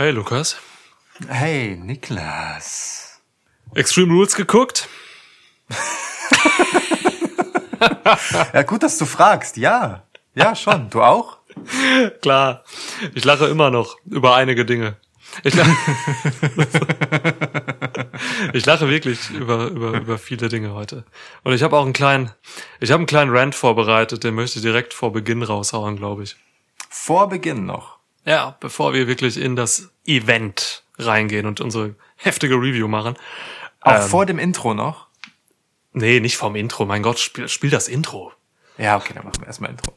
Hey 0.00 0.12
Lukas. 0.12 0.56
Hey 1.28 1.76
Niklas. 1.76 3.20
Extreme 3.74 4.14
Rules 4.14 4.34
geguckt? 4.34 4.88
ja, 8.54 8.62
gut, 8.62 8.82
dass 8.82 8.96
du 8.96 9.04
fragst. 9.04 9.58
Ja. 9.58 10.04
Ja, 10.34 10.56
schon. 10.56 10.88
Du 10.88 11.02
auch? 11.02 11.36
Klar. 12.22 12.64
Ich 13.12 13.26
lache 13.26 13.46
immer 13.48 13.70
noch 13.70 13.98
über 14.06 14.36
einige 14.36 14.64
Dinge. 14.64 14.96
Ich 15.44 15.54
lache, 15.54 15.70
ich 18.54 18.64
lache 18.64 18.88
wirklich 18.88 19.28
über, 19.28 19.66
über, 19.66 20.00
über 20.00 20.16
viele 20.16 20.48
Dinge 20.48 20.72
heute. 20.72 21.04
Und 21.42 21.52
ich 21.52 21.62
habe 21.62 21.76
auch 21.76 21.84
einen 21.84 21.92
kleinen, 21.92 22.30
ich 22.80 22.90
habe 22.90 23.00
einen 23.00 23.06
kleinen 23.06 23.36
Rant 23.36 23.54
vorbereitet, 23.54 24.24
den 24.24 24.34
möchte 24.34 24.60
ich 24.60 24.62
direkt 24.62 24.94
vor 24.94 25.12
Beginn 25.12 25.42
raushauen, 25.42 25.96
glaube 25.96 26.22
ich. 26.22 26.36
Vor 26.88 27.28
Beginn 27.28 27.66
noch? 27.66 27.99
Ja, 28.24 28.56
bevor 28.60 28.92
wir 28.92 29.06
wirklich 29.06 29.38
in 29.38 29.56
das 29.56 29.90
Event 30.06 30.82
reingehen 30.98 31.46
und 31.46 31.60
unsere 31.60 31.94
heftige 32.16 32.54
Review 32.54 32.88
machen. 32.88 33.16
Auch 33.80 33.94
ähm, 33.96 34.02
vor 34.02 34.26
dem 34.26 34.38
Intro 34.38 34.74
noch? 34.74 35.08
Nee, 35.92 36.20
nicht 36.20 36.36
vom 36.36 36.54
Intro. 36.54 36.84
Mein 36.84 37.02
Gott, 37.02 37.18
spiel, 37.18 37.48
spiel 37.48 37.70
das 37.70 37.88
Intro. 37.88 38.32
Ja, 38.78 38.96
okay, 38.96 39.14
dann 39.14 39.24
machen 39.24 39.40
wir 39.40 39.46
erstmal 39.46 39.70
Intro. 39.70 39.96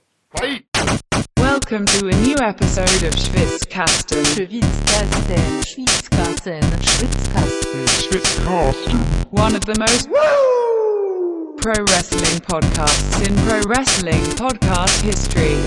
Welcome 1.36 1.86
to 1.86 2.08
a 2.08 2.12
new 2.12 2.36
episode 2.38 3.06
of 3.06 3.14
Schwitzkasten. 3.14 4.26
Schwitzkasten. 4.26 5.64
Schwitzkasten. 5.64 6.62
Schwitzkasten. 6.82 7.88
Schwitzkasten. 7.88 9.00
One 9.32 9.56
of 9.56 9.64
the 9.66 9.78
most 9.78 10.10
Woo! 10.10 11.56
pro 11.58 11.74
wrestling 11.86 12.40
podcasts 12.42 13.22
in 13.22 13.36
pro 13.46 13.62
wrestling 13.70 14.22
podcast 14.36 15.02
history. 15.02 15.58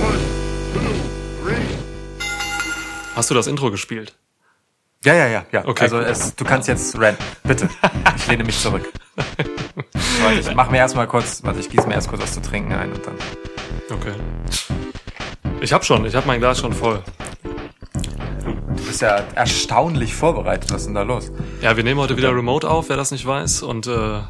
Hast 3.17 3.31
du 3.31 3.35
das 3.35 3.47
Intro 3.47 3.71
gespielt? 3.71 4.15
Ja, 5.03 5.15
ja, 5.15 5.27
ja, 5.27 5.47
ja. 5.51 5.65
Okay. 5.67 5.85
Also 5.85 6.01
es, 6.01 6.37
du 6.37 6.45
kannst 6.45 6.69
jetzt 6.69 6.99
rennen. 6.99 7.17
Bitte. 7.45 7.67
Ich 8.15 8.27
lehne 8.27 8.45
mich 8.45 8.61
zurück. 8.61 8.93
warte, 10.23 10.41
ich 10.41 10.55
mach 10.55 10.71
mir 10.71 10.77
erstmal 10.77 11.07
kurz, 11.07 11.43
warte, 11.43 11.61
ich 11.61 11.71
gieße 11.71 11.87
mir 11.87 11.95
erst 11.95 12.09
kurz 12.09 12.21
was 12.21 12.35
zu 12.35 12.43
trinken 12.43 12.75
ein 12.75 12.93
und 12.93 13.07
dann. 13.07 13.15
Okay. 13.91 14.13
Ich 15.63 15.73
hab 15.73 15.83
schon, 15.83 16.05
ich 16.05 16.15
hab 16.15 16.27
mein 16.27 16.41
Glas 16.41 16.61
schon 16.61 16.75
voll. 16.75 17.03
Du 18.43 18.85
bist 18.85 19.01
ja 19.01 19.25
erstaunlich 19.35 20.15
vorbereitet. 20.15 20.71
Was 20.71 20.83
ist 20.83 20.87
denn 20.89 20.95
da 20.95 21.03
los? 21.03 21.33
Ja, 21.63 21.75
wir 21.79 21.85
nehmen 21.85 21.99
heute 21.99 22.19
wieder 22.19 22.35
Remote 22.37 22.69
auf, 22.69 22.91
wer 22.91 22.99
das 22.99 23.13
nicht 23.13 23.25
weiß. 23.25 23.63
Und 23.63 23.87
äh, 23.87 24.21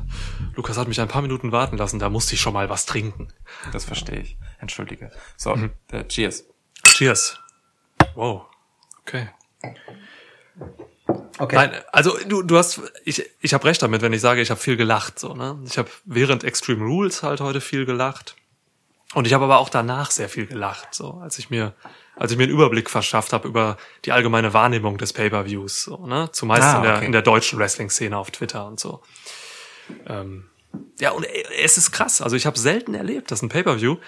Lukas 0.55 0.79
hat 0.79 0.87
mich 0.87 1.01
ein 1.01 1.09
paar 1.09 1.23
Minuten 1.23 1.51
warten 1.51 1.77
lassen. 1.77 1.99
Da 1.99 2.09
musste 2.09 2.37
ich 2.37 2.41
schon 2.41 2.53
mal 2.53 2.69
was 2.69 2.87
trinken. 2.87 3.33
Das 3.73 3.85
verstehe 3.85 4.21
ich. 4.21 4.37
Entschuldige. 4.61 5.11
So, 5.37 5.57
mhm. 5.57 5.71
äh, 5.91 6.05
cheers. 6.05 6.45
Cheers. 6.85 7.41
Wow. 8.15 8.47
Okay. 9.07 9.29
Okay. 11.39 11.55
Nein, 11.55 11.71
also 11.93 12.17
du, 12.27 12.43
du 12.43 12.59
hast, 12.59 12.81
ich, 13.05 13.23
ich 13.41 13.55
habe 13.55 13.65
recht 13.65 13.83
damit, 13.83 14.03
wenn 14.03 14.13
ich 14.13 14.21
sage, 14.21 14.41
ich 14.41 14.51
habe 14.51 14.61
viel 14.61 14.77
gelacht. 14.77 15.19
So, 15.19 15.35
ne? 15.35 15.59
Ich 15.67 15.79
habe 15.79 15.89
während 16.05 16.45
Extreme 16.45 16.85
Rules 16.85 17.23
halt 17.23 17.41
heute 17.41 17.61
viel 17.61 17.87
gelacht. 17.87 18.35
Und 19.15 19.27
ich 19.27 19.33
habe 19.33 19.45
aber 19.45 19.59
auch 19.59 19.69
danach 19.69 20.11
sehr 20.11 20.29
viel 20.29 20.47
gelacht, 20.47 20.89
so 20.93 21.21
als 21.23 21.39
ich 21.39 21.49
mir, 21.49 21.75
als 22.17 22.33
ich 22.33 22.39
mir 22.39 22.45
einen 22.45 22.53
Überblick 22.53 22.91
verschafft 22.91 23.33
habe 23.33 23.47
über 23.47 23.77
die 24.05 24.11
allgemeine 24.11 24.53
Wahrnehmung 24.53 24.99
des 24.99 25.13
Pay-per-Views, 25.13 25.85
so, 25.85 26.07
ne? 26.07 26.31
Zumeist 26.33 26.65
ah, 26.65 26.77
in, 26.79 26.83
der, 26.83 27.03
in 27.03 27.13
der 27.13 27.23
deutschen 27.23 27.59
Wrestling-Szene 27.59 28.17
auf 28.17 28.33
Twitter 28.33 28.67
und 28.67 28.81
so. 28.81 29.03
Ähm, 30.07 30.49
ja, 30.99 31.13
und 31.13 31.25
es 31.63 31.79
ist 31.79 31.93
krass. 31.93 32.21
Also 32.21 32.35
ich 32.35 32.47
habe 32.47 32.59
selten 32.59 32.95
erlebt, 32.95 33.31
dass 33.31 33.43
ein 33.43 33.49
Pay-per-View 33.49 33.99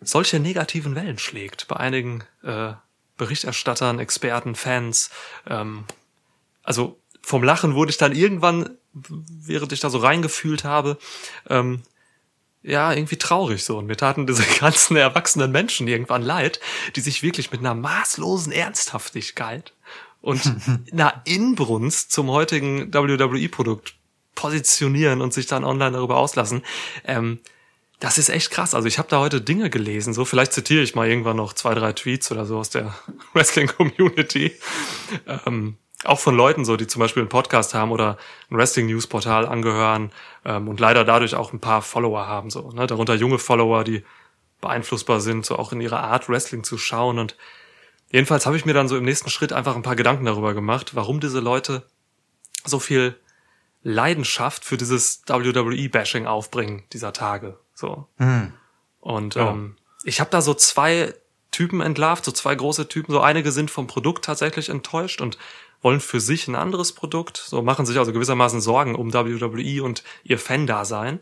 solche 0.00 0.38
negativen 0.38 0.94
Wellen 0.94 1.18
schlägt. 1.18 1.66
Bei 1.66 1.76
einigen 1.76 2.22
äh, 2.44 2.74
Berichterstattern, 3.16 3.98
Experten, 3.98 4.54
Fans. 4.54 5.10
Ähm, 5.48 5.84
also 6.62 6.98
vom 7.22 7.42
Lachen 7.42 7.74
wurde 7.74 7.90
ich 7.90 7.96
dann 7.96 8.14
irgendwann, 8.14 8.70
während 8.92 9.72
ich 9.72 9.80
da 9.80 9.90
so 9.90 9.98
reingefühlt 9.98 10.64
habe, 10.64 10.98
ähm, 11.48 11.82
ja, 12.62 12.92
irgendwie 12.92 13.16
traurig 13.16 13.62
so. 13.62 13.78
Und 13.78 13.86
mir 13.86 13.96
taten 13.96 14.26
diese 14.26 14.42
ganzen 14.60 14.96
erwachsenen 14.96 15.52
Menschen 15.52 15.86
irgendwann 15.86 16.22
leid, 16.22 16.60
die 16.96 17.00
sich 17.00 17.22
wirklich 17.22 17.52
mit 17.52 17.60
einer 17.60 17.74
maßlosen 17.74 18.52
Ernsthaftigkeit 18.52 19.74
und 20.20 20.40
einer 20.92 21.22
Inbrunst 21.24 22.10
zum 22.10 22.30
heutigen 22.30 22.92
WWE-Produkt 22.92 23.94
positionieren 24.34 25.20
und 25.20 25.32
sich 25.32 25.46
dann 25.46 25.64
online 25.64 25.92
darüber 25.92 26.16
auslassen. 26.16 26.62
Ähm, 27.04 27.38
das 28.00 28.18
ist 28.18 28.28
echt 28.28 28.50
krass. 28.50 28.74
Also 28.74 28.88
ich 28.88 28.98
habe 28.98 29.08
da 29.08 29.20
heute 29.20 29.40
Dinge 29.40 29.70
gelesen. 29.70 30.12
So 30.14 30.24
vielleicht 30.24 30.52
zitiere 30.52 30.82
ich 30.82 30.94
mal 30.94 31.08
irgendwann 31.08 31.36
noch 31.36 31.52
zwei, 31.52 31.74
drei 31.74 31.92
Tweets 31.92 32.30
oder 32.32 32.44
so 32.44 32.58
aus 32.58 32.70
der 32.70 32.94
Wrestling-Community. 33.32 34.52
Ähm, 35.46 35.76
auch 36.04 36.20
von 36.20 36.36
Leuten 36.36 36.64
so, 36.64 36.76
die 36.76 36.86
zum 36.86 37.00
Beispiel 37.00 37.22
einen 37.22 37.30
Podcast 37.30 37.72
haben 37.74 37.90
oder 37.90 38.18
ein 38.50 38.58
Wrestling-News-Portal 38.58 39.46
angehören 39.46 40.12
ähm, 40.44 40.68
und 40.68 40.80
leider 40.80 41.04
dadurch 41.04 41.34
auch 41.34 41.52
ein 41.52 41.60
paar 41.60 41.82
Follower 41.82 42.26
haben. 42.26 42.50
So, 42.50 42.70
ne? 42.72 42.86
Darunter 42.86 43.14
junge 43.14 43.38
Follower, 43.38 43.84
die 43.84 44.04
beeinflussbar 44.60 45.20
sind, 45.20 45.46
so 45.46 45.56
auch 45.56 45.72
in 45.72 45.80
ihrer 45.80 46.02
Art 46.02 46.28
Wrestling 46.28 46.64
zu 46.64 46.78
schauen. 46.78 47.18
Und 47.18 47.36
jedenfalls 48.10 48.44
habe 48.44 48.56
ich 48.56 48.66
mir 48.66 48.74
dann 48.74 48.88
so 48.88 48.96
im 48.96 49.04
nächsten 49.04 49.30
Schritt 49.30 49.52
einfach 49.52 49.76
ein 49.76 49.82
paar 49.82 49.96
Gedanken 49.96 50.26
darüber 50.26 50.52
gemacht, 50.52 50.94
warum 50.94 51.20
diese 51.20 51.40
Leute 51.40 51.86
so 52.64 52.78
viel 52.78 53.18
Leidenschaft 53.82 54.64
für 54.64 54.76
dieses 54.76 55.22
WWE-Bashing 55.26 56.26
aufbringen 56.26 56.84
dieser 56.92 57.12
Tage. 57.12 57.58
So. 57.74 58.06
Mhm. 58.18 58.52
Und 59.00 59.34
ja. 59.34 59.50
ähm, 59.50 59.76
ich 60.04 60.20
habe 60.20 60.30
da 60.30 60.40
so 60.40 60.54
zwei 60.54 61.14
Typen 61.50 61.80
entlarvt, 61.80 62.24
so 62.24 62.32
zwei 62.32 62.54
große 62.54 62.88
Typen. 62.88 63.12
So 63.12 63.20
einige 63.20 63.52
sind 63.52 63.70
vom 63.70 63.86
Produkt 63.86 64.24
tatsächlich 64.24 64.68
enttäuscht 64.68 65.20
und 65.20 65.38
wollen 65.84 66.00
für 66.00 66.18
sich 66.18 66.48
ein 66.48 66.54
anderes 66.54 66.92
Produkt, 66.92 67.36
so 67.36 67.60
machen 67.60 67.84
sich 67.84 67.98
also 67.98 68.12
gewissermaßen 68.12 68.60
Sorgen 68.62 68.94
um 68.94 69.12
WWE 69.12 69.84
und 69.84 70.02
ihr 70.24 70.38
Fan-Dasein. 70.38 71.20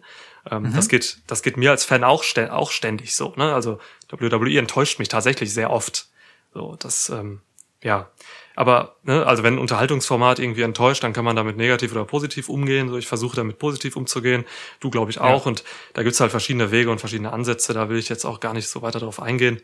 Ähm, 0.51 0.63
mhm. 0.63 0.73
Das 0.75 0.89
geht, 0.89 1.19
das 1.27 1.43
geht 1.43 1.57
mir 1.57 1.73
als 1.73 1.85
Fan 1.85 2.05
auch, 2.05 2.25
auch 2.51 2.71
ständig 2.71 3.15
so. 3.17 3.35
Ne? 3.37 3.53
Also 3.53 3.81
WWE 4.09 4.59
enttäuscht 4.59 5.01
mich 5.01 5.09
tatsächlich 5.09 5.53
sehr 5.53 5.71
oft. 5.71 6.07
So, 6.55 6.77
das, 6.79 7.11
ähm, 7.11 7.41
ja. 7.83 8.09
Aber, 8.55 8.97
ne, 9.03 9.27
also 9.27 9.43
wenn 9.43 9.55
ein 9.55 9.59
Unterhaltungsformat 9.59 10.39
irgendwie 10.39 10.63
enttäuscht, 10.63 11.03
dann 11.03 11.13
kann 11.13 11.25
man 11.25 11.37
damit 11.37 11.57
negativ 11.57 11.93
oder 11.93 12.05
positiv 12.05 12.49
umgehen. 12.49 12.89
So, 12.89 12.97
ich 12.99 13.07
versuche 13.07 13.37
damit 13.37 13.59
positiv 13.59 13.97
umzugehen. 13.97 14.45
Du, 14.81 14.91
glaube 14.91 15.11
ich, 15.11 15.21
auch. 15.21 15.45
Ja. 15.45 15.49
Und 15.49 15.65
da 15.95 16.03
gibt's 16.03 16.21
halt 16.21 16.31
verschiedene 16.31 16.71
Wege 16.71 16.91
und 16.91 16.99
verschiedene 16.99 17.33
Ansätze. 17.33 17.73
Da 17.73 17.89
will 17.89 17.99
ich 17.99 18.09
jetzt 18.09 18.25
auch 18.25 18.41
gar 18.41 18.53
nicht 18.53 18.69
so 18.69 18.83
weiter 18.83 19.01
darauf 19.01 19.21
eingehen. 19.21 19.61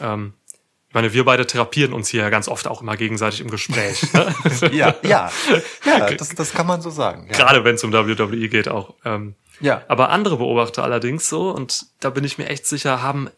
Ähm, 0.00 0.34
ich 0.92 0.94
meine, 0.94 1.14
wir 1.14 1.24
beide 1.24 1.46
therapieren 1.46 1.94
uns 1.94 2.10
hier 2.10 2.20
ja 2.20 2.28
ganz 2.28 2.48
oft 2.48 2.66
auch 2.66 2.82
immer 2.82 2.98
gegenseitig 2.98 3.40
im 3.40 3.50
Gespräch. 3.50 4.02
Ne? 4.12 4.34
ja, 4.72 4.94
ja, 5.02 5.30
ja, 5.86 6.10
das, 6.12 6.34
das 6.34 6.52
kann 6.52 6.66
man 6.66 6.82
so 6.82 6.90
sagen. 6.90 7.28
Ja. 7.30 7.38
Gerade 7.38 7.64
wenn 7.64 7.76
es 7.76 7.84
um 7.84 7.94
WWE 7.94 8.48
geht 8.48 8.68
auch. 8.68 8.94
Ähm, 9.04 9.34
ja. 9.60 9.82
Aber 9.88 10.10
andere 10.10 10.36
Beobachter 10.36 10.84
allerdings 10.84 11.30
so, 11.30 11.50
und 11.50 11.86
da 12.00 12.10
bin 12.10 12.24
ich 12.24 12.36
mir 12.36 12.48
echt 12.48 12.66
sicher, 12.66 13.02
haben, 13.02 13.30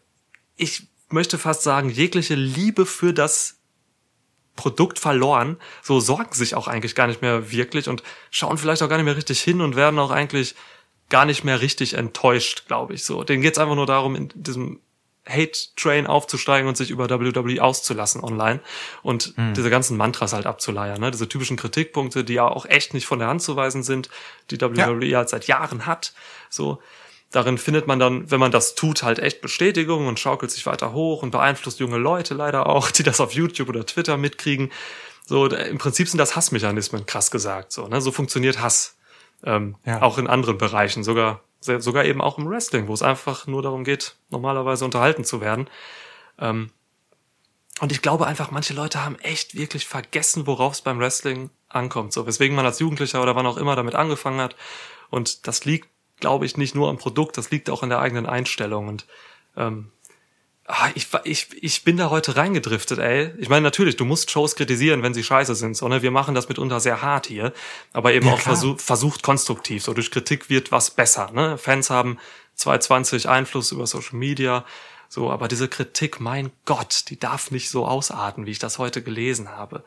ich 0.57 0.87
möchte 1.09 1.37
fast 1.37 1.61
sagen, 1.61 1.89
jegliche 1.89 2.35
Liebe 2.35 2.85
für 2.85 3.13
das 3.13 3.59
Produkt 4.55 4.99
verloren, 4.99 5.57
so 5.81 5.99
sorgen 5.99 6.33
sich 6.33 6.55
auch 6.55 6.67
eigentlich 6.67 6.95
gar 6.95 7.07
nicht 7.07 7.21
mehr 7.21 7.51
wirklich 7.51 7.89
und 7.89 8.03
schauen 8.31 8.57
vielleicht 8.57 8.81
auch 8.83 8.89
gar 8.89 8.97
nicht 8.97 9.05
mehr 9.05 9.17
richtig 9.17 9.41
hin 9.41 9.61
und 9.61 9.75
werden 9.75 9.99
auch 9.99 10.11
eigentlich 10.11 10.55
gar 11.09 11.25
nicht 11.25 11.43
mehr 11.43 11.61
richtig 11.61 11.93
enttäuscht, 11.93 12.67
glaube 12.67 12.93
ich 12.93 13.03
so. 13.03 13.23
Denen 13.23 13.41
geht's 13.41 13.57
einfach 13.57 13.75
nur 13.75 13.85
darum, 13.85 14.15
in 14.15 14.29
diesem 14.33 14.79
Hate-Train 15.27 16.05
aufzusteigen 16.07 16.67
und 16.67 16.77
sich 16.77 16.91
über 16.91 17.09
WWE 17.09 17.63
auszulassen 17.63 18.23
online 18.23 18.59
und 19.01 19.33
hm. 19.35 19.53
diese 19.55 19.69
ganzen 19.69 19.97
Mantras 19.97 20.33
halt 20.33 20.45
abzuleiern, 20.45 21.01
ne? 21.01 21.11
diese 21.11 21.27
typischen 21.27 21.57
Kritikpunkte, 21.57 22.23
die 22.23 22.33
ja 22.33 22.47
auch 22.47 22.65
echt 22.65 22.93
nicht 22.93 23.07
von 23.07 23.19
der 23.19 23.27
Hand 23.27 23.41
zu 23.41 23.55
weisen 23.55 23.81
sind, 23.81 24.09
die 24.51 24.61
WWE 24.61 25.05
ja. 25.05 25.17
halt 25.19 25.29
seit 25.29 25.47
Jahren 25.47 25.85
hat, 25.87 26.13
so 26.49 26.79
darin 27.31 27.57
findet 27.57 27.87
man 27.87 27.99
dann, 27.99 28.29
wenn 28.31 28.39
man 28.39 28.51
das 28.51 28.75
tut, 28.75 29.03
halt 29.03 29.19
echt 29.19 29.41
Bestätigung 29.41 30.07
und 30.07 30.19
schaukelt 30.19 30.51
sich 30.51 30.65
weiter 30.65 30.93
hoch 30.93 31.23
und 31.23 31.31
beeinflusst 31.31 31.79
junge 31.79 31.97
Leute 31.97 32.33
leider 32.33 32.67
auch, 32.67 32.91
die 32.91 33.03
das 33.03 33.19
auf 33.19 33.33
YouTube 33.33 33.69
oder 33.69 33.85
Twitter 33.85 34.17
mitkriegen. 34.17 34.71
So, 35.25 35.47
im 35.47 35.77
Prinzip 35.77 36.07
sind 36.07 36.19
das 36.19 36.35
Hassmechanismen, 36.35 37.05
krass 37.05 37.31
gesagt. 37.31 37.71
So, 37.71 37.87
ne? 37.87 37.99
so 37.99 38.11
funktioniert 38.11 38.61
Hass. 38.61 38.95
Ähm, 39.43 39.75
ja. 39.85 40.01
Auch 40.01 40.17
in 40.17 40.27
anderen 40.27 40.57
Bereichen, 40.57 41.03
sogar, 41.03 41.41
sogar 41.59 42.05
eben 42.05 42.21
auch 42.21 42.37
im 42.37 42.49
Wrestling, 42.49 42.87
wo 42.87 42.93
es 42.93 43.01
einfach 43.01 43.47
nur 43.47 43.61
darum 43.61 43.83
geht, 43.83 44.15
normalerweise 44.29 44.85
unterhalten 44.85 45.23
zu 45.23 45.41
werden. 45.41 45.69
Ähm, 46.39 46.71
und 47.81 47.91
ich 47.91 48.01
glaube 48.01 48.25
einfach, 48.27 48.51
manche 48.51 48.73
Leute 48.73 49.03
haben 49.03 49.19
echt 49.19 49.55
wirklich 49.55 49.85
vergessen, 49.85 50.47
worauf 50.47 50.73
es 50.73 50.81
beim 50.81 50.99
Wrestling 50.99 51.49
ankommt. 51.67 52.13
So, 52.13 52.25
weswegen 52.25 52.55
man 52.55 52.65
als 52.65 52.79
Jugendlicher 52.79 53.21
oder 53.21 53.35
wann 53.35 53.45
auch 53.45 53.57
immer 53.57 53.75
damit 53.75 53.95
angefangen 53.95 54.39
hat. 54.39 54.55
Und 55.09 55.47
das 55.47 55.65
liegt 55.65 55.89
glaube 56.19 56.45
ich, 56.45 56.57
nicht 56.57 56.75
nur 56.75 56.89
am 56.89 56.97
Produkt, 56.97 57.37
das 57.37 57.51
liegt 57.51 57.69
auch 57.69 57.83
in 57.83 57.89
der 57.89 57.99
eigenen 57.99 58.25
Einstellung. 58.25 58.87
Und 58.87 59.05
ähm, 59.57 59.91
ah, 60.65 60.89
ich, 60.95 61.07
ich, 61.23 61.47
ich 61.61 61.83
bin 61.83 61.97
da 61.97 62.09
heute 62.09 62.35
reingedriftet, 62.35 62.99
ey. 62.99 63.33
Ich 63.37 63.49
meine, 63.49 63.61
natürlich, 63.61 63.97
du 63.97 64.05
musst 64.05 64.31
Shows 64.31 64.55
kritisieren, 64.55 65.03
wenn 65.03 65.13
sie 65.13 65.23
scheiße 65.23 65.55
sind, 65.55 65.75
sondern 65.75 66.01
wir 66.01 66.11
machen 66.11 66.35
das 66.35 66.49
mitunter 66.49 66.79
sehr 66.79 67.01
hart 67.01 67.27
hier, 67.27 67.53
aber 67.93 68.13
eben 68.13 68.27
ja, 68.27 68.33
auch 68.33 68.39
versuch, 68.39 68.79
versucht 68.79 69.23
konstruktiv. 69.23 69.83
So 69.83 69.93
durch 69.93 70.11
Kritik 70.11 70.49
wird 70.49 70.71
was 70.71 70.91
besser. 70.91 71.31
Ne? 71.31 71.57
Fans 71.57 71.89
haben 71.89 72.17
220 72.55 73.29
Einfluss 73.29 73.71
über 73.71 73.85
Social 73.85 74.17
Media. 74.17 74.65
So, 75.07 75.29
aber 75.29 75.47
diese 75.47 75.67
Kritik, 75.67 76.19
mein 76.19 76.51
Gott, 76.65 77.05
die 77.09 77.19
darf 77.19 77.51
nicht 77.51 77.69
so 77.69 77.85
ausarten, 77.85 78.45
wie 78.45 78.51
ich 78.51 78.59
das 78.59 78.79
heute 78.79 79.03
gelesen 79.03 79.49
habe. 79.49 79.83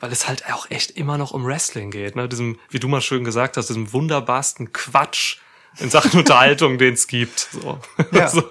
weil 0.00 0.12
es 0.12 0.28
halt 0.28 0.52
auch 0.52 0.70
echt 0.70 0.92
immer 0.92 1.18
noch 1.18 1.30
um 1.32 1.46
Wrestling 1.46 1.90
geht, 1.90 2.14
ne? 2.14 2.28
Diesem, 2.28 2.58
wie 2.68 2.78
du 2.78 2.88
mal 2.88 3.00
schön 3.00 3.24
gesagt 3.24 3.56
hast, 3.56 3.68
diesem 3.68 3.92
wunderbarsten 3.92 4.72
Quatsch 4.72 5.38
in 5.78 5.90
Sachen 5.90 6.18
Unterhaltung, 6.18 6.78
den 6.78 6.94
es 6.94 7.06
gibt. 7.06 7.48
So. 7.52 7.80
Ja. 8.12 8.28
so. 8.28 8.44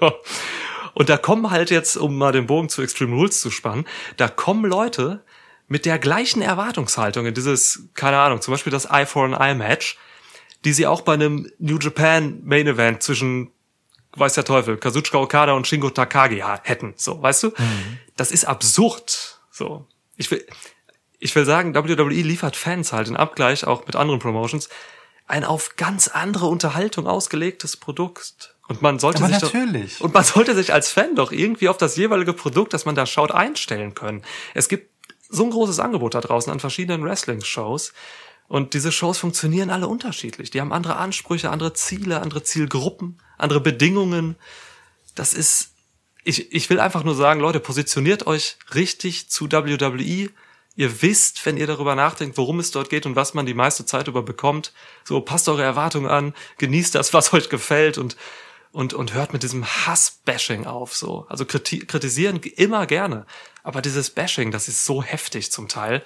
Und 0.94 1.10
da 1.10 1.18
kommen 1.18 1.50
halt 1.50 1.72
jetzt, 1.72 1.98
um 1.98 2.18
mal 2.18 2.32
den 2.32 2.46
Bogen 2.46 2.70
zu 2.70 2.82
Extreme 2.82 3.16
Rules 3.16 3.42
zu 3.42 3.50
spannen, 3.50 3.86
da 4.18 4.28
kommen 4.28 4.70
Leute 4.70 5.24
mit 5.68 5.86
der 5.86 5.98
gleichen 5.98 6.42
Erwartungshaltung 6.42 7.26
in 7.26 7.34
dieses, 7.34 7.88
keine 7.96 8.18
Ahnung, 8.20 8.42
zum 8.42 8.54
Beispiel 8.54 8.72
das 8.72 8.86
Eye 8.86 9.06
for 9.06 9.26
an 9.26 9.34
Eye 9.34 9.56
Match, 9.56 9.98
die 10.66 10.74
sie 10.74 10.86
auch 10.86 11.02
bei 11.02 11.14
einem 11.14 11.50
New 11.58 11.80
Japan 11.80 12.42
Main 12.44 12.68
Event 12.68 13.02
zwischen 13.02 13.52
weiß 14.16 14.34
der 14.34 14.46
Teufel, 14.46 14.78
Kazuchika 14.78 15.18
Okada 15.18 15.54
und 15.54 15.68
Shingo 15.68 15.90
Takagi 15.90 16.44
hätten, 16.64 16.94
so, 16.98 17.22
weißt 17.22 17.44
du? 17.44 17.48
Mhm. 17.48 17.98
Das 18.16 18.32
ist 18.32 18.46
absurd, 18.46 19.40
so. 19.50 19.88
Ich 20.18 20.30
will, 20.30 20.46
ich 21.20 21.34
will 21.36 21.46
sagen, 21.46 21.74
WWE 21.74 22.22
liefert 22.22 22.56
Fans 22.56 22.94
halt 22.94 23.08
in 23.08 23.16
Abgleich 23.16 23.66
auch 23.66 23.88
mit 23.88 23.96
anderen 23.96 24.20
Promotions 24.20 24.70
ein 25.28 25.44
auf 25.44 25.76
ganz 25.76 26.08
andere 26.08 26.48
Unterhaltung 26.48 27.08
ausgelegtes 27.08 27.78
Produkt. 27.78 28.56
Und 28.68 28.82
man 28.82 29.00
sollte 29.00 29.24
Aber 29.24 29.34
sich 29.34 29.42
natürlich. 29.42 29.98
Doch, 29.98 30.06
und 30.06 30.14
man 30.14 30.24
sollte 30.24 30.56
sich 30.56 30.74
als 30.74 30.92
Fan 30.92 31.16
doch 31.16 31.32
irgendwie 31.32 31.70
auf 31.70 31.78
das 31.78 31.96
jeweilige 31.96 32.34
Produkt, 32.34 32.74
das 32.74 32.86
man 32.86 32.96
da 32.96 33.06
schaut, 33.06 33.32
einstellen 33.32 33.94
können. 33.94 34.24
Es 34.54 34.70
gibt 34.70 34.90
so 35.30 35.44
ein 35.44 35.50
großes 35.50 35.80
Angebot 35.80 36.14
da 36.14 36.22
draußen 36.22 36.52
an 36.52 36.60
verschiedenen 36.60 37.04
Wrestling-Shows. 37.04 37.94
Und 38.48 38.74
diese 38.74 38.92
Shows 38.92 39.18
funktionieren 39.18 39.70
alle 39.70 39.88
unterschiedlich. 39.88 40.52
Die 40.52 40.62
haben 40.62 40.74
andere 40.74 40.98
Ansprüche, 40.98 41.50
andere 41.50 41.74
Ziele, 41.74 42.22
andere 42.22 42.44
Zielgruppen, 42.44 43.18
andere 43.38 43.62
Bedingungen. 43.62 44.36
Das 45.16 45.34
ist, 45.34 45.72
ich, 46.24 46.54
ich 46.54 46.70
will 46.70 46.80
einfach 46.80 47.04
nur 47.04 47.16
sagen, 47.16 47.40
Leute, 47.40 47.60
positioniert 47.60 48.28
euch 48.28 48.58
richtig 48.76 49.30
zu 49.30 49.52
WWE. 49.52 50.30
Ihr 50.76 51.02
wisst, 51.02 51.46
wenn 51.46 51.58
ihr 51.58 51.68
darüber 51.68 51.96
nachdenkt, 51.96 52.38
worum 52.38 52.60
es 52.60 52.72
dort 52.72 52.90
geht 52.90 53.06
und 53.06 53.16
was 53.16 53.34
man 53.34 53.46
die 53.46 53.54
meiste 53.54 53.86
Zeit 53.86 54.08
über 54.08 54.24
bekommt. 54.24 54.74
So, 55.04 55.22
passt 55.22 55.48
eure 55.48 55.64
Erwartungen 55.64 56.10
an, 56.10 56.34
genießt 56.58 56.96
das, 56.96 57.14
was 57.14 57.34
euch 57.34 57.50
gefällt 57.50 57.98
und, 57.98 58.18
und, 58.72 58.94
und 58.94 59.14
hört 59.14 59.34
mit 59.34 59.44
diesem 59.44 59.66
Hass-Bashing 59.66 60.66
auf, 60.66 60.96
so. 60.96 61.26
Also 61.30 61.46
kritisieren 61.46 62.42
immer 62.42 62.88
gerne. 62.88 63.26
Aber 63.62 63.82
dieses 63.82 64.10
Bashing, 64.10 64.52
das 64.52 64.68
ist 64.68 64.86
so 64.86 65.04
heftig 65.04 65.52
zum 65.52 65.68
Teil. 65.68 66.04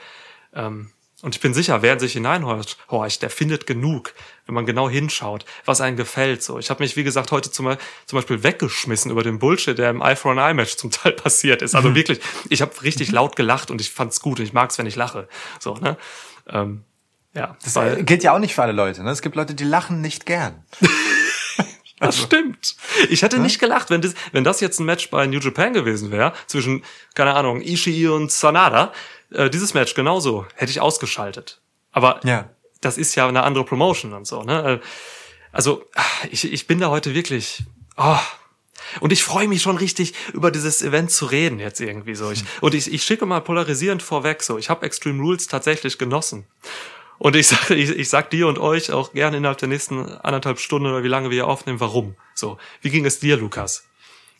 Ähm, 0.53 0.91
und 1.23 1.33
ich 1.33 1.41
bin 1.41 1.53
sicher, 1.55 1.81
wer 1.81 1.93
in 1.93 1.99
sich 1.99 2.13
hineinhorcht, 2.13 2.77
der 3.21 3.29
findet 3.31 3.65
genug, 3.65 4.13
wenn 4.45 4.53
man 4.53 4.67
genau 4.67 4.87
hinschaut, 4.87 5.45
was 5.65 5.81
einem 5.81 5.97
gefällt. 5.97 6.43
So, 6.43 6.59
ich 6.59 6.69
habe 6.69 6.83
mich, 6.83 6.95
wie 6.95 7.03
gesagt, 7.03 7.31
heute 7.31 7.49
zum, 7.49 7.75
zum, 8.05 8.17
Beispiel 8.17 8.43
weggeschmissen 8.43 9.09
über 9.09 9.23
den 9.23 9.39
Bullshit, 9.39 9.75
der 9.77 9.89
im 9.89 10.01
Eye 10.01 10.15
for 10.15 10.31
an 10.31 10.37
Eye 10.37 10.53
Match 10.53 10.77
zum 10.77 10.91
Teil 10.91 11.11
passiert 11.13 11.63
ist. 11.63 11.73
Also 11.73 11.89
mhm. 11.89 11.95
wirklich, 11.95 12.19
ich 12.49 12.61
habe 12.61 12.71
richtig 12.83 13.11
laut 13.11 13.35
gelacht 13.35 13.71
und 13.71 13.81
ich 13.81 13.89
fand's 13.89 14.19
gut 14.19 14.39
und 14.39 14.45
ich 14.45 14.53
mag's, 14.53 14.77
wenn 14.77 14.85
ich 14.85 14.95
lache. 14.95 15.27
So, 15.59 15.73
ne? 15.75 15.97
Ähm, 16.47 16.83
ja. 17.33 17.57
Das 17.63 17.75
weil, 17.75 18.03
gilt 18.03 18.23
ja 18.23 18.35
auch 18.35 18.39
nicht 18.39 18.53
für 18.53 18.61
alle 18.61 18.71
Leute. 18.71 19.03
Ne? 19.03 19.09
Es 19.09 19.23
gibt 19.23 19.35
Leute, 19.35 19.55
die 19.55 19.63
lachen 19.63 20.01
nicht 20.01 20.25
gern. 20.27 20.65
Das 21.99 22.17
also. 22.17 22.27
stimmt. 22.27 22.75
Ich 23.09 23.23
hätte 23.23 23.39
nicht 23.39 23.59
gelacht, 23.59 23.89
wenn 23.89 24.01
das, 24.01 24.13
wenn 24.31 24.43
das 24.43 24.59
jetzt 24.59 24.79
ein 24.79 24.85
Match 24.85 25.09
bei 25.09 25.25
New 25.25 25.39
Japan 25.39 25.73
gewesen 25.73 26.11
wäre, 26.11 26.33
zwischen, 26.45 26.83
keine 27.15 27.33
Ahnung, 27.33 27.59
Ishii 27.59 28.07
und 28.07 28.31
Sanada, 28.31 28.93
äh, 29.31 29.49
dieses 29.49 29.73
Match 29.73 29.93
genauso 29.93 30.45
hätte 30.55 30.71
ich 30.71 30.81
ausgeschaltet. 30.81 31.61
Aber 31.91 32.19
ja. 32.23 32.49
das 32.81 32.97
ist 32.97 33.15
ja 33.15 33.27
eine 33.27 33.43
andere 33.43 33.63
Promotion 33.63 34.13
und 34.13 34.25
so. 34.25 34.43
Ne? 34.43 34.81
Äh, 34.81 34.87
also 35.51 35.83
ich, 36.29 36.51
ich 36.51 36.67
bin 36.67 36.79
da 36.79 36.89
heute 36.89 37.13
wirklich. 37.13 37.63
Oh, 37.97 38.19
und 38.99 39.11
ich 39.11 39.23
freue 39.23 39.47
mich 39.47 39.61
schon 39.61 39.77
richtig, 39.77 40.13
über 40.33 40.51
dieses 40.51 40.81
Event 40.81 41.11
zu 41.11 41.25
reden 41.25 41.59
jetzt 41.59 41.79
irgendwie 41.79 42.15
so. 42.15 42.31
Ich, 42.31 42.43
und 42.61 42.73
ich, 42.73 42.91
ich 42.91 43.03
schicke 43.03 43.25
mal 43.25 43.41
polarisierend 43.41 44.01
vorweg 44.01 44.43
so. 44.43 44.57
Ich 44.57 44.69
habe 44.69 44.85
Extreme 44.85 45.21
Rules 45.21 45.47
tatsächlich 45.47 45.97
genossen. 45.97 46.45
Und 47.17 47.35
ich 47.35 47.47
sage, 47.49 47.75
ich, 47.75 47.89
ich 47.89 48.09
sag 48.09 48.29
dir 48.29 48.47
und 48.47 48.59
euch 48.59 48.91
auch 48.91 49.13
gerne 49.13 49.37
innerhalb 49.37 49.57
der 49.57 49.67
nächsten 49.67 50.05
anderthalb 50.05 50.59
Stunden 50.59 50.87
oder 50.87 51.03
wie 51.03 51.09
lange 51.09 51.29
wir 51.29 51.35
hier 51.35 51.47
aufnehmen, 51.47 51.79
warum. 51.79 52.15
So, 52.33 52.57
wie 52.81 52.89
ging 52.89 53.05
es 53.05 53.19
dir, 53.19 53.37
Lukas? 53.37 53.85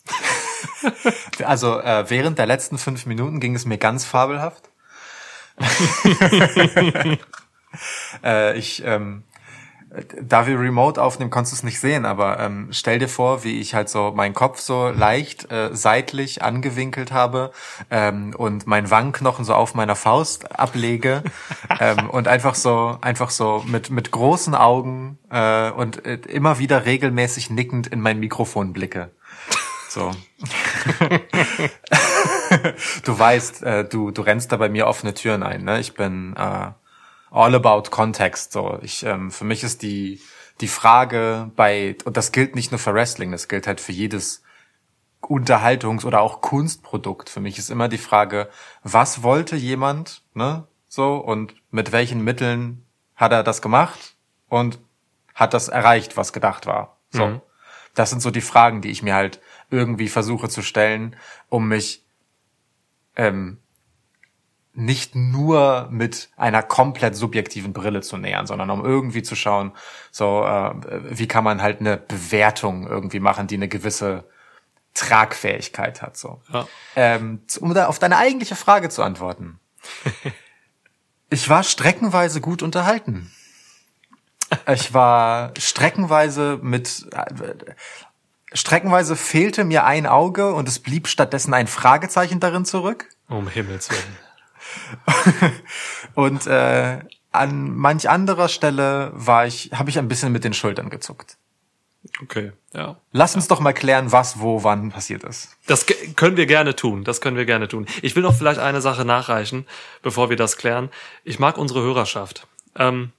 also 1.43 1.79
äh, 1.79 2.09
während 2.09 2.37
der 2.37 2.45
letzten 2.45 2.77
fünf 2.77 3.05
Minuten 3.05 3.39
ging 3.39 3.55
es 3.55 3.65
mir 3.65 3.77
ganz 3.77 4.05
fabelhaft. 4.05 4.69
äh, 8.23 8.57
ich, 8.57 8.83
ähm, 8.85 9.23
da 10.21 10.45
wir 10.47 10.59
remote 10.59 11.01
aufnehmen, 11.01 11.31
konntest 11.31 11.53
du 11.53 11.55
es 11.57 11.63
nicht 11.63 11.79
sehen, 11.79 12.05
aber 12.05 12.39
ähm, 12.39 12.67
stell 12.71 12.99
dir 12.99 13.07
vor, 13.07 13.43
wie 13.43 13.59
ich 13.59 13.73
halt 13.73 13.89
so 13.89 14.11
meinen 14.11 14.33
Kopf 14.33 14.59
so 14.59 14.89
leicht 14.89 15.49
äh, 15.51 15.69
seitlich 15.73 16.43
angewinkelt 16.43 17.11
habe 17.11 17.51
ähm, 17.89 18.35
und 18.35 18.67
mein 18.67 18.91
Wangenknochen 18.91 19.45
so 19.45 19.53
auf 19.53 19.75
meiner 19.75 19.95
Faust 19.95 20.59
ablege 20.59 21.23
ähm, 21.79 22.09
und 22.09 22.27
einfach 22.27 22.55
so 22.55 22.97
einfach 23.01 23.29
so 23.29 23.63
mit 23.65 23.89
mit 23.89 24.11
großen 24.11 24.55
Augen 24.55 25.17
äh, 25.31 25.71
und 25.71 26.05
äh, 26.05 26.15
immer 26.27 26.59
wieder 26.59 26.85
regelmäßig 26.85 27.49
nickend 27.49 27.87
in 27.87 28.01
mein 28.01 28.19
Mikrofon 28.19 28.73
blicke. 28.73 29.11
So. 29.89 30.11
du 33.03 33.19
weißt, 33.19 33.63
äh, 33.63 33.85
du, 33.87 34.11
du 34.11 34.21
rennst 34.21 34.51
da 34.51 34.57
bei 34.57 34.69
mir 34.69 34.87
offene 34.87 35.13
Türen 35.13 35.43
ein. 35.43 35.63
Ne? 35.63 35.79
Ich 35.79 35.93
bin 35.93 36.35
äh, 36.35 36.71
all 37.31 37.55
about 37.55 37.89
Context. 37.89 38.51
So, 38.51 38.79
ich 38.81 39.03
ähm, 39.03 39.31
für 39.31 39.45
mich 39.45 39.63
ist 39.63 39.81
die 39.81 40.21
die 40.61 40.67
Frage 40.67 41.51
bei 41.55 41.95
und 42.05 42.17
das 42.17 42.31
gilt 42.31 42.55
nicht 42.55 42.71
nur 42.71 42.79
für 42.79 42.93
Wrestling, 42.93 43.31
das 43.31 43.47
gilt 43.47 43.67
halt 43.67 43.79
für 43.79 43.91
jedes 43.91 44.43
Unterhaltungs- 45.21 46.05
oder 46.05 46.21
auch 46.21 46.41
Kunstprodukt. 46.41 47.29
Für 47.29 47.39
mich 47.39 47.57
ist 47.57 47.69
immer 47.69 47.89
die 47.89 47.97
Frage, 47.97 48.49
was 48.83 49.23
wollte 49.23 49.55
jemand, 49.55 50.23
ne? 50.33 50.67
So 50.87 51.17
und 51.17 51.55
mit 51.69 51.91
welchen 51.91 52.23
Mitteln 52.23 52.85
hat 53.15 53.31
er 53.31 53.43
das 53.43 53.61
gemacht 53.61 54.15
und 54.47 54.79
hat 55.35 55.53
das 55.53 55.67
erreicht, 55.67 56.17
was 56.17 56.33
gedacht 56.33 56.65
war. 56.65 56.97
So. 57.09 57.27
Mhm. 57.27 57.41
Das 57.93 58.09
sind 58.09 58.21
so 58.21 58.31
die 58.31 58.41
Fragen, 58.41 58.81
die 58.81 58.89
ich 58.89 59.03
mir 59.03 59.15
halt 59.15 59.41
irgendwie 59.69 60.07
versuche 60.07 60.49
zu 60.49 60.61
stellen, 60.61 61.15
um 61.49 61.67
mich 61.67 62.05
ähm, 63.17 63.59
nicht 64.73 65.15
nur 65.15 65.87
mit 65.89 66.29
einer 66.37 66.61
komplett 66.61 67.15
subjektiven 67.15 67.73
Brille 67.73 68.01
zu 68.01 68.15
nähern, 68.15 68.45
sondern 68.45 68.69
um 68.69 68.85
irgendwie 68.85 69.23
zu 69.23 69.35
schauen, 69.35 69.71
so 70.11 70.43
äh, 70.45 70.71
wie 71.09 71.27
kann 71.27 71.43
man 71.43 71.63
halt 71.63 71.79
eine 71.79 71.97
Bewertung 71.97 72.87
irgendwie 72.87 73.19
machen, 73.19 73.47
die 73.47 73.55
eine 73.55 73.67
gewisse 73.67 74.25
Tragfähigkeit 74.93 76.03
hat. 76.03 76.15
So, 76.15 76.41
ja. 76.53 76.67
ähm, 76.95 77.41
um 77.59 77.73
da 77.73 77.87
auf 77.87 77.97
deine 77.97 78.17
eigentliche 78.17 78.55
Frage 78.55 78.89
zu 78.89 79.01
antworten. 79.01 79.59
ich 81.29 81.49
war 81.49 81.63
streckenweise 81.63 82.39
gut 82.39 82.61
unterhalten. 82.61 83.31
Ich 84.71 84.93
war 84.93 85.53
streckenweise 85.57 86.59
mit 86.61 87.07
Streckenweise 88.53 89.15
fehlte 89.15 89.63
mir 89.63 89.85
ein 89.85 90.05
Auge 90.05 90.53
und 90.53 90.67
es 90.67 90.79
blieb 90.79 91.07
stattdessen 91.07 91.53
ein 91.53 91.67
Fragezeichen 91.67 92.39
darin 92.39 92.65
zurück. 92.65 93.09
Um 93.27 93.47
Himmels 93.47 93.89
Willen. 93.89 94.17
und 96.13 96.47
äh, 96.47 96.99
an 97.31 97.75
manch 97.75 98.09
anderer 98.09 98.47
Stelle 98.47 99.11
war 99.13 99.45
ich, 99.45 99.71
habe 99.73 99.89
ich 99.89 99.99
ein 99.99 100.07
bisschen 100.07 100.31
mit 100.31 100.43
den 100.43 100.53
Schultern 100.53 100.89
gezuckt. 100.89 101.37
Okay, 102.21 102.53
ja. 102.73 102.97
Lass 103.11 103.35
uns 103.35 103.45
ja. 103.45 103.49
doch 103.49 103.59
mal 103.59 103.73
klären, 103.73 104.11
was, 104.11 104.39
wo, 104.39 104.63
wann 104.63 104.91
passiert 104.91 105.23
ist. 105.23 105.57
Das 105.67 105.85
können 106.15 106.37
wir 106.37 106.45
gerne 106.45 106.75
tun. 106.75 107.03
Das 107.03 107.19
können 107.19 107.35
wir 107.35 107.45
gerne 107.45 107.67
tun. 107.67 107.85
Ich 108.01 108.15
will 108.15 108.23
noch 108.23 108.35
vielleicht 108.35 108.59
eine 108.59 108.81
Sache 108.81 109.03
nachreichen, 109.03 109.65
bevor 110.01 110.29
wir 110.29 110.37
das 110.37 110.57
klären. 110.57 110.89
Ich 111.25 111.39
mag 111.39 111.57
unsere 111.57 111.81
Hörerschaft. 111.81 112.47
Ähm, 112.75 113.11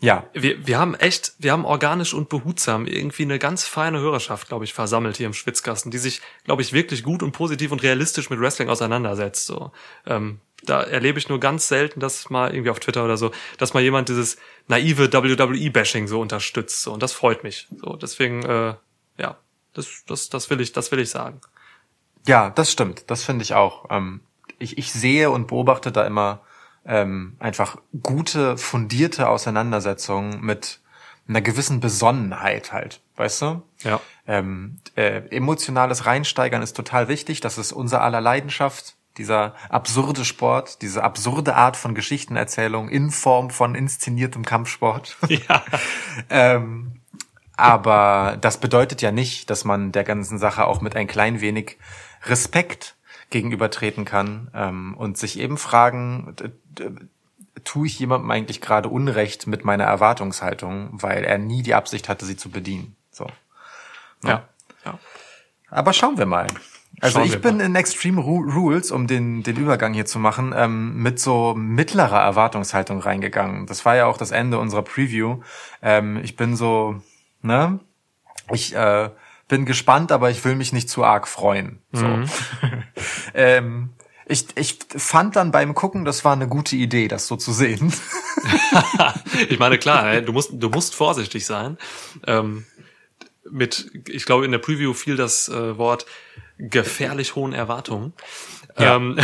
ja. 0.00 0.26
Wir, 0.34 0.66
wir 0.66 0.78
haben 0.78 0.94
echt, 0.94 1.32
wir 1.38 1.52
haben 1.52 1.64
organisch 1.64 2.12
und 2.12 2.28
behutsam 2.28 2.86
irgendwie 2.86 3.22
eine 3.22 3.38
ganz 3.38 3.64
feine 3.66 3.98
Hörerschaft, 3.98 4.48
glaube 4.48 4.64
ich, 4.64 4.74
versammelt 4.74 5.16
hier 5.16 5.26
im 5.26 5.32
Schwitzkasten, 5.32 5.90
die 5.90 5.98
sich, 5.98 6.20
glaube 6.44 6.62
ich, 6.62 6.72
wirklich 6.72 7.02
gut 7.02 7.22
und 7.22 7.32
positiv 7.32 7.72
und 7.72 7.82
realistisch 7.82 8.28
mit 8.28 8.38
Wrestling 8.38 8.68
auseinandersetzt. 8.68 9.46
So. 9.46 9.72
Ähm, 10.06 10.40
da 10.64 10.82
erlebe 10.82 11.18
ich 11.18 11.28
nur 11.28 11.40
ganz 11.40 11.68
selten, 11.68 12.00
dass 12.00 12.28
mal 12.28 12.52
irgendwie 12.52 12.70
auf 12.70 12.80
Twitter 12.80 13.04
oder 13.04 13.16
so, 13.16 13.30
dass 13.56 13.72
mal 13.72 13.82
jemand 13.82 14.10
dieses 14.10 14.36
naive 14.68 15.12
WWE-Bashing 15.12 16.08
so 16.08 16.20
unterstützt. 16.20 16.82
So. 16.82 16.92
Und 16.92 17.02
das 17.02 17.12
freut 17.12 17.42
mich. 17.42 17.66
So, 17.80 17.96
deswegen, 17.96 18.42
äh, 18.44 18.74
ja, 19.18 19.38
das, 19.72 20.04
das, 20.06 20.28
das 20.28 20.50
will 20.50 20.60
ich, 20.60 20.72
das 20.72 20.92
will 20.92 20.98
ich 20.98 21.08
sagen. 21.08 21.40
Ja, 22.26 22.50
das 22.50 22.70
stimmt. 22.70 23.04
Das 23.10 23.22
finde 23.22 23.44
ich 23.44 23.54
auch. 23.54 23.86
Ähm, 23.90 24.20
ich, 24.58 24.76
ich 24.76 24.92
sehe 24.92 25.30
und 25.30 25.46
beobachte 25.46 25.92
da 25.92 26.06
immer 26.06 26.42
ähm, 26.86 27.36
einfach 27.38 27.76
gute, 28.02 28.56
fundierte 28.56 29.28
Auseinandersetzungen 29.28 30.40
mit 30.40 30.80
einer 31.28 31.40
gewissen 31.40 31.80
Besonnenheit 31.80 32.72
halt, 32.72 33.00
weißt 33.16 33.42
du? 33.42 33.62
Ja. 33.82 34.00
Ähm, 34.26 34.78
äh, 34.94 35.22
emotionales 35.30 36.06
Reinsteigern 36.06 36.62
ist 36.62 36.76
total 36.76 37.08
wichtig. 37.08 37.40
Das 37.40 37.58
ist 37.58 37.72
unser 37.72 38.02
aller 38.02 38.20
Leidenschaft. 38.20 38.94
Dieser 39.18 39.54
absurde 39.70 40.24
Sport, 40.24 40.82
diese 40.82 41.02
absurde 41.02 41.56
Art 41.56 41.76
von 41.76 41.94
Geschichtenerzählung 41.94 42.90
in 42.90 43.10
Form 43.10 43.48
von 43.50 43.74
inszeniertem 43.74 44.44
Kampfsport. 44.44 45.16
Ja. 45.28 45.64
ähm, 46.28 47.00
aber 47.56 48.36
das 48.40 48.60
bedeutet 48.60 49.00
ja 49.00 49.12
nicht, 49.12 49.48
dass 49.48 49.64
man 49.64 49.90
der 49.90 50.04
ganzen 50.04 50.38
Sache 50.38 50.66
auch 50.66 50.82
mit 50.82 50.94
ein 50.94 51.06
klein 51.06 51.40
wenig 51.40 51.78
Respekt 52.24 52.95
gegenübertreten 53.30 54.04
kann 54.04 54.50
ähm, 54.54 54.94
und 54.96 55.18
sich 55.18 55.38
eben 55.38 55.58
fragen, 55.58 56.34
tue 57.64 57.86
ich 57.86 57.98
jemandem 57.98 58.30
eigentlich 58.30 58.60
gerade 58.60 58.88
Unrecht 58.88 59.46
mit 59.46 59.64
meiner 59.64 59.84
Erwartungshaltung, 59.84 60.90
weil 60.92 61.24
er 61.24 61.38
nie 61.38 61.62
die 61.62 61.74
Absicht 61.74 62.08
hatte, 62.08 62.24
sie 62.24 62.36
zu 62.36 62.50
bedienen. 62.50 62.96
So. 63.10 63.26
Ja. 64.22 64.48
ja. 64.84 64.98
Aber 65.70 65.92
schauen 65.92 66.18
wir 66.18 66.26
mal. 66.26 66.46
Also 67.00 67.18
Schauen 67.18 67.28
ich 67.28 67.40
bin 67.40 67.58
mal. 67.58 67.64
in 67.64 67.74
Extreme 67.74 68.20
Ru 68.20 68.40
Rules, 68.40 68.90
um 68.90 69.06
den, 69.06 69.42
den 69.42 69.56
Übergang 69.56 69.92
hier 69.92 70.06
zu 70.06 70.18
machen, 70.18 70.54
ähm, 70.56 71.02
mit 71.02 71.20
so 71.20 71.54
mittlerer 71.54 72.20
Erwartungshaltung 72.20 73.00
reingegangen. 73.00 73.66
Das 73.66 73.84
war 73.84 73.96
ja 73.96 74.06
auch 74.06 74.16
das 74.16 74.30
Ende 74.30 74.58
unserer 74.58 74.82
Preview. 74.82 75.40
Ähm, 75.82 76.18
ich 76.22 76.36
bin 76.36 76.56
so, 76.56 77.02
ne? 77.42 77.80
Ich 78.50 78.74
äh, 78.74 79.10
bin 79.48 79.64
gespannt, 79.64 80.12
aber 80.12 80.30
ich 80.30 80.44
will 80.44 80.56
mich 80.56 80.72
nicht 80.72 80.88
zu 80.88 81.04
arg 81.04 81.28
freuen. 81.28 81.80
So. 81.92 82.06
Mhm. 82.06 82.28
ähm, 83.34 83.90
ich, 84.28 84.46
ich 84.56 84.78
fand 84.96 85.36
dann 85.36 85.52
beim 85.52 85.74
Gucken, 85.74 86.04
das 86.04 86.24
war 86.24 86.32
eine 86.32 86.48
gute 86.48 86.74
Idee, 86.74 87.06
das 87.06 87.28
so 87.28 87.36
zu 87.36 87.52
sehen. 87.52 87.92
ich 89.48 89.58
meine, 89.58 89.78
klar, 89.78 90.20
du 90.20 90.32
musst, 90.32 90.50
du 90.52 90.68
musst 90.68 90.94
vorsichtig 90.94 91.46
sein. 91.46 91.78
Ähm, 92.26 92.66
mit, 93.48 93.92
ich 94.08 94.24
glaube, 94.24 94.44
in 94.44 94.50
der 94.50 94.58
Preview 94.58 94.92
fiel 94.92 95.16
das 95.16 95.48
äh, 95.48 95.78
Wort 95.78 96.06
gefährlich 96.58 97.36
hohen 97.36 97.52
Erwartungen. 97.52 98.14
Ja. 98.78 98.96
Ähm, 98.96 99.16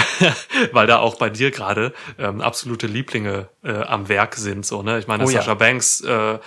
weil 0.73 0.87
da 0.87 0.99
auch 0.99 1.17
bei 1.17 1.31
dir 1.31 1.51
gerade 1.51 1.93
ähm, 2.19 2.41
absolute 2.41 2.87
Lieblinge 2.87 3.49
äh, 3.65 3.73
am 3.73 4.09
Werk 4.09 4.37
sind. 4.37 4.65
So, 4.65 4.83
ne? 4.83 4.99
Ich 4.99 5.09
meine, 5.09 5.25
Oh 5.25 5.29
ja. 5.29 5.41
Sasha 5.41 5.55
Banks 5.55 6.01
äh, 6.03 6.39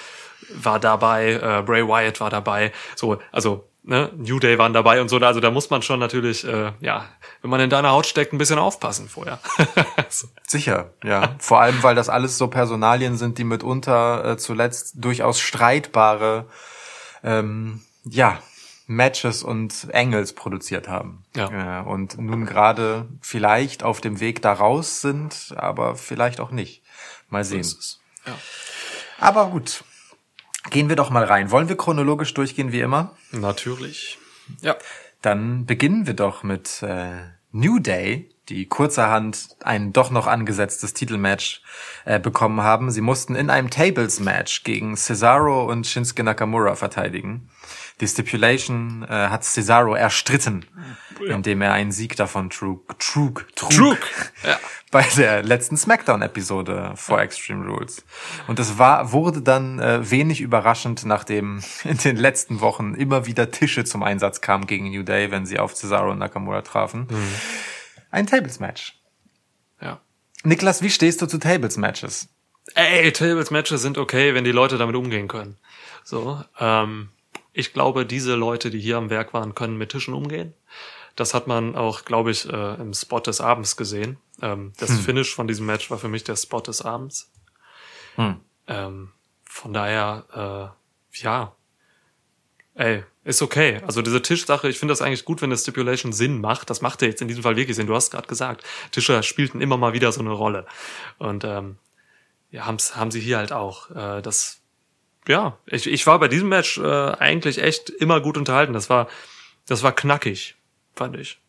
war 0.54 0.80
dabei, 0.80 1.34
äh, 1.34 1.64
Bray 1.64 1.88
Wyatt 1.88 2.20
war 2.20 2.30
dabei. 2.30 2.72
So, 2.96 3.20
also 3.32 3.68
ne? 3.86 4.12
New 4.16 4.40
Day 4.40 4.58
waren 4.58 4.74
dabei 4.74 5.02
und 5.02 5.10
so. 5.10 5.18
Also 5.18 5.40
da 5.40 5.52
muss 5.52 5.70
man 5.70 5.82
schon 5.82 6.00
natürlich, 6.00 6.46
äh, 6.46 6.72
ja, 6.80 7.06
wenn 7.42 7.50
man 7.50 7.60
in 7.60 7.70
deiner 7.70 7.92
Haut 7.92 8.06
steckt, 8.06 8.34
ein 8.34 8.38
bisschen 8.38 8.60
aufpassen 8.60 9.08
vorher. 9.08 9.40
so. 10.10 10.28
Sicher, 10.48 10.92
ja. 11.04 11.36
Vor 11.40 11.62
allem, 11.62 11.82
weil 11.84 11.96
das 11.96 12.10
alles 12.10 12.38
so 12.38 12.48
Personalien 12.48 13.18
sind, 13.18 13.38
die 13.38 13.44
mitunter 13.44 14.26
äh, 14.26 14.38
zuletzt 14.38 14.94
durchaus 14.98 15.40
streitbare 15.40 16.46
ähm, 17.24 17.82
ja, 18.04 18.40
Matches 18.88 19.44
und 19.44 19.88
Angles 19.94 20.34
produziert 20.34 20.88
haben. 20.88 21.24
Ja. 21.36 21.82
Äh, 21.82 21.84
und 21.84 22.20
nun 22.20 22.46
gerade 22.46 23.08
vielleicht 23.22 23.84
auf 23.84 24.02
dem 24.02 24.20
Weg 24.20 24.42
da 24.42 24.54
raus 24.54 25.02
sind, 25.02 25.54
aber 25.56 25.96
vielleicht 25.96 26.40
auch 26.40 26.52
nicht. 26.52 26.84
Mal 27.30 27.44
sehen. 27.44 27.66
Ja. 28.26 28.34
Aber 29.20 29.48
gut. 29.48 29.84
Gehen 30.70 30.90
wir 30.90 30.96
doch 30.96 31.10
mal 31.10 31.24
rein. 31.24 31.52
Wollen 31.52 31.70
wir 31.70 31.78
chronologisch 31.78 32.34
durchgehen 32.34 32.72
wie 32.72 32.82
immer? 32.82 33.16
Natürlich. 33.32 34.18
Ja. 34.62 34.76
Dann 35.22 35.66
beginnen 35.66 36.08
wir 36.08 36.14
doch 36.14 36.44
mit 36.44 36.82
äh, 36.84 37.14
New 37.52 37.80
Day, 37.80 38.30
die 38.50 38.68
kurzerhand 38.68 39.50
ein 39.64 39.94
doch 39.94 40.12
noch 40.12 40.28
angesetztes 40.28 40.94
Titelmatch 40.94 41.62
äh, 42.06 42.20
bekommen 42.20 42.62
haben. 42.62 42.92
Sie 42.92 43.02
mussten 43.02 43.36
in 43.36 43.50
einem 43.50 43.70
Tables-Match 43.70 44.64
gegen 44.64 44.96
Cesaro 44.96 45.66
und 45.66 45.88
Shinsuke 45.88 46.24
Nakamura 46.24 46.76
verteidigen. 46.76 47.50
Die 48.02 48.08
Stipulation 48.08 49.04
äh, 49.04 49.08
hat 49.08 49.46
Cesaro 49.46 49.96
erstritten, 49.96 50.66
indem 51.26 51.62
er 51.62 51.72
einen 51.72 51.94
Sieg 51.94 52.18
davon 52.18 52.50
trug, 52.50 53.00
trug, 53.00 53.48
trug, 53.56 53.70
Trug, 53.72 53.98
ja. 54.44 54.60
bei 54.92 55.04
der 55.16 55.44
letzten 55.44 55.78
Smackdown-Episode 55.78 56.94
vor 56.96 57.22
Extreme 57.22 57.66
Rules. 57.66 58.04
Und 58.48 58.60
es 58.60 58.78
war, 58.78 59.14
wurde 59.14 59.42
dann 59.42 59.80
äh, 59.80 60.12
wenig 60.12 60.42
überraschend, 60.42 61.06
nachdem 61.06 61.64
in 61.86 61.98
den 61.98 62.18
letzten 62.18 62.60
Wochen 62.60 62.96
immer 62.96 63.28
wieder 63.28 63.50
Tische 63.52 63.86
zum 63.86 64.04
Einsatz 64.04 64.42
kamen 64.42 64.68
gegen 64.68 64.90
New 64.90 65.04
Day, 65.04 65.32
wenn 65.32 65.46
sie 65.46 65.60
auf 65.60 65.74
Cesaro 65.74 66.12
und 66.12 66.20
Nakamura 66.20 66.64
trafen. 66.64 67.08
Ein 68.12 68.28
Tables-Match. 68.28 69.00
Ja. 69.82 70.02
Niklas, 70.44 70.82
wie 70.82 70.90
stehst 70.90 71.22
du 71.22 71.28
zu 71.28 71.38
Tables-Matches? 71.38 72.28
Ey, 72.74 73.12
Tables-Matches 73.14 73.82
sind 73.82 73.98
okay, 73.98 74.34
wenn 74.34 74.44
die 74.44 74.52
Leute 74.52 74.78
damit 74.78 74.98
umgehen 74.98 75.30
können. 75.30 75.58
So, 76.04 76.44
ähm, 76.60 77.10
ich 77.56 77.72
glaube, 77.72 78.06
diese 78.06 78.36
Leute, 78.36 78.70
die 78.70 78.80
hier 78.80 78.98
am 78.98 79.10
Werk 79.10 79.34
waren, 79.34 79.56
können 79.56 79.78
mit 79.78 79.92
Tischen 79.92 80.14
umgehen. 80.14 80.54
Das 81.16 81.34
hat 81.34 81.48
man 81.48 81.76
auch, 81.76 82.04
glaube 82.04 82.32
ich, 82.32 82.48
äh, 82.52 82.74
im 82.76 82.94
Spot 82.94 83.22
des 83.22 83.40
Abends 83.40 83.78
gesehen. 83.78 84.18
Ähm, 84.42 84.74
das 84.78 85.00
Finish 85.00 85.34
von 85.34 85.48
diesem 85.48 85.66
Match 85.66 85.90
war 85.90 85.98
für 85.98 86.10
mich 86.10 86.26
der 86.26 86.36
Spot 86.36 86.60
des 86.60 86.82
Abends. 86.82 87.32
Hm. 88.16 88.42
Ähm, 88.68 89.12
von 89.46 89.72
daher, 89.72 90.74
äh, 91.14 91.24
ja, 91.24 91.56
ey, 92.74 93.04
ist 93.24 93.42
okay. 93.42 93.82
Also 93.88 94.02
diese 94.02 94.22
Tischsache, 94.22 94.68
ich 94.68 94.78
finde 94.78 94.92
das 94.92 95.02
eigentlich 95.02 95.24
gut, 95.24 95.42
wenn 95.42 95.50
eine 95.50 95.58
Stipulation 95.58 96.12
Sinn 96.12 96.42
macht. 96.42 96.70
Das 96.70 96.82
macht 96.82 97.02
er 97.02 97.08
jetzt 97.08 97.22
in 97.22 97.30
diesem 97.30 97.44
Fall 97.44 97.56
wirklich 97.56 97.78
Sinn. 97.78 97.88
Du 97.88 97.96
hast 97.96 98.12
gerade 98.12 98.28
gesagt, 98.28 98.66
Tische 98.92 99.24
spielten 99.24 99.62
immer 99.62 99.78
mal 99.78 99.94
wieder 99.94 100.12
so 100.12 100.20
eine 100.20 100.32
Rolle. 100.32 100.66
Und 101.20 101.46
ähm, 101.46 101.78
ja, 102.52 102.66
haben's, 102.66 102.98
haben 102.98 103.12
sie 103.12 103.22
hier 103.22 103.38
halt 103.38 103.54
auch. 103.54 103.92
Äh, 103.92 104.22
das, 104.22 104.60
ja, 105.28 105.58
ich, 105.66 105.88
ich 105.88 106.06
war 106.08 106.20
bei 106.20 106.28
diesem 106.28 106.50
Match 106.50 106.78
äh, 106.78 106.84
eigentlich 106.84 107.62
echt 107.62 107.90
immer 107.90 108.22
gut 108.22 108.38
unterhalten. 108.38 108.74
Das 108.74 108.90
war, 108.90 109.08
das 109.68 109.84
war 109.84 109.92
knackig, 109.92 110.56
fand 110.94 111.18
ich. 111.18 111.40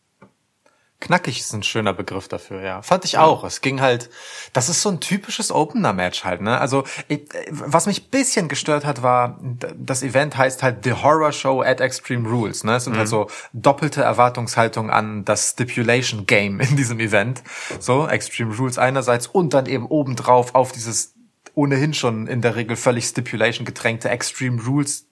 Knackig 0.99 1.39
ist 1.39 1.53
ein 1.53 1.61
schöner 1.61 1.93
Begriff 1.93 2.27
dafür, 2.27 2.63
ja. 2.63 2.81
Fand 2.81 3.05
ich 3.05 3.19
auch. 3.19 3.43
Es 3.43 3.61
ging 3.61 3.81
halt, 3.81 4.09
das 4.53 4.67
ist 4.67 4.81
so 4.81 4.89
ein 4.89 4.99
typisches 4.99 5.51
Opener-Match 5.51 6.23
halt, 6.23 6.41
ne? 6.41 6.59
Also, 6.59 6.85
ich, 7.07 7.29
was 7.51 7.85
mich 7.85 8.09
bisschen 8.09 8.47
gestört 8.47 8.83
hat, 8.83 9.03
war, 9.03 9.39
das 9.75 10.01
Event 10.01 10.35
heißt 10.37 10.63
halt 10.63 10.83
The 10.83 10.93
Horror 10.93 11.31
Show 11.33 11.61
at 11.61 11.81
Extreme 11.81 12.27
Rules, 12.27 12.63
ne? 12.63 12.77
Es 12.77 12.85
sind 12.85 12.97
halt 12.97 13.07
so 13.07 13.29
doppelte 13.53 14.01
Erwartungshaltung 14.01 14.89
an 14.89 15.23
das 15.23 15.51
Stipulation 15.51 16.25
Game 16.25 16.59
in 16.61 16.75
diesem 16.75 16.99
Event. 16.99 17.43
So, 17.79 18.07
Extreme 18.07 18.55
Rules 18.55 18.79
einerseits 18.79 19.27
und 19.27 19.53
dann 19.53 19.67
eben 19.67 19.85
obendrauf 19.85 20.55
auf 20.55 20.71
dieses 20.71 21.13
ohnehin 21.57 21.93
schon 21.93 22.27
in 22.27 22.41
der 22.41 22.55
Regel 22.55 22.75
völlig 22.77 23.05
Stipulation 23.05 23.65
getränkte 23.65 24.09
Extreme 24.09 24.61
Rules 24.63 25.05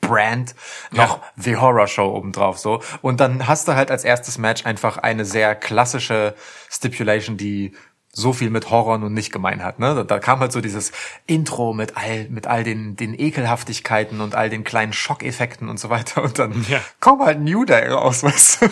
Brand 0.00 0.54
noch 0.90 1.20
The 1.36 1.56
Horror 1.56 1.86
Show 1.86 2.14
obendrauf 2.14 2.58
so. 2.58 2.82
Und 3.00 3.20
dann 3.20 3.46
hast 3.46 3.68
du 3.68 3.74
halt 3.74 3.90
als 3.90 4.04
erstes 4.04 4.36
Match 4.36 4.66
einfach 4.66 4.98
eine 4.98 5.24
sehr 5.24 5.54
klassische 5.54 6.34
Stipulation, 6.68 7.38
die 7.38 7.72
so 8.12 8.32
viel 8.32 8.50
mit 8.50 8.70
Horror 8.70 8.98
nun 8.98 9.12
nicht 9.14 9.32
gemein 9.32 9.64
hat. 9.64 9.78
Ne? 9.78 10.04
Da 10.06 10.18
kam 10.18 10.40
halt 10.40 10.52
so 10.52 10.60
dieses 10.60 10.92
Intro 11.26 11.72
mit 11.72 11.96
all, 11.96 12.28
mit 12.28 12.46
all 12.46 12.62
den, 12.64 12.96
den 12.96 13.18
Ekelhaftigkeiten 13.18 14.20
und 14.20 14.34
all 14.34 14.50
den 14.50 14.62
kleinen 14.62 14.92
Schockeffekten 14.92 15.68
und 15.68 15.80
so 15.80 15.90
weiter. 15.90 16.22
Und 16.22 16.38
dann 16.38 16.64
Ja. 16.68 16.80
kommt 17.00 17.22
halt 17.22 17.40
New 17.40 17.64
Day 17.64 17.88
raus, 17.88 18.22
weißt 18.22 18.62
du? 18.62 18.66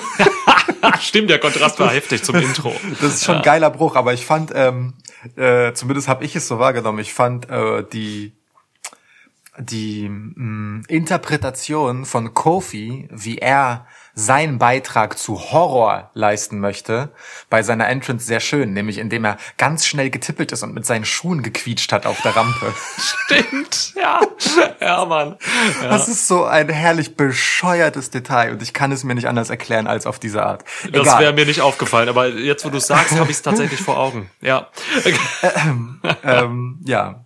Stimmt, 1.00 1.30
der 1.30 1.38
Kontrast 1.40 1.78
war 1.80 1.90
heftig 1.90 2.22
zum 2.22 2.36
Intro. 2.36 2.72
Das 3.00 3.14
ist 3.14 3.24
schon 3.24 3.36
ein 3.36 3.42
geiler 3.42 3.70
Bruch, 3.70 3.96
aber 3.96 4.12
ich 4.12 4.26
fand, 4.26 4.52
ähm, 4.54 4.94
äh, 5.36 5.72
zumindest 5.72 6.08
habe 6.08 6.24
ich 6.24 6.36
es 6.36 6.48
so 6.48 6.58
wahrgenommen, 6.58 6.98
ich 6.98 7.14
fand 7.14 7.48
äh, 7.50 7.84
die 7.92 8.32
die 9.58 10.08
mh, 10.08 10.84
Interpretation 10.88 12.06
von 12.06 12.32
Kofi, 12.32 13.08
wie 13.10 13.38
er 13.38 13.86
seinen 14.14 14.58
Beitrag 14.58 15.18
zu 15.18 15.40
Horror 15.52 16.10
leisten 16.14 16.60
möchte, 16.60 17.10
bei 17.48 17.62
seiner 17.62 17.88
Entrance 17.88 18.26
sehr 18.26 18.40
schön, 18.40 18.72
nämlich 18.72 18.98
indem 18.98 19.24
er 19.24 19.38
ganz 19.56 19.86
schnell 19.86 20.10
getippelt 20.10 20.52
ist 20.52 20.62
und 20.62 20.74
mit 20.74 20.84
seinen 20.84 21.04
Schuhen 21.04 21.42
gequietscht 21.42 21.92
hat 21.92 22.06
auf 22.06 22.20
der 22.22 22.36
Rampe. 22.36 22.74
Stimmt, 22.98 23.94
ja. 23.96 24.20
Ja, 24.80 25.04
Mann. 25.04 25.36
Ja. 25.82 25.88
Das 25.88 26.08
ist 26.08 26.28
so 26.28 26.44
ein 26.44 26.68
herrlich 26.68 27.16
bescheuertes 27.16 28.10
Detail 28.10 28.52
und 28.52 28.62
ich 28.62 28.72
kann 28.72 28.92
es 28.92 29.04
mir 29.04 29.14
nicht 29.14 29.28
anders 29.28 29.50
erklären 29.50 29.86
als 29.86 30.06
auf 30.06 30.18
diese 30.18 30.44
Art. 30.44 30.64
Das 30.90 31.02
Egal. 31.02 31.20
wäre 31.20 31.32
mir 31.32 31.46
nicht 31.46 31.60
aufgefallen, 31.60 32.08
aber 32.08 32.28
jetzt, 32.28 32.64
wo 32.64 32.70
du 32.70 32.78
es 32.78 32.86
sagst, 32.86 33.12
habe 33.12 33.30
ich 33.30 33.36
es 33.36 33.42
tatsächlich 33.42 33.80
vor 33.80 33.98
Augen. 33.98 34.30
Ja. 34.40 34.68
ähm, 36.24 36.80
ja. 36.84 37.24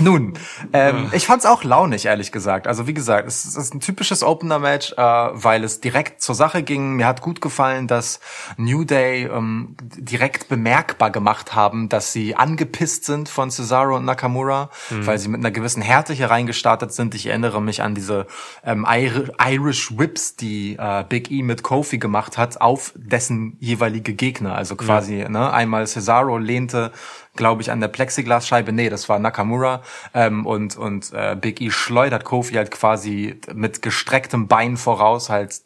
Nun, 0.00 0.34
ähm, 0.72 1.10
ich 1.12 1.26
fand's 1.26 1.46
auch 1.46 1.64
launig, 1.64 2.06
ehrlich 2.06 2.32
gesagt. 2.32 2.66
Also 2.66 2.86
wie 2.86 2.94
gesagt, 2.94 3.26
es 3.26 3.44
ist- 3.44 3.56
es 3.56 3.64
ist 3.64 3.74
ein 3.74 3.80
typisches 3.80 4.22
Opener-Match, 4.22 4.92
äh, 4.92 4.96
weil 4.96 5.64
es 5.64 5.80
direkt 5.80 6.22
zur 6.22 6.34
Sache 6.34 6.62
ging. 6.62 6.94
Mir 6.96 7.06
hat 7.06 7.20
gut 7.22 7.40
gefallen, 7.40 7.86
dass 7.86 8.20
New 8.56 8.84
Day 8.84 9.24
ähm, 9.26 9.76
direkt 9.80 10.48
bemerkbar 10.48 11.10
gemacht 11.10 11.54
haben, 11.54 11.88
dass 11.88 12.12
sie 12.12 12.36
angepisst 12.36 13.04
sind 13.04 13.28
von 13.28 13.50
Cesaro 13.50 13.96
und 13.96 14.04
Nakamura, 14.04 14.70
weil 14.90 15.18
sie 15.18 15.28
mit 15.28 15.40
einer 15.40 15.50
gewissen 15.50 15.82
Härte 15.82 16.12
hier 16.12 16.30
reingestartet 16.30 16.92
sind. 16.92 17.14
Ich 17.14 17.26
erinnere 17.26 17.60
mich 17.60 17.82
an 17.82 17.94
diese 17.94 18.26
ähm, 18.64 18.84
Ir- 18.88 19.30
Irish 19.44 19.96
Whips, 19.98 20.36
die 20.36 20.76
äh, 20.78 21.04
Big 21.08 21.30
E 21.30 21.42
mit 21.42 21.62
Kofi 21.62 21.98
gemacht 21.98 22.38
hat, 22.38 22.60
auf 22.60 22.92
dessen 22.96 23.56
jeweilige 23.60 24.14
Gegner. 24.14 24.54
Also 24.54 24.76
quasi, 24.76 25.24
ne, 25.28 25.52
einmal 25.52 25.86
Cesaro 25.86 26.38
lehnte 26.38 26.92
glaube 27.38 27.62
ich, 27.62 27.70
an 27.70 27.80
der 27.80 27.88
Plexiglasscheibe. 27.88 28.72
Nee, 28.72 28.90
das 28.90 29.08
war 29.08 29.18
Nakamura. 29.18 29.82
Ähm, 30.12 30.44
und 30.44 30.76
und 30.76 31.10
äh, 31.14 31.34
Big 31.40 31.62
E 31.62 31.70
schleudert 31.70 32.24
Kofi 32.24 32.54
halt 32.54 32.70
quasi 32.70 33.40
mit 33.54 33.80
gestrecktem 33.80 34.48
Bein 34.48 34.76
voraus 34.76 35.30
halt 35.30 35.62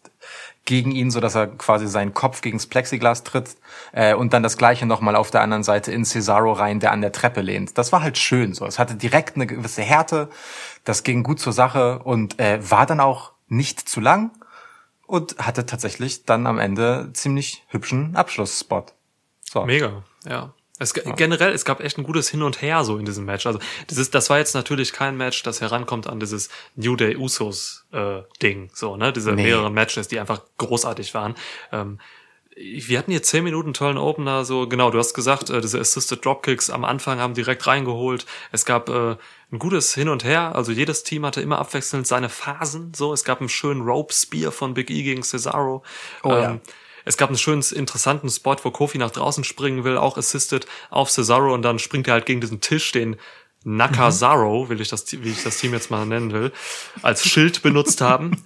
gegen 0.64 0.92
ihn, 0.92 1.10
so 1.10 1.18
dass 1.18 1.34
er 1.34 1.48
quasi 1.48 1.88
seinen 1.88 2.14
Kopf 2.14 2.40
gegens 2.40 2.68
Plexiglas 2.68 3.24
tritt 3.24 3.56
äh, 3.90 4.14
und 4.14 4.32
dann 4.32 4.44
das 4.44 4.56
gleiche 4.56 4.86
nochmal 4.86 5.16
auf 5.16 5.32
der 5.32 5.40
anderen 5.40 5.64
Seite 5.64 5.90
in 5.90 6.04
Cesaro 6.04 6.52
rein, 6.52 6.78
der 6.78 6.92
an 6.92 7.00
der 7.00 7.10
Treppe 7.10 7.40
lehnt. 7.40 7.76
Das 7.78 7.90
war 7.90 8.02
halt 8.02 8.16
schön 8.16 8.54
so. 8.54 8.64
Es 8.66 8.78
hatte 8.78 8.94
direkt 8.94 9.34
eine 9.34 9.48
gewisse 9.48 9.82
Härte, 9.82 10.28
das 10.84 11.02
ging 11.02 11.24
gut 11.24 11.40
zur 11.40 11.52
Sache 11.52 11.98
und 11.98 12.38
äh, 12.38 12.58
war 12.70 12.86
dann 12.86 13.00
auch 13.00 13.32
nicht 13.48 13.88
zu 13.88 14.00
lang 14.00 14.30
und 15.06 15.36
hatte 15.38 15.66
tatsächlich 15.66 16.26
dann 16.26 16.46
am 16.46 16.58
Ende 16.58 17.10
ziemlich 17.12 17.64
hübschen 17.68 18.14
Abschlussspot. 18.14 18.92
So. 19.40 19.64
Mega, 19.64 20.04
ja. 20.24 20.52
Es, 20.82 20.94
Generell, 20.94 21.52
es 21.52 21.64
gab 21.64 21.80
echt 21.80 21.98
ein 21.98 22.04
gutes 22.04 22.28
Hin 22.28 22.42
und 22.42 22.60
Her 22.62 22.84
so 22.84 22.98
in 22.98 23.04
diesem 23.04 23.24
Match. 23.24 23.46
Also 23.46 23.58
dieses, 23.90 24.10
das 24.10 24.30
war 24.30 24.38
jetzt 24.38 24.54
natürlich 24.54 24.92
kein 24.92 25.16
Match, 25.16 25.42
das 25.42 25.60
herankommt 25.60 26.06
an 26.06 26.20
dieses 26.20 26.48
New 26.76 26.96
Day 26.96 27.16
Usos 27.16 27.86
äh, 27.92 28.22
Ding, 28.42 28.70
so 28.74 28.96
ne, 28.96 29.12
diese 29.12 29.32
Nee. 29.32 29.44
mehreren 29.44 29.72
Matches, 29.72 30.08
die 30.08 30.18
einfach 30.20 30.42
großartig 30.58 31.14
waren. 31.14 31.34
Ähm, 31.70 31.98
wir 32.54 32.98
hatten 32.98 33.10
hier 33.10 33.22
zehn 33.22 33.44
Minuten 33.44 33.72
tollen 33.72 33.96
Opener, 33.96 34.44
so 34.44 34.68
genau. 34.68 34.90
Du 34.90 34.98
hast 34.98 35.14
gesagt, 35.14 35.48
äh, 35.48 35.62
diese 35.62 35.80
Assisted 35.80 36.22
Dropkicks 36.22 36.68
am 36.68 36.84
Anfang 36.84 37.18
haben 37.18 37.32
direkt 37.32 37.66
reingeholt. 37.66 38.26
Es 38.52 38.66
gab 38.66 38.90
äh, 38.90 39.16
ein 39.50 39.58
gutes 39.58 39.94
Hin 39.94 40.10
und 40.10 40.22
Her. 40.22 40.54
Also 40.54 40.70
jedes 40.70 41.02
Team 41.02 41.24
hatte 41.24 41.40
immer 41.40 41.58
abwechselnd 41.58 42.06
seine 42.06 42.28
Phasen. 42.28 42.92
So, 42.94 43.14
es 43.14 43.24
gab 43.24 43.40
einen 43.40 43.48
schönen 43.48 43.80
Rope 43.80 44.12
Spear 44.12 44.52
von 44.52 44.74
Big 44.74 44.90
E 44.90 45.02
gegen 45.02 45.22
Cesaro. 45.22 45.82
Oh 46.22 46.28
ja. 46.32 46.58
Es 47.04 47.16
gab 47.16 47.28
einen 47.30 47.38
schönen, 47.38 47.62
interessanten 47.72 48.30
Spot, 48.30 48.56
wo 48.62 48.70
Kofi 48.70 48.98
nach 48.98 49.10
draußen 49.10 49.44
springen 49.44 49.84
will, 49.84 49.96
auch 49.96 50.16
assisted 50.16 50.66
auf 50.90 51.10
Cesaro 51.10 51.52
und 51.52 51.62
dann 51.62 51.78
springt 51.78 52.08
er 52.08 52.14
halt 52.14 52.26
gegen 52.26 52.40
diesen 52.40 52.60
Tisch, 52.60 52.92
den 52.92 53.16
Nakazaro, 53.64 54.68
will 54.68 54.80
ich 54.80 54.88
das, 54.88 55.04
wie 55.12 55.30
ich 55.30 55.44
das 55.44 55.58
Team 55.58 55.72
jetzt 55.72 55.90
mal 55.90 56.04
nennen 56.04 56.32
will, 56.32 56.52
als 57.02 57.28
Schild 57.28 57.62
benutzt 57.62 58.00
haben. 58.00 58.42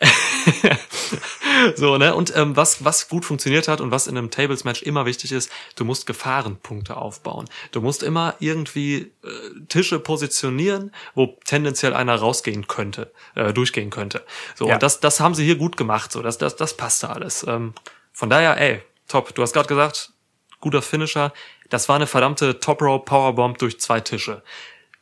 so, 1.76 1.98
ne? 1.98 2.14
Und 2.14 2.34
ähm, 2.36 2.56
was, 2.56 2.84
was 2.84 3.08
gut 3.08 3.24
funktioniert 3.24 3.68
hat 3.68 3.80
und 3.80 3.90
was 3.90 4.06
in 4.06 4.16
einem 4.16 4.30
Tables-Match 4.30 4.82
immer 4.82 5.06
wichtig 5.06 5.32
ist, 5.32 5.50
du 5.76 5.84
musst 5.84 6.06
Gefahrenpunkte 6.06 6.96
aufbauen. 6.96 7.46
Du 7.72 7.80
musst 7.80 8.02
immer 8.02 8.34
irgendwie 8.40 9.12
äh, 9.22 9.28
Tische 9.68 9.98
positionieren, 9.98 10.92
wo 11.14 11.36
tendenziell 11.44 11.94
einer 11.94 12.16
rausgehen 12.16 12.66
könnte, 12.66 13.12
äh, 13.34 13.52
durchgehen 13.52 13.90
könnte. 13.90 14.24
So, 14.54 14.66
Ja. 14.66 14.74
und 14.74 14.82
das, 14.82 15.00
das 15.00 15.20
haben 15.20 15.34
sie 15.34 15.44
hier 15.44 15.56
gut 15.56 15.76
gemacht. 15.76 16.10
So, 16.12 16.22
das, 16.22 16.38
das, 16.38 16.56
das 16.56 16.76
passte 16.76 17.10
alles. 17.10 17.44
Ähm, 17.46 17.74
von 18.14 18.30
daher, 18.30 18.58
ey, 18.58 18.80
top. 19.08 19.34
Du 19.34 19.42
hast 19.42 19.52
gerade 19.52 19.68
gesagt, 19.68 20.12
guter 20.60 20.80
Finisher. 20.80 21.32
Das 21.68 21.88
war 21.90 21.96
eine 21.96 22.06
verdammte 22.06 22.60
Top 22.60 22.80
Rope 22.80 23.04
Powerbomb 23.04 23.58
durch 23.58 23.78
zwei 23.80 24.00
Tische. 24.00 24.42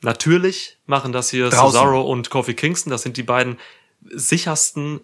Natürlich 0.01 0.79
machen 0.87 1.13
das 1.13 1.31
hier 1.31 1.49
Draußen. 1.51 1.71
Cesaro 1.79 2.01
und 2.03 2.31
Kofi 2.31 2.55
Kingston. 2.55 2.91
Das 2.91 3.03
sind 3.03 3.17
die 3.17 3.23
beiden 3.23 3.59
sichersten, 4.01 5.01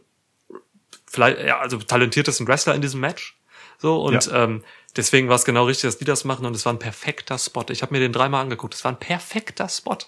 vielleicht, 1.07 1.38
ja, 1.47 1.59
also 1.61 1.79
talentiertesten 1.79 2.49
Wrestler 2.49 2.75
in 2.75 2.81
diesem 2.83 3.00
Match. 3.00 3.38
So, 3.79 4.03
und 4.03 4.27
Ja. 4.27 4.45
ähm, 4.45 4.65
deswegen 4.97 5.29
war 5.29 5.37
es 5.37 5.45
genau 5.45 5.67
richtig, 5.67 5.83
dass 5.88 5.99
die 5.99 6.05
das 6.05 6.25
machen 6.25 6.45
und 6.47 6.57
es 6.57 6.65
war 6.65 6.73
ein 6.73 6.81
perfekter 6.81 7.38
Spot. 7.38 7.65
Ich 7.69 7.83
habe 7.83 7.95
mir 7.95 8.00
den 8.00 8.12
dreimal 8.12 8.43
angeguckt. 8.43 8.75
Es 8.75 8.83
war 8.85 8.91
ein 8.91 8.99
perfekter 8.99 9.69
Spot. 9.69 9.99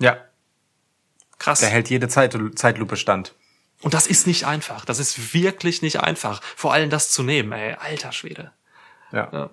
Ja, 0.00 0.16
Krass. 1.38 1.60
der 1.60 1.68
hält 1.68 1.88
jede 1.90 2.08
Zeit, 2.08 2.36
Zeitlupe 2.56 2.96
stand. 2.96 3.34
Und 3.82 3.94
das 3.94 4.06
ist 4.06 4.26
nicht 4.26 4.44
einfach. 4.44 4.84
Das 4.84 4.98
ist 4.98 5.34
wirklich 5.34 5.82
nicht 5.82 6.00
einfach. 6.00 6.42
Vor 6.56 6.72
allem 6.72 6.90
das 6.90 7.10
zu 7.10 7.22
nehmen, 7.22 7.52
ey. 7.52 7.74
Alter 7.74 8.12
Schwede. 8.12 8.52
Ja. 9.12 9.28
Ja. 9.32 9.50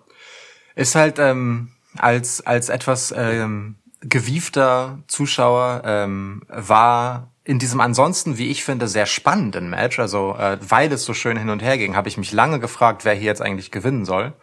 Ist 0.75 0.95
halt 0.95 1.19
ähm, 1.19 1.71
als 1.97 2.45
als 2.45 2.69
etwas 2.69 3.13
ähm, 3.15 3.75
gewiefter 4.01 4.99
Zuschauer 5.07 5.83
ähm, 5.85 6.43
war 6.47 7.31
in 7.43 7.59
diesem 7.59 7.79
ansonsten, 7.79 8.37
wie 8.39 8.49
ich 8.49 8.63
finde, 8.63 8.87
sehr 8.87 9.05
spannenden 9.05 9.69
Match, 9.69 9.99
also 9.99 10.35
äh, 10.35 10.57
weil 10.67 10.91
es 10.91 11.05
so 11.05 11.13
schön 11.13 11.37
hin 11.37 11.49
und 11.49 11.61
her 11.61 11.77
ging, 11.77 11.95
habe 11.95 12.09
ich 12.09 12.17
mich 12.17 12.31
lange 12.31 12.59
gefragt, 12.59 13.05
wer 13.05 13.13
hier 13.13 13.25
jetzt 13.25 13.41
eigentlich 13.41 13.69
gewinnen 13.69 14.03
soll. 14.03 14.33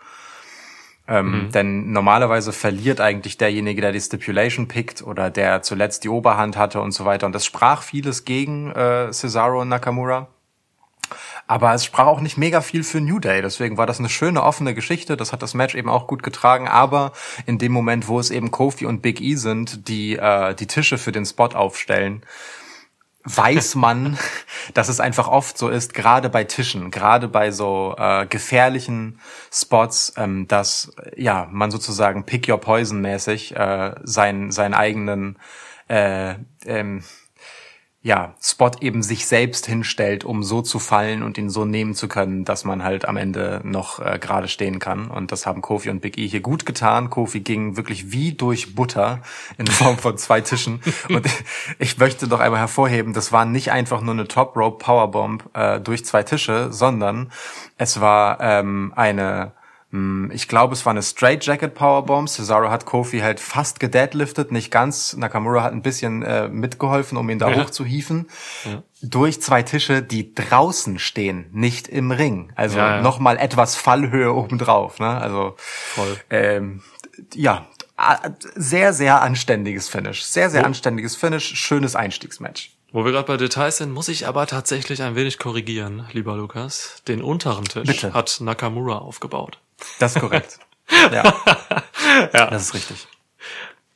Ähm, 1.09 1.51
Denn 1.53 1.93
normalerweise 1.93 2.53
verliert 2.53 3.01
eigentlich 3.01 3.37
derjenige, 3.37 3.81
der 3.81 3.93
die 3.93 4.01
Stipulation 4.01 4.69
pickt 4.69 5.03
oder 5.03 5.31
der 5.31 5.63
zuletzt 5.63 6.05
die 6.05 6.09
Oberhand 6.09 6.57
hatte 6.57 6.81
und 6.81 6.93
so 6.93 7.05
weiter. 7.05 7.27
Und 7.27 7.33
das 7.33 7.45
sprach 7.45 7.83
vieles 7.83 8.25
gegen 8.25 8.71
äh, 8.71 9.13
Cesaro 9.13 9.63
und 9.63 9.69
Nakamura. 9.69 10.29
Aber 11.49 11.75
es 11.75 11.85
sprach 11.85 12.07
auch 12.07 12.21
nicht 12.21 12.39
mega 12.39 12.61
viel 12.61 12.85
für 12.85 13.01
New 13.01 13.19
Day. 13.19 13.43
Deswegen 13.43 13.77
war 13.77 13.87
das 13.87 13.99
eine 13.99 14.09
schöne 14.09 14.43
offene 14.43 14.75
Geschichte. 14.75 15.17
Das 15.17 15.33
hat 15.33 15.43
das 15.43 15.55
Match 15.55 15.75
eben 15.75 15.91
auch 15.91 16.07
gut 16.07 16.23
getragen. 16.23 16.69
Aber 16.69 17.13
in 17.47 17.59
dem 17.59 17.73
Moment, 17.73 18.09
wo 18.09 18.21
es 18.21 18.31
eben 18.31 18.51
Kofi 18.51 18.87
und 18.87 19.03
Big 19.03 19.21
E 19.21 19.35
sind, 19.35 19.89
die 19.89 20.17
äh, 20.17 20.55
die 20.55 20.67
Tische 20.69 20.99
für 20.99 21.13
den 21.13 21.27
Spot 21.27 21.49
aufstellen, 21.49 22.23
weiß 23.25 23.75
man, 23.77 24.19
dass 24.75 24.89
es 24.89 25.01
einfach 25.01 25.29
oft 25.29 25.57
so 25.57 25.69
ist, 25.69 25.95
gerade 25.95 26.29
bei 26.29 26.45
Tischen, 26.45 26.91
gerade 26.91 27.29
bei 27.29 27.51
so 27.51 27.95
äh, 27.99 28.27
gefährlichen 28.27 29.21
Spots, 29.53 30.15
ähm, 30.17 30.49
dass 30.49 30.93
ja 31.17 31.49
man 31.51 31.71
sozusagen 31.71 32.25
Pick 32.25 32.49
Your 32.49 32.59
Poison 32.59 33.01
mäßig 33.01 33.57
äh, 33.57 33.95
seinen 34.03 34.51
seinen 34.51 34.75
eigenen 34.75 35.39
äh, 35.89 36.35
ähm, 36.65 37.03
ja, 38.05 38.35
Spot 38.43 38.73
eben 38.81 39.05
sich 39.05 39.27
selbst 39.27 39.67
hinstellt, 39.67 40.25
um 40.25 40.43
so 40.43 40.61
zu 40.61 40.81
fallen 40.81 41.23
und 41.23 41.39
ihn 41.39 41.51
so 41.51 41.65
nehmen 41.65 41.95
zu 41.95 42.09
können, 42.09 42.45
dass 42.45 42.65
man 42.65 42.83
halt 42.83 43.07
am 43.07 43.17
Ende 43.17 43.61
noch 43.63 44.01
äh, 44.01 44.19
gerade 44.21 44.49
stehen 44.49 44.81
kann. 44.81 45.09
Und 45.09 45.31
das 45.31 45.47
haben 45.47 45.63
Kofi 45.63 45.89
und 45.89 46.01
Big 46.01 46.19
E 46.19 46.27
hier 46.27 46.41
gut 46.41 46.67
getan. 46.67 47.11
Kofi 47.11 47.41
ging 47.41 47.77
wirklich 47.77 48.11
wie 48.11 48.33
durch 48.33 48.75
Butter 48.75 49.23
in 49.57 49.69
Form 49.69 49.99
von 49.99 50.19
zwei 50.19 50.41
Tischen. 50.41 50.81
Und 51.09 51.27
ich 51.79 51.99
möchte 51.99 52.27
doch 52.27 52.41
einmal 52.41 52.61
hervorheben, 52.61 53.13
das 53.13 53.31
war 53.31 53.45
nicht 53.45 53.71
einfach 53.71 54.01
nur 54.01 54.15
eine 54.15 54.27
Top 54.27 54.57
Rope 54.57 54.85
Powerbomb 54.85 55.49
äh, 55.55 55.81
durch 55.81 56.05
zwei 56.05 56.25
Tische, 56.25 56.73
sondern 56.73 57.31
es 57.79 58.01
war 58.01 58.41
ähm, 58.41 58.93
eine 58.97 59.53
ich 60.33 60.49
glaube, 60.49 60.73
es 60.73 60.87
war 60.87 60.93
eine 60.93 61.03
Straight 61.03 61.45
Jacket 61.45 61.75
Powerbomb. 61.75 62.27
Cesaro 62.29 62.71
hat 62.71 62.87
Kofi 62.87 63.19
halt 63.21 63.41
fast 63.41 63.79
gedeadliftet, 63.79 64.51
nicht 64.51 64.71
ganz. 64.71 65.15
Nakamura 65.17 65.63
hat 65.63 65.73
ein 65.73 65.83
bisschen 65.83 66.23
äh, 66.23 66.49
mitgeholfen, 66.49 67.19
um 67.19 67.29
ihn 67.29 67.39
da 67.39 67.51
Ja. 67.51 67.63
hochzuhieven. 67.63 68.29
Durch 69.03 69.43
zwei 69.43 69.63
Tische, 69.63 70.01
die 70.03 70.35
draußen 70.35 70.99
stehen, 70.99 71.47
nicht 71.53 71.89
im 71.89 72.11
Ring. 72.11 72.53
Also 72.55 72.79
Ja, 72.79 72.97
ja. 72.97 73.03
nochmal 73.03 73.37
etwas 73.37 73.77
Fallhöhe 73.77 74.33
obendrauf. 74.33 74.99
Ne? 74.99 75.09
Also 75.09 75.55
Voll. 75.59 76.17
ähm, 76.31 76.83
ja, 77.35 77.67
sehr, 78.55 78.93
sehr 78.95 79.21
anständiges 79.21 79.89
Finish. 79.91 80.23
Sehr, 80.23 80.49
sehr 80.49 80.63
Wo- 80.63 80.67
anständiges 80.67 81.17
Finish. 81.17 81.55
Schönes 81.55 81.97
Einstiegsmatch. 81.97 82.71
Wo 82.93 83.05
wir 83.05 83.13
gerade 83.13 83.27
bei 83.27 83.37
Details 83.39 83.79
sind, 83.79 83.91
muss 83.91 84.09
ich 84.09 84.27
aber 84.27 84.47
tatsächlich 84.47 85.03
ein 85.03 85.17
wenig 85.17 85.39
korrigieren, 85.39 86.07
lieber 86.13 86.37
Lukas. 86.37 87.03
Den 87.09 87.23
unteren 87.23 87.65
Tisch 87.65 87.87
Bitte. 87.87 88.13
hat 88.13 88.39
Nakamura 88.41 88.99
aufgebaut. 88.99 89.59
Das 89.99 90.15
ist 90.17 90.21
korrekt. 90.21 90.59
ja. 91.13 91.35
Ja. 92.33 92.51
Das 92.51 92.63
ist 92.63 92.75
richtig. 92.75 93.07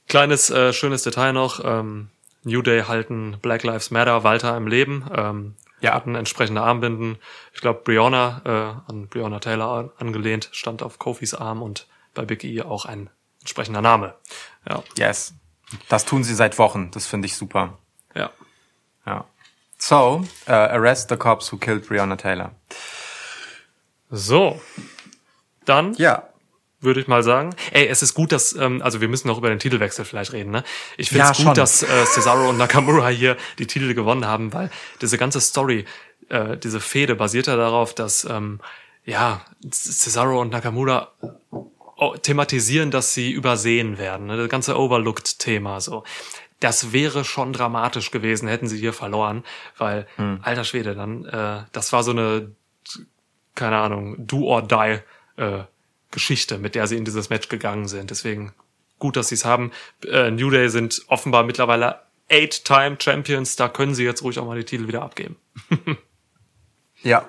Kleines, 0.09 0.51
äh, 0.51 0.72
schönes 0.72 1.03
Detail 1.03 1.33
noch. 1.33 1.61
Ähm, 1.64 2.09
New 2.44 2.62
Day 2.62 2.83
halten 2.85 3.38
Black 3.42 3.64
Lives 3.64 3.90
Matter 3.90 4.22
weiter 4.25 4.57
im 4.57 4.66
Leben. 4.68 5.05
Ähm, 5.14 5.55
Ja. 5.81 5.94
hatten 5.94 6.14
entsprechende 6.14 6.62
Armbinden. 6.62 7.18
Ich 7.53 7.61
glaube, 7.61 7.81
Brianna, 7.85 8.40
äh, 8.44 8.90
an 8.90 9.09
Brianna 9.09 9.40
Taylor 9.40 9.68
an, 9.72 9.90
angelehnt, 9.99 10.49
stand 10.53 10.83
auf 10.83 10.99
Kofis 10.99 11.35
Arm 11.35 11.61
und 11.62 11.87
bei 12.14 12.25
Big 12.25 12.44
E 12.44 12.62
auch 12.62 12.85
ein 12.87 13.11
entsprechender 13.40 13.83
Name. 13.83 14.14
Ja, 14.68 14.83
Yes. 14.96 15.35
Das 15.88 16.05
tun 16.05 16.22
sie 16.22 16.35
seit 16.35 16.59
Wochen. 16.59 16.90
Das 16.92 17.07
finde 17.07 17.27
ich 17.27 17.37
super. 17.37 17.79
ja. 18.14 18.31
Ja. 19.05 19.25
So, 19.79 20.25
uh, 20.49 20.51
arrest 20.53 21.11
the 21.11 21.16
cops 21.16 21.53
who 21.53 21.59
killed 21.59 21.87
Breonna 21.87 22.16
Taylor. 22.16 22.53
So. 24.11 24.61
Dann 25.66 25.92
Ja. 25.94 26.22
würde 26.81 27.00
ich 27.00 27.09
mal 27.09 27.22
sagen. 27.22 27.55
Ey, 27.72 27.87
es 27.87 28.02
ist 28.02 28.14
gut, 28.14 28.33
dass, 28.33 28.55
ähm, 28.55 28.81
also 28.83 29.00
wir 29.00 29.09
müssen 29.09 29.29
noch 29.29 29.38
über 29.38 29.48
den 29.50 29.59
Titelwechsel 29.59 30.05
vielleicht 30.05 30.33
reden, 30.33 30.50
ne? 30.50 30.64
Ich 30.96 31.09
finde 31.09 31.24
Ja, 31.24 31.31
es 31.33 31.37
gut, 31.37 31.46
schon. 31.46 31.55
dass 31.55 31.83
äh, 31.83 32.05
Cesaro 32.07 32.48
und 32.48 32.57
Nakamura 32.59 33.09
hier 33.09 33.37
die 33.59 33.66
Titel 33.66 33.92
gewonnen 33.94 34.24
haben, 34.26 34.52
weil 34.52 34.70
diese 35.00 35.18
ganze 35.18 35.40
Story, 35.40 35.85
äh, 36.29 36.57
diese 36.57 36.81
Fehde 36.81 37.14
basiert 37.14 37.46
ja 37.48 37.57
darauf, 37.57 37.94
dass 37.94 38.24
ähm, 38.24 38.61
ja, 39.05 39.44
Cesaro 39.70 40.40
und 40.40 40.50
Nakamura 40.52 41.12
oh, 41.96 42.14
thematisieren, 42.16 42.90
dass 42.90 43.14
sie 43.14 43.31
übersehen 43.33 43.98
werden. 43.98 44.26
Ne? 44.26 44.37
Das 44.37 44.48
ganze 44.48 44.79
Overlooked-Thema 44.79 45.81
so. 45.81 46.05
Das 46.61 46.92
wäre 46.92 47.24
schon 47.24 47.52
dramatisch 47.52 48.11
gewesen, 48.11 48.48
hätten 48.48 48.66
sie 48.66 48.79
hier 48.79 48.92
verloren, 48.94 49.44
weil, 49.76 50.07
alter 50.42 50.64
Schwede, 50.64 50.94
dann, 50.94 51.24
äh, 51.26 51.64
das 51.72 51.92
war 51.92 52.02
so 52.02 52.12
eine 52.12 52.50
keine 53.55 53.79
Ahnung, 53.79 54.26
do 54.26 54.44
or 54.44 54.62
die 54.62 54.98
äh, 55.37 55.64
Geschichte, 56.11 56.59
mit 56.59 56.75
der 56.75 56.87
sie 56.87 56.96
in 56.96 57.05
dieses 57.05 57.31
Match 57.31 57.49
gegangen 57.49 57.88
sind. 57.88 58.11
Deswegen 58.11 58.53
gut, 58.99 59.16
dass 59.16 59.29
sie 59.29 59.35
es 59.35 59.44
haben. 59.44 59.72
Äh, 60.07 60.31
New 60.31 60.51
Day 60.51 60.68
sind 60.68 61.03
offenbar 61.09 61.44
mittlerweile 61.44 62.01
Eight-Time 62.31 62.96
Champions. 63.01 63.57
Da 63.57 63.68
können 63.68 63.94
sie 63.94 64.05
jetzt 64.05 64.22
ruhig 64.22 64.38
auch 64.38 64.46
mal 64.46 64.59
die 64.59 64.64
Titel 64.64 64.88
wieder 64.88 65.03
abgeben. 65.03 65.37
Ja, 67.03 67.29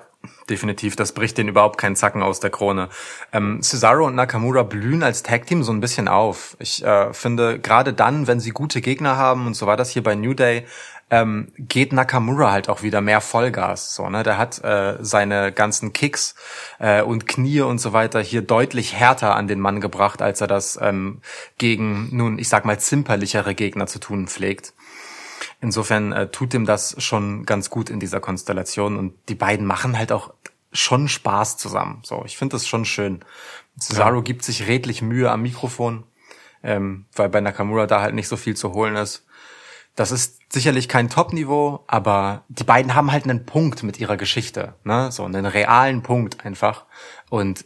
definitiv. 0.50 0.96
Das 0.96 1.12
bricht 1.12 1.38
denen 1.38 1.50
überhaupt 1.50 1.78
keinen 1.78 1.94
Zacken 1.94 2.22
aus 2.22 2.40
der 2.40 2.50
Krone. 2.50 2.88
Ähm, 3.32 3.62
Cesaro 3.62 4.06
und 4.06 4.16
Nakamura 4.16 4.64
blühen 4.64 5.02
als 5.02 5.22
Tag-Team 5.22 5.62
so 5.62 5.72
ein 5.72 5.80
bisschen 5.80 6.08
auf. 6.08 6.56
Ich 6.58 6.84
äh, 6.84 7.12
finde, 7.12 7.60
gerade 7.60 7.92
dann, 7.92 8.26
wenn 8.26 8.40
sie 8.40 8.50
gute 8.50 8.80
Gegner 8.80 9.16
haben, 9.16 9.46
und 9.46 9.54
so 9.54 9.66
war 9.66 9.76
das 9.76 9.90
hier 9.90 10.02
bei 10.02 10.14
New 10.14 10.34
Day, 10.34 10.66
ähm, 11.10 11.52
geht 11.56 11.92
Nakamura 11.92 12.52
halt 12.52 12.68
auch 12.68 12.82
wieder 12.82 13.00
mehr 13.00 13.20
Vollgas. 13.20 13.94
So, 13.94 14.08
ne? 14.10 14.22
Der 14.22 14.36
hat 14.36 14.62
äh, 14.62 14.98
seine 15.00 15.52
ganzen 15.52 15.92
Kicks 15.92 16.34
äh, 16.78 17.02
und 17.02 17.26
Knie 17.26 17.62
und 17.62 17.78
so 17.78 17.92
weiter 17.92 18.20
hier 18.20 18.42
deutlich 18.42 18.94
härter 18.94 19.34
an 19.34 19.48
den 19.48 19.60
Mann 19.60 19.80
gebracht, 19.80 20.20
als 20.20 20.40
er 20.40 20.46
das 20.48 20.78
ähm, 20.80 21.20
gegen, 21.56 22.14
nun, 22.14 22.38
ich 22.38 22.48
sag 22.48 22.64
mal, 22.64 22.78
zimperlichere 22.78 23.54
Gegner 23.54 23.86
zu 23.86 23.98
tun 23.98 24.28
pflegt. 24.28 24.74
insofern 25.60 26.12
äh, 26.12 26.28
tut 26.28 26.54
ihm 26.54 26.66
das 26.66 26.94
schon 27.02 27.44
ganz 27.44 27.70
gut 27.70 27.90
in 27.90 28.00
dieser 28.00 28.20
Konstellation 28.20 28.96
und 28.96 29.14
die 29.28 29.34
beiden 29.34 29.66
machen 29.66 29.98
halt 29.98 30.12
auch 30.12 30.32
schon 30.72 31.08
Spaß 31.08 31.56
zusammen. 31.56 32.02
So, 32.04 32.22
ich 32.26 32.36
finde 32.36 32.54
das 32.54 32.66
schon 32.66 32.84
schön. 32.84 33.24
Cesaro 33.80 34.16
Ja. 34.16 34.22
gibt 34.22 34.44
sich 34.44 34.66
redlich 34.66 35.02
Mühe 35.02 35.30
am 35.30 35.42
Mikrofon, 35.42 36.04
ähm, 36.62 37.06
weil 37.14 37.28
bei 37.28 37.40
Nakamura 37.40 37.86
da 37.86 38.00
halt 38.00 38.14
nicht 38.14 38.28
so 38.28 38.36
viel 38.36 38.56
zu 38.56 38.72
holen 38.72 38.96
ist. 38.96 39.24
Das 39.98 40.12
ist 40.12 40.38
sicherlich 40.52 40.88
kein 40.88 41.10
Top-Niveau, 41.10 41.82
aber 41.88 42.44
die 42.48 42.62
beiden 42.62 42.94
haben 42.94 43.10
halt 43.10 43.24
einen 43.24 43.46
Punkt 43.46 43.82
mit 43.82 43.98
ihrer 43.98 44.16
Geschichte, 44.16 44.76
ne? 44.84 45.10
So 45.10 45.24
einen 45.24 45.44
realen 45.44 46.04
Punkt 46.04 46.44
einfach. 46.46 46.86
Und 47.30 47.64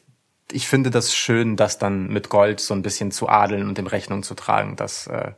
ich 0.50 0.66
finde 0.66 0.88
das 0.88 1.14
schön, 1.14 1.56
das 1.56 1.76
dann 1.76 2.08
mit 2.08 2.30
Gold 2.30 2.58
so 2.60 2.72
ein 2.72 2.80
bisschen 2.80 3.10
zu 3.10 3.28
adeln 3.28 3.68
und 3.68 3.78
in 3.78 3.86
Rechnung 3.86 4.22
zu 4.22 4.34
tragen, 4.34 4.76
dass 4.76 5.08
äh, 5.08 5.32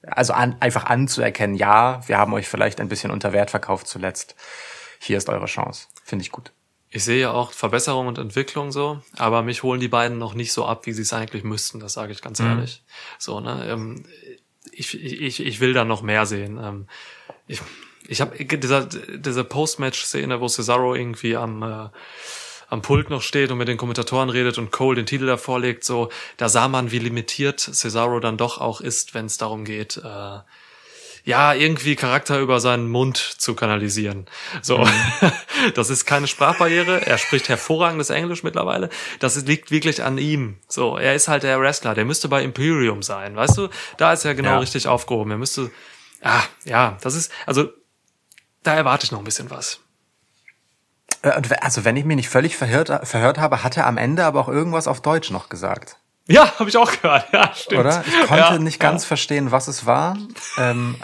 also 0.00 0.32
an, 0.32 0.56
einfach 0.60 0.86
anzuerkennen, 0.86 1.54
ja, 1.54 2.00
wir 2.06 2.16
haben 2.16 2.32
euch 2.32 2.48
vielleicht 2.48 2.80
ein 2.80 2.88
bisschen 2.88 3.10
unter 3.10 3.34
Wert 3.34 3.50
verkauft 3.50 3.86
zuletzt. 3.86 4.34
Hier 5.00 5.18
ist 5.18 5.28
eure 5.28 5.46
Chance. 5.46 5.88
Finde 6.02 6.22
ich 6.22 6.32
gut. 6.32 6.52
Ich 6.88 7.04
sehe 7.04 7.20
ja 7.20 7.32
auch 7.32 7.52
Verbesserung 7.52 8.06
und 8.06 8.16
Entwicklung 8.16 8.72
so, 8.72 9.02
aber 9.18 9.42
mich 9.42 9.62
holen 9.62 9.80
die 9.80 9.88
beiden 9.88 10.16
noch 10.16 10.32
nicht 10.32 10.54
so 10.54 10.64
ab, 10.64 10.86
wie 10.86 10.94
sie 10.94 11.02
es 11.02 11.12
eigentlich 11.12 11.44
müssten, 11.44 11.78
das 11.78 11.92
sage 11.92 12.12
ich 12.12 12.22
ganz 12.22 12.40
ehrlich. 12.40 12.82
So, 13.18 13.40
ne? 13.40 13.66
Ich, 14.78 15.02
ich, 15.02 15.44
ich 15.44 15.60
will 15.60 15.72
da 15.72 15.84
noch 15.84 16.02
mehr 16.02 16.26
sehen. 16.26 16.58
Ähm, 16.62 16.86
ich 17.46 17.60
ich 18.08 18.22
habe 18.22 18.42
dieser, 18.42 18.86
diese 18.86 19.44
Post-Match-Szene, 19.44 20.40
wo 20.40 20.48
Cesaro 20.48 20.94
irgendwie 20.94 21.36
am, 21.36 21.62
äh, 21.62 21.88
am 22.68 22.82
Pult 22.82 23.10
noch 23.10 23.20
steht 23.20 23.50
und 23.50 23.58
mit 23.58 23.68
den 23.68 23.76
Kommentatoren 23.76 24.30
redet 24.30 24.56
und 24.56 24.72
Cole 24.72 24.96
den 24.96 25.06
Titel 25.06 25.26
da 25.26 25.36
vorlegt, 25.36 25.84
so, 25.84 26.08
da 26.38 26.48
sah 26.48 26.68
man, 26.68 26.90
wie 26.90 26.98
limitiert 26.98 27.60
Cesaro 27.60 28.18
dann 28.18 28.38
doch 28.38 28.58
auch 28.58 28.80
ist, 28.80 29.14
wenn 29.14 29.26
es 29.26 29.36
darum 29.36 29.64
geht, 29.64 29.98
äh, 29.98 30.38
ja, 31.28 31.52
irgendwie 31.52 31.94
Charakter 31.94 32.38
über 32.40 32.58
seinen 32.58 32.88
Mund 32.88 33.18
zu 33.18 33.54
kanalisieren. 33.54 34.24
So, 34.62 34.88
das 35.74 35.90
ist 35.90 36.06
keine 36.06 36.26
Sprachbarriere. 36.26 37.04
Er 37.06 37.18
spricht 37.18 37.50
hervorragendes 37.50 38.08
Englisch 38.08 38.42
mittlerweile. 38.42 38.88
Das 39.18 39.36
liegt 39.44 39.70
wirklich 39.70 40.02
an 40.02 40.16
ihm. 40.16 40.56
So, 40.68 40.96
er 40.96 41.14
ist 41.14 41.28
halt 41.28 41.42
der 41.42 41.60
Wrestler. 41.60 41.94
Der 41.94 42.06
müsste 42.06 42.28
bei 42.28 42.42
Imperium 42.42 43.02
sein. 43.02 43.36
Weißt 43.36 43.58
du, 43.58 43.68
da 43.98 44.14
ist 44.14 44.24
er 44.24 44.34
genau 44.34 44.52
Ja. 44.52 44.58
richtig 44.60 44.88
aufgehoben. 44.88 45.30
Er 45.32 45.36
müsste, 45.36 45.70
ah, 46.22 46.40
ja, 46.64 46.96
das 47.02 47.14
ist, 47.14 47.30
also, 47.44 47.68
da 48.62 48.74
erwarte 48.74 49.04
ich 49.04 49.12
noch 49.12 49.18
ein 49.18 49.24
bisschen 49.26 49.50
was. 49.50 49.80
Äh, 51.20 51.32
Also 51.60 51.84
wenn 51.84 51.96
ich 51.98 52.06
mich 52.06 52.16
nicht 52.16 52.30
völlig 52.30 52.56
verhört, 52.56 53.06
verhört 53.06 53.36
habe, 53.36 53.62
hat 53.62 53.76
er 53.76 53.86
am 53.86 53.98
Ende 53.98 54.24
aber 54.24 54.40
auch 54.40 54.48
irgendwas 54.48 54.88
auf 54.88 55.02
Deutsch 55.02 55.30
noch 55.30 55.50
gesagt. 55.50 55.98
Ja, 56.26 56.58
habe 56.58 56.70
ich 56.70 56.76
auch 56.78 56.90
gehört. 56.90 57.26
Ja, 57.34 57.52
stimmt. 57.54 57.80
Oder? 57.80 58.02
Ich 58.06 58.14
konnte 58.28 58.36
ja, 58.36 58.58
nicht 58.58 58.80
ganz 58.80 59.04
verstehen, 59.04 59.50
was 59.50 59.68
es 59.68 59.84
war. 59.84 60.16
Ähm, 60.56 60.96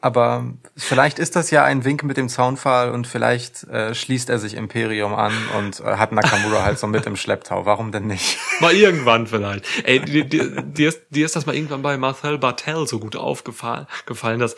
aber 0.00 0.44
vielleicht 0.76 1.18
ist 1.18 1.36
das 1.36 1.50
ja 1.50 1.64
ein 1.64 1.84
Wink 1.84 2.02
mit 2.02 2.16
dem 2.16 2.28
Zaunpfahl 2.28 2.90
und 2.90 3.06
vielleicht 3.06 3.64
äh, 3.64 3.94
schließt 3.94 4.30
er 4.30 4.38
sich 4.38 4.54
Imperium 4.54 5.14
an 5.14 5.32
und 5.58 5.80
äh, 5.80 5.96
hat 5.96 6.12
Nakamura 6.12 6.62
halt 6.62 6.78
so 6.78 6.86
mit 6.86 7.06
im 7.06 7.16
Schlepptau. 7.16 7.66
Warum 7.66 7.92
denn 7.92 8.06
nicht? 8.06 8.38
Mal 8.60 8.74
irgendwann 8.74 9.26
vielleicht. 9.26 9.64
Ey, 9.84 10.00
dir, 10.00 10.24
dir, 10.24 10.62
dir, 10.62 10.88
ist, 10.88 11.02
dir 11.10 11.26
ist 11.26 11.36
das 11.36 11.46
mal 11.46 11.54
irgendwann 11.54 11.82
bei 11.82 11.96
Marcel 11.96 12.38
Bartel 12.38 12.86
so 12.86 12.98
gut 12.98 13.16
aufgefallen, 13.16 13.86
gefallen, 14.06 14.40
dass 14.40 14.56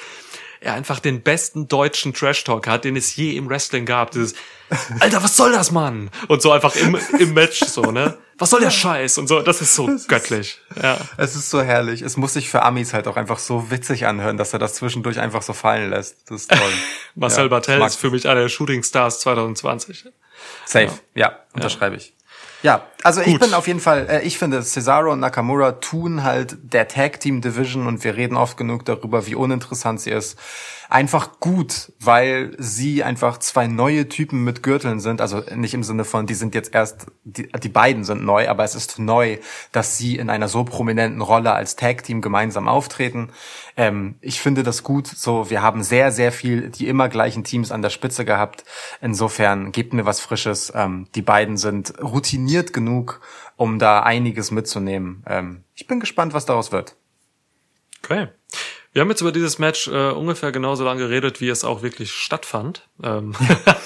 er 0.61 0.75
einfach 0.75 1.01
den 1.01 1.23
besten 1.23 1.69
deutschen 1.69 2.15
Trash-Talk 2.15 2.69
hat, 2.69 2.85
den 2.85 2.97
es 2.97 3.17
je 3.17 3.37
im 3.37 3.49
Wrestling 3.49 3.85
gab. 3.85 4.13
Dieses, 4.13 4.35
Alter, 5.01 5.23
was 5.23 5.37
soll 5.37 5.53
das, 5.53 5.73
Mann? 5.73 6.11
Und 6.29 6.41
so 6.41 6.53
einfach 6.53 6.75
im, 6.77 6.97
im 7.19 7.35
Match 7.35 7.61
so, 7.65 7.91
ne? 7.91 8.17
Was 8.39 8.51
soll 8.51 8.61
der 8.61 8.71
Scheiß? 8.71 9.19
Und 9.19 9.27
so, 9.29 9.41
das 9.41 9.61
ist 9.61 9.75
so 9.75 9.89
göttlich. 10.09 10.61
Ja. 10.81 10.99
Es 11.17 11.37
ist 11.37 11.51
so 11.51 11.63
herrlich. 11.63 12.03
Es 12.03 12.17
muss 12.17 12.35
sich 12.35 12.49
für 12.49 12.63
Amis 12.63 12.93
halt 12.93 13.07
auch 13.09 13.17
einfach 13.17 13.39
so 13.39 13.71
witzig 13.71 14.07
anhören, 14.07 14.37
dass 14.37 14.53
er 14.53 14.59
das 14.59 14.75
zwischendurch 14.75 15.21
einfach 15.21 15.43
so 15.43 15.53
fallen 15.53 15.91
lässt. 15.91 16.31
Das 16.31 16.43
ist 16.43 16.51
toll. 16.51 16.73
Marcel 17.15 17.45
Ja, 17.45 17.49
Bartel 17.49 17.83
ist 17.83 17.97
für 17.97 18.11
mich 18.11 18.29
einer 18.29 18.41
der 18.41 18.49
Shooting 18.49 18.83
Stars 18.83 19.21
2020. 19.21 20.07
Safe, 20.65 20.91
ja, 21.15 21.39
unterschreibe 21.53 21.97
ich. 21.97 22.15
Ja, 22.63 22.87
also 23.03 23.21
ich 23.21 23.33
Gut. 23.33 23.41
bin 23.41 23.55
auf 23.55 23.67
jeden 23.67 23.81
Fall, 23.81 24.07
äh, 24.09 24.23
ich 24.23 24.39
finde, 24.39 24.63
Cesaro 24.63 25.13
und 25.13 25.21
Nakamura 25.21 25.73
tun 25.73 26.23
halt 26.23 26.57
der 26.63 26.89
Tag 26.89 27.21
Team 27.21 27.41
Division 27.41 27.87
und 27.87 28.05
wir 28.05 28.17
reden 28.17 28.37
oft 28.37 28.57
genug 28.57 28.85
darüber, 28.85 29.27
wie 29.27 29.35
uninteressant 29.35 30.01
sie 30.01 30.11
ist, 30.11 30.39
einfach 30.93 31.41
gut, 31.41 31.91
weil 32.01 32.55
sie 32.59 33.03
einfach 33.03 33.39
zwei 33.39 33.67
neue 33.67 34.11
Typen 34.11 34.45
mit 34.45 34.63
Gürteln 34.63 35.01
sind, 35.01 35.23
also 35.23 35.43
nicht 35.55 35.73
im 35.73 35.83
Sinne 35.83 36.05
von, 36.05 36.27
die 36.27 36.35
sind 36.35 36.55
jetzt 36.55 36.75
erst, 36.75 37.07
die, 37.25 37.49
die 37.51 37.69
beiden 37.71 38.05
sind 38.05 38.25
neu, 38.25 38.47
aber 38.49 38.63
es 38.63 38.75
ist 38.75 38.99
neu, 38.99 39.39
dass 39.73 39.97
sie 39.97 40.17
in 40.17 40.29
einer 40.29 40.49
so 40.49 40.65
prominenten 40.65 41.23
Rolle 41.23 41.53
als 41.53 41.77
Tag 41.77 42.05
Team 42.05 42.21
gemeinsam 42.21 42.69
auftreten. 42.69 43.31
Ähm, 43.75 44.17
ich 44.21 44.43
finde 44.43 44.65
das 44.65 44.83
gut, 44.83 45.07
so, 45.07 45.49
wir 45.49 45.63
haben 45.63 45.83
sehr, 45.83 46.13
sehr 46.13 46.31
viel 46.31 46.69
die 46.69 46.89
immer 46.89 47.09
gleichen 47.09 47.43
Teams 47.43 47.73
an 47.73 47.81
der 47.81 47.91
Spitze 47.91 48.27
gehabt. 48.27 48.65
Insofern 49.01 49.73
gebt 49.73 49.95
mir 49.95 50.05
was 50.05 50.21
Frisches. 50.21 50.73
Ähm, 50.75 51.07
die 51.15 51.23
beiden 51.23 51.57
sind 51.57 51.95
routiniert 52.03 52.75
genug, 52.75 52.92
um 53.57 53.79
da 53.79 54.03
einiges 54.03 54.51
mitzunehmen. 54.51 55.23
Ähm, 55.27 55.65
ich 55.75 55.87
bin 55.87 56.01
gespannt, 56.01 56.35
was 56.35 56.47
daraus 56.47 56.73
wird. 56.73 56.97
Okay. 58.03 58.29
Wir 58.93 59.01
haben 59.01 59.09
jetzt 59.09 59.23
über 59.23 59.33
dieses 59.33 59.59
Match 59.59 59.89
äh, 59.89 60.11
ungefähr 60.11 60.53
genauso 60.53 60.85
lange 60.85 61.01
geredet, 61.01 61.41
wie 61.41 61.49
es 61.49 61.65
auch 61.65 61.83
wirklich 61.83 62.13
stattfand. 62.13 62.89
Ähm 63.03 63.35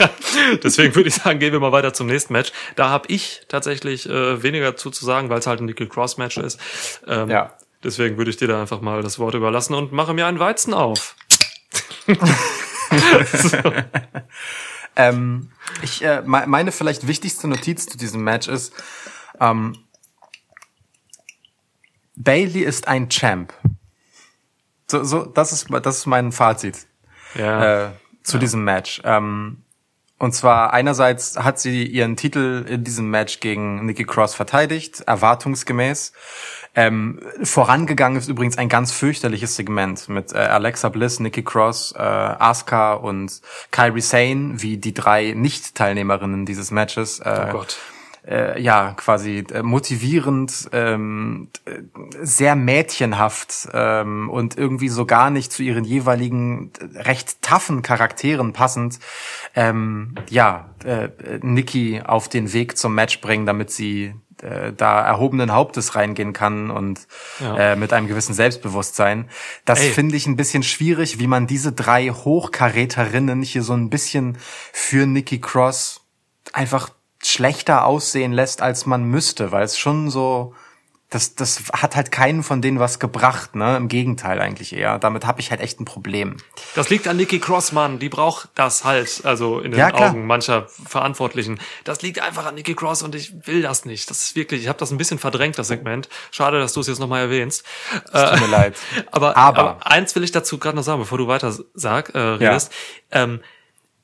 Deswegen 0.64 0.95
würde 0.97 1.09
ich 1.09 1.14
sagen, 1.14 1.38
gehen 1.38 1.53
wir 1.53 1.61
mal 1.61 1.71
weiter 1.71 1.92
zum 1.92 2.09
nächsten 2.09 2.33
Match. 2.33 2.51
Da 2.75 2.88
habe 2.88 3.07
ich 3.09 3.42
tatsächlich 3.49 4.09
äh, 4.09 4.42
weniger 4.42 4.75
zu, 4.77 4.90
zu 4.90 5.05
sagen, 5.05 5.29
weil 5.31 5.38
es 5.38 5.47
halt 5.47 5.61
ein 5.61 5.66
Nickel 5.66 5.88
Cross 5.88 6.19
Match 6.19 6.38
ist. 6.38 6.59
Ähm, 7.07 7.31
Ja. 7.31 7.53
Deswegen 7.85 8.16
würde 8.16 8.31
ich 8.31 8.37
dir 8.37 8.49
da 8.49 8.61
einfach 8.61 8.81
mal 8.81 9.01
das 9.03 9.21
Wort 9.21 9.35
überlassen 9.35 9.75
und 9.75 9.92
mache 9.92 10.12
mir 10.12 10.27
einen 10.27 10.40
Weizen 10.40 10.75
auf. 10.75 11.14
Ähm, 14.97 15.51
ich, 15.83 16.03
äh, 16.03 16.23
me- 16.23 16.47
meine 16.47 16.73
vielleicht 16.73 17.07
wichtigste 17.07 17.49
Notiz 17.49 17.87
zu 17.87 17.97
diesem 17.99 18.23
Match 18.25 18.49
ist, 18.49 18.73
ähm, 19.41 19.77
Bailey 22.17 22.62
ist 22.62 22.89
ein 22.89 23.09
Champ. 23.11 23.53
So, 24.91 25.05
so, 25.05 25.25
das 25.27 25.53
ist, 25.53 25.67
das 25.83 25.99
ist 25.99 26.07
mein 26.07 26.33
Fazit. 26.33 26.87
Ja. 27.35 27.87
äh, 27.89 27.91
zu 28.23 28.39
diesem 28.39 28.65
Match. 28.65 29.03
Ähm, 29.05 29.62
und 30.19 30.33
zwar 30.35 30.73
einerseits 30.73 31.37
hat 31.37 31.59
sie 31.61 31.85
ihren 31.85 32.17
Titel 32.17 32.65
in 32.67 32.83
diesem 32.83 33.11
Match 33.11 33.41
gegen 33.41 33.85
Nikki 33.85 34.05
Cross 34.05 34.35
verteidigt, 34.35 35.03
erwartungsgemäß. 35.03 36.12
Ähm, 36.79 37.21
vorangegangen 37.43 38.19
ist 38.19 38.29
übrigens 38.29 38.59
ein 38.59 38.69
ganz 38.69 38.93
fürchterliches 38.93 39.57
Segment 39.57 40.11
mit 40.11 40.35
äh, 40.35 40.37
Alexa 40.37 40.91
Bliss, 40.91 41.21
Nikki 41.21 41.43
Cross, 41.43 41.95
äh, 41.97 42.03
Asuka 42.03 42.93
und 42.93 43.41
Kyrie 43.71 44.03
Sane, 44.03 44.57
wie 44.57 44.77
die 44.77 44.93
drei 44.93 45.33
Nicht-Teilnehmerinnen 45.35 46.45
dieses 46.45 46.71
Matches. 46.71 47.21
Äh, 47.21 47.47
oh 47.49 47.53
Gott. 47.53 47.79
äh, 48.29 48.61
ja, 48.61 48.93
quasi 48.93 49.45
äh, 49.53 49.62
motivierend, 49.62 50.69
ähm, 50.73 51.49
äh, 51.65 51.81
sehr 52.21 52.57
mädchenhaft 52.57 53.69
ähm, 53.73 54.29
und 54.29 54.59
irgendwie 54.59 54.91
so 54.91 55.07
gar 55.07 55.31
nicht 55.31 55.53
zu 55.53 55.62
ihren 55.62 55.85
jeweiligen 55.85 56.73
äh, 56.79 57.01
recht 57.01 57.41
taffen 57.41 57.81
Charakteren 57.81 58.53
passend, 58.53 58.99
ähm, 59.55 60.15
ja, 60.29 60.69
äh, 60.85 61.09
Nikki 61.41 62.03
auf 62.05 62.29
den 62.29 62.53
Weg 62.53 62.77
zum 62.77 62.95
Match 62.95 63.23
bringen, 63.23 63.47
damit 63.47 63.71
sie 63.71 64.15
äh, 64.42 64.72
da 64.72 65.01
erhobenen 65.03 65.53
Hauptes 65.53 65.94
reingehen 65.94 66.33
kann 66.33 66.70
und 66.70 67.07
Ja. 67.40 67.57
äh, 67.72 67.77
mit 67.77 67.92
einem 67.92 68.07
gewissen 68.09 68.35
Selbstbewusstsein. 68.35 69.29
Das 69.64 69.81
finde 69.81 70.16
ich 70.16 70.27
ein 70.27 70.37
bisschen 70.37 70.62
schwierig, 70.62 71.18
wie 71.18 71.27
man 71.27 71.46
diese 71.46 71.72
drei 71.72 72.09
Hochkaräterinnen 72.09 73.42
hier 73.42 73.62
so 73.62 73.72
ein 73.75 73.90
bisschen 73.90 74.38
für 74.72 75.07
Nikki 75.07 75.40
Cross 75.40 76.01
einfach 76.53 76.90
schlechter 77.22 77.85
aussehen 77.85 78.33
lässt, 78.33 78.62
als 78.62 78.87
man 78.87 79.05
müsste, 79.05 79.53
weil 79.53 79.64
es 79.64 79.79
schon 79.79 80.11
so, 80.11 80.55
das, 81.09 81.37
das 81.37 81.62
hat 81.73 81.95
halt 81.95 82.11
keinen 82.11 82.42
von 82.42 82.61
denen 82.61 82.81
was 82.81 82.99
gebracht, 82.99 83.55
ne? 83.55 83.77
Im 83.77 83.87
Gegenteil 83.87 84.40
eigentlich 84.40 84.73
eher. 84.73 84.99
Damit 84.99 85.25
habe 85.25 85.40
ich 85.40 85.51
halt 85.53 85.61
echt 85.61 85.79
ein 85.81 85.85
Problem. 85.85 86.37
Das 86.75 86.90
liegt 86.90 87.07
an 87.07 87.16
Nikki 87.16 87.38
Cross, 87.38 87.71
Mann. 87.71 88.01
Die 88.01 88.09
braucht 88.09 88.49
das 88.57 88.85
halt, 88.85 89.21
also 89.25 89.61
in 89.61 89.71
den 89.71 89.79
Ja. 89.79 89.95
Augen 89.95 90.27
mancher 90.27 90.66
Verantwortlichen. 90.85 91.61
Das 91.85 92.03
liegt 92.03 92.19
einfach 92.21 92.45
an 92.47 92.57
Nikki 92.57 92.75
Cross 92.75 93.03
und 93.03 93.14
ich 93.14 93.47
will 93.47 93.62
das 93.62 93.85
nicht. 93.85 94.11
Das 94.11 94.23
ist 94.23 94.35
wirklich, 94.35 94.62
ich 94.62 94.69
habe 94.69 94.81
das 94.81 94.90
ein 94.90 94.99
bisschen 94.99 95.21
verdrängt, 95.21 95.57
das 95.59 95.69
Segment. 95.69 96.09
Schade, 96.33 96.59
dass 96.59 96.73
du 96.73 96.81
es 96.81 96.88
jetzt 96.88 96.99
nochmal 96.99 97.21
erwähnst. 97.21 97.64
Äh, 98.12 98.31
Tut 98.33 98.40
mir 98.40 98.47
leid. 98.49 98.75
Aber, 99.12 99.37
Aber- 99.37 99.59
aber, 99.59 99.87
eins 99.87 100.14
will 100.16 100.25
ich 100.25 100.33
dazu 100.33 100.59
gerade 100.59 100.77
noch 100.77 100.83
sagen, 100.83 100.99
bevor 100.99 101.19
du 101.19 101.29
weiter 101.29 101.57
sag, 101.75 102.14
äh, 102.16 102.19
redest. 102.19 102.73
Ähm, 103.12 103.40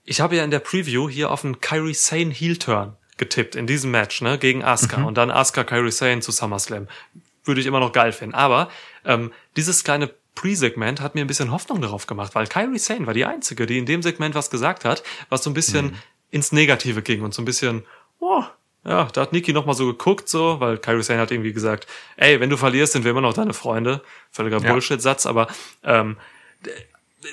ich 0.04 0.20
habe 0.20 0.36
ja 0.36 0.44
in 0.44 0.50
der 0.52 0.60
Preview 0.60 1.08
hier 1.08 1.30
auf 1.32 1.44
einen 1.44 1.60
Kyrie 1.60 1.94
Sane 1.94 2.30
Heel 2.30 2.56
Turn 2.58 2.96
getippt 3.22 3.54
in 3.56 3.66
diesem 3.66 3.90
Match, 3.90 4.20
ne, 4.22 4.38
gegen 4.38 4.62
Asuka 4.64 4.98
Mhm. 4.98 5.06
und 5.06 5.14
dann 5.18 5.30
Asuka 5.30 5.64
Kyrie 5.64 5.90
Sane 5.92 6.20
zu 6.20 6.32
SummerSlam. 6.32 6.88
Würde 7.44 7.60
ich 7.60 7.66
immer 7.66 7.80
noch 7.80 7.92
geil 7.92 8.12
finden. 8.12 8.34
Aber 8.34 8.68
ähm, 9.04 9.32
dieses 9.56 9.82
kleine 9.84 10.10
Pre-Segment 10.34 11.00
hat 11.00 11.14
mir 11.14 11.20
ein 11.22 11.26
bisschen 11.26 11.50
Hoffnung 11.50 11.80
darauf 11.80 12.06
gemacht, 12.06 12.34
weil 12.34 12.46
Kyrie 12.46 12.78
Sane 12.78 13.06
war 13.06 13.14
die 13.14 13.24
einzige, 13.24 13.66
die 13.66 13.78
in 13.78 13.86
dem 13.86 14.02
Segment 14.02 14.34
was 14.34 14.48
gesagt 14.50 14.84
hat, 14.84 15.02
was 15.28 15.42
so 15.44 15.50
ein 15.50 15.54
bisschen 15.54 15.86
Mhm. 15.86 15.94
ins 16.30 16.52
Negative 16.52 17.02
ging 17.02 17.20
und 17.22 17.34
so 17.34 17.42
ein 17.42 17.44
bisschen, 17.44 17.84
oh, 18.20 18.42
ja, 18.84 19.04
da 19.12 19.20
hat 19.20 19.32
Niki 19.32 19.52
noch 19.52 19.66
mal 19.66 19.74
so 19.74 19.86
geguckt, 19.86 20.28
so, 20.28 20.58
weil 20.60 20.78
Kyrie 20.78 21.02
Sane 21.02 21.20
hat 21.20 21.30
irgendwie 21.30 21.52
gesagt, 21.52 21.86
ey, 22.16 22.40
wenn 22.40 22.50
du 22.50 22.56
verlierst, 22.56 22.92
sind 22.94 23.04
wir 23.04 23.10
immer 23.12 23.20
noch 23.20 23.34
deine 23.34 23.52
Freunde. 23.54 24.02
Völliger 24.32 24.58
Ja. 24.60 24.72
Bullshit-Satz, 24.72 25.26
aber 25.26 25.46
ähm, 25.84 26.16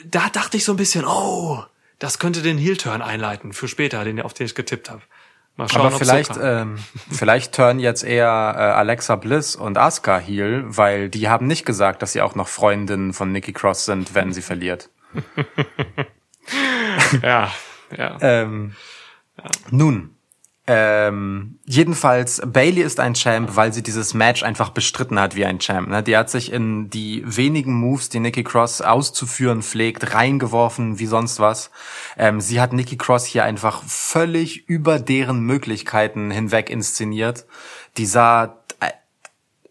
da 0.06 0.30
dachte 0.30 0.58
ich 0.58 0.66
so 0.66 0.74
ein 0.74 0.78
bisschen, 0.78 1.06
oh, 1.06 1.64
das 2.00 2.20
könnte 2.20 2.42
den 2.42 2.58
Heel-Turn 2.58 3.02
einleiten 3.02 3.54
für 3.54 3.68
später, 3.68 4.04
den, 4.04 4.22
auf 4.22 4.34
den 4.34 4.46
ich 4.46 4.56
getippt 4.56 4.90
habe. 4.90 5.02
Mal 5.60 5.68
schauen, 5.68 5.88
Aber 5.88 5.98
vielleicht, 5.98 6.40
ähm, 6.42 6.78
vielleicht 7.12 7.54
turn 7.54 7.80
jetzt 7.80 8.06
eher 8.06 8.54
äh, 8.56 8.62
Alexa 8.62 9.18
Bliss 9.18 9.58
und 9.58 9.78
Asuka 9.78 10.18
Heel, 10.18 10.64
weil 10.68 11.10
die 11.10 11.28
haben 11.28 11.48
nicht 11.48 11.66
gesagt, 11.66 12.02
dass 12.02 12.14
sie 12.14 12.22
auch 12.22 12.34
noch 12.34 12.48
Freundinnen 12.48 13.12
von 13.12 13.34
Nikki 13.34 13.52
Cross 13.52 13.84
sind, 13.84 14.16
wenn 14.16 14.32
sie 14.32 14.42
verliert. 14.42 14.90
ja, 17.22 17.52
ja. 17.98 18.18
Ähm, 18.22 18.74
Nun, 19.70 20.16
ähm, 20.72 21.58
jedenfalls, 21.66 22.44
Bailey 22.46 22.84
ist 22.84 23.00
ein 23.00 23.16
Champ, 23.16 23.56
weil 23.56 23.74
sie 23.74 23.82
dieses 23.82 24.14
Match 24.14 24.44
einfach 24.44 24.70
bestritten 24.70 25.20
hat 25.20 25.36
wie 25.36 25.44
ein 25.44 25.58
Champ. 25.58 25.88
Ne? 25.88 26.04
Die 26.04 26.16
hat 26.16 26.30
sich 26.30 26.52
in 26.54 26.92
die 26.92 27.24
wenigen 27.26 27.74
Moves, 27.74 28.10
die 28.10 28.20
Nikki 28.20 28.44
Cross 28.44 28.82
auszuführen 28.82 29.64
pflegt, 29.64 30.14
reingeworfen 30.14 31.00
wie 31.00 31.08
sonst 31.08 31.40
was. 31.40 31.72
Ähm, 32.20 32.40
sie 32.40 32.62
hat 32.62 32.72
Nikki 32.72 32.98
Cross 32.98 33.26
hier 33.26 33.46
einfach 33.46 33.82
völlig 33.82 34.70
über 34.70 35.00
deren 35.00 35.40
Möglichkeiten 35.40 36.30
hinweg 36.30 36.70
inszeniert. 36.70 37.48
Die 37.98 38.06
sah 38.06 38.60
äh, 38.80 38.92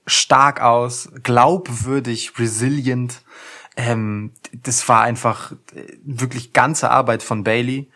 stark 0.04 0.60
aus, 0.60 1.10
glaubwürdig, 1.22 2.32
resilient. 2.40 3.22
Ähm, 3.76 4.32
das 4.52 4.88
war 4.88 5.02
einfach 5.02 5.52
äh, 5.76 5.92
wirklich 6.02 6.52
ganze 6.52 6.90
Arbeit 6.90 7.22
von 7.22 7.44
Bailey. 7.44 7.88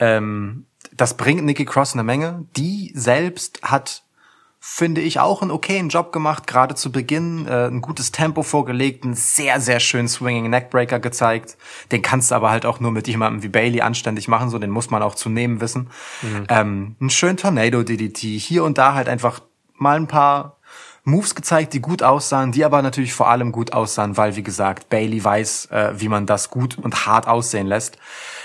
Ähm, 0.00 0.64
das 0.98 1.16
bringt 1.16 1.44
Nikki 1.44 1.64
Cross 1.64 1.94
eine 1.94 2.02
Menge. 2.02 2.44
Die 2.56 2.92
selbst 2.94 3.62
hat, 3.62 4.02
finde 4.58 5.00
ich, 5.00 5.20
auch 5.20 5.40
einen 5.40 5.52
okayen 5.52 5.88
Job 5.88 6.12
gemacht, 6.12 6.46
gerade 6.46 6.74
zu 6.74 6.92
Beginn. 6.92 7.46
Äh, 7.46 7.68
ein 7.68 7.80
gutes 7.80 8.12
Tempo 8.12 8.42
vorgelegt, 8.42 9.04
einen 9.04 9.14
sehr, 9.14 9.60
sehr 9.60 9.80
schönen 9.80 10.08
Swinging 10.08 10.50
Neckbreaker 10.50 10.98
gezeigt. 10.98 11.56
Den 11.92 12.02
kannst 12.02 12.30
du 12.30 12.34
aber 12.34 12.50
halt 12.50 12.66
auch 12.66 12.80
nur 12.80 12.90
mit 12.90 13.08
jemandem 13.08 13.42
wie 13.42 13.48
Bailey 13.48 13.80
anständig 13.80 14.28
machen, 14.28 14.50
so 14.50 14.58
den 14.58 14.70
muss 14.70 14.90
man 14.90 15.02
auch 15.02 15.14
zu 15.14 15.30
nehmen 15.30 15.60
wissen. 15.60 15.88
Ähm, 16.48 16.96
einen 17.00 17.10
schönen 17.10 17.36
Tornado 17.36 17.82
DDT, 17.84 18.18
hier 18.38 18.64
und 18.64 18.76
da 18.76 18.94
halt 18.94 19.08
einfach 19.08 19.40
mal 19.74 19.96
ein 19.96 20.08
paar 20.08 20.57
Moves 21.08 21.34
gezeigt, 21.34 21.72
die 21.72 21.80
gut 21.80 22.02
aussahen, 22.02 22.52
die 22.52 22.64
aber 22.64 22.82
natürlich 22.82 23.12
vor 23.12 23.28
allem 23.28 23.52
gut 23.52 23.72
aussahen, 23.72 24.16
weil, 24.16 24.36
wie 24.36 24.42
gesagt, 24.42 24.88
Bailey 24.88 25.22
weiß, 25.22 25.66
äh, 25.66 25.92
wie 25.96 26.08
man 26.08 26.26
das 26.26 26.50
gut 26.50 26.78
und 26.78 27.06
hart 27.06 27.26
aussehen 27.26 27.66
lässt. 27.66 27.98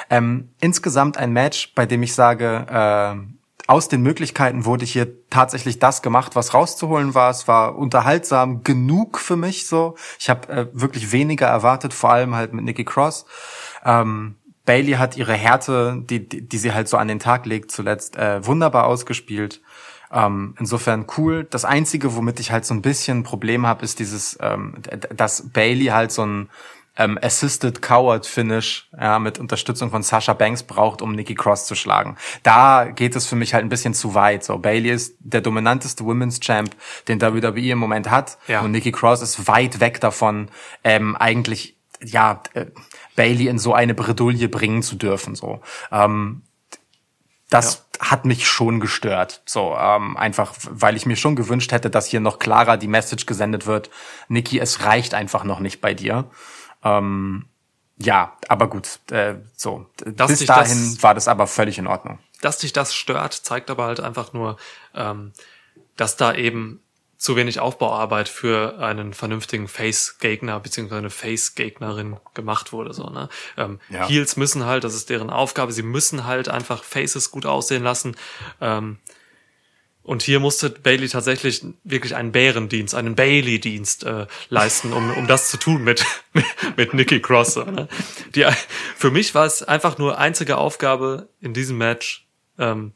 Ähm, 0.10 0.50
insgesamt 0.60 1.18
ein 1.18 1.32
Match, 1.32 1.74
bei 1.76 1.86
dem 1.86 2.04
ich 2.04 2.16
sage, 2.16 2.66
äh, 2.70 3.34
aus 3.68 3.88
den 3.88 4.02
Möglichkeiten 4.02 4.66
wurde 4.66 4.86
hier 4.86 5.30
tatsächlich 5.30 5.80
das 5.80 6.02
gemacht, 6.02 6.36
was 6.36 6.54
rauszuholen 6.54 7.16
war. 7.16 7.30
Es 7.30 7.48
war 7.48 7.78
unterhaltsam 7.78 8.64
genug 8.64 9.20
für 9.20 9.38
mich 9.38 9.68
so. 9.68 9.96
Ich 10.20 10.30
habe 10.30 10.52
äh, 10.52 10.68
wirklich 10.74 11.12
weniger 11.12 11.48
erwartet, 11.48 11.94
vor 11.94 12.12
allem 12.12 12.36
halt 12.36 12.54
mit 12.54 12.66
Nikki 12.66 12.84
Cross. 12.84 13.26
Ähm, 13.86 14.36
Bailey 14.66 14.94
hat 14.94 15.18
ihre 15.18 15.34
Härte, 15.34 16.02
die, 16.10 16.28
die, 16.28 16.48
die 16.48 16.58
sie 16.58 16.74
halt 16.74 16.88
so 16.88 16.98
an 16.98 17.08
den 17.08 17.20
Tag 17.20 17.46
legt, 17.46 17.72
zuletzt 17.72 18.16
äh, 18.16 18.46
wunderbar 18.46 18.86
ausgespielt. 18.86 19.62
Ähm, 20.14 20.56
insofern 20.60 21.08
cool. 21.18 21.46
Das 21.50 21.66
Einzige, 21.66 22.16
womit 22.16 22.40
ich 22.40 22.52
halt 22.52 22.66
so 22.66 22.74
ein 22.74 22.82
bisschen 22.84 23.20
ein 23.20 23.24
Problem 23.24 23.66
habe, 23.66 23.84
ist 23.84 23.98
dieses, 24.00 24.38
ähm, 24.42 24.76
dass 25.16 25.50
Bailey 25.52 25.86
halt 25.88 26.12
so 26.12 26.24
ein 26.26 26.50
ähm, 26.96 27.18
Assisted 27.24 27.82
Coward 27.82 28.28
Finish 28.28 28.88
ja, 28.96 29.18
mit 29.18 29.40
Unterstützung 29.40 29.90
von 29.90 30.04
Sasha 30.04 30.34
Banks 30.34 30.62
braucht, 30.62 31.02
um 31.02 31.14
Nikki 31.14 31.34
Cross 31.34 31.66
zu 31.66 31.74
schlagen. 31.74 32.18
Da 32.44 32.86
geht 32.86 33.16
es 33.16 33.26
für 33.26 33.36
mich 33.36 33.56
halt 33.56 33.66
ein 33.66 33.70
bisschen 33.70 33.96
zu 33.96 34.14
weit. 34.14 34.44
So 34.44 34.60
Bailey 34.60 34.92
ist 34.92 35.16
der 35.20 35.42
dominanteste 35.42 36.06
Women's 36.06 36.40
Champ, 36.40 36.76
den 37.08 37.20
WWE 37.20 37.72
im 37.72 37.80
Moment 37.80 38.12
hat, 38.12 38.38
Ja. 38.48 38.62
und 38.62 38.72
Nikki 38.72 38.92
Cross 38.92 39.24
ist 39.24 39.48
weit 39.48 39.80
weg 39.80 40.00
davon, 40.02 40.50
ähm, 40.84 41.16
eigentlich 41.16 41.76
ja 42.06 42.44
äh, 42.54 42.68
Bailey 43.16 43.48
in 43.48 43.58
so 43.58 43.74
eine 43.74 43.96
Bredouille 43.96 44.48
bringen 44.48 44.84
zu 44.84 44.96
dürfen. 44.96 45.34
So. 45.34 45.62
Ähm, 45.92 46.44
das 47.50 47.83
hat 48.00 48.26
mich 48.26 48.48
schon 48.48 48.80
gestört. 48.80 49.42
So, 49.46 49.76
ähm, 49.78 50.18
einfach, 50.18 50.54
weil 50.70 50.96
ich 50.96 51.06
mir 51.06 51.16
schon 51.16 51.36
gewünscht 51.36 51.72
hätte, 51.72 51.90
dass 51.90 52.08
hier 52.08 52.20
noch 52.20 52.40
klarer 52.40 52.78
die 52.78 52.88
Message 52.88 53.26
gesendet 53.26 53.66
wird. 53.66 53.90
Niki, 54.28 54.60
es 54.60 54.84
reicht 54.86 55.14
einfach 55.14 55.44
noch 55.44 55.60
nicht 55.60 55.80
bei 55.82 55.94
dir. 55.94 56.26
Ähm, 56.84 57.46
ja, 57.98 58.34
aber 58.50 58.68
gut, 58.68 59.00
äh, 59.12 59.36
so. 59.56 59.86
Dass 60.06 60.30
Bis 60.30 60.46
dahin 60.46 60.94
das- 60.94 61.04
war 61.04 61.14
das 61.14 61.28
aber 61.28 61.48
völlig 61.48 61.78
in 61.78 61.88
Ordnung. 61.88 62.20
dass 62.42 62.58
dich 62.58 62.74
das 62.74 62.94
stört, 62.94 63.34
zeigt 63.34 63.70
aber 63.70 63.86
halt 63.86 64.02
einfach 64.02 64.34
nur, 64.34 64.58
ähm, 64.96 65.32
dass 65.96 66.18
da 66.18 66.34
eben 66.34 66.82
zu 67.24 67.38
wenig 67.38 67.62
Aufbauarbeit 67.62 68.28
für 68.28 68.80
einen 68.80 69.14
vernünftigen 69.14 69.70
Face-Gegner 69.70 70.60
beziehungsweise 70.60 71.00
eine 71.00 71.10
Face-Gegnerin 71.10 72.18
gemacht 72.34 72.74
wurde. 72.74 72.94
So, 72.94 73.10
ne? 73.10 73.30
ähm, 73.56 73.80
Ja. 73.90 74.10
Heels 74.10 74.36
müssen 74.36 74.66
halt, 74.66 74.84
das 74.84 74.94
ist 74.94 75.10
deren 75.10 75.30
Aufgabe, 75.30 75.72
sie 75.72 75.84
müssen 75.84 76.26
halt 76.26 76.50
einfach 76.50 76.84
Faces 76.84 77.32
gut 77.32 77.46
aussehen 77.46 77.82
lassen. 77.82 78.18
Ähm, 78.60 78.98
und 80.02 80.22
hier 80.22 80.42
musste 80.42 80.70
Bailey 80.70 81.08
tatsächlich 81.08 81.66
wirklich 81.86 82.14
einen 82.14 82.34
Bärendienst, 82.34 82.94
einen 82.94 83.16
Bailey-Dienst 83.16 84.04
äh, 84.04 84.28
leisten, 84.50 84.92
um, 84.92 85.10
um 85.16 85.26
das 85.26 85.48
zu 85.48 85.56
tun 85.56 85.82
mit, 85.82 86.06
mit, 86.76 86.94
Nikki 86.94 87.22
Cross. 87.22 87.54
so, 87.54 87.64
Ne? 87.64 87.88
Die, 88.36 88.46
für 88.98 89.12
mich 89.12 89.34
war 89.34 89.46
es 89.46 89.64
einfach 89.64 89.98
nur 89.98 90.18
einzige 90.18 90.58
Aufgabe 90.58 91.30
in 91.40 91.54
diesem 91.54 91.78
Match, 91.78 92.28
ähm, 92.60 92.92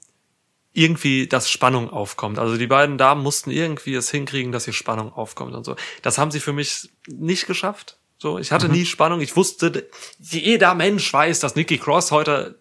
irgendwie, 0.78 1.26
dass 1.26 1.50
Spannung 1.50 1.90
aufkommt. 1.90 2.38
Also 2.38 2.56
die 2.56 2.68
beiden 2.68 3.00
Damen 3.00 3.24
mussten 3.24 3.50
irgendwie 3.50 3.96
es 3.96 4.12
hinkriegen, 4.12 4.52
dass 4.52 4.66
hier 4.66 4.74
Spannung 4.74 5.12
aufkommt 5.12 5.56
und 5.56 5.64
so. 5.64 5.76
Das 6.04 6.20
haben 6.20 6.30
sie 6.30 6.40
für 6.40 6.54
mich 6.54 6.90
nicht 7.08 7.48
geschafft. 7.48 7.98
So, 8.20 8.38
ich 8.38 8.52
hatte 8.52 8.70
nie 8.70 8.86
Spannung. 8.86 9.20
Ich 9.22 9.36
wusste, 9.36 9.90
jeder 10.20 10.76
Mensch 10.76 11.12
weiß, 11.12 11.40
dass 11.40 11.56
Nikki 11.56 11.80
Cross 11.80 12.12
heute, 12.12 12.60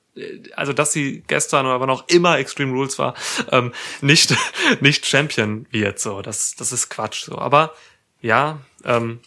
also 0.54 0.72
dass 0.72 0.92
sie 0.92 1.24
gestern 1.26 1.66
aber 1.66 1.86
noch 1.86 2.08
immer 2.08 2.38
Extreme 2.38 2.72
Rules 2.72 2.98
war, 2.98 3.14
ähm, 3.52 3.74
nicht 4.00 4.34
nicht 4.80 5.04
Champion 5.04 5.66
wird. 5.70 5.98
So, 5.98 6.22
das 6.22 6.54
das 6.56 6.72
ist 6.72 6.88
Quatsch. 6.88 7.24
So, 7.24 7.36
aber 7.36 7.74
ja, 8.22 8.60
ähm, 8.84 9.20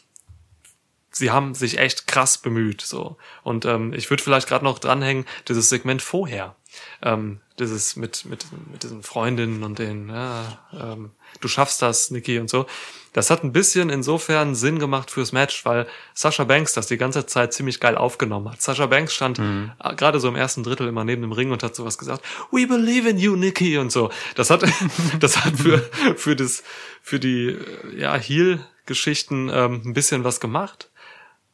sie 1.12 1.30
haben 1.30 1.54
sich 1.54 1.78
echt 1.78 2.08
krass 2.08 2.40
bemüht. 2.40 2.82
So 2.82 3.18
und 3.44 3.66
ähm, 3.66 3.94
ich 3.94 4.10
würde 4.10 4.24
vielleicht 4.24 4.48
gerade 4.48 4.66
noch 4.66 4.80
dranhängen 4.80 5.26
dieses 5.48 5.70
Segment 5.70 6.02
vorher, 6.02 6.56
ähm, 7.02 7.42
dieses 7.60 7.96
mit 7.96 8.26
mit 8.26 8.46
mit 8.72 8.84
diesen 8.84 9.04
Freundinnen 9.04 9.64
und 9.64 9.80
den, 9.80 10.10
ja, 10.10 10.60
ähm, 10.74 11.12
du 11.42 11.48
schaffst 11.48 11.82
das, 11.82 12.12
Niki 12.12 12.40
und 12.40 12.50
so. 12.50 12.66
Das 13.14 13.32
hat 13.32 13.44
ein 13.44 13.52
bisschen 13.52 13.90
insofern 13.90 14.54
Sinn 14.54 14.78
gemacht 14.78 15.10
fürs 15.10 15.32
Match, 15.32 15.66
weil 15.66 15.88
Sasha 16.14 16.44
Banks 16.44 16.74
das 16.74 16.88
die 16.88 16.98
ganze 16.98 17.26
Zeit 17.26 17.54
ziemlich 17.54 17.80
geil 17.80 17.98
aufgenommen 17.98 18.52
hat. 18.52 18.62
Sasha 18.62 18.86
Banks 18.86 19.16
stand 19.16 19.40
äh, 19.40 19.96
gerade 19.96 20.20
so 20.20 20.28
im 20.28 20.36
ersten 20.36 20.64
Drittel 20.64 20.88
immer 20.88 21.04
neben 21.04 21.24
dem 21.24 21.32
Ring 21.32 21.52
und 21.52 21.64
hat 21.64 21.76
sowas 21.76 21.98
gesagt, 21.98 22.24
We 22.52 22.68
believe 22.68 23.10
in 23.10 23.18
you, 23.18 23.36
Nikki 23.36 23.78
und 23.78 23.92
so. 23.92 24.12
Das 24.36 24.50
hat 24.50 24.64
das 25.20 25.44
hat 25.44 25.58
für 25.58 25.80
für 26.16 26.36
das 26.36 26.64
für 27.02 27.20
die 27.20 27.48
äh, 27.48 28.00
ja 28.00 28.16
Heel-Geschichten 28.16 29.50
ähm, 29.52 29.82
ein 29.86 29.94
bisschen 29.94 30.24
was 30.24 30.40
gemacht. 30.40 30.92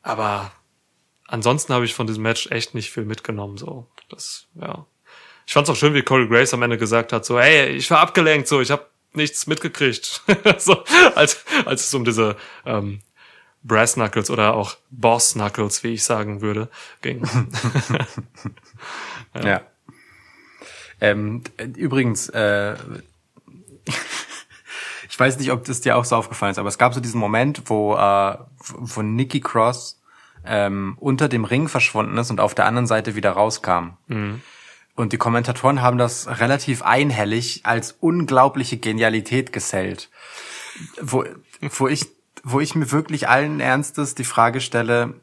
Aber 0.02 0.52
ansonsten 1.28 1.74
habe 1.74 1.86
ich 1.86 1.94
von 1.94 2.06
diesem 2.06 2.24
Match 2.24 2.48
echt 2.52 2.76
nicht 2.76 2.92
viel 2.92 3.06
mitgenommen. 3.06 3.58
So, 3.58 3.88
das 4.10 4.48
ja. 4.56 4.86
Ich 5.46 5.54
fand's 5.54 5.70
auch 5.70 5.76
schön, 5.76 5.94
wie 5.94 6.02
Corey 6.02 6.28
Grace 6.28 6.54
am 6.54 6.64
Ende 6.64 6.78
gesagt 6.78 7.14
hat, 7.14 7.26
so, 7.26 7.40
hey, 7.40 7.68
ich 7.70 7.90
war 7.92 8.00
abgelenkt, 8.00 8.48
so, 8.48 8.62
ich 8.62 8.72
habe 8.72 8.88
nichts 9.14 9.48
mitgekriegt. 9.48 10.24
so, 10.58 10.84
als, 11.16 11.46
als 11.66 11.88
es 11.88 11.94
um 11.94 12.04
diese 12.04 12.36
ähm, 12.66 13.02
Brass 13.64 13.94
Knuckles 13.94 14.30
oder 14.30 14.54
auch 14.54 14.78
Boss 14.90 15.34
Knuckles, 15.34 15.84
wie 15.84 15.94
ich 15.94 16.04
sagen 16.04 16.42
würde, 16.42 16.70
ging. 17.02 17.28
Ja. 19.44 19.62
Ähm, 21.02 21.44
übrigens, 21.76 22.30
äh, 22.30 22.76
ich 25.10 25.20
weiß 25.20 25.38
nicht, 25.40 25.52
ob 25.52 25.66
das 25.66 25.82
dir 25.82 25.98
auch 25.98 26.06
so 26.06 26.16
aufgefallen 26.16 26.52
ist, 26.52 26.58
aber 26.58 26.70
es 26.70 26.78
gab 26.78 26.94
so 26.94 27.02
diesen 27.02 27.20
Moment, 27.20 27.64
wo, 27.66 27.96
äh, 27.96 28.38
wo 28.60 29.02
Nikki 29.02 29.42
Cross 29.42 30.02
ähm, 30.46 30.96
unter 31.00 31.28
dem 31.28 31.44
Ring 31.44 31.68
verschwunden 31.68 32.18
ist 32.18 32.32
und 32.32 32.40
auf 32.40 32.56
der 32.56 32.66
anderen 32.66 32.88
Seite 32.88 33.16
wieder 33.16 33.32
rauskam. 33.32 33.98
Und 34.96 35.12
die 35.12 35.18
Kommentatoren 35.18 35.82
haben 35.82 35.98
das 35.98 36.40
relativ 36.40 36.82
einhellig 36.82 37.62
als 37.64 37.92
unglaubliche 38.00 38.78
Genialität 38.78 39.52
gesellt. 39.52 40.10
Wo, 41.02 41.26
wo 41.62 41.88
ich, 41.88 42.06
wo 42.44 42.62
ich 42.62 42.76
mir 42.76 42.92
wirklich 42.92 43.28
allen 43.28 43.60
Ernstes 43.60 44.16
die 44.16 44.24
Frage 44.24 44.62
stelle, 44.62 45.16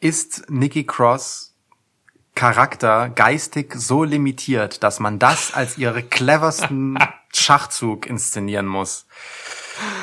ist 0.00 0.48
Nikki 0.48 0.84
Cross 0.84 1.54
Charakter 2.36 3.08
geistig 3.08 3.74
so 3.74 4.04
limitiert, 4.04 4.82
dass 4.82 5.00
man 5.00 5.18
das 5.18 5.54
als 5.54 5.78
ihre 5.78 6.02
cleversten 6.02 6.98
Schachzug 7.34 8.06
inszenieren 8.06 8.66
muss. 8.66 9.06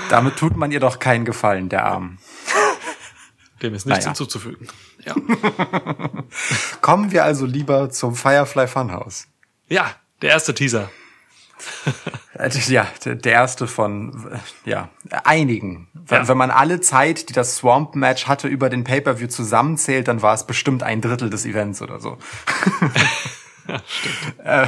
Damit 0.10 0.36
tut 0.38 0.58
man 0.58 0.72
ihr 0.72 0.80
doch 0.80 1.00
keinen 1.00 1.26
Gefallen, 1.26 1.70
der 1.70 1.86
Arm. 1.86 2.18
Dem 3.63 3.73
ist 3.73 3.86
nichts 3.86 3.99
Naja. 4.06 4.10
hinzuzufügen. 4.10 4.67
Ja. 5.06 5.15
Kommen 6.82 7.12
wir 7.12 7.23
also 7.23 7.45
lieber 7.45 7.89
zum 7.89 8.13
Firefly 8.15 8.67
Funhouse. 8.67 9.28
ja, 9.69 9.89
der 10.21 10.30
erste 10.32 10.54
Teaser. 10.54 10.89
Äh, 12.38 12.49
Ja, 12.67 12.88
der 13.06 13.32
erste 13.32 13.67
von 13.67 14.30
ja 14.65 14.89
einigen. 15.23 15.88
Wenn, 15.93 16.23
Ja. 16.23 16.28
wenn 16.28 16.38
man 16.38 16.52
alle 16.52 16.82
Zeit, 16.82 17.30
die 17.30 17.34
das 17.34 17.56
Swamp 17.58 17.95
Match 17.95 18.28
hatte, 18.28 18.47
über 18.49 18.69
den 18.69 18.84
Pay-per-View 18.84 19.28
zusammenzählt, 19.28 20.08
dann 20.10 20.21
war 20.21 20.34
es 20.34 20.45
bestimmt 20.45 20.84
ein 20.84 20.99
Drittel 21.02 21.30
des 21.30 21.45
Events 21.45 21.82
oder 21.82 21.99
so. 21.99 22.17
Äh, 24.43 24.67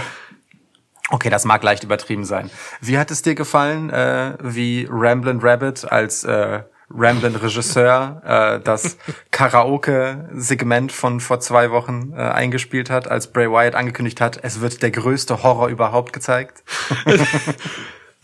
Okay, 1.11 1.29
das 1.29 1.45
mag 1.45 1.61
leicht 1.61 1.83
übertrieben 1.83 2.25
sein. 2.25 2.49
Wie 2.81 2.97
hat 2.97 3.11
es 3.11 3.21
dir 3.21 3.35
gefallen, 3.35 3.91
äh, 3.91 4.35
wie 4.41 4.87
Ramblin' 4.89 5.39
Rabbit 5.39 5.85
als 5.91 6.23
äh, 6.23 6.63
Ramblin' 6.89 7.35
Regisseur 7.35 8.21
äh, 8.25 8.63
das 8.63 8.97
Karaoke-Segment 9.31 10.91
von 10.91 11.19
vor 11.19 11.39
zwei 11.39 11.71
Wochen 11.71 12.13
äh, 12.13 12.21
eingespielt 12.21 12.89
hat, 12.89 13.07
als 13.07 13.31
Bray 13.31 13.49
Wyatt 13.49 13.75
angekündigt 13.75 14.21
hat, 14.21 14.39
es 14.43 14.61
wird 14.61 14.81
der 14.83 14.91
größte 14.91 15.43
Horror 15.43 15.69
überhaupt 15.69 16.13
gezeigt? 16.13 16.63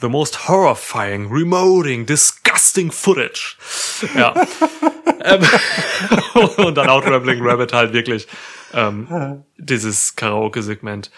The 0.01 0.09
most 0.09 0.47
horrifying, 0.47 1.31
remoting, 1.31 2.07
disgusting 2.07 2.91
footage. 2.91 3.55
Ja. 4.15 4.33
ähm, 5.23 5.47
und 6.57 6.75
dann 6.75 6.89
haut 6.89 7.05
Rambling 7.05 7.39
Rabbit 7.45 7.71
halt 7.71 7.93
wirklich 7.93 8.27
ähm, 8.73 9.43
dieses 9.57 10.15
Karaoke-Segment 10.15 11.11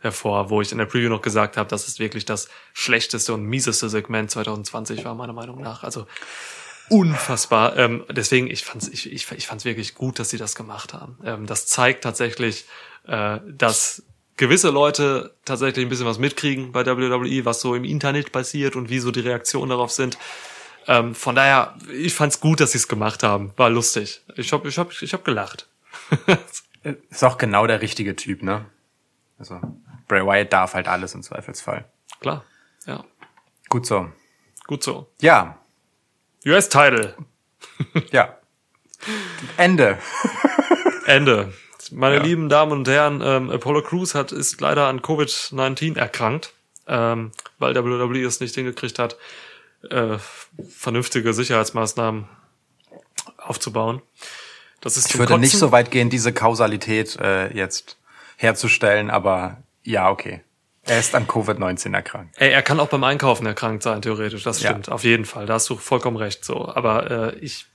hervor, 0.00 0.50
wo 0.50 0.60
ich 0.60 0.70
in 0.70 0.76
der 0.76 0.84
Preview 0.84 1.08
noch 1.08 1.22
gesagt 1.22 1.56
habe, 1.56 1.70
dass 1.70 1.88
es 1.88 1.98
wirklich 1.98 2.26
das 2.26 2.48
schlechteste 2.74 3.32
und 3.32 3.44
mieseste 3.44 3.88
Segment 3.88 4.30
2020 4.30 5.04
war, 5.06 5.14
meiner 5.14 5.32
Meinung 5.32 5.62
nach. 5.62 5.82
Also 5.82 6.06
unfassbar. 6.88 7.76
Ähm, 7.76 8.04
deswegen, 8.10 8.48
ich 8.48 8.64
fand's, 8.64 8.88
ich, 8.88 9.12
ich, 9.12 9.30
ich 9.32 9.46
fand's 9.46 9.64
wirklich 9.64 9.94
gut, 9.94 10.18
dass 10.18 10.30
sie 10.30 10.38
das 10.38 10.54
gemacht 10.54 10.94
haben. 10.94 11.18
Ähm, 11.24 11.46
das 11.46 11.66
zeigt 11.66 12.04
tatsächlich, 12.04 12.66
äh, 13.06 13.38
dass 13.46 14.02
gewisse 14.36 14.70
Leute 14.70 15.34
tatsächlich 15.44 15.84
ein 15.84 15.88
bisschen 15.88 16.06
was 16.06 16.18
mitkriegen 16.18 16.72
bei 16.72 16.84
WWE, 16.84 17.44
was 17.44 17.60
so 17.60 17.74
im 17.74 17.84
Internet 17.84 18.32
passiert 18.32 18.76
und 18.76 18.90
wie 18.90 18.98
so 18.98 19.10
die 19.10 19.20
Reaktionen 19.20 19.70
darauf 19.70 19.90
sind. 19.90 20.18
Ähm, 20.86 21.14
von 21.14 21.34
daher, 21.34 21.74
ich 21.92 22.14
fand's 22.14 22.40
gut, 22.40 22.60
dass 22.60 22.72
sie 22.72 22.78
es 22.78 22.88
gemacht 22.88 23.22
haben. 23.22 23.52
War 23.56 23.70
lustig. 23.70 24.22
Ich 24.36 24.52
hab, 24.52 24.64
ich 24.66 24.78
hab, 24.78 24.92
ich 24.92 25.12
hab 25.12 25.24
gelacht. 25.24 25.68
Ist 27.10 27.24
auch 27.24 27.38
genau 27.38 27.66
der 27.66 27.80
richtige 27.80 28.14
Typ, 28.14 28.42
ne? 28.42 28.66
Also 29.38 29.60
Bray 30.06 30.24
Wyatt 30.24 30.52
darf 30.52 30.74
halt 30.74 30.86
alles 30.86 31.14
im 31.14 31.22
Zweifelsfall. 31.22 31.84
Klar. 32.20 32.44
Ja. 32.86 33.04
Gut 33.68 33.86
so. 33.86 34.08
Gut 34.66 34.84
so. 34.84 35.08
Ja, 35.20 35.58
US-Title. 36.46 37.14
ja. 38.12 38.36
Ende. 39.56 39.98
Ende. 41.06 41.52
Meine 41.92 42.16
Ja. 42.16 42.22
lieben 42.22 42.48
Damen 42.48 42.72
und 42.72 42.88
Herren, 42.88 43.20
ähm, 43.24 43.50
Apollo 43.50 43.82
Crews 43.82 44.14
hat, 44.14 44.32
ist 44.32 44.60
leider 44.60 44.86
an 44.88 45.00
Covid-19 45.02 45.96
erkrankt, 45.96 46.52
ähm, 46.88 47.32
weil 47.58 47.74
WWE 47.74 48.24
es 48.24 48.40
nicht 48.40 48.54
hingekriegt 48.54 48.98
hat, 48.98 49.16
äh, 49.90 50.18
vernünftige 50.68 51.32
Sicherheitsmaßnahmen 51.32 52.28
aufzubauen. 53.38 54.02
Das 54.80 54.96
ist 54.96 55.10
Ich 55.10 55.18
würde 55.18 55.38
nicht 55.38 55.52
Kotzen. 55.52 55.60
so 55.60 55.72
weit 55.72 55.90
gehen, 55.90 56.10
diese 56.10 56.32
Kausalität 56.32 57.16
äh, 57.20 57.52
jetzt 57.56 57.98
herzustellen, 58.36 59.10
aber 59.10 59.62
ja, 59.84 60.10
okay. 60.10 60.42
Er 60.86 61.00
ist 61.00 61.14
an 61.14 61.26
Covid-19 61.26 61.94
erkrankt. 61.94 62.34
Ey, 62.38 62.50
er 62.52 62.62
kann 62.62 62.78
auch 62.80 62.88
beim 62.88 63.02
Einkaufen 63.04 63.44
erkrankt 63.46 63.82
sein, 63.82 64.02
theoretisch. 64.02 64.44
Das 64.44 64.60
Ja. 64.62 64.70
stimmt, 64.70 64.88
auf 64.90 65.04
jeden 65.04 65.24
Fall. 65.24 65.46
Da 65.46 65.54
hast 65.54 65.68
du 65.68 65.76
vollkommen 65.76 66.16
recht. 66.16 66.44
So, 66.44 66.68
aber 66.68 67.10
äh, 67.34 67.38
ich, 67.40 67.66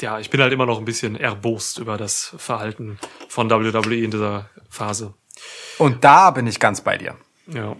ja, 0.00 0.18
ich 0.18 0.30
bin 0.30 0.40
halt 0.40 0.52
immer 0.52 0.66
noch 0.66 0.78
ein 0.78 0.84
bisschen 0.84 1.14
erbost 1.16 1.78
über 1.78 1.96
das 1.98 2.34
Verhalten 2.38 2.98
von 3.28 3.50
WWE 3.50 3.96
in 4.02 4.10
dieser 4.10 4.48
Phase. 4.70 5.14
Und 5.78 6.04
da 6.04 6.30
bin 6.30 6.46
ich 6.46 6.58
ganz 6.58 6.80
bei 6.80 6.96
dir. 6.96 7.16
Ja. 7.46 7.76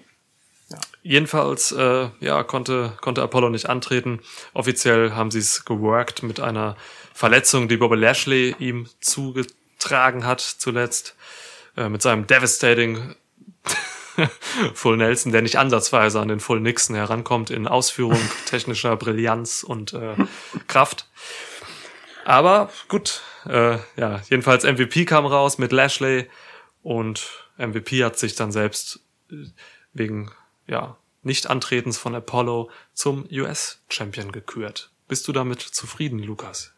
Jedenfalls, 1.03 1.73
äh, 1.73 2.09
ja, 2.21 2.43
konnte, 2.45 2.97
konnte 3.01 3.23
Apollo 3.23 3.51
nicht 3.51 3.69
antreten. 3.69 4.21
Offiziell 4.55 5.13
haben 5.13 5.31
sie 5.31 5.39
es 5.39 5.65
geworkt 5.65 6.23
mit 6.23 6.41
einer 6.41 6.77
Verletzung, 7.13 7.69
die 7.69 7.77
Bobby 7.77 7.97
Lashley 7.97 8.55
ihm 8.59 8.89
zugetragen 9.01 10.25
hat 10.27 10.41
zuletzt. 10.41 11.15
Äh, 11.77 11.89
mit 11.89 12.03
seinem 12.03 12.27
devastating 12.27 13.15
Full 14.75 14.97
Nelson, 14.97 15.33
der 15.33 15.43
nicht 15.43 15.57
ansatzweise 15.57 16.21
an 16.21 16.29
den 16.29 16.41
Full 16.41 16.61
Nixon 16.61 16.97
herankommt 16.97 17.51
in 17.51 17.67
Ausführung, 17.67 18.21
technischer 18.47 18.97
Brillanz 18.97 19.63
und 19.63 19.93
äh, 19.93 20.15
Kraft. 20.67 21.09
Aber 22.25 22.71
gut, 22.89 23.23
äh, 23.47 23.79
ja, 23.97 24.23
jedenfalls 24.29 24.65
MVP 24.65 25.05
kam 25.05 25.27
raus 25.27 25.59
mit 25.59 25.73
Lashley 25.73 26.29
und 26.83 27.29
MVP 27.59 28.05
hat 28.05 28.19
sich 28.19 28.35
dann 28.35 28.53
selbst 28.53 29.01
äh, 29.31 29.47
wegen 29.93 30.31
ja, 30.67 30.97
Nicht-Antretens 31.23 31.99
von 31.99 32.15
Apollo 32.15 32.71
zum 32.95 33.27
US-Champion 33.31 34.33
gekürt. 34.33 34.91
Bist 35.07 35.29
du 35.29 35.33
damit 35.33 35.61
zufrieden, 35.61 36.19
Lukas? 36.19 36.73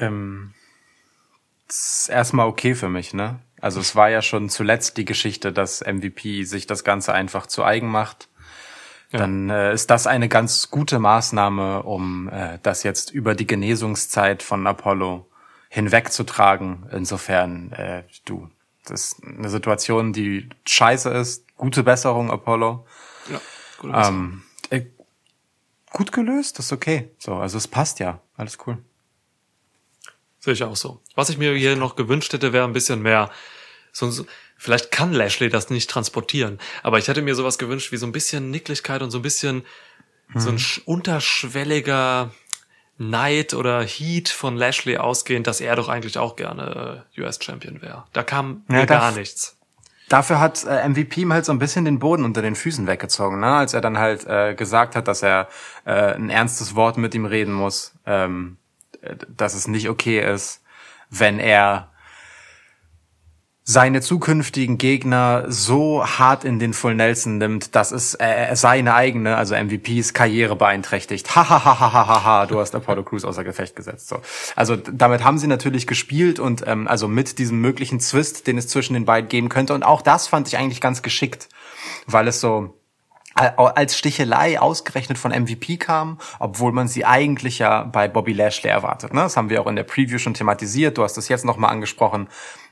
Ähm, 0.00 0.54
das 1.68 2.00
ist 2.00 2.08
erstmal 2.08 2.48
okay 2.48 2.74
für 2.74 2.88
mich, 2.88 3.14
ne? 3.14 3.40
Also 3.64 3.80
es 3.80 3.96
war 3.96 4.10
ja 4.10 4.20
schon 4.20 4.50
zuletzt 4.50 4.98
die 4.98 5.06
Geschichte, 5.06 5.50
dass 5.50 5.80
MVP 5.80 6.44
sich 6.44 6.66
das 6.66 6.84
Ganze 6.84 7.14
einfach 7.14 7.46
zu 7.46 7.64
eigen 7.64 7.88
macht. 7.88 8.28
Dann 9.10 9.48
äh, 9.48 9.72
ist 9.72 9.88
das 9.88 10.06
eine 10.06 10.28
ganz 10.28 10.70
gute 10.70 10.98
Maßnahme, 10.98 11.82
um 11.84 12.28
äh, 12.28 12.58
das 12.62 12.82
jetzt 12.82 13.10
über 13.10 13.34
die 13.34 13.46
Genesungszeit 13.46 14.42
von 14.42 14.66
Apollo 14.66 15.30
hinwegzutragen. 15.70 16.90
Insofern, 16.92 17.72
äh, 17.72 18.02
du, 18.26 18.50
das 18.84 19.00
ist 19.14 19.24
eine 19.24 19.48
Situation, 19.48 20.12
die 20.12 20.50
scheiße 20.66 21.08
ist. 21.08 21.46
Gute 21.56 21.84
Besserung, 21.84 22.30
Apollo. 22.30 22.86
Ja, 23.32 23.40
gut. 23.78 23.92
Ähm, 23.94 24.42
äh, 24.68 24.82
gut 25.90 26.12
gelöst, 26.12 26.58
das 26.58 26.66
ist 26.66 26.72
okay. 26.72 27.08
So, 27.16 27.36
also 27.36 27.56
es 27.56 27.66
passt 27.66 27.98
ja. 27.98 28.20
Alles 28.36 28.58
cool. 28.66 28.76
Sehe 30.38 30.52
ich 30.52 30.62
auch 30.62 30.76
so. 30.76 31.00
Was 31.14 31.30
ich 31.30 31.38
mir 31.38 31.54
hier 31.54 31.74
noch 31.74 31.96
gewünscht 31.96 32.34
hätte, 32.34 32.52
wäre 32.52 32.66
ein 32.66 32.74
bisschen 32.74 33.00
mehr. 33.00 33.30
So, 33.94 34.10
so, 34.10 34.26
vielleicht 34.58 34.90
kann 34.90 35.12
Lashley 35.12 35.48
das 35.48 35.70
nicht 35.70 35.88
transportieren, 35.88 36.58
aber 36.82 36.98
ich 36.98 37.06
hätte 37.08 37.22
mir 37.22 37.34
sowas 37.36 37.58
gewünscht 37.58 37.92
wie 37.92 37.96
so 37.96 38.06
ein 38.06 38.12
bisschen 38.12 38.50
Nicklichkeit 38.50 39.00
und 39.02 39.10
so 39.10 39.20
ein 39.20 39.22
bisschen 39.22 39.64
so 40.34 40.50
ein 40.50 40.58
sch- 40.58 40.82
unterschwelliger 40.84 42.32
Neid 42.98 43.54
oder 43.54 43.82
Heat 43.84 44.28
von 44.28 44.56
Lashley 44.56 44.96
ausgehend, 44.98 45.46
dass 45.46 45.60
er 45.60 45.76
doch 45.76 45.88
eigentlich 45.88 46.18
auch 46.18 46.34
gerne 46.36 47.04
äh, 47.16 47.20
US-Champion 47.20 47.82
wäre. 47.82 48.04
Da 48.12 48.22
kam 48.24 48.64
Ja, 48.68 48.80
mir 48.80 48.86
gar 48.86 49.12
nichts. 49.12 49.56
Dafür 50.08 50.38
hat 50.40 50.64
äh, 50.64 50.88
MVP 50.88 51.22
ihm 51.22 51.32
halt 51.32 51.44
so 51.44 51.52
ein 51.52 51.58
bisschen 51.58 51.84
den 51.84 51.98
Boden 51.98 52.24
unter 52.24 52.42
den 52.42 52.56
Füßen 52.56 52.86
weggezogen, 52.86 53.40
ne? 53.40 53.46
als 53.46 53.74
er 53.74 53.80
dann 53.80 53.98
halt 53.98 54.26
äh, 54.26 54.54
gesagt 54.54 54.96
hat, 54.96 55.08
dass 55.08 55.22
er 55.22 55.48
äh, 55.86 56.14
ein 56.14 56.30
ernstes 56.30 56.74
Wort 56.74 56.98
mit 56.98 57.14
ihm 57.14 57.24
reden 57.26 57.54
muss, 57.54 57.94
ähm, 58.06 58.56
äh, 59.02 59.14
dass 59.28 59.54
es 59.54 59.66
nicht 59.66 59.88
okay 59.88 60.20
ist, 60.20 60.62
wenn 61.10 61.38
er 61.38 61.90
seine 63.66 64.02
zukünftigen 64.02 64.76
Gegner 64.76 65.46
so 65.48 66.04
hart 66.04 66.44
in 66.44 66.58
den 66.58 66.74
Full 66.74 66.94
Nelson 66.94 67.38
nimmt, 67.38 67.74
dass 67.74 67.92
es 67.92 68.14
äh, 68.14 68.54
seine 68.54 68.94
eigene, 68.94 69.36
also 69.36 69.54
MVPs 69.54 70.12
Karriere 70.12 70.54
beeinträchtigt. 70.54 71.34
Ha 71.34 71.48
ha 71.48 71.64
ha 71.64 71.80
ha 71.80 71.92
ha 72.06 72.24
ha 72.24 72.46
du 72.46 72.60
hast 72.60 72.74
Apollo 72.74 73.04
Crews 73.04 73.24
außer 73.24 73.42
Gefecht 73.42 73.74
gesetzt. 73.74 74.08
So. 74.08 74.20
Also 74.54 74.76
damit 74.76 75.24
haben 75.24 75.38
sie 75.38 75.46
natürlich 75.46 75.86
gespielt 75.86 76.38
und 76.38 76.62
ähm, 76.66 76.86
also 76.86 77.08
mit 77.08 77.38
diesem 77.38 77.62
möglichen 77.62 78.00
Zwist, 78.00 78.46
den 78.46 78.58
es 78.58 78.68
zwischen 78.68 78.92
den 78.92 79.06
beiden 79.06 79.30
geben 79.30 79.48
könnte. 79.48 79.72
Und 79.72 79.82
auch 79.82 80.02
das 80.02 80.28
fand 80.28 80.46
ich 80.46 80.58
eigentlich 80.58 80.82
ganz 80.82 81.00
geschickt, 81.00 81.48
weil 82.06 82.28
es 82.28 82.42
so 82.42 82.78
al- 83.34 83.54
als 83.56 83.96
Stichelei 83.96 84.60
ausgerechnet 84.60 85.16
von 85.16 85.32
MVP 85.32 85.78
kam, 85.78 86.18
obwohl 86.38 86.72
man 86.72 86.86
sie 86.86 87.06
eigentlich 87.06 87.60
ja 87.60 87.84
bei 87.84 88.08
Bobby 88.08 88.34
Lashley 88.34 88.70
erwartet. 88.70 89.14
Ne? 89.14 89.22
Das 89.22 89.38
haben 89.38 89.48
wir 89.48 89.62
auch 89.62 89.66
in 89.68 89.76
der 89.76 89.84
Preview 89.84 90.18
schon 90.18 90.34
thematisiert. 90.34 90.98
Du 90.98 91.02
hast 91.02 91.16
es 91.16 91.28
jetzt 91.28 91.46
nochmal 91.46 91.70
angesprochen. 91.70 92.28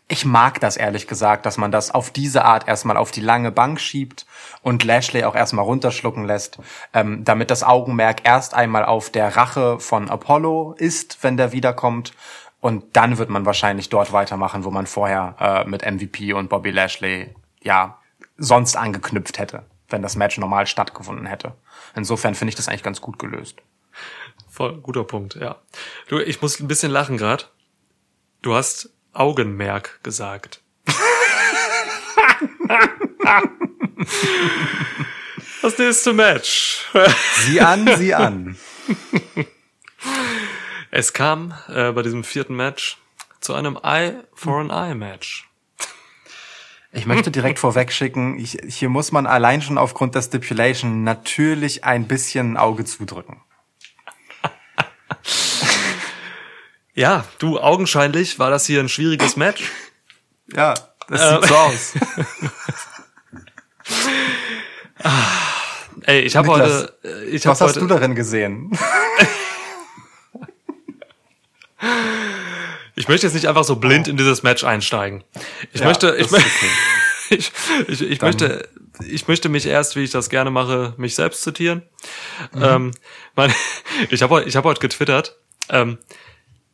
Ich 0.09 0.25
mag 0.25 0.61
das 0.61 0.77
ehrlich 0.77 1.07
gesagt, 1.07 1.47
dass 1.47 1.57
man 1.57 1.71
das 1.71 1.91
auf 1.91 2.11
diese 2.11 2.45
Art 2.45 2.69
erstmal 2.69 2.97
auf 2.97 3.13
die 3.13 3.21
lange 3.21 3.51
Bank 3.51 3.81
schiebt 3.81 4.27
und 4.61 4.85
Lashley 4.85 5.25
auch 5.25 5.35
erstmal 5.35 5.65
runterschlucken 5.65 6.25
lässt, 6.25 6.59
ähm, 6.93 7.25
damit 7.25 7.51
das 7.51 7.63
Augenmerk 7.63 8.21
erst 8.25 8.55
einmal 8.55 8.85
auf 8.85 9.11
der 9.11 9.37
Rache 9.37 9.81
von 9.81 10.11
Apollo 10.11 10.75
ist, 10.77 11.23
wenn 11.23 11.37
der 11.37 11.53
wiederkommt. 11.53 12.13
Und 12.61 12.97
dann 12.97 13.19
wird 13.19 13.31
man 13.31 13.47
wahrscheinlich 13.47 13.89
dort 13.89 14.13
weitermachen, 14.13 14.65
wo 14.65 14.71
man 14.71 14.87
vorher 14.87 15.37
äh, 15.41 15.69
mit 15.69 15.83
MVP 15.85 16.33
und 16.33 16.49
Bobby 16.49 16.71
Lashley 16.71 17.35
ja 17.63 17.99
sonst 18.37 18.77
angeknüpft 18.77 19.39
hätte, 19.39 19.65
wenn 19.89 20.03
das 20.03 20.17
Match 20.17 20.39
normal 20.39 20.67
stattgefunden 20.67 21.27
hätte. 21.27 21.55
Insofern 21.95 22.35
finde 22.35 22.51
ich 22.51 22.55
das 22.55 22.69
eigentlich 22.69 22.83
ganz 22.83 23.01
gut 23.01 23.19
gelöst. 23.19 23.57
Voll 24.49 24.77
guter 24.81 25.05
Punkt, 25.05 25.35
ja. 25.37 25.57
Du, 26.09 26.19
ich 26.19 26.43
muss 26.43 26.61
ein 26.61 26.69
bisschen 26.69 26.93
lachen 26.93 27.17
gerade. 27.17 27.45
Du 28.43 28.55
hast 28.55 28.91
Augenmerk 29.13 30.01
gesagt. 30.03 30.61
Das 35.63 35.79
nächste 35.79 36.13
Match. 36.13 36.91
Sieh 37.45 37.61
an, 37.61 37.89
sieh 37.97 38.15
an. 38.15 38.57
Es 40.95 41.15
kam 41.15 41.55
äh, 41.69 41.91
bei 41.93 42.03
diesem 42.03 42.23
vierten 42.23 42.55
Match 42.55 42.99
zu 43.41 43.55
einem 43.55 43.79
Eye 43.83 44.25
for 44.35 44.61
an 44.61 44.69
Eye 44.69 44.95
Match. 44.95 45.49
Ich 46.93 47.07
möchte 47.07 47.31
direkt 47.31 47.59
vorwegschicken, 47.59 48.39
ich, 48.39 48.59
hier 48.69 48.91
muss 48.91 49.11
man 49.11 49.27
allein 49.27 49.63
schon 49.63 49.79
aufgrund 49.79 50.15
der 50.15 50.21
Stipulation 50.21 51.03
natürlich 51.05 51.85
ein 51.85 52.07
bisschen 52.07 52.53
ein 52.53 52.57
Auge 52.59 52.85
zudrücken. 52.85 53.41
Ja, 56.95 57.25
du, 57.39 57.59
augenscheinlich 57.59 58.39
war 58.39 58.51
das 58.51 58.67
hier 58.67 58.81
ein 58.81 58.89
schwieriges 58.89 59.37
Match. 59.37 59.71
Ja, 60.55 60.75
das 61.09 61.21
Ähm. 61.23 61.41
sieht 61.41 61.49
so 61.49 61.57
aus. 61.57 61.95
Ey, 66.05 66.21
ich 66.21 66.37
habe 66.37 66.49
heute, 66.49 66.97
äh, 67.05 67.25
ich 67.25 67.47
habe 67.47 67.53
Was 67.53 67.61
hast 67.61 67.71
heute, 67.71 67.81
du 67.81 67.87
darin 67.87 68.15
gesehen? 68.15 68.71
ich 72.95 73.09
möchte 73.09 73.27
jetzt 73.27 73.35
nicht 73.35 73.49
einfach 73.49 73.65
so 73.65 73.77
blind 73.77 74.07
in 74.09 74.17
dieses 74.17 74.43
Match 74.43 74.65
einsteigen. 74.65 75.25
Ich 75.73 75.81
Ja, 75.81 75.87
möchte, 75.87 76.15
ich, 76.17 76.31
okay. 76.33 76.43
ich, 77.31 77.53
ich, 77.89 78.03
ich 78.03 78.21
möchte, 78.21 78.69
ich 79.09 79.29
möchte 79.29 79.49
mich 79.49 79.67
erst, 79.67 79.97
wie 79.97 80.05
ich 80.05 80.11
das 80.11 80.29
gerne 80.29 80.51
mache, 80.51 80.95
mich 80.99 81.15
selbst 81.15 81.43
zitieren. 81.43 81.83
Mhm. 82.53 82.63
Ähm, 82.63 82.91
mein, 83.35 83.55
ich 84.11 84.23
habe 84.23 84.45
ich 84.45 84.57
hab 84.57 84.65
heute 84.65 84.81
getwittert, 84.81 85.39
ähm, 85.69 85.99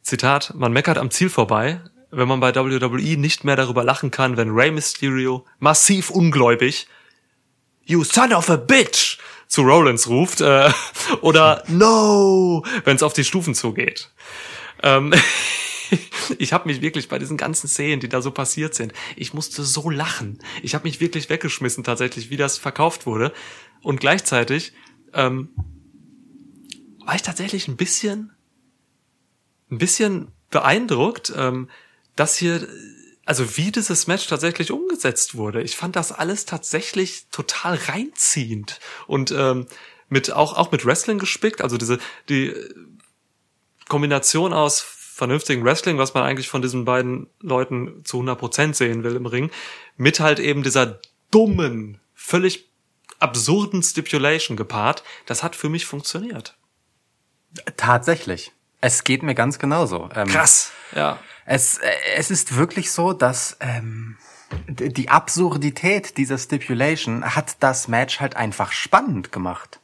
Zitat, 0.09 0.55
man 0.55 0.73
meckert 0.73 0.97
am 0.97 1.11
Ziel 1.11 1.29
vorbei, 1.29 1.83
wenn 2.11 2.27
man 2.27 2.41
bei 2.41 2.55
WWE 2.55 3.19
nicht 3.19 3.45
mehr 3.45 3.57
darüber 3.57 3.85
lachen 3.85 4.11
kann, 4.11 4.39
wenn 4.39 4.49
Rey 4.49 4.71
Mysterio 4.71 5.45
massiv 5.59 6.09
ungläubig 6.09 6.87
You 7.85 8.05
son 8.05 8.33
of 8.33 8.49
a 8.49 8.57
bitch 8.57 9.19
zu 9.49 9.61
Rollins 9.63 10.09
ruft 10.09 10.41
äh, 10.41 10.71
oder 11.21 11.63
No, 11.69 12.65
wenn 12.85 12.97
es 12.97 13.03
auf 13.03 13.13
die 13.13 13.25
Stufen 13.25 13.55
zugeht. 13.55 14.11
Ähm, 14.83 15.13
ich 16.39 16.55
habe 16.55 16.69
mich 16.69 16.81
wirklich 16.81 17.09
bei 17.09 17.19
diesen 17.19 17.37
ganzen 17.37 17.69
Szenen, 17.69 18.01
die 18.01 18.09
da 18.09 18.23
so 18.23 18.31
passiert 18.31 18.75
sind, 18.75 18.95
ich 19.15 19.35
musste 19.35 19.63
so 19.63 19.91
lachen. 19.91 20.39
Ich 20.63 20.75
habe 20.75 20.85
mich 20.85 21.01
wirklich 21.01 21.29
weggeschmissen 21.29 21.85
tatsächlich, 21.85 22.31
wie 22.31 22.39
das 22.39 22.57
verkauft 22.57 23.05
wurde. 23.05 23.35
Und 23.83 24.01
gleichzeitig 24.01 24.73
ähm, 25.13 25.51
war 27.05 27.15
ich 27.15 27.23
tatsächlich 27.23 27.69
ein 27.69 27.77
bisschen, 27.77 28.33
ein 29.71 29.79
bisschen 29.79 30.33
beeindruckt, 30.51 31.33
ähm, 31.37 31.69
dass 32.17 32.37
hier, 32.37 32.67
also 33.25 33.57
wie 33.57 33.71
dieses 33.71 34.07
Match 34.07 34.27
tatsächlich 34.27 34.73
umgesetzt 34.73 35.35
wurde. 35.35 35.63
Ich 35.63 35.77
fand 35.77 35.97
das 35.97 36.13
alles 36.13 36.47
tatsächlich 36.47 37.27
total 37.31 37.77
reinziehend 37.77 38.81
und 39.07 39.31
ähm, 39.31 39.67
mit 40.09 40.33
auch 40.33 40.57
auch 40.57 40.73
mit 40.73 40.87
Wrestling 40.87 41.19
gespickt. 41.19 41.61
Also 41.61 41.77
diese 41.77 41.99
die 42.29 42.55
Kombination 43.89 44.53
aus 44.53 44.81
vernünftigen 44.81 45.65
Wrestling, 45.65 45.99
was 45.99 46.15
man 46.15 46.23
eigentlich 46.23 46.49
von 46.49 46.63
diesen 46.63 46.85
beiden 46.85 47.29
Leuten 47.41 48.05
zu 48.05 48.21
100% 48.21 48.75
sehen 48.75 49.03
will 49.03 49.17
im 49.17 49.27
Ring, 49.27 49.51
mit 49.97 50.21
halt 50.21 50.39
eben 50.39 50.63
dieser 50.63 51.01
dummen, 51.31 52.01
völlig 52.15 52.71
absurden 53.19 53.83
Stipulation 53.83 54.57
gepaart, 54.57 55.03
das 55.27 55.43
hat 55.43 55.57
für 55.57 55.69
mich 55.69 55.87
funktioniert. 55.87 56.57
Tatsächlich. 57.77 58.53
Es 58.81 59.05
geht 59.05 59.23
mir 59.23 59.35
ganz 59.35 59.59
genauso. 59.59 60.09
Ähm, 60.15 60.29
Krass. 60.29 60.73
Ja. 60.95 61.19
Es, 61.45 61.79
äh, 61.79 61.91
es 62.17 62.31
ist 62.31 62.57
wirklich 62.57 62.93
so, 62.93 63.13
dass 63.13 63.57
ähm, 63.61 64.17
die 64.69 65.09
Absurdität 65.09 66.17
dieser 66.17 66.39
Stipulation 66.39 67.25
hat 67.25 67.57
das 67.61 67.89
Match 67.89 68.21
halt 68.21 68.37
einfach 68.37 68.73
spannend 68.73 69.33
gemacht. 69.33 69.81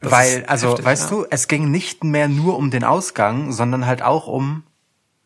Das 0.00 0.10
Weil, 0.10 0.44
also, 0.46 0.70
heftig, 0.70 0.84
weißt 0.84 1.10
ja. 1.10 1.16
du, 1.16 1.26
es 1.30 1.46
ging 1.46 1.70
nicht 1.70 2.02
mehr 2.02 2.28
nur 2.28 2.56
um 2.56 2.70
den 2.70 2.82
Ausgang, 2.82 3.52
sondern 3.52 3.86
halt 3.86 4.02
auch 4.02 4.26
um, 4.26 4.64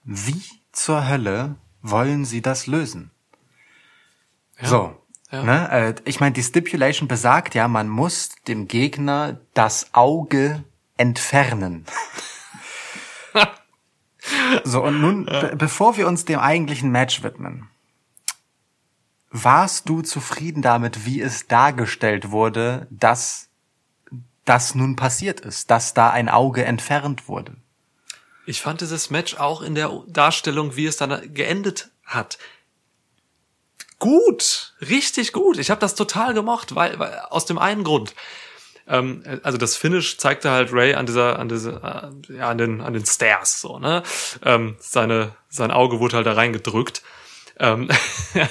wie 0.04 0.42
zur 0.72 1.08
Hölle 1.08 1.56
wollen 1.80 2.24
sie 2.24 2.42
das 2.42 2.66
lösen? 2.66 3.10
So. 4.60 4.96
Ja. 5.30 5.42
Ne? 5.42 5.70
Äh, 5.70 5.94
ich 6.04 6.20
meine, 6.20 6.32
die 6.32 6.42
Stipulation 6.42 7.08
besagt 7.08 7.54
ja, 7.54 7.68
man 7.68 7.88
muss 7.88 8.30
dem 8.46 8.68
Gegner 8.68 9.40
das 9.54 9.92
Auge 9.92 10.62
entfernen. 10.96 11.86
so, 14.64 14.82
und 14.82 15.00
nun, 15.00 15.26
be 15.26 15.54
bevor 15.56 15.96
wir 15.96 16.06
uns 16.06 16.24
dem 16.24 16.38
eigentlichen 16.38 16.90
Match 16.90 17.22
widmen, 17.22 17.68
warst 19.30 19.88
du 19.88 20.02
zufrieden 20.02 20.62
damit, 20.62 21.04
wie 21.04 21.20
es 21.20 21.46
dargestellt 21.46 22.30
wurde, 22.30 22.86
dass 22.90 23.48
das 24.44 24.74
nun 24.74 24.96
passiert 24.96 25.40
ist, 25.40 25.70
dass 25.70 25.94
da 25.94 26.10
ein 26.10 26.28
Auge 26.28 26.64
entfernt 26.64 27.28
wurde? 27.28 27.56
Ich 28.46 28.62
fand 28.62 28.80
dieses 28.80 29.10
Match 29.10 29.34
auch 29.36 29.60
in 29.60 29.74
der 29.74 29.90
Darstellung, 30.06 30.76
wie 30.76 30.86
es 30.86 30.96
dann 30.96 31.34
geendet 31.34 31.90
hat, 32.04 32.38
gut, 33.98 34.74
richtig 34.80 35.32
gut. 35.32 35.58
Ich 35.58 35.70
habe 35.70 35.80
das 35.80 35.94
total 35.94 36.34
gemocht, 36.34 36.74
weil, 36.74 36.98
weil 36.98 37.18
aus 37.30 37.46
dem 37.46 37.58
einen 37.58 37.84
Grund. 37.84 38.14
Ähm, 38.88 39.22
also 39.42 39.58
das 39.58 39.76
Finish 39.76 40.18
zeigte 40.18 40.50
halt 40.50 40.72
Ray 40.72 40.94
an 40.94 41.06
dieser, 41.06 41.38
an 41.38 41.48
diese, 41.48 41.72
äh, 41.82 42.36
ja, 42.36 42.50
an 42.50 42.58
den, 42.58 42.80
an 42.80 42.92
den 42.92 43.04
Stairs 43.04 43.60
so 43.60 43.78
ne. 43.78 44.02
Ähm, 44.44 44.76
seine, 44.78 45.34
sein 45.48 45.70
Auge 45.70 46.00
wurde 46.00 46.16
halt 46.16 46.26
da 46.26 46.32
reingedrückt. 46.32 47.02
Ähm, 47.58 47.88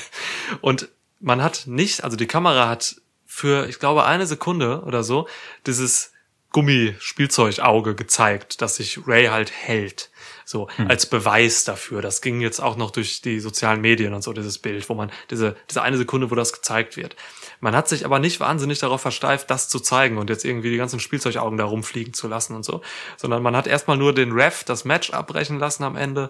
und 0.62 0.90
man 1.20 1.42
hat 1.42 1.64
nicht, 1.66 2.04
also 2.04 2.18
die 2.18 2.28
Kamera 2.28 2.68
hat 2.68 2.96
für, 3.26 3.68
ich 3.68 3.80
glaube, 3.80 4.06
eine 4.06 4.28
Sekunde 4.28 4.82
oder 4.82 5.04
so 5.04 5.28
dieses 5.66 6.12
Gummispielzeugauge 6.52 7.96
gezeigt, 7.96 8.62
dass 8.62 8.78
sich 8.78 9.06
Ray 9.06 9.26
halt 9.26 9.52
hält. 9.52 10.10
So, 10.46 10.70
als 10.88 11.06
Beweis 11.08 11.66
dafür. 11.66 12.02
Das 12.02 12.22
ging 12.22 12.40
jetzt 12.40 12.62
auch 12.62 12.78
noch 12.78 12.92
durch 12.92 13.22
die 13.22 13.40
sozialen 13.40 13.82
Medien 13.82 14.14
und 14.14 14.22
so, 14.22 14.32
dieses 14.32 14.60
Bild, 14.60 14.88
wo 14.88 14.94
man, 14.94 15.12
diese, 15.32 15.58
diese 15.70 15.82
eine 15.82 15.98
Sekunde, 15.98 16.32
wo 16.32 16.36
das 16.36 16.54
gezeigt 16.54 16.96
wird. 16.96 17.16
Man 17.60 17.76
hat 17.76 17.88
sich 17.88 18.06
aber 18.06 18.20
nicht 18.20 18.40
wahnsinnig 18.40 18.80
darauf 18.80 19.02
versteift, 19.02 19.50
das 19.50 19.70
zu 19.70 19.80
zeigen 19.80 20.18
und 20.18 20.30
jetzt 20.30 20.46
irgendwie 20.46 20.70
die 20.72 20.78
ganzen 20.78 21.00
Spielzeugaugen 21.00 21.58
da 21.58 21.66
rumfliegen 21.66 22.14
zu 22.14 22.28
lassen 22.28 22.56
und 22.56 22.64
so, 22.64 22.82
sondern 23.18 23.42
man 23.44 23.56
hat 23.56 23.68
erstmal 23.68 23.98
nur 23.98 24.14
den 24.14 24.32
Ref 24.32 24.64
das 24.64 24.86
Match 24.86 25.12
abbrechen 25.12 25.60
lassen 25.60 25.84
am 25.84 25.96
Ende. 25.96 26.30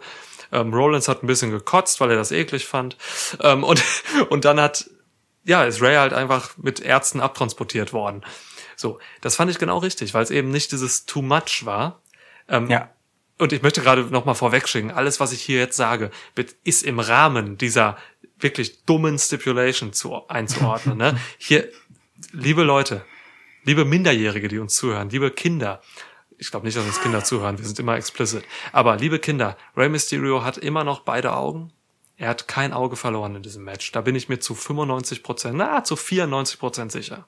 Ähm, 0.52 0.74
Rollins 0.74 1.08
hat 1.08 1.24
ein 1.24 1.28
bisschen 1.28 1.52
gekotzt, 1.52 2.00
weil 2.00 2.12
er 2.12 2.18
das 2.18 2.32
eklig 2.32 2.66
fand. 2.68 2.98
Ähm, 3.42 3.64
und, 3.64 3.84
und 4.30 4.46
dann 4.46 4.60
hat, 4.60 4.90
ja, 5.44 5.64
ist 5.64 5.82
Ray 5.82 5.96
halt 5.96 6.14
einfach 6.14 6.58
mit 6.58 6.80
Ärzten 6.80 7.20
abtransportiert 7.20 7.94
worden. 7.94 8.24
So, 8.76 9.00
das 9.22 9.36
fand 9.36 9.50
ich 9.52 9.58
genau 9.58 9.78
richtig, 9.80 10.14
weil 10.14 10.24
es 10.24 10.32
eben 10.32 10.50
nicht 10.50 10.72
dieses 10.72 11.06
Too 11.06 11.22
Much 11.22 11.66
war. 11.66 12.02
Ähm, 12.48 12.70
Ja. 12.70 12.90
und 13.40 13.54
ich 13.54 13.62
möchte 13.64 13.82
gerade 13.82 14.04
noch 14.04 14.26
mal 14.26 14.34
vorwegschicken, 14.34 14.92
alles, 14.92 15.20
was 15.20 15.32
ich 15.32 15.42
hier 15.42 15.60
jetzt 15.60 15.78
sage, 15.78 16.12
ist 16.64 16.84
im 16.84 17.00
Rahmen 17.00 17.58
dieser 17.58 17.98
wirklich 18.40 18.86
dummen 18.86 19.18
Stipulation 19.18 19.94
zu, 19.94 20.28
einzuordnen. 20.28 20.98
Ne? 20.98 21.20
Hier, 21.38 21.70
liebe 22.32 22.64
Leute, 22.64 23.06
liebe 23.64 23.86
Minderjährige, 23.86 24.48
die 24.48 24.60
uns 24.60 24.76
zuhören, 24.76 25.10
liebe 25.10 25.32
Kinder, 25.32 25.82
ich 26.38 26.52
glaube 26.52 26.66
nicht, 26.66 26.78
dass 26.78 26.86
uns 26.86 27.02
Kinder 27.02 27.24
zuhören, 27.24 27.58
wir 27.58 27.66
sind 27.66 27.80
immer 27.80 27.96
explicit, 27.96 28.44
aber 28.72 28.98
liebe 28.98 29.20
Kinder, 29.20 29.58
Rey 29.76 29.90
Mysterio 29.90 30.44
hat 30.44 30.58
immer 30.58 30.84
noch 30.84 31.02
beide 31.02 31.34
Augen. 31.34 31.72
Er 32.18 32.30
hat 32.30 32.48
kein 32.48 32.72
Auge 32.72 32.96
verloren 32.96 33.36
in 33.36 33.44
diesem 33.44 33.66
Match. 33.66 33.92
Da 33.92 34.00
bin 34.00 34.16
ich 34.16 34.30
mir 34.30 34.40
zu 34.40 34.56
95 34.56 35.22
Prozent, 35.22 35.58
na, 35.58 35.84
zu 35.84 35.98
94 35.98 36.60
Prozent 36.60 36.92
sicher. 36.94 37.28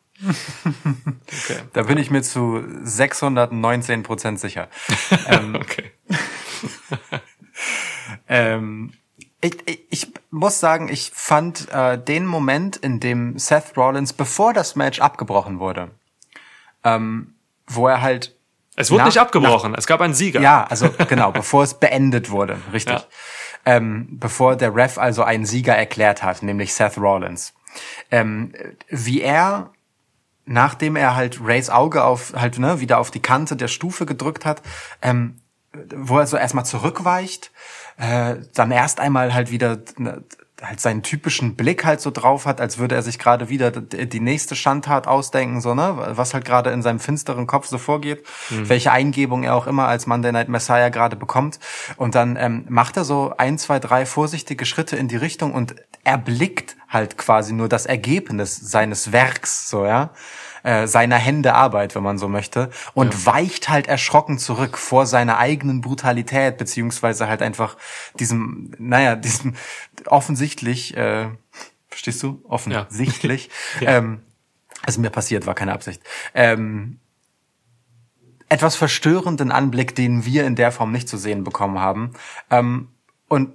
Okay. 1.28 1.60
Da 1.74 1.84
bin 1.84 1.97
ich 1.97 2.10
mir 2.10 2.22
zu 2.22 2.64
619 2.84 4.03
Prozent 4.03 4.39
sicher. 4.39 4.70
ähm, 5.28 5.55
Okay. 5.55 5.91
Ähm, 8.30 8.93
ich, 9.41 9.55
ich, 9.67 9.81
ich 9.89 10.07
muss 10.31 10.59
sagen, 10.59 10.89
ich 10.89 11.11
fand 11.13 11.69
äh, 11.71 11.97
den 11.97 12.25
Moment, 12.25 12.75
in 12.77 12.99
dem 12.99 13.38
Seth 13.38 13.77
Rollins, 13.77 14.13
bevor 14.13 14.53
das 14.53 14.75
Match 14.75 14.99
abgebrochen 14.99 15.59
wurde, 15.59 15.91
ähm, 16.83 17.35
wo 17.67 17.88
er 17.88 18.01
halt 18.01 18.35
Es 18.75 18.89
wurde 18.89 18.99
Nach- 18.99 19.05
nicht 19.07 19.19
abgebrochen. 19.19 19.75
Es 19.75 19.88
gab 19.88 20.01
einen 20.01 20.13
Sieger. 20.13 20.41
ja, 20.41 20.63
also 20.65 20.89
genau, 21.07 21.31
bevor 21.31 21.63
es 21.63 21.75
beendet 21.75 22.29
wurde, 22.31 22.57
richtig. 22.73 22.95
Ja. 22.99 23.05
Ähm, 23.65 24.07
bevor 24.11 24.55
der 24.55 24.73
Ref 24.75 24.97
also 24.97 25.23
einen 25.23 25.45
Sieger 25.45 25.75
erklärt 25.75 26.23
hat, 26.23 26.41
nämlich 26.41 26.73
Seth 26.73 26.97
Rollins. 26.97 27.53
Ähm, 28.11 28.53
wie 28.89 29.21
er, 29.21 29.71
nachdem 30.45 30.95
er 30.95 31.15
halt 31.15 31.39
Rays 31.43 31.69
Auge 31.69 32.03
auf, 32.05 32.33
halt, 32.33 32.57
ne, 32.59 32.79
wieder 32.79 32.97
auf 32.97 33.11
die 33.11 33.19
Kante 33.21 33.55
der 33.57 33.67
Stufe 33.67 34.05
gedrückt 34.05 34.45
hat, 34.45 34.61
ähm, 35.01 35.41
wo 35.95 36.19
er 36.19 36.28
so 36.28 36.38
erstmal 36.38 36.65
zurückweicht, 36.65 37.51
äh, 37.97 38.36
dann 38.53 38.71
erst 38.71 38.99
einmal 38.99 39.34
halt 39.34 39.51
wieder 39.51 39.80
ne, 39.97 40.23
halt 40.61 40.80
seinen 40.80 41.03
typischen 41.03 41.55
Blick 41.55 41.86
halt 41.86 42.01
so 42.01 42.09
drauf 42.09 42.45
hat, 42.45 42.59
als 42.59 42.80
würde 42.80 42.95
er 42.95 43.03
sich 43.03 43.19
gerade 43.19 43.49
wieder 43.49 43.69
die 43.69 44.19
nächste 44.19 44.55
Schandtat 44.55 45.07
ausdenken, 45.07 45.61
so, 45.61 45.75
ne, 45.75 45.95
was 46.11 46.34
halt 46.34 46.45
gerade 46.45 46.71
in 46.71 46.82
seinem 46.82 46.99
finsteren 46.99 47.45
Kopf 47.45 47.67
so 47.67 47.78
vorgeht, 47.78 48.25
welche 48.49 48.91
Eingebung 48.91 49.43
er 49.43 49.55
auch 49.55 49.67
immer 49.67 49.88
als 49.88 50.07
Monday 50.07 50.32
Night 50.32 50.49
Messiah 50.49 50.89
gerade 50.89 51.15
bekommt. 51.15 51.59
Und 51.97 52.15
dann 52.15 52.38
ähm, 52.38 52.65
macht 52.69 52.97
er 52.97 53.03
so 53.03 53.34
ein, 53.38 53.57
zwei, 53.59 53.80
drei 53.80 54.05
vorsichtige 54.05 54.65
Schritte 54.65 54.95
in 54.95 55.07
die 55.07 55.17
Richtung 55.17 55.53
und 55.53 55.75
erblickt 56.03 56.75
halt 56.89 57.17
quasi 57.17 57.53
nur 57.53 57.69
das 57.69 57.86
Ergebnis 57.86 58.55
seines 58.55 59.11
Werks, 59.11 59.69
so, 59.69 59.86
ja. 59.86 60.09
Äh, 60.68 60.86
seiner 60.86 61.15
Hände 61.15 61.53
Arbeit, 61.53 61.95
wenn 61.95 62.03
man 62.03 62.18
so 62.18 62.28
möchte, 62.28 62.70
und 62.93 63.13
Ja. 63.13 63.26
weicht 63.26 63.70
halt 63.70 63.88
erschrocken 63.88 64.38
zurück 64.38 64.78
vor 64.78 65.05
seiner 65.05 65.38
eigenen 65.38 65.80
Brutalität, 65.80 66.57
beziehungsweise 66.57 67.30
halt 67.30 67.41
einfach 67.41 67.78
diesem, 68.20 68.72
naja, 68.78 69.15
diesem 69.15 69.55
offensichtlich, 70.07 70.97
äh, 70.97 71.30
verstehst 71.88 72.22
du? 72.22 72.43
Offensichtlich. 72.49 73.49
Ja. 73.80 73.88
Ähm, 73.97 74.22
also 74.86 74.99
mir 74.99 75.09
passiert, 75.09 75.45
war 75.45 75.55
keine 75.55 75.72
Absicht. 75.72 76.01
Ähm, 76.34 76.99
etwas 78.49 78.76
verstörenden 78.76 79.51
Anblick, 79.51 79.95
den 79.95 80.26
wir 80.26 80.45
in 80.45 80.55
der 80.55 80.74
Form 80.74 80.91
nicht 80.91 81.07
zu 81.07 81.18
sehen 81.18 81.45
bekommen 81.45 81.80
haben. 81.80 82.11
Ähm, 82.51 82.89
und 83.30 83.53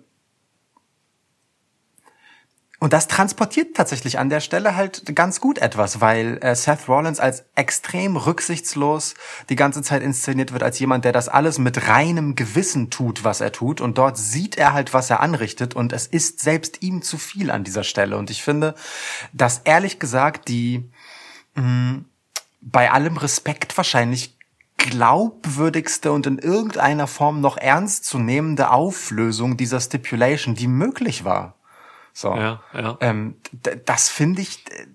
und 2.82 2.92
das 2.92 3.06
transportiert 3.06 3.76
tatsächlich 3.76 4.18
an 4.18 4.28
der 4.28 4.40
Stelle 4.40 4.74
halt 4.74 5.14
ganz 5.14 5.40
gut 5.40 5.58
etwas, 5.58 6.00
weil 6.00 6.38
äh, 6.42 6.56
Seth 6.56 6.88
Rollins 6.88 7.20
als 7.20 7.44
extrem 7.54 8.16
rücksichtslos 8.16 9.14
die 9.48 9.54
ganze 9.54 9.82
Zeit 9.82 10.02
inszeniert 10.02 10.52
wird 10.52 10.64
als 10.64 10.80
jemand, 10.80 11.04
der 11.04 11.12
das 11.12 11.28
alles 11.28 11.60
mit 11.60 11.86
reinem 11.86 12.34
Gewissen 12.34 12.90
tut, 12.90 13.22
was 13.22 13.40
er 13.40 13.52
tut. 13.52 13.80
Und 13.80 13.98
dort 13.98 14.18
sieht 14.18 14.58
er 14.58 14.72
halt, 14.72 14.92
was 14.94 15.10
er 15.10 15.20
anrichtet. 15.20 15.76
Und 15.76 15.92
es 15.92 16.08
ist 16.08 16.40
selbst 16.40 16.82
ihm 16.82 17.02
zu 17.02 17.18
viel 17.18 17.52
an 17.52 17.62
dieser 17.62 17.84
Stelle. 17.84 18.16
Und 18.16 18.30
ich 18.30 18.42
finde, 18.42 18.74
dass 19.32 19.60
ehrlich 19.62 20.00
gesagt 20.00 20.48
die 20.48 20.90
mh, 21.54 22.00
bei 22.62 22.90
allem 22.90 23.16
Respekt 23.16 23.76
wahrscheinlich 23.76 24.36
glaubwürdigste 24.76 26.10
und 26.10 26.26
in 26.26 26.38
irgendeiner 26.38 27.06
Form 27.06 27.40
noch 27.40 27.58
ernstzunehmende 27.58 28.72
Auflösung 28.72 29.56
dieser 29.56 29.80
Stipulation, 29.80 30.56
die 30.56 30.66
möglich 30.66 31.24
war. 31.24 31.54
So. 32.12 32.34
Ja, 32.34 32.60
ja. 32.74 32.96
Ähm, 33.00 33.36
das 33.86 34.08
finde 34.08 34.42
ich 34.42 34.64
äh, 34.70 34.86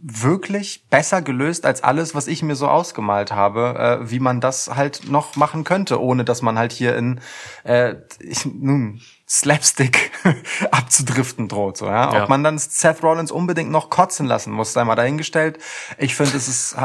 wirklich 0.00 0.84
besser 0.90 1.22
gelöst 1.22 1.64
als 1.64 1.82
alles, 1.82 2.14
was 2.14 2.26
ich 2.26 2.42
mir 2.42 2.56
so 2.56 2.68
ausgemalt 2.68 3.32
habe, 3.32 4.00
äh, 4.02 4.10
wie 4.10 4.20
man 4.20 4.40
das 4.40 4.74
halt 4.74 5.10
noch 5.10 5.36
machen 5.36 5.64
könnte, 5.64 6.00
ohne 6.00 6.24
dass 6.24 6.42
man 6.42 6.58
halt 6.58 6.72
hier 6.72 6.96
in 6.96 7.20
äh, 7.64 7.94
ich, 8.20 8.44
nun 8.44 9.00
Slapstick 9.28 10.10
abzudriften 10.70 11.48
droht. 11.48 11.76
So, 11.76 11.86
ja? 11.86 12.12
Ja. 12.12 12.22
Ob 12.22 12.28
man 12.28 12.44
dann 12.44 12.58
Seth 12.58 13.02
Rollins 13.02 13.30
unbedingt 13.30 13.70
noch 13.70 13.90
kotzen 13.90 14.26
lassen 14.26 14.52
muss, 14.52 14.72
sei 14.72 14.84
mal 14.84 14.94
dahingestellt. 14.94 15.58
Ich 15.98 16.14
finde, 16.14 16.36
es 16.36 16.48
ist 16.48 16.76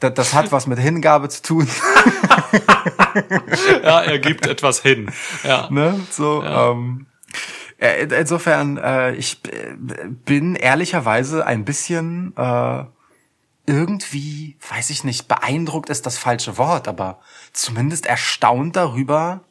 das, 0.00 0.12
das 0.14 0.34
hat 0.34 0.52
was 0.52 0.66
mit 0.66 0.78
Hingabe 0.78 1.28
zu 1.28 1.42
tun. 1.42 1.68
ja, 3.82 4.02
er 4.02 4.18
gibt 4.18 4.46
etwas 4.46 4.80
hin. 4.80 5.10
Ja. 5.44 5.68
ne? 5.70 6.00
So, 6.10 6.42
Ja. 6.42 6.70
ähm, 6.70 7.06
äh, 7.10 7.13
insofern, 7.88 8.76
äh, 8.76 9.14
ich 9.14 9.40
äh, 9.44 9.74
bin 10.24 10.54
ehrlicherweise 10.54 11.46
ein 11.46 11.64
bisschen 11.64 12.32
äh, 12.36 12.84
irgendwie, 13.66 14.56
weiß 14.68 14.90
ich 14.90 15.04
nicht, 15.04 15.28
beeindruckt 15.28 15.90
ist 15.90 16.06
das 16.06 16.18
falsche 16.18 16.58
Wort, 16.58 16.88
aber 16.88 17.20
zumindest 17.52 18.06
erstaunt 18.06 18.76
darüber, 18.76 19.44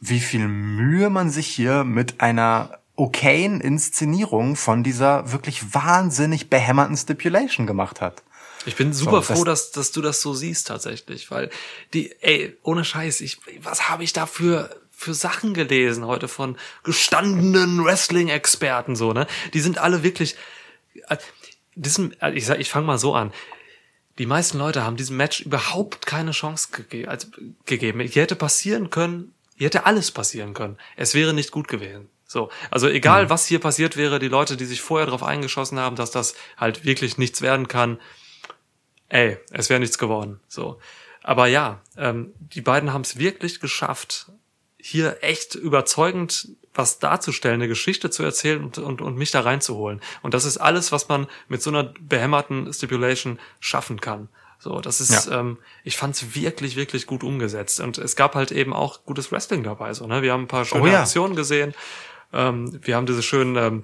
wie 0.00 0.20
viel 0.20 0.48
Mühe 0.48 1.10
man 1.10 1.30
sich 1.30 1.46
hier 1.46 1.84
mit 1.84 2.20
einer 2.20 2.78
okayen 2.94 3.60
Inszenierung 3.60 4.56
von 4.56 4.82
dieser 4.82 5.32
wirklich 5.32 5.74
wahnsinnig 5.74 6.50
behämmerten 6.50 6.96
Stipulation 6.96 7.66
gemacht 7.66 8.00
hat. 8.00 8.22
Ich 8.66 8.74
bin 8.74 8.92
super 8.92 9.22
So, 9.22 9.34
froh, 9.34 9.44
dass, 9.44 9.70
dass 9.70 9.92
du 9.92 10.02
das 10.02 10.20
so 10.20 10.34
siehst 10.34 10.66
tatsächlich, 10.66 11.30
weil 11.30 11.50
die, 11.94 12.14
ey, 12.20 12.56
ohne 12.62 12.84
Scheiß, 12.84 13.20
ich, 13.20 13.38
was 13.60 13.88
habe 13.88 14.02
ich 14.02 14.12
da 14.12 14.26
für, 14.96 15.14
Sachen 15.14 15.54
gelesen 15.54 16.06
heute 16.06 16.28
von 16.28 16.56
gestandenen 16.82 17.84
Wrestling-Experten 17.84 18.96
so, 18.96 19.12
ne? 19.12 19.26
Die 19.52 19.60
sind 19.60 19.78
alle 19.78 20.02
wirklich, 20.02 20.36
äh, 21.08 21.16
diesem, 21.74 22.12
äh, 22.20 22.32
ich 22.32 22.46
sag, 22.46 22.58
ich 22.58 22.70
fange 22.70 22.86
mal 22.86 22.98
so 22.98 23.14
an. 23.14 23.32
Die 24.18 24.26
meisten 24.26 24.58
Leute 24.58 24.82
haben 24.82 24.96
diesem 24.96 25.16
Match 25.16 25.40
überhaupt 25.40 26.06
keine 26.06 26.30
Chance 26.30 26.68
gege 26.88 27.08
also, 27.08 27.28
gegeben. 27.66 28.00
Hier 28.00 28.22
hätte 28.22 28.36
passieren 28.36 28.90
können, 28.90 29.34
hier 29.56 29.66
hätte 29.66 29.86
alles 29.86 30.10
passieren 30.10 30.54
können. 30.54 30.78
Es 30.96 31.14
wäre 31.14 31.34
nicht 31.34 31.50
gut 31.50 31.68
gewesen. 31.68 32.08
So, 32.26 32.50
also 32.70 32.88
egal 32.88 33.30
was 33.30 33.46
hier 33.46 33.60
passiert 33.60 33.96
wäre, 33.96 34.18
die 34.18 34.28
Leute, 34.28 34.56
die 34.56 34.64
sich 34.64 34.80
vorher 34.80 35.06
darauf 35.06 35.22
eingeschossen 35.22 35.78
haben, 35.78 35.94
dass 35.94 36.10
das 36.10 36.34
halt 36.56 36.84
wirklich 36.84 37.18
nichts 37.18 37.40
werden 37.40 37.68
kann, 37.68 38.00
ey, 39.08 39.38
es 39.52 39.70
wäre 39.70 39.78
nichts 39.78 39.98
geworden. 39.98 40.40
So. 40.48 40.80
Aber 41.22 41.46
ja, 41.46 41.82
ähm, 41.96 42.32
die 42.38 42.60
beiden 42.60 42.92
haben 42.92 43.02
es 43.02 43.18
wirklich 43.18 43.60
geschafft, 43.60 44.26
hier 44.88 45.18
echt 45.22 45.56
überzeugend 45.56 46.48
was 46.72 47.00
darzustellen, 47.00 47.56
eine 47.56 47.66
Geschichte 47.68 48.08
zu 48.10 48.22
erzählen 48.22 48.62
und, 48.62 48.78
und, 48.78 49.00
und 49.00 49.16
mich 49.16 49.32
da 49.32 49.40
reinzuholen. 49.40 50.00
Und 50.22 50.32
das 50.32 50.44
ist 50.44 50.58
alles, 50.58 50.92
was 50.92 51.08
man 51.08 51.26
mit 51.48 51.60
so 51.60 51.70
einer 51.70 51.92
behämmerten 52.00 52.72
Stipulation 52.72 53.40
schaffen 53.58 54.00
kann. 54.00 54.28
So, 54.60 54.80
das 54.80 55.00
ist, 55.00 55.26
Ja. 55.26 55.40
ähm, 55.40 55.58
ich 55.82 55.96
fand 55.96 56.14
es 56.14 56.36
wirklich, 56.36 56.76
wirklich 56.76 57.06
gut 57.06 57.24
umgesetzt. 57.24 57.80
Und 57.80 57.98
es 57.98 58.14
gab 58.14 58.36
halt 58.36 58.52
eben 58.52 58.72
auch 58.72 59.04
gutes 59.04 59.32
Wrestling 59.32 59.64
dabei. 59.64 59.92
So, 59.92 60.06
ne? 60.06 60.22
Wir 60.22 60.32
haben 60.32 60.44
ein 60.44 60.48
paar 60.48 60.64
schöne 60.64 60.82
Oh 60.82 60.86
ja. 60.86 61.00
Aktionen 61.00 61.34
gesehen. 61.34 61.74
Ähm, 62.32 62.78
wir 62.82 62.94
haben 62.94 63.06
diese 63.06 63.22
schönen, 63.24 63.56
ähm, 63.56 63.82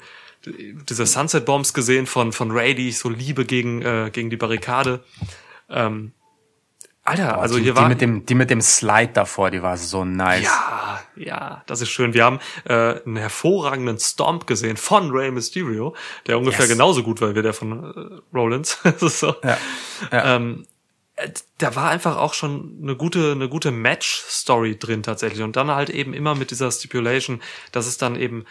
diese 0.89 1.07
Sunset 1.07 1.45
Bombs 1.47 1.75
gesehen 1.75 2.07
von, 2.07 2.33
von 2.33 2.53
Ray, 2.53 2.75
die 2.77 2.91
ich 2.91 2.99
so 2.99 3.09
liebe 3.09 3.45
gegen, 3.45 3.83
äh, 3.83 4.11
gegen 4.13 4.31
die 4.31 4.37
Barrikade. 4.37 5.03
Ähm, 5.69 6.13
Alter, 7.05 7.41
also 7.41 7.57
die, 7.57 7.65
hier 7.65 7.75
die 7.75 7.81
war. 7.81 7.89
mit 7.89 8.01
dem, 8.01 8.25
die 8.27 8.35
mit 8.37 8.49
dem 8.51 8.61
Slide 8.61 9.13
davor, 9.13 9.51
die 9.51 9.61
war 9.63 9.77
so 9.77 10.05
nice. 10.05 10.45
Ja, 10.45 11.01
ja, 11.17 11.63
das 11.67 11.81
ist 11.81 11.91
schön. 11.91 12.15
Wir 12.15 12.25
haben 12.25 12.39
äh, 12.65 13.03
einen 13.05 13.17
hervorragenden 13.17 13.99
Stomp 13.99 14.47
gesehen 14.47 14.77
von 14.77 15.11
Rey 15.11 15.31
Mysterio, 15.33 15.97
der 16.29 16.39
ungefähr 16.39 16.67
Yes. 16.67 16.71
genauso 16.75 17.03
gut 17.03 17.21
war 17.21 17.35
wie 17.35 17.43
der 17.43 17.55
von 17.55 18.23
äh, 18.33 18.37
Rollins. 18.37 18.79
Das 18.85 19.03
ist 19.03 19.19
so. 19.21 19.35
Ja. 19.43 19.59
Ja. 20.13 20.37
Ähm, 20.37 20.67
äh, 21.17 21.31
da 21.59 21.75
war 21.75 21.91
einfach 21.91 22.17
auch 22.19 22.35
schon 22.35 22.79
eine 22.83 22.95
gute, 22.95 23.33
eine 23.33 23.49
gute 23.49 23.73
Match-Story 23.73 24.79
drin 24.79 25.03
tatsächlich. 25.03 25.43
Und 25.43 25.57
dann 25.57 25.73
halt 25.73 25.91
eben 25.91 26.15
immer 26.15 26.37
mit 26.37 26.53
dieser 26.53 26.71
Stipulation, 26.71 27.43
dass 27.73 27.87
es 27.89 27.99
dann 27.99 28.15
eben 28.15 28.45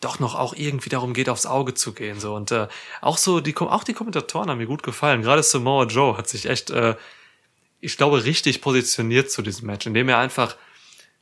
doch 0.00 0.18
noch 0.18 0.34
auch 0.34 0.54
irgendwie 0.56 0.88
darum 0.90 1.14
geht, 1.14 1.28
aufs 1.28 1.46
Auge 1.46 1.74
zu 1.74 1.92
gehen. 1.94 2.18
So. 2.18 2.34
Und 2.34 2.50
äh, 2.50 2.66
auch 3.00 3.18
so, 3.18 3.38
die, 3.40 3.56
auch 3.56 3.84
die 3.84 3.94
Kommentatoren 3.94 4.50
haben 4.50 4.58
mir 4.58 4.66
gut 4.66 4.82
gefallen. 4.82 5.22
Gerade 5.22 5.44
Samoa 5.44 5.84
Joe 5.84 6.18
hat 6.18 6.28
sich 6.28 6.46
echt, 6.46 6.70
äh, 6.70 6.96
ich 7.84 7.96
glaube, 7.96 8.24
richtig 8.24 8.60
positioniert 8.60 9.30
zu 9.30 9.42
diesem 9.42 9.66
Match, 9.66 9.86
indem 9.86 10.08
er 10.08 10.18
einfach 10.18 10.56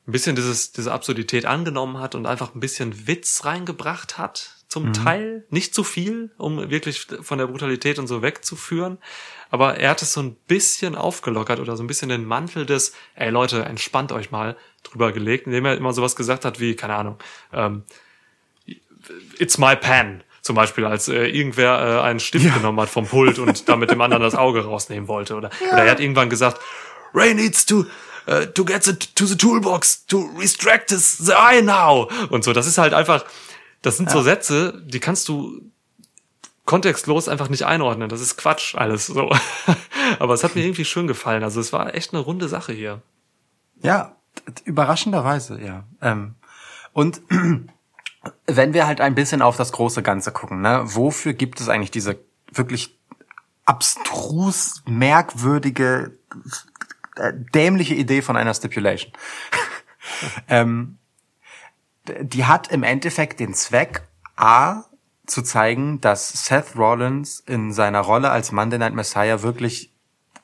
ein 0.06 0.12
bisschen 0.12 0.36
dieses, 0.36 0.72
diese 0.72 0.92
Absurdität 0.92 1.46
angenommen 1.46 1.98
hat 1.98 2.14
und 2.14 2.26
einfach 2.26 2.54
ein 2.54 2.60
bisschen 2.60 3.06
Witz 3.06 3.44
reingebracht 3.44 4.18
hat, 4.18 4.56
zum 4.68 4.92
Teil. 4.94 5.44
Nicht 5.50 5.74
zu 5.74 5.84
viel, 5.84 6.30
um 6.38 6.70
wirklich 6.70 7.06
von 7.20 7.36
der 7.36 7.46
Brutalität 7.46 7.98
und 7.98 8.06
so 8.06 8.22
wegzuführen. 8.22 8.96
Aber 9.50 9.76
er 9.76 9.90
hat 9.90 10.00
es 10.00 10.14
so 10.14 10.22
ein 10.22 10.34
bisschen 10.34 10.94
aufgelockert 10.94 11.60
oder 11.60 11.76
so 11.76 11.84
ein 11.84 11.86
bisschen 11.86 12.08
den 12.08 12.24
Mantel 12.24 12.64
des, 12.64 12.94
ey 13.14 13.28
Leute, 13.28 13.64
entspannt 13.64 14.12
euch 14.12 14.30
mal 14.30 14.56
drüber 14.82 15.12
gelegt, 15.12 15.46
indem 15.46 15.66
er 15.66 15.76
immer 15.76 15.92
sowas 15.92 16.16
gesagt 16.16 16.46
hat 16.46 16.58
wie, 16.58 16.74
keine 16.74 16.94
Ahnung, 16.94 17.18
ähm, 17.52 17.84
It's 19.38 19.58
my 19.58 19.74
pen. 19.76 20.22
Zum 20.43 20.57
Beispiel, 20.57 20.84
als 20.84 21.09
äh, 21.09 21.26
irgendwer 21.26 22.01
äh, 22.01 22.03
einen 22.03 22.20
Stift 22.20 22.53
genommen 22.53 22.80
hat 22.80 22.88
vom 22.88 23.07
Pult 23.07 23.38
und 23.38 23.68
damit 23.68 23.90
dem 23.90 24.01
anderen 24.01 24.22
das 24.22 24.34
Auge 24.34 24.64
rausnehmen 24.64 25.09
wollte. 25.09 25.36
Oder, 25.36 25.51
oder 25.72 25.84
er 25.84 25.90
hat 25.90 26.01
irgendwann 26.01 26.28
gesagt, 26.28 26.61
Ray 27.14 27.32
needs 27.32 27.64
to, 27.64 27.84
uh, 28.26 28.45
to 28.53 28.64
get 28.64 28.82
the, 28.82 28.95
to 28.97 29.24
the 29.24 29.36
toolbox 29.36 30.05
to 30.07 30.28
restrict 30.36 30.90
his, 30.90 31.16
the 31.18 31.32
eye 31.32 31.62
now. 31.62 32.11
Und 32.30 32.43
so, 32.43 32.53
das 32.53 32.66
ist 32.66 32.78
halt 32.78 32.93
einfach, 32.93 33.24
das 33.82 33.97
sind 33.97 34.11
so 34.11 34.20
Sätze, 34.22 34.82
die 34.84 34.99
kannst 34.99 35.28
du 35.28 35.62
kontextlos 36.64 37.28
einfach 37.28 37.49
nicht 37.49 37.64
einordnen. 37.64 38.09
Das 38.09 38.20
ist 38.20 38.36
Quatsch 38.36 38.74
alles 38.74 39.07
so. 39.07 39.30
Aber 40.18 40.34
es 40.34 40.45
hat 40.45 40.55
mir 40.55 40.64
irgendwie 40.64 40.84
schön 40.84 41.07
gefallen. 41.07 41.43
Also 41.43 41.61
es 41.61 41.72
war 41.72 41.95
echt 41.95 42.12
eine 42.12 42.22
runde 42.22 42.49
Sache 42.49 42.72
hier. 42.72 43.03
Ja, 43.82 44.16
überraschenderweise, 44.64 45.61
ja. 45.61 45.84
Ähm, 46.01 46.34
und 46.93 47.20
wenn 48.46 48.74
wir 48.74 48.86
halt 48.86 49.00
ein 49.00 49.14
bisschen 49.14 49.42
auf 49.42 49.56
das 49.56 49.72
große 49.72 50.02
Ganze 50.02 50.32
gucken, 50.32 50.60
ne, 50.60 50.82
wofür 50.84 51.32
gibt 51.32 51.60
es 51.60 51.68
eigentlich 51.68 51.90
diese 51.90 52.18
wirklich 52.52 52.98
abstrus 53.64 54.82
merkwürdige, 54.86 56.18
äh, 57.16 57.32
dämliche 57.54 57.94
Idee 57.94 58.22
von 58.22 58.36
einer 58.36 58.54
Stipulation? 58.54 59.12
ähm, 60.48 60.98
die 62.20 62.44
hat 62.44 62.68
im 62.68 62.82
Endeffekt 62.82 63.40
den 63.40 63.54
Zweck, 63.54 64.02
A, 64.36 64.84
zu 65.26 65.42
zeigen, 65.42 66.00
dass 66.00 66.46
Seth 66.46 66.76
Rollins 66.76 67.40
in 67.40 67.72
seiner 67.72 68.00
Rolle 68.00 68.30
als 68.30 68.50
Monday 68.50 68.78
Night 68.78 68.94
Messiah 68.94 69.42
wirklich 69.42 69.91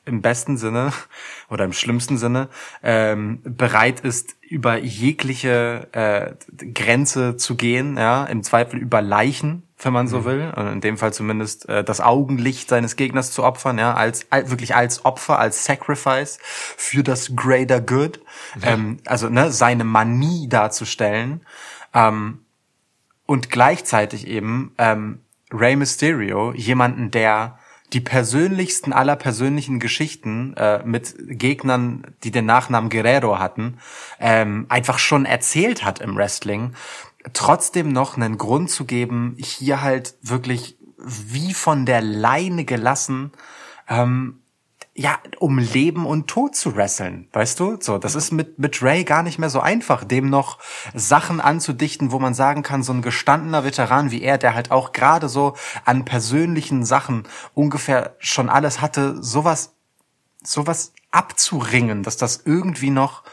im 0.05 0.21
besten 0.21 0.57
Sinne 0.57 0.91
oder 1.49 1.65
im 1.65 1.73
schlimmsten 1.73 2.17
Sinne 2.17 2.49
ähm, 2.83 3.41
bereit 3.43 3.99
ist, 4.01 4.35
über 4.41 4.77
jegliche 4.77 5.87
äh, 5.91 6.65
Grenze 6.73 7.37
zu 7.37 7.55
gehen, 7.55 7.97
ja, 7.97 8.25
im 8.25 8.41
Zweifel 8.43 8.79
über 8.79 9.01
Leichen, 9.01 9.63
wenn 9.77 9.93
man 9.93 10.07
so 10.07 10.25
will, 10.25 10.51
und 10.55 10.67
in 10.67 10.81
dem 10.81 10.97
Fall 10.97 11.13
zumindest 11.13 11.69
äh, 11.69 11.83
das 11.83 12.01
Augenlicht 12.01 12.67
seines 12.67 12.95
Gegners 12.95 13.31
zu 13.31 13.43
opfern, 13.43 13.77
ja, 13.77 13.93
als, 13.93 14.25
als 14.31 14.49
wirklich 14.49 14.75
als 14.75 15.05
Opfer, 15.05 15.37
als 15.37 15.65
Sacrifice 15.65 16.39
für 16.41 17.03
das 17.03 17.35
greater 17.35 17.79
good, 17.79 18.19
ähm, 18.63 18.97
also 19.05 19.29
ne, 19.29 19.51
seine 19.51 19.83
Manie 19.83 20.49
darzustellen. 20.49 21.45
Ähm, 21.93 22.39
und 23.27 23.51
gleichzeitig 23.51 24.25
eben 24.25 24.73
ähm, 24.79 25.19
Rey 25.51 25.75
Mysterio, 25.75 26.51
jemanden, 26.53 27.11
der 27.11 27.58
die 27.93 28.01
persönlichsten 28.01 28.93
aller 28.93 29.15
persönlichen 29.15 29.79
Geschichten 29.79 30.53
äh, 30.55 30.83
mit 30.83 31.15
Gegnern, 31.19 32.03
die 32.23 32.31
den 32.31 32.45
Nachnamen 32.45 32.89
Guerrero 32.89 33.39
hatten, 33.39 33.79
ähm, 34.19 34.65
einfach 34.69 34.99
schon 34.99 35.25
erzählt 35.25 35.83
hat 35.83 35.99
im 35.99 36.15
Wrestling, 36.15 36.73
trotzdem 37.33 37.91
noch 37.91 38.15
einen 38.15 38.37
Grund 38.37 38.69
zu 38.69 38.85
geben, 38.85 39.35
hier 39.39 39.81
halt 39.81 40.15
wirklich 40.21 40.77
wie 40.97 41.53
von 41.53 41.85
der 41.85 42.01
Leine 42.01 42.65
gelassen 42.65 43.31
ähm, 43.87 44.39
ja, 44.99 45.17
um 45.39 45.59
Leben 45.59 46.05
und 46.05 46.27
Tod 46.27 46.57
zu 46.57 46.75
wresteln, 46.75 47.29
weißt 47.31 47.57
du? 47.61 47.77
So, 47.79 47.97
das 47.97 48.15
ist 48.15 48.33
mit, 48.33 48.59
mit 48.59 48.83
Ray 48.83 49.05
gar 49.05 49.23
nicht 49.23 49.39
mehr 49.39 49.49
so 49.49 49.61
einfach, 49.61 50.03
dem 50.03 50.29
noch 50.29 50.59
Sachen 50.93 51.39
anzudichten, 51.39 52.11
wo 52.11 52.19
man 52.19 52.33
sagen 52.33 52.63
kann, 52.63 52.83
so 52.83 52.91
ein 52.91 53.01
gestandener 53.01 53.63
Veteran 53.63 54.11
wie 54.11 54.21
er, 54.21 54.37
der 54.37 54.55
halt 54.55 54.71
auch 54.71 54.91
gerade 54.91 55.29
so 55.29 55.55
an 55.85 56.03
persönlichen 56.03 56.83
Sachen 56.83 57.23
ungefähr 57.53 58.17
schon 58.19 58.49
alles 58.49 58.81
hatte, 58.81 59.23
sowas, 59.23 59.73
sowas 60.43 60.91
abzuringen, 61.11 62.03
dass 62.03 62.17
das 62.17 62.41
irgendwie 62.43 62.89
noch 62.89 63.23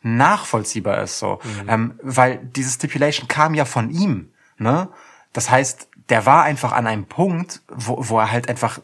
nachvollziehbar 0.00 1.02
ist, 1.02 1.18
so. 1.18 1.38
Mhm. 1.42 1.68
Ähm, 1.68 2.00
weil 2.02 2.38
diese 2.38 2.70
Stipulation 2.70 3.28
kam 3.28 3.52
ja 3.52 3.66
von 3.66 3.90
ihm, 3.90 4.32
ne? 4.56 4.88
Das 5.34 5.50
heißt, 5.50 5.90
der 6.08 6.24
war 6.24 6.44
einfach 6.44 6.72
an 6.72 6.86
einem 6.86 7.04
Punkt, 7.04 7.60
wo, 7.68 8.08
wo 8.08 8.18
er 8.18 8.32
halt 8.32 8.48
einfach, 8.48 8.80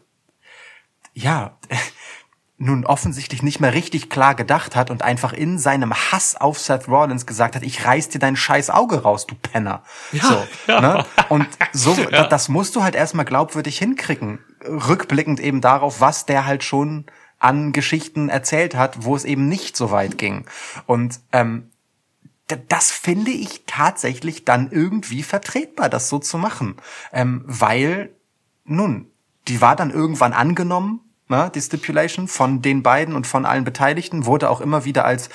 ja, 1.15 1.57
nun 2.59 2.87
offensichtlich 2.87 3.43
nicht 3.43 3.61
mehr 3.61 3.75
richtig 3.75 4.09
klar 4.09 4.35
gedacht 4.35 4.77
hat 4.77 4.91
und 4.91 5.03
einfach 5.03 5.35
in 5.35 5.59
seinem 5.59 5.93
Hass 5.93 6.37
auf 6.37 6.59
Seth 6.59 6.89
Rollins 6.89 7.27
gesagt 7.27 7.55
hat, 7.55 7.63
ich 7.63 7.85
reiß 7.85 8.09
dir 8.09 8.19
dein 8.19 8.35
scheiß 8.35 8.71
Auge 8.71 9.03
raus, 9.03 9.27
du 9.27 9.35
Penner. 9.35 9.83
Ja, 10.13 10.23
so, 10.23 10.47
ja. 10.67 10.81
Ne? 10.81 11.07
Und 11.29 11.47
so, 11.73 11.93
ja. 12.11 12.27
das 12.27 12.49
musst 12.49 12.75
du 12.75 12.83
halt 12.83 12.95
erstmal 12.95 13.27
glaubwürdig 13.27 13.79
hinkriegen. 13.79 14.39
Rückblickend 14.65 15.39
eben 15.39 15.61
darauf, 15.61 16.01
was 16.01 16.25
der 16.25 16.47
halt 16.47 16.65
schon 16.65 17.05
an 17.39 17.73
Geschichten 17.73 18.31
erzählt 18.31 18.75
hat, 18.75 19.05
wo 19.05 19.15
es 19.15 19.27
eben 19.27 19.49
nicht 19.49 19.77
so 19.77 19.91
weit 19.91 20.17
ging. 20.17 20.47
Und 20.87 21.21
ähm, 21.33 21.71
das 22.69 22.91
finde 22.91 23.33
ich 23.33 23.65
tatsächlich 23.67 24.45
dann 24.45 24.71
irgendwie 24.71 25.23
vertretbar, 25.23 25.91
das 25.91 26.09
so 26.09 26.19
zu 26.19 26.39
machen. 26.39 26.77
Ähm, 27.13 27.43
weil, 27.47 28.15
nun, 28.65 29.11
die 29.49 29.61
war 29.61 29.77
dann 29.77 29.91
irgendwann 29.91 30.33
angenommen 30.33 31.01
ne, 31.29 31.51
die 31.55 31.61
Stipulation 31.61 32.29
von 32.29 32.63
den 32.63 32.83
beiden 32.83 33.15
und 33.15 33.27
von 33.27 33.47
allen 33.47 33.65
Beteiligten 33.65 34.27
wurde 34.27 34.51
auch 34.51 34.61
immer 34.61 34.85
wieder 34.85 35.05
als 35.05 35.29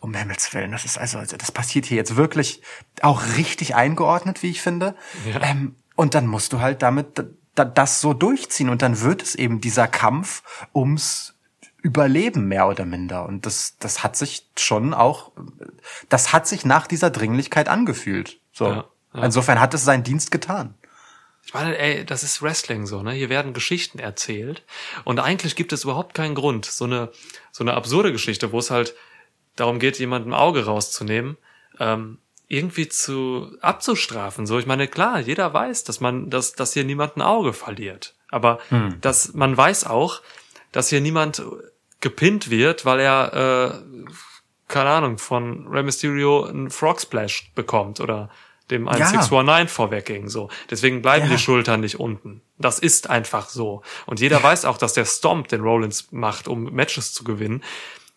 um 0.00 0.14
Himmels 0.14 0.52
Willen, 0.54 0.72
das 0.72 0.84
ist 0.84 0.98
also, 0.98 1.18
also 1.18 1.36
das 1.36 1.50
passiert 1.50 1.86
hier 1.86 1.96
jetzt 1.96 2.16
wirklich 2.16 2.62
auch 3.00 3.22
richtig 3.36 3.74
eingeordnet, 3.74 4.42
wie 4.42 4.50
ich 4.50 4.60
finde. 4.60 4.94
Ja. 5.24 5.42
Ähm, 5.42 5.74
und 5.94 6.14
dann 6.14 6.26
musst 6.26 6.52
du 6.52 6.60
halt 6.60 6.82
damit 6.82 7.24
das 7.54 8.00
so 8.00 8.12
durchziehen 8.12 8.68
und 8.68 8.82
dann 8.82 9.00
wird 9.00 9.22
es 9.22 9.34
eben 9.34 9.60
dieser 9.60 9.88
Kampf 9.88 10.42
ums 10.74 11.34
Überleben 11.82 12.48
mehr 12.48 12.66
oder 12.66 12.84
minder. 12.84 13.26
Und 13.26 13.46
das, 13.46 13.76
das 13.78 14.02
hat 14.02 14.16
sich 14.16 14.48
schon 14.58 14.92
auch, 14.92 15.30
das 16.08 16.32
hat 16.32 16.46
sich 16.46 16.64
nach 16.64 16.86
dieser 16.86 17.10
Dringlichkeit 17.10 17.68
angefühlt. 17.68 18.40
So. 18.52 18.66
Ja, 18.66 18.84
ja. 19.14 19.22
Insofern 19.22 19.60
hat 19.60 19.72
es 19.72 19.84
seinen 19.84 20.02
Dienst 20.02 20.30
getan. 20.30 20.74
Ich 21.46 21.54
meine, 21.54 21.78
ey, 21.78 22.04
das 22.04 22.24
ist 22.24 22.42
Wrestling 22.42 22.86
so, 22.86 23.02
ne? 23.02 23.12
Hier 23.12 23.28
werden 23.28 23.52
Geschichten 23.52 24.00
erzählt 24.00 24.64
und 25.04 25.20
eigentlich 25.20 25.54
gibt 25.54 25.72
es 25.72 25.84
überhaupt 25.84 26.12
keinen 26.12 26.34
Grund, 26.34 26.64
so 26.64 26.84
eine 26.84 27.12
so 27.52 27.62
eine 27.62 27.74
absurde 27.74 28.10
Geschichte, 28.10 28.50
wo 28.50 28.58
es 28.58 28.72
halt 28.72 28.96
darum 29.54 29.78
geht, 29.78 30.00
jemandem 30.00 30.34
Auge 30.34 30.64
rauszunehmen, 30.64 31.36
ähm, 31.78 32.18
irgendwie 32.48 32.88
zu 32.88 33.56
abzustrafen. 33.60 34.46
So, 34.46 34.58
ich 34.58 34.66
meine, 34.66 34.88
klar, 34.88 35.20
jeder 35.20 35.54
weiß, 35.54 35.84
dass 35.84 36.00
man, 36.00 36.30
dass 36.30 36.54
dass 36.54 36.72
hier 36.72 36.82
niemand 36.82 37.16
ein 37.16 37.22
Auge 37.22 37.52
verliert, 37.52 38.16
aber 38.28 38.58
hm. 38.70 39.00
dass 39.00 39.32
man 39.34 39.56
weiß 39.56 39.86
auch, 39.86 40.22
dass 40.72 40.88
hier 40.88 41.00
niemand 41.00 41.44
gepinnt 42.00 42.50
wird, 42.50 42.84
weil 42.84 42.98
er 42.98 43.72
äh, 43.94 44.04
keine 44.66 44.90
Ahnung 44.90 45.18
von 45.18 45.68
Rey 45.68 45.84
Mysterio 45.84 46.44
einen 46.44 46.70
Frog 46.70 47.00
Splash 47.00 47.52
bekommt 47.54 48.00
oder 48.00 48.30
dem 48.70 48.88
1619 48.88 49.66
ja. 49.66 49.72
vorwegging. 49.72 50.28
So. 50.28 50.48
Deswegen 50.70 51.02
bleiben 51.02 51.26
ja. 51.26 51.32
die 51.32 51.38
Schultern 51.38 51.80
nicht 51.80 52.00
unten. 52.00 52.42
Das 52.58 52.78
ist 52.78 53.08
einfach 53.08 53.48
so. 53.48 53.82
Und 54.06 54.20
jeder 54.20 54.42
weiß 54.42 54.64
auch, 54.64 54.78
dass 54.78 54.92
der 54.92 55.04
Stomp, 55.04 55.48
den 55.48 55.60
Rollins 55.60 56.08
macht, 56.10 56.48
um 56.48 56.64
Matches 56.72 57.12
zu 57.12 57.24
gewinnen, 57.24 57.62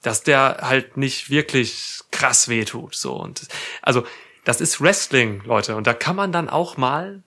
dass 0.01 0.23
der 0.23 0.59
halt 0.61 0.97
nicht 0.97 1.29
wirklich 1.29 1.99
krass 2.11 2.47
wehtut. 2.47 2.95
So. 2.95 3.13
Und 3.13 3.47
also, 3.81 4.05
das 4.45 4.61
ist 4.61 4.81
Wrestling, 4.81 5.41
Leute. 5.45 5.75
Und 5.75 5.85
da 5.85 5.93
kann 5.93 6.15
man 6.15 6.31
dann 6.31 6.49
auch 6.49 6.77
mal, 6.77 7.21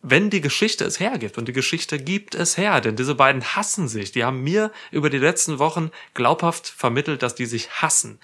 wenn 0.00 0.30
die 0.30 0.40
Geschichte 0.40 0.84
es 0.84 1.00
hergibt, 1.00 1.36
und 1.36 1.48
die 1.48 1.52
Geschichte 1.52 1.98
gibt 1.98 2.34
es 2.34 2.56
her, 2.56 2.80
denn 2.80 2.96
diese 2.96 3.14
beiden 3.14 3.42
hassen 3.42 3.88
sich. 3.88 4.12
Die 4.12 4.24
haben 4.24 4.42
mir 4.42 4.70
über 4.90 5.10
die 5.10 5.18
letzten 5.18 5.58
Wochen 5.58 5.90
glaubhaft 6.14 6.68
vermittelt, 6.68 7.22
dass 7.22 7.34
die 7.34 7.46
sich 7.46 7.70
hassen. 7.82 8.20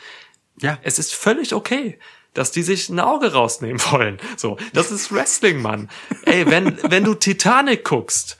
Ja. 0.60 0.78
Es 0.82 0.98
ist 0.98 1.14
völlig 1.14 1.54
okay 1.54 1.98
dass 2.34 2.50
die 2.50 2.62
sich 2.62 2.88
ein 2.88 3.00
Auge 3.00 3.32
rausnehmen 3.32 3.80
wollen. 3.90 4.18
So, 4.36 4.56
das 4.72 4.90
ist 4.90 5.12
Wrestling, 5.12 5.60
Mann. 5.60 5.88
Ey, 6.24 6.46
wenn 6.46 6.78
wenn 6.82 7.04
du 7.04 7.14
Titanic 7.14 7.84
guckst 7.84 8.38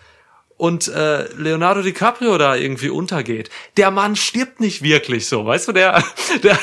und 0.57 0.88
äh, 0.88 1.32
Leonardo 1.34 1.82
DiCaprio 1.82 2.36
da 2.38 2.55
irgendwie 2.55 2.91
untergeht, 2.91 3.51
der 3.76 3.91
Mann 3.91 4.16
stirbt 4.16 4.61
nicht 4.61 4.82
wirklich 4.82 5.26
so, 5.26 5.47
weißt 5.47 5.68
du, 5.68 5.72
der 5.72 6.05
der 6.43 6.59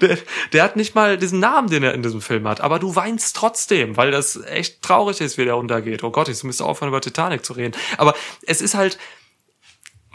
der, 0.00 0.18
der 0.52 0.62
hat 0.62 0.76
nicht 0.76 0.94
mal 0.94 1.16
diesen 1.16 1.40
Namen, 1.40 1.68
den 1.68 1.82
er 1.82 1.94
in 1.94 2.02
diesem 2.02 2.20
Film 2.20 2.46
hat, 2.46 2.60
aber 2.60 2.78
du 2.78 2.94
weinst 2.94 3.36
trotzdem, 3.36 3.96
weil 3.96 4.10
das 4.10 4.36
echt 4.44 4.82
traurig 4.82 5.20
ist, 5.20 5.38
wie 5.38 5.44
der 5.44 5.56
untergeht. 5.56 6.02
Oh 6.04 6.10
Gott, 6.10 6.28
ich 6.28 6.42
müsste 6.44 6.64
aufhören 6.64 6.88
über 6.88 7.00
Titanic 7.00 7.44
zu 7.44 7.54
reden. 7.54 7.74
Aber 7.96 8.14
es 8.46 8.60
ist 8.60 8.74
halt 8.74 8.98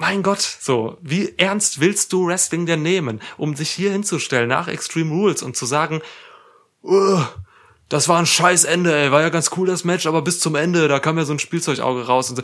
mein 0.01 0.23
Gott, 0.23 0.41
so, 0.41 0.97
wie 1.01 1.35
ernst 1.37 1.79
willst 1.79 2.11
du 2.11 2.25
Wrestling 2.25 2.65
denn 2.65 2.81
nehmen, 2.81 3.21
um 3.37 3.55
sich 3.55 3.69
hier 3.69 3.91
hinzustellen 3.91 4.49
nach 4.49 4.67
Extreme 4.67 5.11
Rules 5.11 5.43
und 5.43 5.55
zu 5.55 5.67
sagen, 5.67 6.01
uh, 6.83 7.21
das 7.87 8.09
war 8.09 8.17
ein 8.17 8.25
scheiß 8.25 8.63
Ende, 8.63 8.95
ey, 8.95 9.11
war 9.11 9.21
ja 9.21 9.29
ganz 9.29 9.51
cool 9.57 9.67
das 9.67 9.83
Match, 9.83 10.07
aber 10.07 10.23
bis 10.23 10.39
zum 10.39 10.55
Ende, 10.55 10.87
da 10.87 10.99
kam 10.99 11.19
ja 11.19 11.23
so 11.23 11.33
ein 11.33 11.39
Spielzeugauge 11.39 12.07
raus 12.07 12.31
und 12.31 12.37
so 12.37 12.41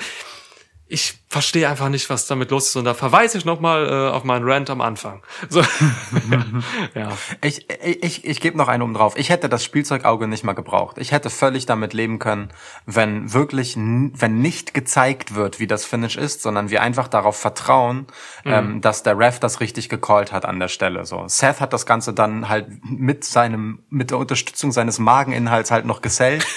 ich 0.90 1.20
verstehe 1.28 1.68
einfach 1.68 1.90
nicht, 1.90 2.10
was 2.10 2.28
damit 2.28 2.50
los 2.52 2.68
ist. 2.70 2.76
Und 2.78 2.86
da 2.86 2.94
verweise 2.94 3.38
ich 3.38 3.44
nochmal 3.44 3.88
äh, 3.88 4.16
auf 4.16 4.24
meinen 4.24 4.50
Rant 4.50 4.70
am 4.70 4.80
Anfang. 4.80 5.22
So. 5.50 5.62
ja. 6.96 7.10
Ich, 7.44 7.68
ich, 7.84 8.24
ich, 8.24 8.40
gebe 8.40 8.58
noch 8.58 8.70
einen 8.70 8.84
um 8.84 8.94
drauf. 8.94 9.16
Ich 9.18 9.30
hätte 9.30 9.50
das 9.50 9.66
Spielzeugauge 9.66 10.28
nicht 10.28 10.46
mal 10.46 10.54
gebraucht. 10.54 10.98
Ich 10.98 11.12
hätte 11.12 11.30
völlig 11.30 11.66
damit 11.66 11.94
leben 11.94 12.20
können, 12.20 12.50
wenn 12.86 13.34
wirklich, 13.34 13.76
wenn 13.76 14.40
nicht 14.40 14.74
gezeigt 14.74 15.36
wird, 15.36 15.60
wie 15.60 15.68
das 15.68 15.84
Finish 15.84 16.16
ist, 16.16 16.42
sondern 16.42 16.70
wir 16.70 16.82
einfach 16.82 17.10
darauf 17.10 17.38
vertrauen, 17.38 18.08
mhm. 18.46 18.52
ähm, 18.52 18.82
dass 18.82 19.04
der 19.04 19.18
Ref 19.20 19.40
das 19.40 19.60
richtig 19.60 19.90
gecallt 19.90 20.32
hat 20.32 20.46
an 20.46 20.60
der 20.60 20.70
Stelle. 20.70 21.06
So. 21.06 21.26
Seth 21.28 21.60
hat 21.60 21.74
das 21.74 21.86
Ganze 21.86 22.14
dann 22.14 22.48
halt 22.48 22.68
mit 22.84 23.26
seinem, 23.26 23.84
mit 23.90 24.12
der 24.12 24.18
Unterstützung 24.20 24.72
seines 24.72 25.00
Mageninhalts 25.00 25.72
halt 25.72 25.86
noch 25.86 26.02
gesellt. 26.02 26.46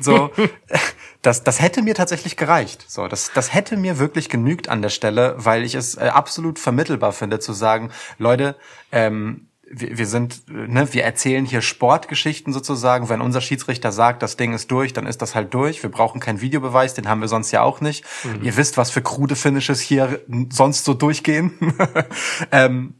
So, 0.00 0.30
das, 1.28 1.44
das 1.44 1.60
hätte 1.60 1.82
mir 1.82 1.94
tatsächlich 1.94 2.38
gereicht. 2.38 2.86
So, 2.88 3.06
das, 3.06 3.32
das 3.34 3.52
hätte 3.52 3.76
mir 3.76 3.98
wirklich 3.98 4.30
genügt 4.30 4.70
an 4.70 4.80
der 4.80 4.88
Stelle, 4.88 5.34
weil 5.36 5.62
ich 5.62 5.74
es 5.74 5.94
äh, 5.94 6.08
absolut 6.08 6.58
vermittelbar 6.58 7.12
finde 7.12 7.38
zu 7.38 7.52
sagen, 7.52 7.90
Leute, 8.16 8.56
ähm, 8.92 9.48
wir, 9.70 9.98
wir 9.98 10.06
sind, 10.06 10.48
ne, 10.48 10.90
wir 10.94 11.04
erzählen 11.04 11.44
hier 11.44 11.60
Sportgeschichten 11.60 12.54
sozusagen. 12.54 13.10
Wenn 13.10 13.20
unser 13.20 13.42
Schiedsrichter 13.42 13.92
sagt, 13.92 14.22
das 14.22 14.38
Ding 14.38 14.54
ist 14.54 14.70
durch, 14.70 14.94
dann 14.94 15.06
ist 15.06 15.20
das 15.20 15.34
halt 15.34 15.52
durch. 15.52 15.82
Wir 15.82 15.90
brauchen 15.90 16.18
keinen 16.18 16.40
Videobeweis, 16.40 16.94
den 16.94 17.10
haben 17.10 17.20
wir 17.20 17.28
sonst 17.28 17.50
ja 17.50 17.60
auch 17.60 17.82
nicht. 17.82 18.06
Mhm. 18.24 18.44
Ihr 18.44 18.56
wisst, 18.56 18.78
was 18.78 18.90
für 18.90 19.02
krude 19.02 19.36
Finishes 19.36 19.82
hier 19.82 20.22
sonst 20.48 20.86
so 20.86 20.94
durchgehen. 20.94 21.52
ähm, 22.52 22.94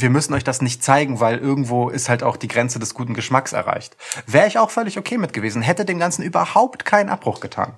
wir 0.00 0.10
müssen 0.10 0.34
euch 0.34 0.44
das 0.44 0.62
nicht 0.62 0.82
zeigen, 0.82 1.20
weil 1.20 1.38
irgendwo 1.38 1.88
ist 1.88 2.08
halt 2.08 2.22
auch 2.22 2.36
die 2.36 2.48
Grenze 2.48 2.78
des 2.78 2.94
guten 2.94 3.14
Geschmacks 3.14 3.52
erreicht. 3.52 3.96
Wäre 4.26 4.46
ich 4.46 4.58
auch 4.58 4.70
völlig 4.70 4.98
okay 4.98 5.18
mit 5.18 5.32
gewesen, 5.32 5.62
hätte 5.62 5.84
dem 5.84 5.98
Ganzen 5.98 6.22
überhaupt 6.22 6.84
keinen 6.84 7.08
Abbruch 7.08 7.40
getan. 7.40 7.74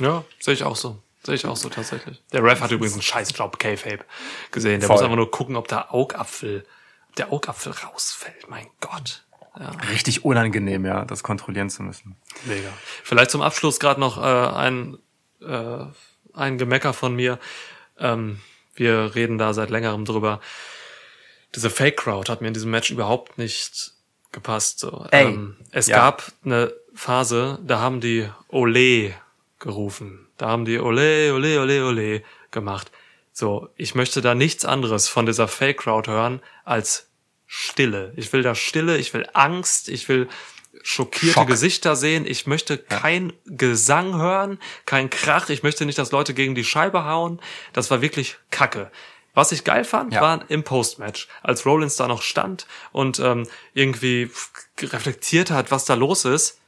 Ja, 0.00 0.24
sehe 0.38 0.54
ich 0.54 0.64
auch 0.64 0.76
so. 0.76 1.02
Sehe 1.24 1.34
ich 1.34 1.46
auch 1.46 1.56
so 1.56 1.68
tatsächlich. 1.68 2.22
Der 2.32 2.42
Ref 2.42 2.60
hat 2.60 2.70
übrigens 2.70 2.94
einen 2.94 3.02
scheiß 3.02 3.36
Job, 3.36 3.58
K-Fape, 3.58 4.04
gesehen. 4.50 4.80
Der 4.80 4.86
Voll. 4.86 4.94
muss 4.94 5.02
einfach 5.02 5.16
nur 5.16 5.30
gucken, 5.30 5.56
ob 5.56 5.68
der 5.68 5.92
Augapfel, 5.92 6.64
der 7.18 7.32
Augapfel 7.32 7.72
rausfällt. 7.72 8.48
Mein 8.48 8.66
Gott. 8.80 9.24
Ja. 9.58 9.70
Richtig 9.90 10.24
unangenehm, 10.24 10.86
ja, 10.86 11.04
das 11.04 11.24
kontrollieren 11.24 11.68
zu 11.68 11.82
müssen. 11.82 12.16
Mega. 12.44 12.68
Vielleicht 13.02 13.32
zum 13.32 13.42
Abschluss 13.42 13.80
gerade 13.80 13.98
noch 13.98 14.16
äh, 14.16 14.56
ein, 14.56 14.98
äh, 15.42 15.84
ein 16.32 16.58
Gemecker 16.58 16.92
von 16.92 17.14
mir. 17.14 17.40
Ähm, 17.98 18.40
wir 18.76 19.16
reden 19.16 19.38
da 19.38 19.52
seit 19.52 19.70
längerem 19.70 20.04
drüber 20.04 20.40
diese 21.54 21.70
Fake 21.70 21.96
Crowd 21.96 22.30
hat 22.30 22.40
mir 22.40 22.48
in 22.48 22.54
diesem 22.54 22.70
Match 22.70 22.90
überhaupt 22.90 23.38
nicht 23.38 23.92
gepasst. 24.32 24.80
So. 24.80 25.06
Ähm, 25.12 25.56
es 25.72 25.86
ja. 25.86 25.96
gab 25.96 26.32
eine 26.44 26.72
Phase, 26.94 27.58
da 27.66 27.80
haben 27.80 28.00
die 28.00 28.28
Ole 28.48 29.14
gerufen. 29.58 30.26
Da 30.36 30.48
haben 30.48 30.64
die 30.64 30.78
Ole, 30.78 31.34
Ole, 31.34 31.60
Ole, 31.60 31.86
Ole 31.86 32.22
gemacht. 32.50 32.90
So, 33.32 33.68
ich 33.76 33.94
möchte 33.94 34.20
da 34.20 34.34
nichts 34.34 34.64
anderes 34.64 35.08
von 35.08 35.26
dieser 35.26 35.48
Fake 35.48 35.78
Crowd 35.78 36.10
hören 36.10 36.40
als 36.64 37.08
Stille. 37.46 38.12
Ich 38.16 38.32
will 38.32 38.42
da 38.42 38.54
Stille, 38.54 38.98
ich 38.98 39.14
will 39.14 39.26
Angst, 39.32 39.88
ich 39.88 40.08
will 40.08 40.28
schockierte 40.82 41.34
Schock. 41.34 41.48
Gesichter 41.48 41.96
sehen. 41.96 42.26
Ich 42.26 42.46
möchte 42.46 42.78
kein 42.78 43.32
Gesang 43.46 44.16
hören, 44.16 44.58
kein 44.86 45.10
Krach. 45.10 45.48
Ich 45.50 45.62
möchte 45.62 45.86
nicht, 45.86 45.98
dass 45.98 46.12
Leute 46.12 46.34
gegen 46.34 46.54
die 46.54 46.64
Scheibe 46.64 47.04
hauen. 47.04 47.40
Das 47.72 47.90
war 47.90 48.00
wirklich 48.00 48.36
Kacke. 48.50 48.90
Was 49.38 49.52
ich 49.52 49.62
geil 49.62 49.84
fand, 49.84 50.12
Ja. 50.12 50.20
war 50.20 50.44
im 50.48 50.64
Postmatch, 50.64 51.28
als 51.44 51.64
Rollins 51.64 51.94
da 51.94 52.08
noch 52.08 52.22
stand 52.22 52.66
und 52.90 53.20
ähm, 53.20 53.46
irgendwie 53.72 54.32
reflektiert 54.82 55.52
hat, 55.52 55.70
was 55.70 55.84
da 55.84 55.94
los 55.94 56.24
ist, 56.24 56.58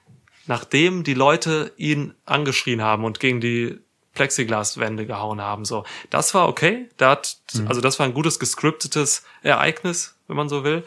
nachdem 0.47 1.03
die 1.03 1.15
Leute 1.15 1.73
ihn 1.77 2.15
angeschrien 2.27 2.81
haben 2.81 3.05
und 3.05 3.19
gegen 3.19 3.41
die 3.41 3.81
Plexiglaswände 4.15 5.05
gehauen 5.05 5.41
haben. 5.41 5.65
So, 5.65 5.85
das 6.11 6.33
war 6.33 6.49
okay. 6.49 6.89
Da 6.97 7.11
hat, 7.11 7.39
also 7.67 7.81
das 7.81 7.99
war 7.99 8.07
ein 8.07 8.15
gutes 8.15 8.39
gescriptetes 8.39 9.25
Ereignis, 9.43 10.15
wenn 10.29 10.37
man 10.37 10.49
so 10.49 10.63
will. 10.63 10.85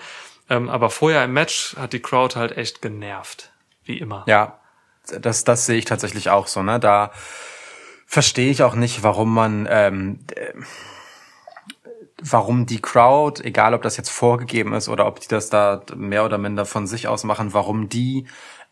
Ähm, 0.49 0.69
aber 0.69 0.89
vorher 0.89 1.25
im 1.25 1.33
Match 1.33 1.75
hat 1.75 1.91
die 1.91 2.01
Crowd 2.01 2.37
halt 2.39 2.55
echt 2.57 2.81
genervt, 2.81 3.51
wie 3.83 3.97
immer. 3.97 4.23
Ja, 4.27 4.57
das, 5.19 5.43
das 5.43 5.65
sehe 5.65 5.79
ich 5.79 5.85
tatsächlich 5.85 6.29
auch 6.29 6.47
so. 6.47 6.63
Ne? 6.63 6.79
Da 6.79 7.11
verstehe 8.07 8.51
ich 8.51 8.63
auch 8.63 8.75
nicht, 8.75 9.03
warum 9.03 9.33
man, 9.33 9.67
ähm, 9.69 10.19
äh, 10.33 10.53
warum 12.23 12.65
die 12.65 12.81
Crowd, 12.81 13.43
egal 13.43 13.73
ob 13.73 13.81
das 13.81 13.97
jetzt 13.97 14.09
vorgegeben 14.09 14.73
ist 14.73 14.89
oder 14.89 15.05
ob 15.05 15.19
die 15.19 15.27
das 15.27 15.49
da 15.49 15.81
mehr 15.95 16.25
oder 16.25 16.37
minder 16.37 16.65
von 16.65 16.87
sich 16.87 17.07
aus 17.07 17.23
machen, 17.23 17.53
warum 17.53 17.89
die 17.89 18.25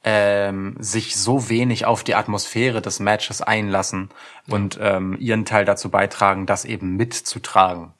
ähm, 0.03 0.75
sich 0.79 1.15
so 1.15 1.49
wenig 1.49 1.85
auf 1.85 2.03
die 2.03 2.15
Atmosphäre 2.15 2.81
des 2.81 2.99
Matches 2.99 3.41
einlassen 3.41 4.09
und 4.47 4.79
ähm, 4.81 5.15
ihren 5.19 5.45
Teil 5.45 5.65
dazu 5.65 5.89
beitragen, 5.89 6.45
das 6.45 6.65
eben 6.65 6.95
mitzutragen. 6.95 7.93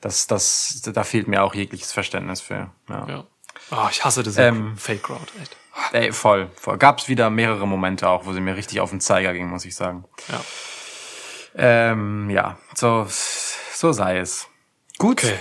Das, 0.00 0.26
das, 0.26 0.82
da 0.84 1.02
fehlt 1.02 1.28
mir 1.28 1.42
auch 1.42 1.54
jegliches 1.54 1.92
Verständnis 1.92 2.40
für. 2.40 2.70
Ja. 2.88 3.06
Ja. 3.08 3.24
Oh, 3.70 3.88
ich 3.90 4.04
hasse 4.04 4.22
diese 4.22 4.42
Ähm, 4.42 4.76
Fake 4.76 5.02
Crowd, 5.02 5.32
echt. 5.40 5.56
Ey, 5.92 6.12
voll, 6.12 6.50
voll. 6.54 6.78
Gab's 6.78 7.08
wieder 7.08 7.30
mehrere 7.30 7.66
Momente 7.66 8.08
auch, 8.08 8.26
wo 8.26 8.32
sie 8.32 8.40
mir 8.40 8.54
richtig 8.54 8.80
auf 8.80 8.90
den 8.90 9.00
Zeiger 9.00 9.32
ging, 9.32 9.48
muss 9.48 9.64
ich 9.64 9.74
sagen. 9.74 10.04
Ja. 10.28 10.40
Ähm, 11.56 12.30
ja, 12.30 12.58
so, 12.74 13.06
so 13.08 13.92
sei 13.92 14.18
es. 14.18 14.46
Gut. 14.98 15.22
Okay. 15.24 15.34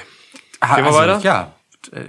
Ha- 0.63 0.75
Gehen 0.75 0.85
wir 0.85 0.93
weiter? 0.93 1.19
Ja. 1.19 1.51
äh, 1.91 2.03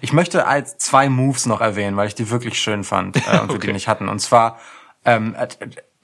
Ich 0.00 0.12
möchte 0.12 0.46
als 0.46 0.76
zwei 0.78 1.08
Moves 1.08 1.46
noch 1.46 1.60
erwähnen, 1.60 1.96
weil 1.96 2.08
ich 2.08 2.14
die 2.14 2.30
wirklich 2.30 2.58
schön 2.60 2.84
fand 2.84 3.16
äh, 3.16 3.20
und 3.20 3.24
wir 3.30 3.46
die 3.48 3.54
Okay. 3.56 3.72
nicht 3.72 3.88
hatten. 3.88 4.08
Und 4.08 4.18
zwar, 4.20 4.58
ähm, 5.04 5.34
äh, 5.36 5.48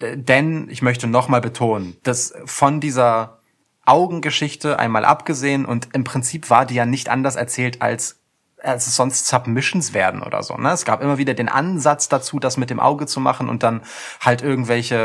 äh, 0.05 0.17
denn 0.17 0.69
ich 0.71 0.83
möchte 0.83 1.07
nochmal 1.07 1.41
betonen, 1.41 1.97
dass 2.03 2.35
von 2.45 2.81
dieser 2.81 3.41
Augengeschichte 3.85 4.79
einmal 4.79 5.05
abgesehen 5.05 5.65
und 5.65 5.89
im 5.93 6.05
Prinzip 6.05 6.51
war 6.51 6.67
die 6.67 6.75
ja 6.75 6.87
nicht 6.87 7.09
anders 7.09 7.37
erzählt 7.37 7.83
als 7.83 8.21
als 8.63 8.87
es 8.87 8.97
sonst 8.97 9.27
Submissions 9.27 9.93
werden 9.93 10.23
oder 10.23 10.43
so. 10.43 10.55
Ne? 10.57 10.71
Es 10.71 10.85
gab 10.85 11.03
immer 11.03 11.19
wieder 11.19 11.35
den 11.35 11.49
Ansatz 11.49 12.09
dazu, 12.09 12.39
das 12.39 12.57
mit 12.57 12.71
dem 12.71 12.81
Auge 12.81 13.07
zu 13.07 13.21
machen 13.21 13.49
und 13.49 13.63
dann 13.63 13.83
halt 14.21 14.43
irgendwelche 14.43 14.97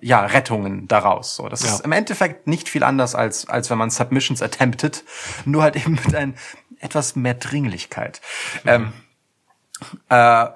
äh, 0.00 0.06
ja 0.06 0.20
Rettungen 0.20 0.86
daraus. 0.86 1.34
So, 1.36 1.48
das 1.48 1.62
Ja. 1.62 1.70
ist 1.70 1.80
im 1.80 1.92
Endeffekt 1.92 2.46
nicht 2.46 2.68
viel 2.68 2.84
anders 2.84 3.14
als 3.14 3.48
als 3.48 3.70
wenn 3.70 3.78
man 3.78 3.90
Submissions 3.90 4.42
attempted, 4.42 5.02
nur 5.44 5.62
halt 5.62 5.76
eben 5.76 5.92
mit 5.92 6.14
ein 6.14 6.34
etwas 6.80 7.16
mehr 7.16 7.34
Dringlichkeit. 7.34 8.20
Ähm, 8.66 8.92
äh, 10.10 10.46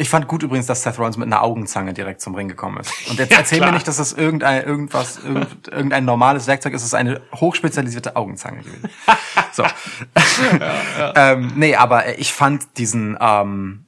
ich 0.00 0.08
fand 0.08 0.28
gut 0.28 0.44
übrigens, 0.44 0.66
dass 0.66 0.84
Seth 0.84 0.98
Rollins 0.98 1.16
mit 1.16 1.26
einer 1.26 1.42
Augenzange 1.42 1.92
direkt 1.92 2.20
zum 2.20 2.34
Ring 2.36 2.46
gekommen 2.48 2.78
ist. 2.78 2.92
Und 3.10 3.18
jetzt 3.18 3.32
Ja, 3.32 3.38
erzähl 3.38 3.58
klar. 3.58 3.70
mir 3.70 3.74
nicht, 3.74 3.88
dass 3.88 3.96
das 3.96 4.12
irgendein 4.12 4.64
irgendwas 4.64 5.18
irgend, 5.24 5.66
irgendein 5.68 6.04
normales 6.04 6.46
Werkzeug 6.46 6.72
ist. 6.72 6.82
Es 6.82 6.88
ist 6.88 6.94
eine 6.94 7.20
hochspezialisierte 7.34 8.16
Augenzange 8.16 8.62
gewesen. 8.62 8.88
So. 9.50 9.64
ähm, 11.16 11.52
nee, 11.56 11.74
aber 11.74 12.18
ich 12.18 12.32
fand 12.32 12.78
diesen 12.78 13.16
ähm, 13.20 13.86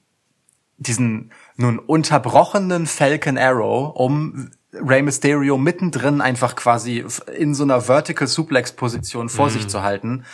diesen 0.79 1.31
nun 1.57 1.79
unterbrochenen 1.79 2.87
Falcon 2.87 3.39
Arrow 3.39 3.95
um 3.95 4.51
Rey 4.73 5.03
Mysterio 5.03 5.59
mittendrin 5.59 6.21
einfach 6.21 6.57
quasi 6.57 7.05
in 7.37 7.55
so 7.55 7.63
einer 7.63 7.83
Vertical 7.83 8.27
Suplex 8.27 8.73
Position 8.73 9.29
vor 9.29 9.51
sich 9.51 9.69
zu 9.69 9.83
halten 9.83 10.25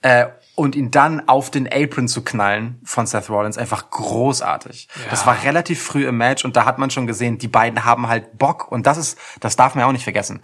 äh, 0.00 0.26
und 0.58 0.74
ihn 0.74 0.90
dann 0.90 1.28
auf 1.28 1.50
den 1.50 1.68
Apron 1.72 2.08
zu 2.08 2.22
knallen 2.22 2.80
von 2.84 3.06
Seth 3.06 3.30
Rollins 3.30 3.56
einfach 3.58 3.90
großartig. 3.90 4.88
Das 5.10 5.24
war 5.26 5.42
relativ 5.44 5.82
früh 5.82 6.06
im 6.06 6.16
Match 6.18 6.44
und 6.44 6.56
da 6.56 6.64
hat 6.64 6.78
man 6.78 6.90
schon 6.90 7.06
gesehen, 7.06 7.38
die 7.38 7.48
beiden 7.48 7.84
haben 7.84 8.08
halt 8.08 8.38
Bock 8.38 8.70
und 8.72 8.86
das 8.86 8.98
ist, 8.98 9.18
das 9.40 9.56
darf 9.56 9.74
man 9.74 9.82
ja 9.82 9.88
auch 9.88 9.92
nicht 9.92 10.04
vergessen. 10.04 10.42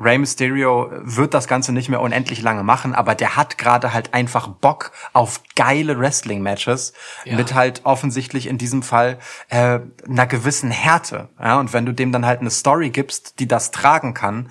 Rey 0.00 0.16
Mysterio 0.16 0.90
wird 1.02 1.34
das 1.34 1.46
Ganze 1.46 1.70
nicht 1.70 1.90
mehr 1.90 2.00
unendlich 2.00 2.40
lange 2.40 2.62
machen, 2.62 2.94
aber 2.94 3.14
der 3.14 3.36
hat 3.36 3.58
gerade 3.58 3.92
halt 3.92 4.14
einfach 4.14 4.48
Bock 4.48 4.90
auf 5.12 5.42
geile 5.54 5.98
Wrestling-Matches 6.00 6.94
Ja. 7.24 7.36
mit 7.36 7.52
halt 7.52 7.82
offensichtlich 7.84 8.46
in 8.46 8.56
diesem 8.56 8.82
Fall 8.82 9.18
äh, 9.50 9.80
einer 10.08 10.26
gewissen 10.26 10.70
Härte. 10.70 11.28
Ja, 11.38 11.60
und 11.60 11.74
wenn 11.74 11.84
du 11.84 11.92
dem 11.92 12.10
dann 12.10 12.24
halt 12.24 12.40
eine 12.40 12.50
Story 12.50 12.88
gibst, 12.88 13.38
die 13.38 13.46
das 13.46 13.70
tragen 13.70 14.14
kann, 14.14 14.50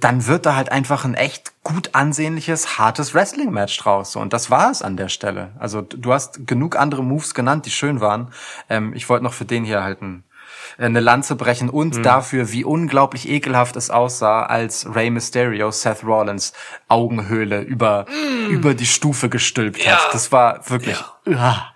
dann 0.00 0.26
wird 0.26 0.46
da 0.46 0.54
halt 0.56 0.70
einfach 0.72 1.04
ein 1.04 1.14
echt 1.14 1.52
gut 1.62 1.90
ansehnliches, 1.94 2.78
hartes 2.78 3.14
Wrestling-Match 3.14 3.76
draus. 3.78 4.12
So, 4.12 4.20
Und 4.20 4.32
das 4.32 4.50
war 4.50 4.70
es 4.70 4.82
an 4.82 4.96
der 4.96 5.08
Stelle. 5.08 5.50
Also 5.58 5.80
du 5.80 6.12
hast 6.12 6.46
genug 6.46 6.76
andere 6.76 7.02
Moves 7.04 7.34
genannt, 7.34 7.66
die 7.66 7.70
schön 7.70 8.00
waren. 8.00 8.32
Ähm, 8.68 8.92
ich 8.94 9.08
wollte 9.08 9.24
noch 9.24 9.32
für 9.34 9.44
den 9.44 9.64
hier 9.64 9.82
halt 9.82 10.02
ein, 10.02 10.24
äh, 10.78 10.84
eine 10.86 11.00
Lanze 11.00 11.36
brechen 11.36 11.68
und 11.68 12.04
dafür, 12.04 12.50
wie 12.52 12.64
unglaublich 12.64 13.28
ekelhaft 13.28 13.76
es 13.76 13.90
aussah, 13.90 14.44
als 14.44 14.92
Rey 14.94 15.10
Mysterio 15.10 15.70
Seth 15.70 16.04
Rollins 16.04 16.52
Augenhöhle 16.88 17.60
über, 17.60 18.06
über 18.50 18.74
die 18.74 18.86
Stufe 18.86 19.28
gestülpt 19.28 19.84
Ja. 19.84 19.92
hat. 20.04 20.14
Das 20.14 20.32
war 20.32 20.68
wirklich... 20.70 20.96
Uah. 21.26 21.66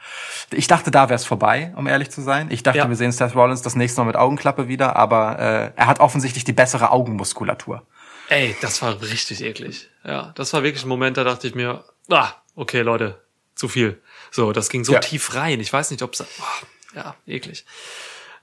Ich 0.52 0.68
dachte, 0.68 0.92
da 0.92 1.08
wäre 1.08 1.16
es 1.16 1.24
vorbei, 1.24 1.72
um 1.76 1.88
ehrlich 1.88 2.10
zu 2.10 2.22
sein. 2.22 2.46
Ich 2.50 2.62
dachte, 2.62 2.78
Ja. 2.78 2.88
wir 2.88 2.94
sehen 2.94 3.10
Seth 3.10 3.34
Rollins 3.34 3.62
das 3.62 3.74
nächste 3.74 4.00
Mal 4.00 4.06
mit 4.06 4.16
Augenklappe 4.16 4.68
wieder, 4.68 4.94
aber 4.94 5.38
äh, 5.40 5.70
er 5.74 5.86
hat 5.88 5.98
offensichtlich 5.98 6.44
die 6.44 6.52
bessere 6.52 6.92
Augenmuskulatur. 6.92 7.82
Ey, 8.28 8.56
das 8.60 8.82
war 8.82 9.00
richtig 9.02 9.40
eklig. 9.42 9.88
Ja, 10.04 10.32
das 10.36 10.52
war 10.52 10.62
wirklich 10.62 10.84
ein 10.84 10.88
Moment, 10.88 11.16
da 11.16 11.24
dachte 11.24 11.46
ich 11.46 11.54
mir, 11.54 11.84
ah, 12.10 12.32
okay, 12.54 12.80
Leute, 12.82 13.20
zu 13.54 13.68
viel. 13.68 14.00
So, 14.30 14.52
das 14.52 14.68
ging 14.68 14.84
so 14.84 14.92
Ja. 14.94 15.00
tief 15.00 15.34
rein. 15.34 15.60
Ich 15.60 15.72
weiß 15.72 15.90
nicht, 15.90 16.02
ob 16.02 16.14
es, 16.14 16.24
ja, 16.94 17.14
eklig. 17.26 17.64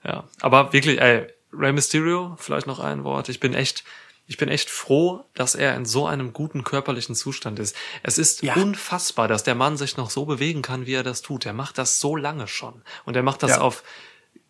Ja, 0.04 0.26
aber 0.42 0.74
wirklich, 0.74 1.00
ey, 1.00 1.28
Rey 1.54 1.72
Mysterio, 1.72 2.36
vielleicht 2.40 2.68
noch 2.68 2.80
ein 2.80 3.04
Wort. 3.04 3.30
Ich 3.30 3.40
bin 3.40 3.54
echt, 3.54 3.84
ich 4.26 4.38
bin 4.38 4.50
echt 4.50 4.70
froh, 4.70 5.24
dass 5.34 5.54
er 5.56 5.76
in 5.76 5.86
so 5.86 6.08
einem 6.08 6.34
guten 6.34 6.64
körperlichen 6.64 7.14
Zustand 7.16 7.60
ist. 7.60 7.76
Es 8.02 8.18
ist 8.18 8.42
Ja. 8.42 8.56
unfassbar, 8.56 9.28
dass 9.28 9.44
der 9.44 9.54
Mann 9.56 9.78
sich 9.78 9.96
noch 9.98 10.10
so 10.10 10.26
bewegen 10.26 10.62
kann, 10.62 10.86
wie 10.88 10.94
er 10.94 11.04
das 11.04 11.22
tut. 11.22 11.46
Er 11.46 11.54
macht 11.54 11.78
das 11.78 12.00
so 12.00 12.16
lange 12.16 12.48
schon. 12.48 12.82
Und 13.06 13.16
er 13.16 13.24
macht 13.24 13.44
das 13.44 13.52
Ja. 13.52 13.62
auf 13.62 13.84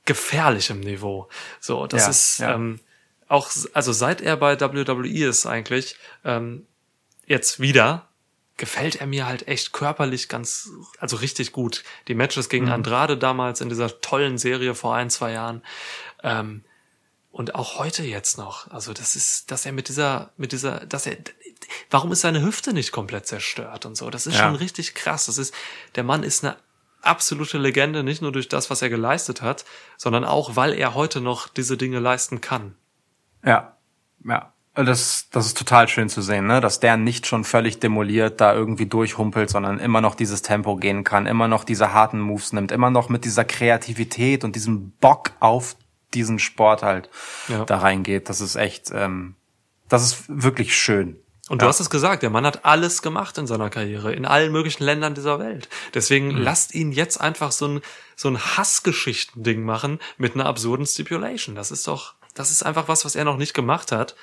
gefährlichem 0.05 0.79
Niveau. 0.79 1.27
So, 1.59 1.87
das 1.87 2.03
Ja, 2.03 2.09
ist, 2.09 2.39
ähm, 2.39 2.79
auch, 3.33 3.49
also 3.73 3.91
seit 3.91 4.21
er 4.21 4.37
bei 4.37 4.59
WWE 4.61 5.27
ist 5.27 5.45
eigentlich, 5.45 5.95
ähm, 6.23 6.67
jetzt 7.25 7.59
wieder, 7.59 8.07
gefällt 8.57 8.97
er 8.97 9.07
mir 9.07 9.25
halt 9.25 9.47
echt 9.47 9.73
körperlich 9.73 10.29
ganz, 10.29 10.69
also 10.99 11.15
richtig 11.17 11.51
gut. 11.51 11.83
Die 12.07 12.13
Matches 12.13 12.47
gegen 12.47 12.69
Andrade 12.69 13.17
damals 13.17 13.59
in 13.61 13.69
dieser 13.69 13.99
tollen 14.01 14.37
Serie 14.37 14.75
vor 14.75 14.93
ein, 14.95 15.09
zwei 15.09 15.31
Jahren, 15.31 15.63
ähm, 16.21 16.63
und 17.31 17.55
auch 17.55 17.79
heute 17.79 18.03
jetzt 18.03 18.37
noch. 18.37 18.69
Also 18.69 18.93
das 18.93 19.15
ist, 19.15 19.49
dass 19.49 19.65
er 19.65 19.71
mit 19.71 19.89
dieser, 19.89 20.31
mit 20.37 20.51
dieser, 20.51 20.85
dass 20.85 21.07
er, 21.07 21.17
warum 21.89 22.11
ist 22.11 22.21
seine 22.21 22.43
Hüfte 22.43 22.73
nicht 22.73 22.91
komplett 22.91 23.25
zerstört 23.25 23.87
und 23.87 23.97
so? 23.97 24.11
Das 24.11 24.27
ist 24.27 24.35
Ja. 24.35 24.43
schon 24.43 24.55
richtig 24.55 24.93
krass. 24.93 25.25
Das 25.25 25.39
ist, 25.39 25.51
der 25.95 26.03
Mann 26.03 26.21
ist 26.21 26.43
eine 26.43 26.57
absolute 27.01 27.57
Legende, 27.57 28.03
nicht 28.03 28.21
nur 28.21 28.31
durch 28.31 28.49
das, 28.49 28.69
was 28.69 28.83
er 28.83 28.89
geleistet 28.89 29.41
hat, 29.41 29.65
sondern 29.97 30.23
auch, 30.23 30.55
weil 30.55 30.73
er 30.73 30.93
heute 30.93 31.21
noch 31.21 31.47
diese 31.47 31.75
Dinge 31.75 31.97
leisten 31.97 32.39
kann. 32.39 32.75
Ja, 33.45 33.77
ja. 34.25 34.49
Das, 34.75 35.27
das 35.29 35.45
ist 35.45 35.55
total 35.55 35.87
schön 35.87 36.09
zu 36.09 36.23
sehen, 36.23 36.47
ne? 36.47 36.59
dass 36.59 36.79
der 36.79 36.97
nicht 36.97 37.27
schon 37.27 37.43
völlig 37.43 37.79
demoliert 37.79 38.41
da 38.41 38.55
irgendwie 38.55 38.87
durchhumpelt, 38.87 39.51
sondern 39.51 39.77
immer 39.77 40.01
noch 40.01 40.15
dieses 40.15 40.41
Tempo 40.41 40.77
gehen 40.77 41.03
kann, 41.03 41.27
immer 41.27 41.47
noch 41.47 41.63
diese 41.63 41.93
harten 41.93 42.19
Moves 42.19 42.53
nimmt, 42.53 42.71
immer 42.71 42.89
noch 42.89 43.07
mit 43.07 43.23
dieser 43.23 43.45
Kreativität 43.45 44.43
und 44.43 44.55
diesem 44.55 44.89
Bock 44.93 45.33
auf 45.39 45.75
diesen 46.15 46.39
Sport 46.39 46.81
halt 46.81 47.09
Ja. 47.49 47.65
da 47.65 47.77
reingeht. 47.77 48.29
Das 48.29 48.41
ist 48.41 48.55
echt, 48.55 48.89
ähm, 48.91 49.35
das 49.89 50.03
ist 50.03 50.23
wirklich 50.27 50.75
schön. 50.75 51.19
Und 51.49 51.61
du 51.61 51.67
hast 51.67 51.79
es 51.81 51.89
gesagt, 51.91 52.23
der 52.23 52.29
Mann 52.29 52.45
hat 52.45 52.65
alles 52.65 53.01
gemacht 53.01 53.37
in 53.37 53.45
seiner 53.47 53.69
Karriere, 53.69 54.13
in 54.13 54.25
allen 54.25 54.51
möglichen 54.51 54.83
Ländern 54.83 55.13
dieser 55.13 55.39
Welt. 55.39 55.67
Deswegen 55.93 56.31
lasst 56.31 56.73
ihn 56.73 56.91
jetzt 56.93 57.19
einfach 57.19 57.51
so 57.51 57.67
ein, 57.67 57.81
so 58.15 58.29
ein 58.29 58.39
Hassgeschichten-Ding 58.39 59.61
machen 59.63 59.99
mit 60.17 60.35
einer 60.35 60.45
absurden 60.45 60.85
Stipulation. 60.85 61.53
Das 61.55 61.69
ist 61.69 61.87
doch, 61.87 62.15
das 62.33 62.51
ist 62.51 62.63
einfach 62.63 62.87
was, 62.87 63.05
was 63.05 63.15
er 63.15 63.23
noch 63.25 63.37
nicht 63.37 63.53
gemacht 63.53 63.91
hat. 63.91 64.15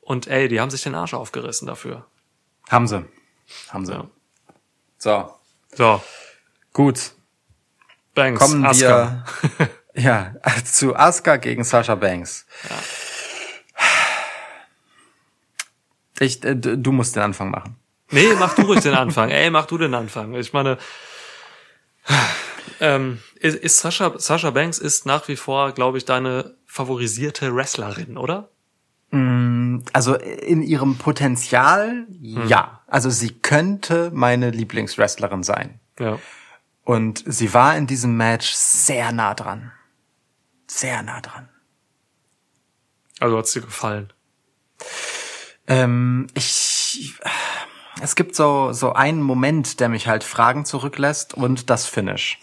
Und 0.00 0.26
ey, 0.26 0.48
die 0.48 0.60
haben 0.60 0.70
sich 0.70 0.82
den 0.82 0.94
Arsch 0.94 1.14
aufgerissen 1.14 1.66
dafür. 1.66 2.06
Haben 2.70 2.86
sie. 2.86 3.04
Haben 3.68 3.84
sie. 3.86 3.92
Ja. 3.92 4.06
So, 4.98 5.34
So, 5.74 6.02
gut. 6.72 7.12
Banks, 8.14 8.40
Kommen 8.40 8.64
Asuka. 8.66 9.24
wir 9.56 9.68
ja, 10.02 10.34
zu 10.64 10.96
Asuka 10.96 11.36
gegen 11.36 11.62
Sasha 11.64 11.94
Banks. 11.94 12.46
Ich, 16.20 16.42
äh, 16.44 16.56
du 16.56 16.76
du 16.76 16.92
musst 16.92 17.14
den 17.16 17.22
Anfang 17.22 17.50
machen. 17.50 17.76
Nee, 18.10 18.32
mach 18.38 18.54
du 18.54 18.62
ruhig 18.62 18.80
den 18.80 18.94
Anfang. 19.04 19.30
Ey, 19.30 19.50
mach 19.50 19.66
du 19.66 19.78
den 19.78 19.94
Anfang. 19.94 20.34
Ich 20.34 20.52
meine, 20.52 20.78
Ähm, 22.80 23.20
ist, 23.36 23.56
ist 23.56 23.78
Sascha, 23.78 24.18
Sascha 24.18 24.50
Banks 24.50 24.78
ist 24.78 25.04
nach 25.04 25.26
wie 25.28 25.36
vor, 25.36 25.72
glaube 25.72 25.98
ich, 25.98 26.04
deine 26.04 26.54
favorisierte 26.78 27.52
Wrestlerin, 27.56 28.16
oder? 28.16 28.50
Also 29.92 30.14
in 30.14 30.62
ihrem 30.62 30.96
Potenzial, 30.96 32.06
ja. 32.20 32.82
Also 32.86 33.10
sie 33.10 33.30
könnte 33.30 34.12
meine 34.14 34.50
Lieblingswrestlerin 34.50 35.42
sein. 35.42 35.80
Ja. 35.98 36.20
Und 36.84 37.24
sie 37.26 37.52
war 37.52 37.76
in 37.76 37.88
diesem 37.88 38.16
Match 38.16 38.52
sehr 38.52 39.10
nah 39.10 39.34
dran. 39.34 39.72
Sehr 40.68 41.02
nah 41.02 41.20
dran. 41.20 41.48
Also 43.18 43.36
hat's 43.36 43.52
dir 43.52 43.62
gefallen. 43.62 44.12
Ähm, 45.66 46.28
ich, 46.34 47.14
es 48.00 48.14
gibt 48.14 48.36
so, 48.36 48.72
so 48.72 48.92
einen 48.92 49.22
Moment, 49.22 49.80
der 49.80 49.88
mich 49.88 50.06
halt 50.06 50.22
Fragen 50.22 50.64
zurücklässt 50.64 51.34
und 51.34 51.70
das 51.70 51.86
Finish. 51.86 52.38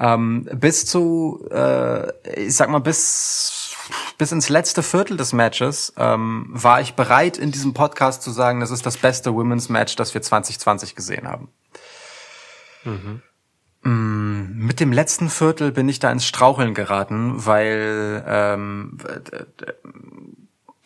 Ähm, 0.00 0.48
bis 0.54 0.86
zu, 0.86 1.46
äh, 1.52 2.10
ich 2.40 2.56
sag 2.56 2.70
mal, 2.70 2.78
bis, 2.78 3.76
bis 4.16 4.32
ins 4.32 4.48
letzte 4.48 4.82
Viertel 4.82 5.18
des 5.18 5.34
Matches 5.34 5.92
ähm, 5.98 6.46
war 6.48 6.80
ich 6.80 6.94
bereit, 6.94 7.36
in 7.36 7.52
diesem 7.52 7.74
Podcast 7.74 8.22
zu 8.22 8.30
sagen, 8.30 8.60
das 8.60 8.70
ist 8.70 8.86
das 8.86 8.96
beste 8.96 9.34
Women's 9.34 9.68
Match, 9.68 9.96
das 9.96 10.14
wir 10.14 10.22
2020 10.22 10.94
gesehen 10.94 11.28
haben. 11.28 11.48
Mm, 13.82 14.66
Mit 14.66 14.80
dem 14.80 14.90
letzten 14.92 15.28
Viertel 15.28 15.70
bin 15.70 15.88
ich 15.88 15.98
da 15.98 16.10
ins 16.10 16.24
Straucheln 16.24 16.72
geraten, 16.72 17.44
weil, 17.44 18.24
ähm, 18.26 18.96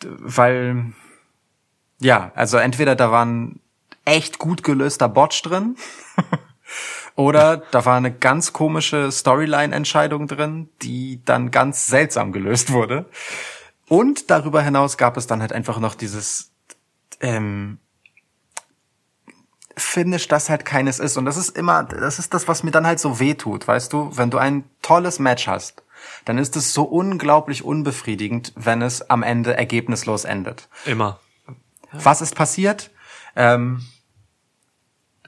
weil, 0.03 0.93
ja, 1.99 2.31
also 2.35 2.57
entweder 2.57 2.97
da 2.97 3.11
war 3.11 3.25
ein 3.25 3.61
echt 4.03 4.39
gut 4.39 4.63
gelöster 4.63 5.09
Botch 5.09 5.41
drin, 5.41 5.77
oder 7.15 7.57
da 7.57 7.85
war 7.85 7.97
eine 7.97 8.11
ganz 8.11 8.53
komische 8.53 9.11
Storyline-Entscheidung 9.11 10.27
drin, 10.27 10.69
die 10.81 11.21
dann 11.23 11.51
ganz 11.51 11.87
seltsam 11.87 12.31
gelöst 12.31 12.71
wurde. 12.71 13.05
Und 13.87 14.29
darüber 14.31 14.61
hinaus 14.61 14.97
gab 14.97 15.15
es 15.15 15.27
dann 15.27 15.41
halt 15.41 15.53
einfach 15.53 15.79
noch 15.79 15.95
dieses, 15.95 16.51
ähm, 17.21 17.77
Finish, 19.77 20.27
das 20.27 20.49
halt 20.49 20.65
keines 20.65 20.99
ist. 20.99 21.17
Und 21.17 21.25
das 21.25 21.37
ist 21.37 21.57
immer, 21.57 21.83
das 21.83 22.19
ist 22.19 22.33
das, 22.33 22.47
was 22.47 22.63
mir 22.63 22.71
dann 22.71 22.87
halt 22.87 22.99
so 22.99 23.19
weh 23.19 23.33
tut, 23.33 23.67
weißt 23.67 23.91
du? 23.91 24.09
Wenn 24.13 24.31
du 24.31 24.37
ein 24.37 24.63
tolles 24.81 25.19
Match 25.19 25.47
hast, 25.47 25.83
dann 26.23 26.37
ist 26.37 26.55
es 26.55 26.73
so 26.73 26.83
unglaublich 26.83 27.63
unbefriedigend, 27.63 28.53
wenn 28.55 28.81
es 28.81 29.09
am 29.09 29.23
Ende 29.23 29.55
ergebnislos 29.55 30.23
endet. 30.23 30.69
Immer. 30.85 31.19
Was 31.91 32.21
ist 32.21 32.35
passiert? 32.35 32.91
Ähm, 33.35 33.81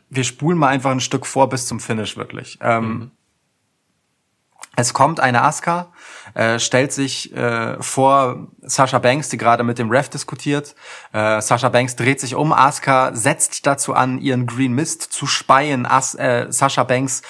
wir 0.09 0.23
spulen 0.23 0.57
mal 0.57 0.69
einfach 0.69 0.91
ein 0.91 0.99
Stück 0.99 1.25
vor 1.25 1.49
bis 1.49 1.67
zum 1.67 1.79
Finish 1.79 2.17
wirklich. 2.17 2.57
Ähm, 2.61 3.11
Es 4.79 4.93
kommt 4.93 5.19
eine 5.19 5.41
Asuka, 5.41 5.91
äh, 6.35 6.59
stellt 6.59 6.93
sich 6.93 7.35
äh, 7.35 7.81
vor 7.81 8.47
Sasha 8.61 8.99
Banks, 8.99 9.27
die 9.27 9.37
gerade 9.37 9.63
mit 9.63 9.79
dem 9.79 9.89
Ref 9.89 10.07
diskutiert. 10.07 10.75
Äh, 11.13 11.41
Sasha 11.41 11.69
Banks 11.69 11.95
dreht 11.95 12.19
sich 12.19 12.35
um, 12.35 12.53
Asuka 12.53 13.15
setzt 13.15 13.65
dazu 13.65 13.95
an, 13.95 14.19
ihren 14.19 14.45
Green 14.45 14.73
Mist 14.73 15.01
zu 15.01 15.25
speien. 15.25 15.87
As 15.87 16.13
äh, 16.13 16.45
Sasha 16.49 16.83
Banks 16.83 17.23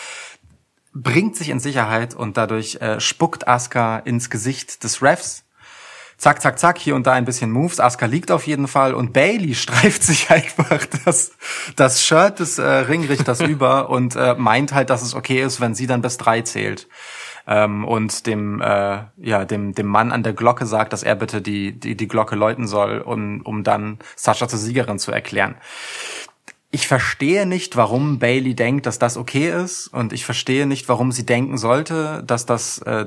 bringt 0.94 1.38
sich 1.38 1.48
in 1.48 1.62
Sicherheit 1.62 2.16
und 2.16 2.36
dadurch 2.36 2.82
äh, 2.82 3.00
spuckt 3.00 3.48
Asuka 3.48 4.00
ins 4.00 4.30
Gesicht 4.30 4.84
des 4.84 5.02
Refs. 5.02 5.46
Zack, 6.18 6.42
zack, 6.42 6.58
zack, 6.58 6.80
hier 6.80 6.96
und 6.96 7.06
da 7.06 7.14
ein 7.14 7.26
bisschen 7.26 7.52
Moves. 7.52 7.80
Asuka 7.80 8.08
liegt 8.08 8.32
auf 8.32 8.48
jeden 8.48 8.68
Fall 8.68 8.96
und 8.96 9.14
Bailey 9.14 9.54
streift 9.56 10.04
sich 10.04 10.32
einfach 10.32 10.86
das, 11.06 11.32
das 11.76 12.04
Shirt 12.04 12.40
des 12.40 12.58
äh, 12.58 12.64
Ringrichters 12.68 13.42
über 13.48 13.90
und 13.90 14.16
äh, 14.16 14.34
meint 14.36 14.74
halt, 14.74 14.90
dass 14.90 15.04
es 15.04 15.14
okay 15.14 15.42
ist, 15.42 15.62
wenn 15.62 15.76
sie 15.76 15.86
dann 15.86 16.02
bis 16.02 16.18
drei 16.18 16.42
zählt. 16.42 16.88
Ähm, 17.46 17.86
und 17.86 18.26
dem, 18.26 18.62
äh, 18.62 19.04
ja, 19.18 19.46
dem, 19.46 19.74
dem 19.74 19.86
Mann 19.86 20.12
an 20.12 20.24
der 20.24 20.34
Glocke 20.34 20.66
sagt, 20.66 20.92
dass 20.92 21.04
er 21.04 21.16
bitte 21.16 21.42
die, 21.42 21.80
die, 21.80 21.96
die 21.96 22.08
Glocke 22.08 22.36
läuten 22.36 22.68
soll, 22.68 23.00
um, 23.00 23.42
um 23.42 23.64
dann 23.64 24.00
Sascha 24.16 24.50
zur 24.50 24.60
Siegerin 24.60 25.00
zu 25.00 25.12
erklären 25.12 25.56
ich 26.70 26.88
verstehe 26.88 27.46
nicht, 27.46 27.78
warum 27.78 28.20
Bailey 28.20 28.54
denkt, 28.54 28.86
dass 28.86 29.00
das 29.00 29.16
okay 29.16 29.50
ist, 29.50 29.88
und 29.88 30.12
ich 30.12 30.26
verstehe 30.26 30.66
nicht, 30.66 30.90
warum 30.90 31.14
sie 31.14 31.26
denken 31.26 31.58
sollte, 31.58 32.24
dass 32.28 32.46
das, 32.46 32.80
äh, 32.80 33.06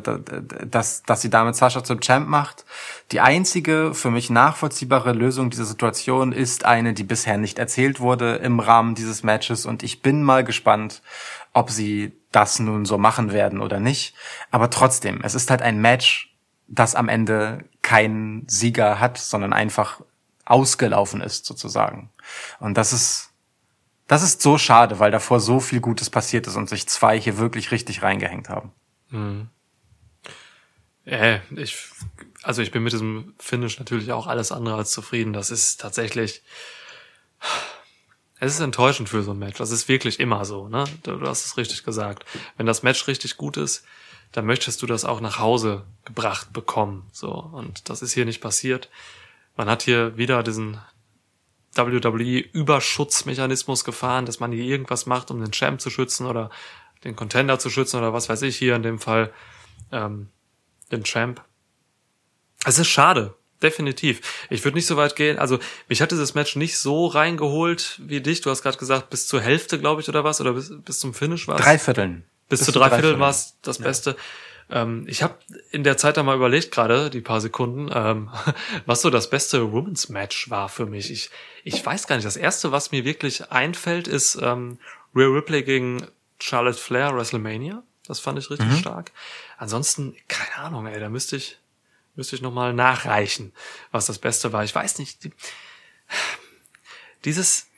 dass, 0.66 1.02
dass 1.02 1.20
sie 1.20 1.28
damit 1.28 1.56
Sascha 1.56 1.84
zum 1.84 2.00
Champ 2.00 2.26
macht. 2.26 2.64
Die 3.12 3.20
einzige 3.20 3.92
für 3.92 4.11
mich 4.11 4.30
nachvollziehbare 4.30 5.12
Lösung 5.12 5.50
dieser 5.50 5.66
Situation 5.66 6.32
ist 6.32 6.64
eine, 6.64 6.94
die 6.94 7.04
bisher 7.04 7.36
nicht 7.36 7.58
erzählt 7.58 8.00
wurde 8.00 8.36
im 8.36 8.61
Rahmen 8.61 8.94
dieses 8.94 9.22
Matches, 9.22 9.66
und 9.66 9.82
ich 9.82 10.00
bin 10.00 10.22
mal 10.22 10.42
gespannt, 10.42 11.02
ob 11.52 11.70
sie 11.70 12.12
das 12.32 12.61
nun 12.61 12.86
so 12.86 12.96
machen 12.96 13.30
werden 13.30 13.61
oder 13.61 13.78
nicht. 13.78 14.14
Aber 14.50 14.70
trotzdem, 14.70 15.20
es 15.22 15.34
ist 15.34 15.50
halt 15.50 15.61
ein 15.61 15.80
Match, 15.80 16.34
das 16.66 16.94
am 16.94 17.08
Ende 17.08 17.64
keinen 17.82 18.48
Sieger 18.48 19.00
hat, 19.00 19.18
sondern 19.18 19.52
einfach 19.52 20.00
ausgelaufen 20.46 21.20
ist 21.20 21.44
sozusagen. 21.44 22.11
Und 22.58 22.78
das 22.78 22.92
ist 22.92 23.29
das 24.11 24.24
ist 24.24 24.42
so 24.42 24.58
schade, 24.58 24.98
weil 24.98 25.12
davor 25.12 25.38
so 25.38 25.61
viel 25.61 25.78
Gutes 25.78 26.11
passiert 26.11 26.48
ist 26.48 26.56
und 26.56 26.68
sich 26.68 26.88
zwei 26.88 27.20
hier 27.20 27.38
wirklich 27.38 27.70
richtig 27.70 28.02
reingehängt 28.02 28.48
haben. 28.48 28.72
Äh, 31.04 31.38
ich, 31.54 31.78
also 32.42 32.61
ich 32.61 32.72
bin 32.72 32.82
mit 32.82 32.92
diesem 32.92 33.34
Finish 33.38 33.78
natürlich 33.78 34.11
auch 34.11 34.26
alles 34.26 34.50
andere 34.50 34.74
als 34.74 34.90
zufrieden. 34.90 35.32
Das 35.32 35.52
ist 35.52 35.80
tatsächlich, 35.80 36.42
es 38.40 38.54
ist 38.54 38.58
enttäuschend 38.58 39.08
für 39.08 39.22
so 39.22 39.30
ein 39.30 39.38
Match. 39.38 39.58
Das 39.58 39.70
ist 39.70 39.86
wirklich 39.86 40.18
immer 40.18 40.44
so, 40.44 40.66
ne? 40.66 40.82
Du, 41.04 41.14
du 41.14 41.28
hast 41.28 41.46
es 41.46 41.56
richtig 41.56 41.84
gesagt. 41.84 42.24
Wenn 42.56 42.66
das 42.66 42.82
Match 42.82 43.06
richtig 43.06 43.36
gut 43.36 43.56
ist, 43.56 43.84
dann 44.32 44.44
möchtest 44.44 44.82
du 44.82 44.86
das 44.86 45.04
auch 45.04 45.20
nach 45.20 45.38
Hause 45.38 45.84
gebracht 46.04 46.52
bekommen, 46.52 47.06
so. 47.12 47.30
Und 47.30 47.88
das 47.88 48.02
ist 48.02 48.12
hier 48.12 48.24
nicht 48.24 48.40
passiert. 48.40 48.90
Man 49.56 49.68
hat 49.68 49.82
hier 49.82 50.16
wieder 50.16 50.42
diesen 50.42 50.80
WWE-Überschutzmechanismus 51.74 53.84
gefahren, 53.84 54.26
dass 54.26 54.40
man 54.40 54.52
hier 54.52 54.64
irgendwas 54.64 55.06
macht, 55.06 55.30
um 55.30 55.40
den 55.40 55.52
Champ 55.52 55.80
zu 55.80 55.90
schützen 55.90 56.26
oder 56.26 56.50
den 57.04 57.16
Contender 57.16 57.58
zu 57.58 57.70
schützen 57.70 57.98
oder 57.98 58.12
was 58.12 58.28
weiß 58.28 58.42
ich 58.42 58.56
hier 58.56 58.76
in 58.76 58.82
dem 58.82 58.98
Fall 58.98 59.32
ähm, 59.92 60.28
den 60.92 61.04
Champ. 61.04 61.42
Es 62.64 62.78
ist 62.78 62.88
schade, 62.88 63.34
definitiv. 63.62 64.46
Ich 64.50 64.64
würde 64.64 64.76
nicht 64.76 64.86
so 64.86 64.96
weit 64.96 65.16
gehen. 65.16 65.38
Also 65.38 65.58
mich 65.88 66.02
hat 66.02 66.10
dieses 66.10 66.34
Match 66.34 66.56
nicht 66.56 66.78
so 66.78 67.06
reingeholt 67.06 68.00
wie 68.04 68.20
dich. 68.20 68.42
Du 68.42 68.50
hast 68.50 68.62
gerade 68.62 68.76
gesagt, 68.76 69.10
bis 69.10 69.26
zur 69.26 69.40
Hälfte, 69.40 69.78
glaube 69.78 70.02
ich, 70.02 70.08
oder 70.08 70.24
was? 70.24 70.40
Oder 70.40 70.52
bis, 70.52 70.70
bis 70.84 70.98
zum 70.98 71.14
Finish 71.14 71.48
war 71.48 71.56
Drei 71.56 71.78
Vierteln. 71.78 72.24
bis, 72.48 72.64
zu 72.64 72.72
drei 72.72 72.90
Vierteln 72.90 73.18
war 73.18 73.30
es 73.30 73.56
das 73.62 73.78
Beste. 73.78 74.16
Ähm, 74.70 75.04
ich 75.08 75.22
habe 75.22 75.36
in 75.70 75.84
der 75.84 75.96
Zeit 75.96 76.16
da 76.16 76.22
mal 76.22 76.36
überlegt, 76.36 76.70
gerade 76.70 77.10
die 77.10 77.20
paar 77.20 77.40
Sekunden, 77.40 77.90
ähm, 77.92 78.30
was 78.86 79.02
so 79.02 79.10
das 79.10 79.30
beste 79.30 79.72
Women's 79.72 80.08
Match 80.08 80.50
war 80.50 80.68
für 80.68 80.86
mich. 80.86 81.10
Ich, 81.10 81.30
ich 81.64 81.84
weiß 81.84 82.06
gar 82.06 82.16
nicht. 82.16 82.26
Das 82.26 82.36
erste, 82.36 82.72
was 82.72 82.92
mir 82.92 83.04
wirklich 83.04 83.50
einfällt, 83.50 84.08
ist 84.08 84.38
ähm, 84.40 84.78
Rhea 85.14 85.28
Ripley 85.28 85.62
gegen 85.62 86.06
Charlotte 86.38 86.78
Flair 86.78 87.14
WrestleMania. 87.14 87.82
Das 88.06 88.20
fand 88.20 88.38
ich 88.38 88.50
richtig 88.50 88.78
stark. 88.78 89.12
Ansonsten, 89.58 90.16
keine 90.26 90.56
Ahnung, 90.56 90.86
ey, 90.86 90.98
da 90.98 91.08
müsste 91.08 91.36
ich, 91.36 91.58
müsste 92.16 92.34
ich 92.34 92.42
nochmal 92.42 92.72
nachreichen, 92.72 93.52
was 93.92 94.06
das 94.06 94.18
Beste 94.18 94.52
war. 94.52 94.64
Ich 94.64 94.74
weiß 94.74 94.98
nicht. 94.98 95.22
Die, 95.22 95.32
dieses 97.24 97.68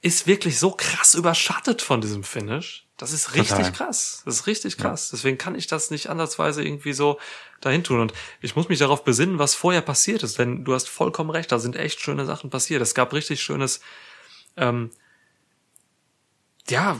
ist 0.00 0.26
wirklich 0.26 0.58
so 0.58 0.70
krass 0.70 1.14
überschattet 1.14 1.82
von 1.82 2.00
diesem 2.00 2.24
Finish. 2.24 2.83
Das 2.96 3.12
ist 3.12 3.34
richtig 3.34 3.56
Total. 3.56 3.72
krass. 3.72 4.22
Das 4.24 4.36
ist 4.36 4.46
richtig 4.46 4.78
krass. 4.78 5.10
Deswegen 5.10 5.36
kann 5.36 5.56
ich 5.56 5.66
das 5.66 5.90
nicht 5.90 6.10
ansatzweise 6.10 6.62
irgendwie 6.62 6.92
so 6.92 7.18
dahin 7.60 7.82
tun. 7.82 8.00
Und 8.00 8.12
ich 8.40 8.54
muss 8.54 8.68
mich 8.68 8.78
darauf 8.78 9.02
besinnen, 9.02 9.38
was 9.38 9.54
vorher 9.56 9.82
passiert 9.82 10.22
ist. 10.22 10.38
Denn 10.38 10.64
du 10.64 10.74
hast 10.74 10.88
vollkommen 10.88 11.30
recht, 11.30 11.50
da 11.50 11.58
sind 11.58 11.74
echt 11.74 12.00
schöne 12.00 12.24
Sachen 12.24 12.50
passiert. 12.50 12.82
Es 12.82 12.94
gab 12.94 13.12
richtig 13.12 13.42
schönes, 13.42 13.80
ähm, 14.56 14.90
ja, 16.68 16.96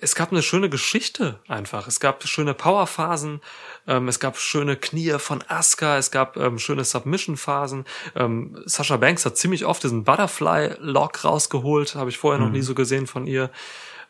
es 0.00 0.14
gab 0.16 0.32
eine 0.32 0.42
schöne 0.42 0.68
Geschichte 0.68 1.40
einfach. 1.48 1.86
Es 1.86 1.98
gab 1.98 2.26
schöne 2.26 2.52
Powerphasen, 2.52 3.40
ähm, 3.86 4.08
es 4.08 4.20
gab 4.20 4.36
schöne 4.36 4.76
Knie 4.76 5.18
von 5.18 5.42
Asuka, 5.48 5.96
es 5.96 6.10
gab 6.10 6.36
ähm, 6.36 6.58
schöne 6.58 6.84
Submission-Phasen. 6.84 7.86
Ähm, 8.16 8.60
Sasha 8.66 8.96
Banks 8.98 9.24
hat 9.24 9.38
ziemlich 9.38 9.64
oft 9.64 9.82
diesen 9.82 10.04
Butterfly-Lock 10.04 11.24
rausgeholt, 11.24 11.94
habe 11.94 12.10
ich 12.10 12.18
vorher 12.18 12.40
noch 12.40 12.50
nie 12.50 12.60
so 12.60 12.74
gesehen 12.74 13.06
von 13.06 13.26
ihr. 13.26 13.50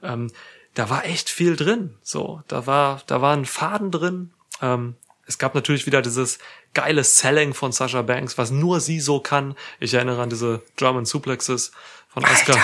Ähm, 0.03 0.33
da 0.75 0.91
war 0.91 1.05
echt 1.05 1.29
viel 1.29 1.57
drin. 1.57 1.95
So, 2.03 2.43
da 2.49 2.66
war, 2.66 3.03
da 3.07 3.21
war 3.21 3.37
ein 3.37 3.47
Faden 3.47 3.91
drin. 3.91 4.31
Ähm, 4.61 4.97
es 5.27 5.39
gab 5.39 5.55
natürlich 5.55 5.87
wieder 5.87 6.01
dieses 6.03 6.39
geile 6.73 7.05
Selling 7.05 7.53
von 7.53 7.73
Sasha 7.73 8.03
Banks, 8.03 8.39
was 8.39 8.51
nur 8.51 8.81
sie 8.81 9.01
so 9.01 9.21
kann. 9.21 9.57
Ich 9.81 9.95
erinnere 9.95 10.23
an 10.23 10.31
diese 10.31 10.62
German 10.77 11.05
Suplexes 11.05 11.73
von 12.09 12.25
Asuka. 12.25 12.59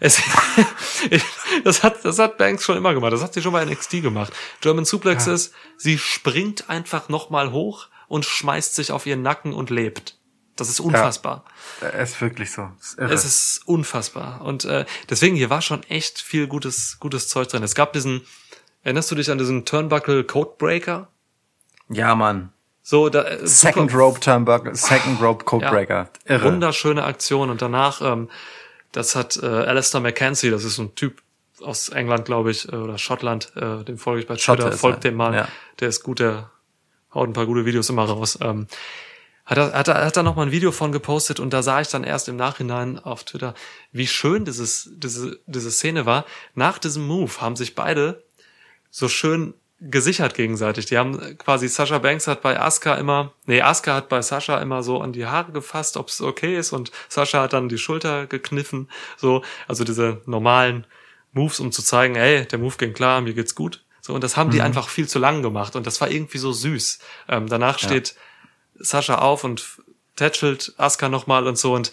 Es, 0.00 0.20
das 1.64 1.82
hat, 1.82 2.04
das 2.04 2.18
hat 2.18 2.36
Banks 2.36 2.64
schon 2.64 2.76
immer 2.76 2.94
gemacht. 2.94 3.12
Das 3.12 3.22
hat 3.22 3.34
sie 3.34 3.42
schon 3.42 3.52
bei 3.52 3.64
NXT 3.64 4.02
gemacht. 4.02 4.32
German 4.60 4.84
Suplexes, 4.84 5.52
sie 5.76 5.98
springt 5.98 6.68
einfach 6.68 7.08
nochmal 7.08 7.52
hoch 7.52 7.86
und 8.08 8.24
schmeißt 8.24 8.74
sich 8.74 8.90
auf 8.90 9.06
ihren 9.06 9.22
Nacken 9.22 9.52
und 9.52 9.70
lebt. 9.70 10.18
Das 10.56 10.68
ist 10.68 10.78
unfassbar. 10.80 11.44
Es 11.80 12.10
ist 12.12 12.20
wirklich 12.20 12.52
so. 12.52 12.70
Es 12.80 12.86
ist 12.90 12.98
irre. 12.98 13.12
Es 13.12 13.24
ist 13.24 13.62
unfassbar. 13.66 14.40
Und 14.42 14.64
äh, 14.64 14.84
deswegen, 15.10 15.34
hier 15.36 15.50
war 15.50 15.62
schon 15.62 15.82
echt 15.84 16.20
viel 16.20 16.46
gutes, 16.46 16.98
gutes 17.00 17.28
Zeug 17.28 17.48
drin. 17.48 17.62
Es 17.62 17.74
gab 17.74 17.92
diesen 17.92 18.22
Erinnerst 18.84 19.10
du 19.10 19.14
dich 19.14 19.30
an 19.30 19.38
diesen 19.38 19.64
Turnbuckle 19.64 20.24
Codebreaker? 20.24 21.08
Ja, 21.88 22.14
Mann. 22.14 22.52
So, 22.82 23.08
da, 23.08 23.22
äh, 23.22 23.46
Second 23.46 23.90
super- 23.90 24.02
Rope 24.02 24.20
Turnbuckle, 24.20 24.74
Second 24.76 25.22
Rope 25.22 25.44
Codebreaker. 25.46 26.10
Ja, 26.28 26.34
Irre. 26.34 26.44
Wunderschöne 26.52 27.02
Aktion. 27.02 27.48
Und 27.48 27.62
danach, 27.62 28.02
ähm, 28.02 28.28
das 28.92 29.16
hat 29.16 29.38
äh, 29.42 29.46
Alistair 29.46 30.00
McKenzie, 30.02 30.50
das 30.50 30.64
ist 30.64 30.78
ein 30.78 30.94
Typ 30.94 31.22
aus 31.62 31.88
England, 31.88 32.26
glaube 32.26 32.50
ich, 32.50 32.70
äh, 32.70 32.76
oder 32.76 32.98
Schottland, 32.98 33.52
äh, 33.56 33.84
dem 33.84 33.96
folge 33.96 34.20
ich 34.20 34.26
bei 34.26 34.36
Twitter, 34.36 34.70
folgt 34.72 34.98
er, 35.06 35.10
dem 35.10 35.16
mal. 35.16 35.34
ja. 35.34 35.48
Der 35.80 35.88
ist 35.88 36.02
gut, 36.02 36.20
der 36.20 36.50
haut 37.14 37.26
ein 37.26 37.32
paar 37.32 37.46
gute 37.46 37.64
Videos 37.64 37.88
immer 37.88 38.04
raus. 38.04 38.38
Ähm, 38.42 38.66
hat 39.44 39.58
er, 39.58 39.72
hat 39.72 39.88
er, 39.88 40.04
hat 40.04 40.16
er 40.16 40.22
noch 40.22 40.36
mal 40.36 40.46
ein 40.46 40.52
Video 40.52 40.72
von 40.72 40.92
gepostet 40.92 41.38
und 41.40 41.52
da 41.52 41.62
sah 41.62 41.80
ich 41.80 41.88
dann 41.88 42.04
erst 42.04 42.28
im 42.28 42.36
Nachhinein 42.36 42.98
auf 42.98 43.24
Twitter, 43.24 43.54
wie 43.92 44.06
schön 44.06 44.44
dieses, 44.44 44.90
diese, 44.96 45.38
diese 45.46 45.70
Szene 45.70 46.06
war. 46.06 46.24
Nach 46.54 46.78
diesem 46.78 47.06
Move 47.06 47.40
haben 47.40 47.56
sich 47.56 47.74
beide 47.74 48.24
so 48.90 49.08
schön 49.08 49.54
gesichert 49.80 50.34
gegenseitig. 50.34 50.86
Die 50.86 50.96
haben 50.96 51.36
quasi, 51.36 51.68
Sasha 51.68 51.98
Banks 51.98 52.26
hat 52.26 52.40
bei 52.40 52.58
Asuka 52.58 52.94
immer, 52.94 53.34
nee, 53.44 53.60
Asuka 53.60 53.94
hat 53.94 54.08
bei 54.08 54.22
Sasha 54.22 54.58
immer 54.60 54.82
so 54.82 55.00
an 55.00 55.12
die 55.12 55.26
Haare 55.26 55.52
gefasst, 55.52 55.96
ob 55.96 56.08
es 56.08 56.22
okay 56.22 56.56
ist 56.56 56.72
und 56.72 56.90
Sasha 57.08 57.42
hat 57.42 57.52
dann 57.52 57.68
die 57.68 57.78
Schulter 57.78 58.26
gekniffen, 58.26 58.88
so, 59.16 59.42
also 59.68 59.84
diese 59.84 60.22
normalen 60.24 60.86
Moves, 61.32 61.60
um 61.60 61.72
zu 61.72 61.82
zeigen, 61.82 62.14
ey, 62.14 62.46
der 62.46 62.58
Move 62.58 62.76
ging 62.78 62.94
klar, 62.94 63.20
mir 63.20 63.34
geht's 63.34 63.54
gut. 63.54 63.84
So, 64.00 64.14
und 64.14 64.22
das 64.22 64.36
haben 64.36 64.50
die 64.50 64.60
einfach 64.60 64.88
viel 64.88 65.08
zu 65.08 65.18
lang 65.18 65.42
gemacht 65.42 65.76
und 65.76 65.86
das 65.86 66.00
war 66.00 66.10
irgendwie 66.10 66.38
so 66.38 66.52
süß. 66.52 66.98
Ähm, 67.28 67.46
danach 67.48 67.78
steht 67.78 68.14
Sascha 68.74 69.18
auf 69.18 69.44
und 69.44 69.82
tätschelt 70.16 70.74
Asuka 70.76 71.08
nochmal 71.08 71.46
und 71.46 71.58
so 71.58 71.74
und 71.74 71.92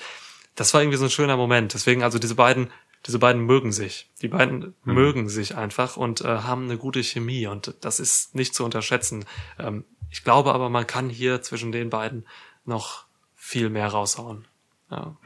das 0.56 0.74
war 0.74 0.82
irgendwie 0.82 0.98
so 0.98 1.06
ein 1.06 1.10
schöner 1.12 1.38
Moment. 1.38 1.74
Deswegen, 1.74 2.04
also 2.04 2.20
diese 2.20 2.36
beiden, 2.36 2.72
diese 3.06 3.20
beiden 3.20 3.42
mögen 3.42 3.72
sich. 3.72 4.10
Die 4.22 4.28
beiden 4.28 4.76
mögen 4.84 5.30
sich 5.30 5.56
einfach 5.56 5.98
und 5.98 6.22
äh, 6.22 6.28
haben 6.28 6.66
eine 6.66 6.78
gute 6.78 7.02
Chemie 7.04 7.48
und 7.48 7.76
das 7.82 8.00
ist 8.00 8.36
nicht 8.36 8.54
zu 8.54 8.64
unterschätzen. 8.66 9.26
Ähm, 9.58 9.86
ich 10.10 10.24
glaube 10.24 10.54
aber, 10.54 10.70
man 10.70 10.86
kann 10.86 11.10
hier 11.10 11.42
zwischen 11.42 11.72
den 11.72 11.90
beiden 11.90 12.28
noch 12.66 13.06
viel 13.36 13.70
mehr 13.70 13.88
raushauen. 13.88 14.48
Ja. 14.92 15.18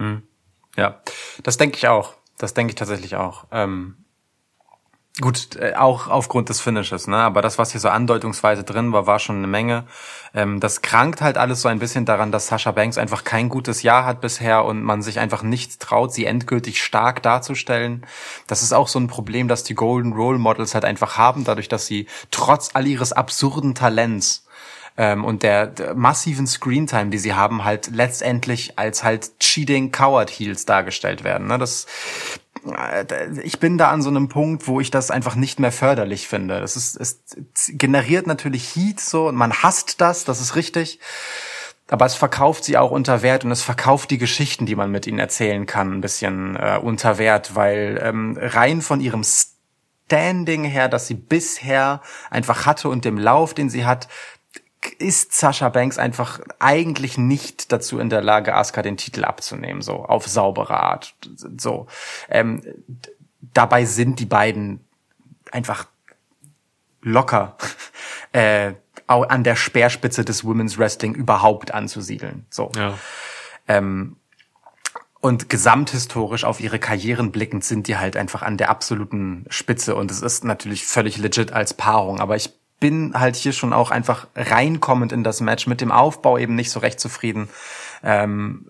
Ja, 0.78 1.02
das 1.44 1.58
denke 1.58 1.78
ich 1.78 1.88
auch. 1.88 2.14
Das 2.38 2.54
denke 2.54 2.72
ich 2.72 2.76
tatsächlich 2.76 3.16
auch. 3.16 3.46
Ähm, 3.52 4.05
gut, 5.22 5.56
äh, 5.56 5.74
auch 5.76 6.08
aufgrund 6.08 6.50
des 6.50 6.60
Finishes, 6.60 7.08
ne? 7.08 7.18
Aber 7.18 7.42
das, 7.42 7.58
was 7.58 7.72
hier 7.72 7.80
so 7.80 7.90
andeutungsweise 7.90 8.64
drin 8.64 8.92
war, 8.92 9.08
war 9.08 9.20
schon 9.20 9.38
eine 9.38 9.48
Menge. 9.48 9.86
Ähm, 10.34 10.60
das 10.60 10.82
krankt 10.82 11.22
halt 11.22 11.38
alles 11.38 11.62
so 11.62 11.70
ein 11.70 11.80
bisschen 11.80 12.06
daran, 12.06 12.32
dass 12.32 12.48
Sasha 12.48 12.72
Banks 12.72 12.98
einfach 12.98 13.24
kein 13.24 13.48
gutes 13.48 13.82
Jahr 13.82 14.06
hat 14.06 14.20
bisher 14.20 14.66
und 14.66 14.84
man 14.84 15.02
sich 15.02 15.20
einfach 15.20 15.42
nicht 15.42 15.80
traut, 15.80 16.14
sie 16.14 16.26
endgültig 16.26 16.84
stark 16.84 17.24
darzustellen. 17.24 18.06
Das 18.48 18.62
ist 18.62 18.74
auch 18.74 18.90
so 18.90 19.00
ein 19.00 19.08
Problem, 19.08 19.48
das 19.48 19.64
die 19.64 19.76
Golden 19.76 20.14
Role 20.14 20.38
Models 20.38 20.74
halt 20.74 20.86
einfach 20.86 21.18
haben, 21.18 21.46
dadurch, 21.46 21.70
dass 21.70 21.86
sie 21.86 22.08
trotz 22.32 22.72
all 22.74 22.86
ihres 22.86 23.14
absurden 23.14 23.74
Talents 23.74 24.46
ähm, 24.98 25.24
und 25.24 25.44
der, 25.44 25.68
der 25.68 25.96
massiven 25.96 26.48
Screentime, 26.48 27.10
die 27.10 27.18
sie 27.18 27.34
haben, 27.34 27.64
halt 27.64 27.90
letztendlich 27.92 28.78
als 28.78 29.04
halt 29.04 29.40
cheating 29.40 29.92
Coward 29.92 30.30
Heels 30.30 30.66
dargestellt 30.66 31.24
werden. 31.24 31.48
Ne? 31.48 31.58
Das, 31.58 31.86
ich 33.44 33.60
bin 33.60 33.78
da 33.78 33.92
an 33.92 34.02
so 34.02 34.10
einem 34.10 34.28
Punkt, 34.28 34.68
wo 34.68 34.80
ich 34.80 34.92
das 34.92 35.12
einfach 35.12 35.36
nicht 35.36 35.60
mehr 35.60 35.72
förderlich 35.72 36.28
finde. 36.28 36.60
Das 36.60 36.76
ist, 36.76 37.00
es 37.00 37.20
generiert 37.68 38.28
natürlich 38.28 38.76
Heat 38.76 39.00
so 39.00 39.28
und 39.28 39.36
man 39.36 39.54
hasst 39.54 40.02
das, 40.02 40.26
das 40.26 40.42
ist 40.42 40.56
richtig. 40.56 41.00
Aber 41.88 42.06
es 42.06 42.16
verkauft 42.16 42.64
sie 42.64 42.78
auch 42.78 42.90
unter 42.90 43.22
Wert 43.22 43.46
und 43.46 43.52
es 43.52 43.62
verkauft 43.62 44.10
die 44.10 44.18
Geschichten, 44.18 44.66
die 44.66 44.76
man 44.76 44.90
mit 44.90 45.06
ihnen 45.06 45.20
erzählen 45.20 45.68
kann, 45.68 45.94
ein 45.94 46.02
bisschen 46.02 46.56
äh, 46.56 46.80
unter 46.82 47.20
Wert, 47.20 47.56
weil 47.56 48.00
ähm, 48.02 48.38
rein 48.42 48.82
von 48.82 49.02
ihrem 49.02 49.24
Standing 49.24 50.64
her, 50.64 50.88
das 50.90 51.08
sie 51.08 51.14
bisher 51.14 52.02
einfach 52.32 52.66
hatte 52.66 52.90
und 52.90 53.06
dem 53.06 53.18
Lauf, 53.18 53.54
den 53.54 53.70
sie 53.70 53.86
hat, 53.86 54.08
ist 54.94 55.34
Sasha 55.34 55.70
Banks 55.70 55.98
einfach 55.98 56.40
eigentlich 56.60 57.18
nicht 57.18 57.72
dazu 57.72 58.00
in 58.00 58.10
der 58.10 58.22
Lage, 58.22 58.56
Asuka 58.56 58.82
den 58.82 58.98
Titel 58.98 59.24
abzunehmen, 59.24 59.82
so 59.82 60.06
auf 60.06 60.28
saubere 60.28 60.80
Art. 60.80 61.16
So 61.58 61.88
ähm, 62.30 62.62
dabei 63.42 63.86
sind 63.86 64.20
die 64.20 64.26
beiden 64.26 64.86
einfach 65.52 65.88
locker 67.02 67.58
äh, 68.32 68.74
an 69.08 69.44
der 69.44 69.56
Speerspitze 69.56 70.26
des 70.26 70.44
Women's 70.44 70.78
Wrestling 70.78 71.14
überhaupt 71.14 71.74
anzusiedeln. 71.74 72.46
So. 72.50 72.72
Ja. 72.76 72.98
Ähm, 73.68 74.18
und 75.22 75.50
gesamthistorisch 75.50 76.44
auf 76.44 76.60
ihre 76.60 76.78
Karrieren 76.78 77.32
blickend 77.32 77.64
sind 77.64 77.88
die 77.88 77.98
halt 77.98 78.16
einfach 78.16 78.44
an 78.44 78.58
der 78.58 78.70
absoluten 78.70 79.46
Spitze 79.50 79.96
und 79.96 80.12
es 80.12 80.22
ist 80.22 80.44
natürlich 80.44 80.86
völlig 80.86 81.18
legit 81.18 81.52
als 81.52 81.74
Paarung, 81.74 82.20
aber 82.20 82.36
ich 82.36 82.52
bin 82.80 83.14
halt 83.20 83.36
hier 83.36 83.54
schon 83.54 83.74
auch 83.74 83.92
einfach 83.92 84.28
reinkommend 84.36 85.12
in 85.12 85.24
das 85.24 85.42
Match 85.42 85.68
mit 85.68 85.82
dem 85.82 85.92
Aufbau 85.92 86.38
eben 86.38 86.56
nicht 86.56 86.72
so 86.72 86.80
recht 86.80 87.00
zufrieden. 87.00 87.50
Ähm, 88.04 88.68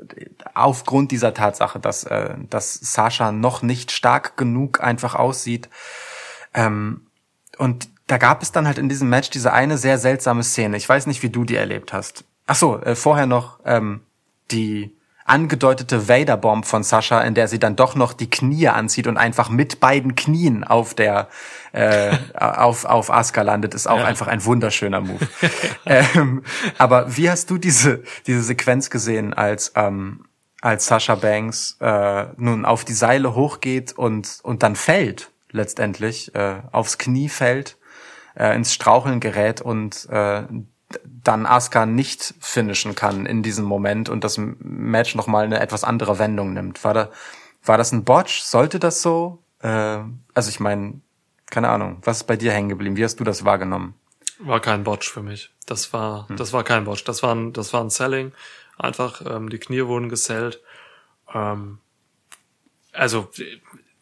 aufgrund 0.53 1.12
dieser 1.12 1.34
Tatsache, 1.34 1.80
dass, 1.80 2.03
äh, 2.06 2.36
dass 2.49 2.74
Sascha 2.74 3.32
noch 3.32 3.62
nicht 3.62 3.91
stark 3.91 4.38
genug 4.38 4.82
einfach 4.82 5.16
aussieht. 5.16 5.70
Ähm, 6.53 7.08
und 7.58 7.89
da 8.08 8.18
gab 8.18 8.41
es 8.43 8.51
dann 8.51 8.68
halt 8.68 8.78
in 8.78 8.89
diesem 8.89 9.10
Match 9.10 9.30
diese 9.32 9.51
eine 9.51 9.78
sehr 9.78 9.97
seltsame 9.97 10.43
Szene. 10.43 10.78
Ich 10.78 10.88
weiß 10.88 11.08
nicht, 11.08 11.24
wie 11.24 11.30
du 11.30 11.43
die 11.43 11.56
erlebt 11.56 11.91
hast. 11.91 12.24
Ach 12.47 12.56
so, 12.56 12.80
äh, 12.82 12.95
vorher 12.95 13.26
noch 13.26 13.60
ähm, 13.66 14.01
die 14.51 14.95
angedeutete 15.26 16.07
Vader-Bomb 16.07 16.65
von 16.65 16.84
Sascha, 16.84 17.21
in 17.21 17.34
der 17.34 17.47
sie 17.47 17.57
dann 17.57 17.76
doch 17.76 17.95
noch 17.95 18.13
die 18.13 18.30
Knie 18.30 18.67
anzieht 18.67 19.07
und 19.07 19.17
einfach 19.17 19.49
mit 19.49 19.80
beiden 19.80 20.15
Knien 20.15 20.63
auf 20.63 20.93
der 20.93 21.28
äh, 21.73 22.15
auf 22.36 22.86
auf 22.86 23.11
Asuka 23.11 23.41
landet, 23.41 23.73
ist 23.73 23.88
auch 23.88 24.03
einfach 24.03 24.28
ein 24.28 24.45
wunderschöner 24.45 25.01
Move. 25.01 25.28
ähm, 25.86 26.43
aber 26.78 27.17
wie 27.17 27.30
hast 27.30 27.49
du 27.49 27.57
diese 27.57 28.03
diese 28.28 28.43
Sequenz 28.43 28.89
gesehen, 28.91 29.34
als 29.34 29.73
ähm, 29.76 30.26
als 30.61 30.86
Sasha 30.86 31.15
Banks 31.15 31.78
äh, 31.82 32.28
nun 32.38 32.63
auf 32.63 32.86
die 32.86 32.93
Seile 32.93 33.34
hochgeht 33.34 33.93
und 33.93 34.39
und 34.43 34.61
dann 34.61 34.76
fällt 34.76 35.32
letztendlich 35.51 36.36
äh, 36.36 36.61
aufs 36.71 36.99
Knie 36.99 37.30
fällt, 37.30 37.78
äh, 38.36 38.55
ins 38.55 38.73
Straucheln 38.73 39.19
gerät 39.19 39.61
und 39.61 40.07
äh, 40.09 40.43
dann 41.04 41.46
Asuka 41.46 41.86
nicht 41.86 42.34
finishen 42.40 42.96
kann 42.96 43.26
in 43.26 43.44
diesem 43.44 43.66
Moment 43.66 44.10
und 44.10 44.24
das 44.24 44.38
Match 44.38 45.16
nochmal 45.16 45.46
eine 45.46 45.60
etwas 45.60 45.84
andere 45.84 46.20
Wendung 46.20 46.54
nimmt. 46.54 46.84
War 46.84 46.94
da, 46.94 47.12
war 47.64 47.78
das 47.78 47.92
ein 47.92 48.04
Botch? 48.04 48.42
Sollte 48.42 48.80
das 48.80 49.02
so? 49.02 49.44
Äh, 49.60 50.00
also 50.34 50.50
ich 50.50 50.60
meine, 50.60 51.02
keine 51.50 51.70
Ahnung, 51.70 52.02
was 52.04 52.18
ist 52.18 52.24
bei 52.26 52.38
dir 52.38 52.52
hängen 52.52 52.70
geblieben? 52.70 52.98
Wie 52.98 53.04
hast 53.04 53.20
du 53.20 53.24
das 53.24 53.46
wahrgenommen? 53.46 53.96
War 54.40 54.60
kein 54.60 54.84
Botch 54.84 55.10
für 55.10 55.22
mich. 55.22 55.52
Das 55.66 55.94
war, 55.94 56.28
das 56.36 56.54
war 56.54 56.64
kein 56.64 56.86
Botch. 56.86 57.04
Das 57.04 57.24
war 57.24 57.34
ein, 57.34 57.54
das 57.54 57.74
war 57.74 57.84
ein 57.84 57.90
Selling. 57.90 58.34
Einfach, 58.78 59.22
ähm, 59.26 59.50
die 59.50 59.60
Knie 59.60 59.86
wurden 59.86 60.10
gesellt. 60.10 60.62
Ähm, 61.34 61.80
also, 62.92 63.30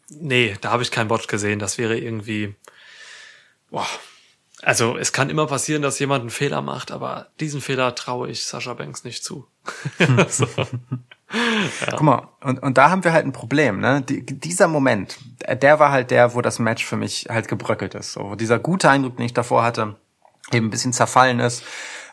nee, 0.08 0.56
da 0.60 0.70
habe 0.70 0.82
ich 0.82 0.90
keinen 0.90 1.08
Botch 1.08 1.28
gesehen. 1.28 1.58
Das 1.58 1.78
wäre 1.78 1.96
irgendwie, 1.96 2.54
boah. 3.70 3.86
Also, 4.64 4.96
es 4.96 5.12
kann 5.12 5.28
immer 5.28 5.46
passieren, 5.46 5.82
dass 5.82 5.98
jemand 5.98 6.22
einen 6.22 6.30
Fehler 6.30 6.62
macht, 6.62 6.90
aber 6.90 7.28
diesen 7.38 7.60
Fehler 7.60 7.94
traue 7.94 8.30
ich 8.30 8.44
Sascha 8.44 8.72
Banks 8.74 9.04
nicht 9.04 9.22
zu. 9.22 9.46
so. 10.28 10.46
Guck 11.90 12.02
mal, 12.02 12.28
und, 12.42 12.62
und 12.62 12.78
da 12.78 12.90
haben 12.90 13.04
wir 13.04 13.12
halt 13.12 13.26
ein 13.26 13.32
Problem, 13.32 13.80
ne? 13.80 14.02
Die, 14.02 14.24
dieser 14.24 14.68
Moment, 14.68 15.18
der 15.48 15.80
war 15.80 15.90
halt 15.90 16.10
der, 16.10 16.34
wo 16.34 16.40
das 16.40 16.58
Match 16.58 16.84
für 16.84 16.96
mich 16.96 17.26
halt 17.28 17.48
gebröckelt 17.48 17.94
ist. 17.94 18.12
So, 18.12 18.30
wo 18.30 18.34
dieser 18.36 18.58
gute 18.58 18.88
Eindruck, 18.88 19.16
den 19.16 19.26
ich 19.26 19.34
davor 19.34 19.64
hatte, 19.64 19.96
eben 20.52 20.66
ein 20.66 20.70
bisschen 20.70 20.92
zerfallen 20.92 21.40
ist, 21.40 21.62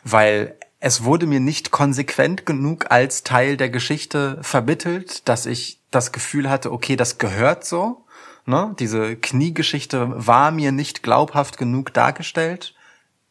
weil 0.04 0.56
es 0.80 1.04
wurde 1.04 1.26
mir 1.26 1.40
nicht 1.40 1.70
konsequent 1.70 2.44
genug 2.44 2.90
als 2.90 3.22
Teil 3.22 3.56
der 3.56 3.70
Geschichte 3.70 4.38
vermittelt, 4.42 5.28
dass 5.28 5.46
ich 5.46 5.80
das 5.90 6.10
Gefühl 6.10 6.50
hatte, 6.50 6.72
okay, 6.72 6.96
das 6.96 7.18
gehört 7.18 7.64
so. 7.64 8.01
Ne? 8.44 8.74
Diese 8.78 9.16
Kniegeschichte 9.16 10.12
war 10.14 10.50
mir 10.50 10.72
nicht 10.72 11.02
glaubhaft 11.02 11.58
genug 11.58 11.92
dargestellt. 11.92 12.74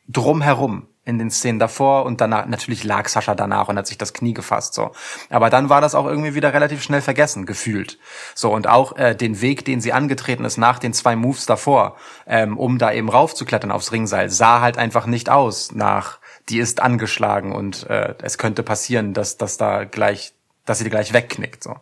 Drumherum 0.07 0.87
in 1.03 1.17
den 1.17 1.31
Szenen 1.31 1.57
davor 1.57 2.05
und 2.05 2.21
danach, 2.21 2.45
natürlich 2.45 2.83
lag 2.83 3.07
Sascha 3.07 3.33
danach 3.33 3.67
und 3.69 3.77
hat 3.77 3.87
sich 3.87 3.97
das 3.97 4.13
Knie 4.13 4.33
gefasst, 4.33 4.75
so. 4.75 4.91
Aber 5.29 5.49
dann 5.49 5.67
war 5.67 5.81
das 5.81 5.95
auch 5.95 6.05
irgendwie 6.05 6.35
wieder 6.35 6.53
relativ 6.53 6.83
schnell 6.83 7.01
vergessen, 7.01 7.47
gefühlt. 7.47 7.97
So, 8.35 8.53
und 8.53 8.67
auch 8.67 8.95
äh, 8.97 9.15
den 9.15 9.41
Weg, 9.41 9.65
den 9.65 9.81
sie 9.81 9.93
angetreten 9.93 10.45
ist 10.45 10.57
nach 10.57 10.77
den 10.77 10.93
zwei 10.93 11.15
Moves 11.15 11.47
davor, 11.47 11.95
ähm, 12.27 12.57
um 12.57 12.77
da 12.77 12.91
eben 12.91 13.09
raufzuklettern 13.09 13.71
aufs 13.71 13.91
Ringseil, 13.91 14.29
sah 14.29 14.61
halt 14.61 14.77
einfach 14.77 15.07
nicht 15.07 15.29
aus 15.29 15.71
nach, 15.71 16.19
die 16.49 16.59
ist 16.59 16.81
angeschlagen 16.81 17.51
und 17.51 17.89
äh, 17.89 18.13
es 18.21 18.37
könnte 18.37 18.61
passieren, 18.61 19.13
dass, 19.13 19.37
dass 19.37 19.57
da 19.57 19.85
gleich 19.85 20.33
dass 20.71 20.79
sie 20.79 20.89
gleich 20.89 21.13
wegknickt. 21.13 21.61
So, 21.63 21.75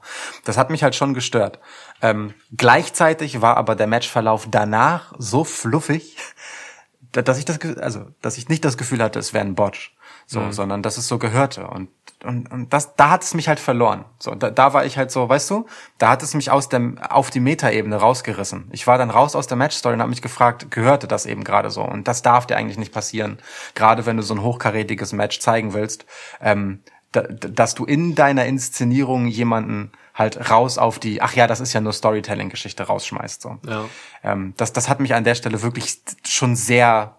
das 0.46 0.58
hat 0.58 0.70
mich 0.70 0.84
halt 0.84 0.96
schon 0.96 1.14
gestört. 1.14 1.60
Ähm, 2.02 2.34
gleichzeitig 2.56 3.42
war 3.42 3.58
aber 3.58 3.76
der 3.76 3.88
Matchverlauf 3.88 4.48
danach 4.50 5.14
so 5.18 5.44
fluffig, 5.44 6.18
da- 7.12 7.22
dass 7.22 7.38
ich 7.38 7.46
das, 7.46 7.60
also, 7.78 8.08
dass 8.22 8.38
ich 8.38 8.50
nicht 8.50 8.66
das 8.66 8.78
Gefühl 8.78 9.02
hatte, 9.02 9.20
es 9.20 9.34
wäre 9.34 9.46
ein 9.46 9.56
Botch. 9.56 9.96
so, 10.26 10.52
sondern 10.52 10.84
dass 10.84 10.98
es 10.98 11.08
so 11.08 11.18
gehörte 11.18 11.68
und 11.68 11.90
und, 12.26 12.52
und 12.52 12.74
das, 12.74 12.98
da 12.98 13.12
hat 13.12 13.24
es 13.24 13.34
mich 13.34 13.48
halt 13.48 13.62
verloren. 13.62 14.04
So, 14.20 14.36
da, 14.36 14.52
da 14.52 14.74
war 14.74 14.84
ich 14.84 14.98
halt 14.98 15.10
so, 15.10 15.30
weißt 15.30 15.50
du, 15.52 15.68
da 16.00 16.10
hat 16.10 16.22
es 16.22 16.34
mich 16.34 16.52
aus 16.52 16.68
dem 16.68 16.98
auf 16.98 17.30
die 17.30 17.40
Metaebene 17.40 17.96
rausgerissen. 17.96 18.68
Ich 18.74 18.88
war 18.88 18.98
dann 18.98 19.10
raus 19.10 19.38
aus 19.38 19.48
der 19.48 19.56
Matchstory 19.56 19.94
und 19.94 20.02
habe 20.02 20.10
mich 20.10 20.22
gefragt, 20.22 20.70
gehörte 20.70 21.08
das 21.08 21.26
eben 21.26 21.46
gerade 21.46 21.70
so? 21.70 21.82
Und 21.82 22.10
das 22.10 22.22
darf 22.22 22.46
dir 22.46 22.58
eigentlich 22.58 22.78
nicht 22.78 22.92
passieren, 22.92 23.38
gerade 23.74 24.06
wenn 24.06 24.18
du 24.18 24.24
so 24.24 24.34
ein 24.34 24.42
hochkarätiges 24.42 25.14
Match 25.14 25.40
zeigen 25.40 25.74
willst, 25.74 26.06
ähm, 26.42 26.84
dass 27.12 27.74
du 27.74 27.86
in 27.86 28.14
deiner 28.14 28.46
Inszenierung 28.46 29.28
jemanden 29.28 29.92
halt 30.14 30.50
raus 30.52 30.78
auf 30.78 31.00
die, 31.00 31.22
ach 31.22 31.34
ja, 31.34 31.48
das 31.48 31.60
ist 31.60 31.74
ja 31.74 31.82
nur 31.82 31.94
Storytelling-Geschichte 31.94 32.84
rausschmeißt. 32.84 33.42
So. 33.42 33.58
Ja. 33.66 33.86
Ähm, 34.24 34.54
das, 34.58 34.74
das 34.74 34.90
hat 34.90 35.00
mich 35.00 35.16
an 35.16 35.24
der 35.24 35.36
Stelle 35.36 35.62
wirklich 35.64 36.02
schon 36.28 36.56
sehr, 36.56 37.16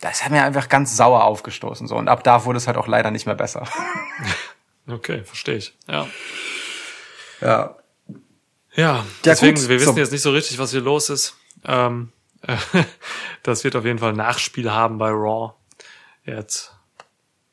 das 0.00 0.24
hat 0.24 0.32
mir 0.32 0.42
einfach 0.42 0.68
ganz 0.68 0.96
sauer 0.96 1.24
aufgestoßen. 1.24 1.86
So. 1.86 1.96
Und 1.96 2.08
ab 2.08 2.24
da 2.24 2.44
wurde 2.44 2.56
es 2.56 2.66
halt 2.66 2.76
auch 2.76 2.88
leider 2.88 3.10
nicht 3.10 3.26
mehr 3.26 3.36
besser. 3.36 3.68
Okay, 4.86 5.24
verstehe 5.24 5.56
ich. 5.56 5.74
Ja. 5.88 6.06
Ja. 7.40 7.76
Ja, 8.74 9.02
deswegen, 9.24 9.54
gut, 9.54 9.68
wir 9.68 9.80
wissen 9.80 9.94
so. 9.94 9.98
jetzt 9.98 10.12
nicht 10.12 10.20
so 10.20 10.30
richtig, 10.30 10.58
was 10.58 10.72
hier 10.72 10.82
los 10.82 11.08
ist. 11.08 11.36
Ähm, 11.64 12.12
das 13.42 13.64
wird 13.64 13.76
auf 13.76 13.86
jeden 13.86 13.98
Fall 13.98 14.10
ein 14.10 14.16
Nachspiel 14.16 14.70
haben 14.70 14.98
bei 14.98 15.08
Raw. 15.08 15.54
Jetzt 16.26 16.74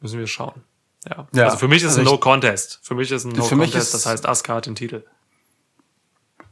müssen 0.02 0.20
wir 0.20 0.28
schauen. 0.28 0.64
Ja. 1.10 1.28
Ja, 1.34 1.46
also 1.46 1.58
für 1.58 1.68
mich 1.68 1.84
ist 1.84 1.90
also 1.98 2.02
ein 2.02 2.06
No 2.06 2.18
Contest. 2.18 2.80
Für 2.84 2.94
mich 2.96 3.12
ist 3.12 3.24
ein 3.26 3.30
No 3.32 3.44
Contest, 3.48 3.76
ist- 3.76 3.94
das 3.94 4.06
heißt 4.06 4.26
Asuka 4.28 4.56
hat 4.56 4.66
den 4.68 4.76
Titel. 4.76 5.04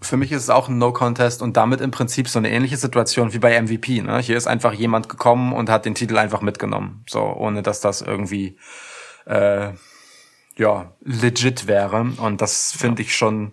Für 0.02 0.16
mich 0.16 0.32
ist 0.32 0.44
es 0.44 0.50
auch 0.50 0.70
ein 0.70 0.78
No-Contest 0.78 1.42
und 1.42 1.58
damit 1.58 1.82
im 1.82 1.92
Prinzip 1.92 2.30
so 2.30 2.40
eine 2.40 2.50
ähnliche 2.50 2.78
Situation 2.78 3.34
wie 3.34 3.38
bei 3.40 3.62
MVP. 3.62 4.02
Ne? 4.02 4.20
Hier 4.20 4.38
ist 4.38 4.48
einfach 4.48 4.72
jemand 4.72 5.10
gekommen 5.10 5.52
und 5.52 5.70
hat 5.70 5.84
den 5.84 5.94
Titel 5.94 6.18
einfach 6.18 6.40
mitgenommen. 6.40 7.04
So, 7.10 7.20
ohne 7.22 7.64
dass 7.64 7.82
das 7.82 8.02
irgendwie 8.02 8.58
äh, 9.26 9.74
ja, 10.56 10.94
legit 11.02 11.68
wäre. 11.68 12.14
Und 12.18 12.40
das 12.40 12.72
finde 12.72 13.02
ich 13.02 13.14
schon 13.14 13.52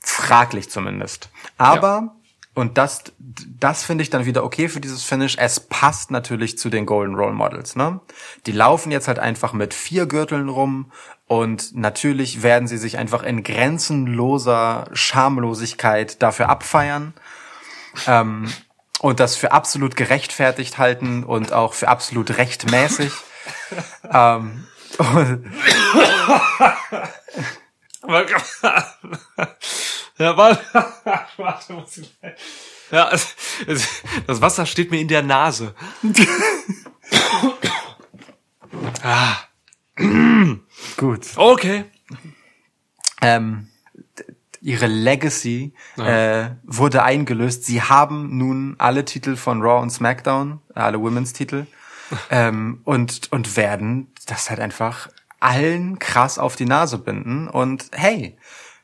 fraglich 0.00 0.70
zumindest. 0.70 1.30
Aber, 1.56 2.14
und 2.60 2.78
das, 2.78 3.04
das 3.58 3.84
finde 3.84 4.02
ich 4.02 4.10
dann 4.10 4.26
wieder 4.26 4.44
okay 4.44 4.68
für 4.68 4.80
dieses 4.80 5.02
Finish, 5.02 5.36
es 5.38 5.60
passt 5.60 6.10
natürlich 6.10 6.58
zu 6.58 6.68
den 6.70 6.86
Golden 6.86 7.14
Role 7.14 7.32
Models. 7.32 7.74
Ne? 7.74 8.00
Die 8.46 8.52
laufen 8.52 8.92
jetzt 8.92 9.08
halt 9.08 9.18
einfach 9.18 9.52
mit 9.52 9.74
vier 9.74 10.06
Gürteln 10.06 10.48
rum 10.48 10.92
und 11.26 11.74
natürlich 11.74 12.42
werden 12.42 12.68
sie 12.68 12.78
sich 12.78 12.98
einfach 12.98 13.22
in 13.22 13.42
grenzenloser 13.42 14.88
Schamlosigkeit 14.92 16.22
dafür 16.22 16.48
abfeiern. 16.48 17.14
Ähm, 18.06 18.52
und 19.00 19.18
das 19.18 19.36
für 19.36 19.52
absolut 19.52 19.96
gerechtfertigt 19.96 20.76
halten 20.76 21.24
und 21.24 21.52
auch 21.54 21.72
für 21.72 21.88
absolut 21.88 22.36
rechtmäßig. 22.36 23.12
ähm, 24.12 24.66
ja, 30.18 30.36
warte, 30.36 30.64
warte, 31.36 31.72
muss 31.74 31.98
ich 31.98 32.12
Ja, 32.90 33.10
das 33.10 33.36
Wasser 34.40 34.66
steht 34.66 34.90
mir 34.90 35.00
in 35.00 35.08
der 35.08 35.22
Nase. 35.22 35.74
ah, 39.02 39.36
gut. 40.96 41.26
okay. 41.36 41.84
ähm, 43.20 43.68
ihre 44.62 44.86
Legacy 44.86 45.74
äh, 45.96 46.50
wurde 46.64 47.02
eingelöst. 47.02 47.64
Sie 47.64 47.82
haben 47.82 48.36
nun 48.36 48.76
alle 48.78 49.04
Titel 49.04 49.36
von 49.36 49.62
Raw 49.62 49.82
und 49.82 49.90
SmackDown, 49.90 50.60
alle 50.74 51.00
Women's 51.00 51.32
Titel, 51.32 51.66
ähm, 52.30 52.80
und 52.84 53.32
und 53.32 53.56
werden 53.56 54.12
das 54.26 54.50
halt 54.50 54.60
einfach 54.60 55.08
allen 55.40 55.98
krass 55.98 56.38
auf 56.38 56.56
die 56.56 56.66
Nase 56.66 56.98
binden. 56.98 57.48
Und 57.48 57.86
hey, 57.92 58.36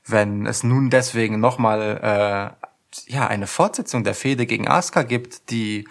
wenn 0.07 0.47
es 0.47 0.63
nun 0.63 0.91
deswegen 0.91 1.41
nochmal 1.41 2.01
äh, 2.03 2.67
ja 3.07 3.27
eine 3.27 3.47
Fortsetzung 3.47 4.05
der 4.05 4.15
Fehde 4.15 4.47
gegen 4.47 4.69
Asuka 4.69 5.03
gibt, 5.03 5.51
die 5.51 5.87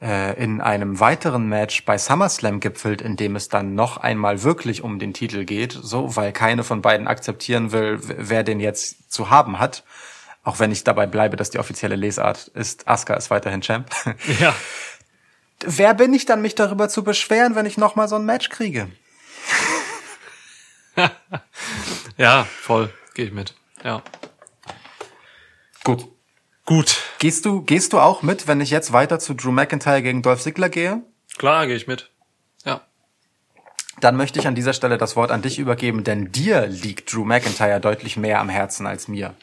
äh, 0.00 0.40
in 0.42 0.60
einem 0.60 1.00
weiteren 1.00 1.48
Match 1.48 1.84
bei 1.84 1.98
SummerSlam 1.98 2.60
gipfelt, 2.60 3.00
in 3.00 3.16
dem 3.16 3.36
es 3.36 3.48
dann 3.48 3.74
noch 3.74 3.96
einmal 3.96 4.42
wirklich 4.42 4.82
um 4.82 4.98
den 4.98 5.14
Titel 5.14 5.44
geht, 5.44 5.72
so, 5.72 6.16
weil 6.16 6.32
keine 6.32 6.64
von 6.64 6.82
beiden 6.82 7.08
akzeptieren 7.08 7.72
will, 7.72 7.98
wer 8.02 8.44
den 8.44 8.60
jetzt 8.60 9.12
zu 9.12 9.30
haben 9.30 9.58
hat. 9.58 9.84
Auch 10.42 10.58
wenn 10.58 10.70
ich 10.70 10.84
dabei 10.84 11.06
bleibe, 11.06 11.36
dass 11.36 11.50
die 11.50 11.58
offizielle 11.58 11.96
Lesart 11.96 12.48
ist, 12.48 12.86
Asuka 12.86 13.14
ist 13.14 13.30
weiterhin 13.30 13.62
Champ. 13.62 13.90
Ja. 14.40 14.54
wer 15.64 15.94
bin 15.94 16.12
ich 16.12 16.26
dann, 16.26 16.42
mich 16.42 16.54
darüber 16.54 16.88
zu 16.90 17.02
beschweren, 17.02 17.54
wenn 17.54 17.64
ich 17.66 17.78
noch 17.78 17.96
mal 17.96 18.08
so 18.08 18.16
ein 18.16 18.26
Match 18.26 18.50
kriege? 18.50 18.88
Ja, 22.16 22.44
voll. 22.44 22.92
Gehe 23.14 23.26
ich 23.26 23.32
mit. 23.32 23.54
Ja. 23.82 24.02
Gut. 25.82 26.06
Gut. 26.64 27.02
Gehst 27.18 27.44
du, 27.44 27.62
gehst 27.62 27.92
du 27.92 27.98
auch 27.98 28.22
mit, 28.22 28.46
wenn 28.46 28.60
ich 28.60 28.70
jetzt 28.70 28.92
weiter 28.92 29.18
zu 29.18 29.34
Drew 29.34 29.50
McIntyre 29.50 30.02
gegen 30.02 30.22
Dolph 30.22 30.42
Ziggler 30.42 30.68
gehe? 30.68 31.02
Klar, 31.36 31.66
gehe 31.66 31.76
ich 31.76 31.86
mit. 31.86 32.10
Ja. 32.64 32.82
Dann 34.00 34.16
möchte 34.16 34.38
ich 34.38 34.46
an 34.46 34.54
dieser 34.54 34.72
Stelle 34.72 34.98
das 34.98 35.16
Wort 35.16 35.30
an 35.30 35.42
dich 35.42 35.58
übergeben, 35.58 36.04
denn 36.04 36.32
dir 36.32 36.66
liegt 36.66 37.12
Drew 37.12 37.24
McIntyre 37.24 37.80
deutlich 37.80 38.16
mehr 38.16 38.40
am 38.40 38.48
Herzen 38.48 38.86
als 38.86 39.08
mir. 39.08 39.34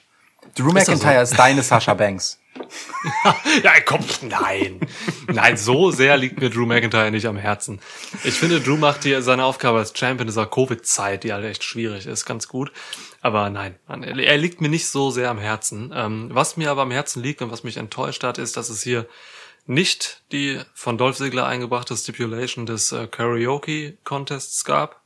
Drew 0.55 0.71
McIntyre 0.71 1.25
so? 1.25 1.33
ist 1.33 1.39
deine 1.39 1.61
Sasha 1.61 1.93
Banks. 1.93 2.39
Ja, 3.63 3.79
komm, 3.85 4.05
nein. 4.21 4.79
Nein, 5.27 5.57
so 5.57 5.91
sehr 5.91 6.17
liegt 6.17 6.39
mir 6.39 6.49
Drew 6.49 6.65
McIntyre 6.65 7.11
nicht 7.11 7.25
am 7.25 7.37
Herzen. 7.37 7.79
Ich 8.23 8.35
finde, 8.35 8.59
Drew 8.59 8.77
macht 8.77 9.03
hier 9.03 9.21
seine 9.21 9.43
Aufgabe 9.43 9.79
als 9.79 9.97
Champion 9.97 10.27
dieser 10.27 10.45
Covid-Zeit, 10.45 11.23
die 11.23 11.33
halt 11.33 11.45
echt 11.45 11.63
schwierig 11.63 12.05
ist, 12.05 12.25
ganz 12.25 12.47
gut. 12.47 12.71
Aber 13.21 13.49
nein, 13.49 13.75
er 13.87 14.37
liegt 14.37 14.61
mir 14.61 14.69
nicht 14.69 14.87
so 14.87 15.11
sehr 15.11 15.29
am 15.29 15.39
Herzen. 15.39 15.91
Ähm, 15.95 16.29
was 16.31 16.57
mir 16.57 16.71
aber 16.71 16.83
am 16.83 16.91
Herzen 16.91 17.21
liegt 17.21 17.41
und 17.41 17.51
was 17.51 17.63
mich 17.63 17.77
enttäuscht 17.77 18.23
hat, 18.23 18.37
ist, 18.37 18.57
dass 18.57 18.69
es 18.69 18.81
hier 18.81 19.07
nicht 19.67 20.21
die 20.31 20.59
von 20.73 20.97
Dolph 20.97 21.17
Ziggler 21.17 21.45
eingebrachte 21.45 21.95
Stipulation 21.95 22.65
des 22.65 22.91
äh, 22.91 23.07
Karaoke-Contests 23.07 24.65
gab. 24.65 25.01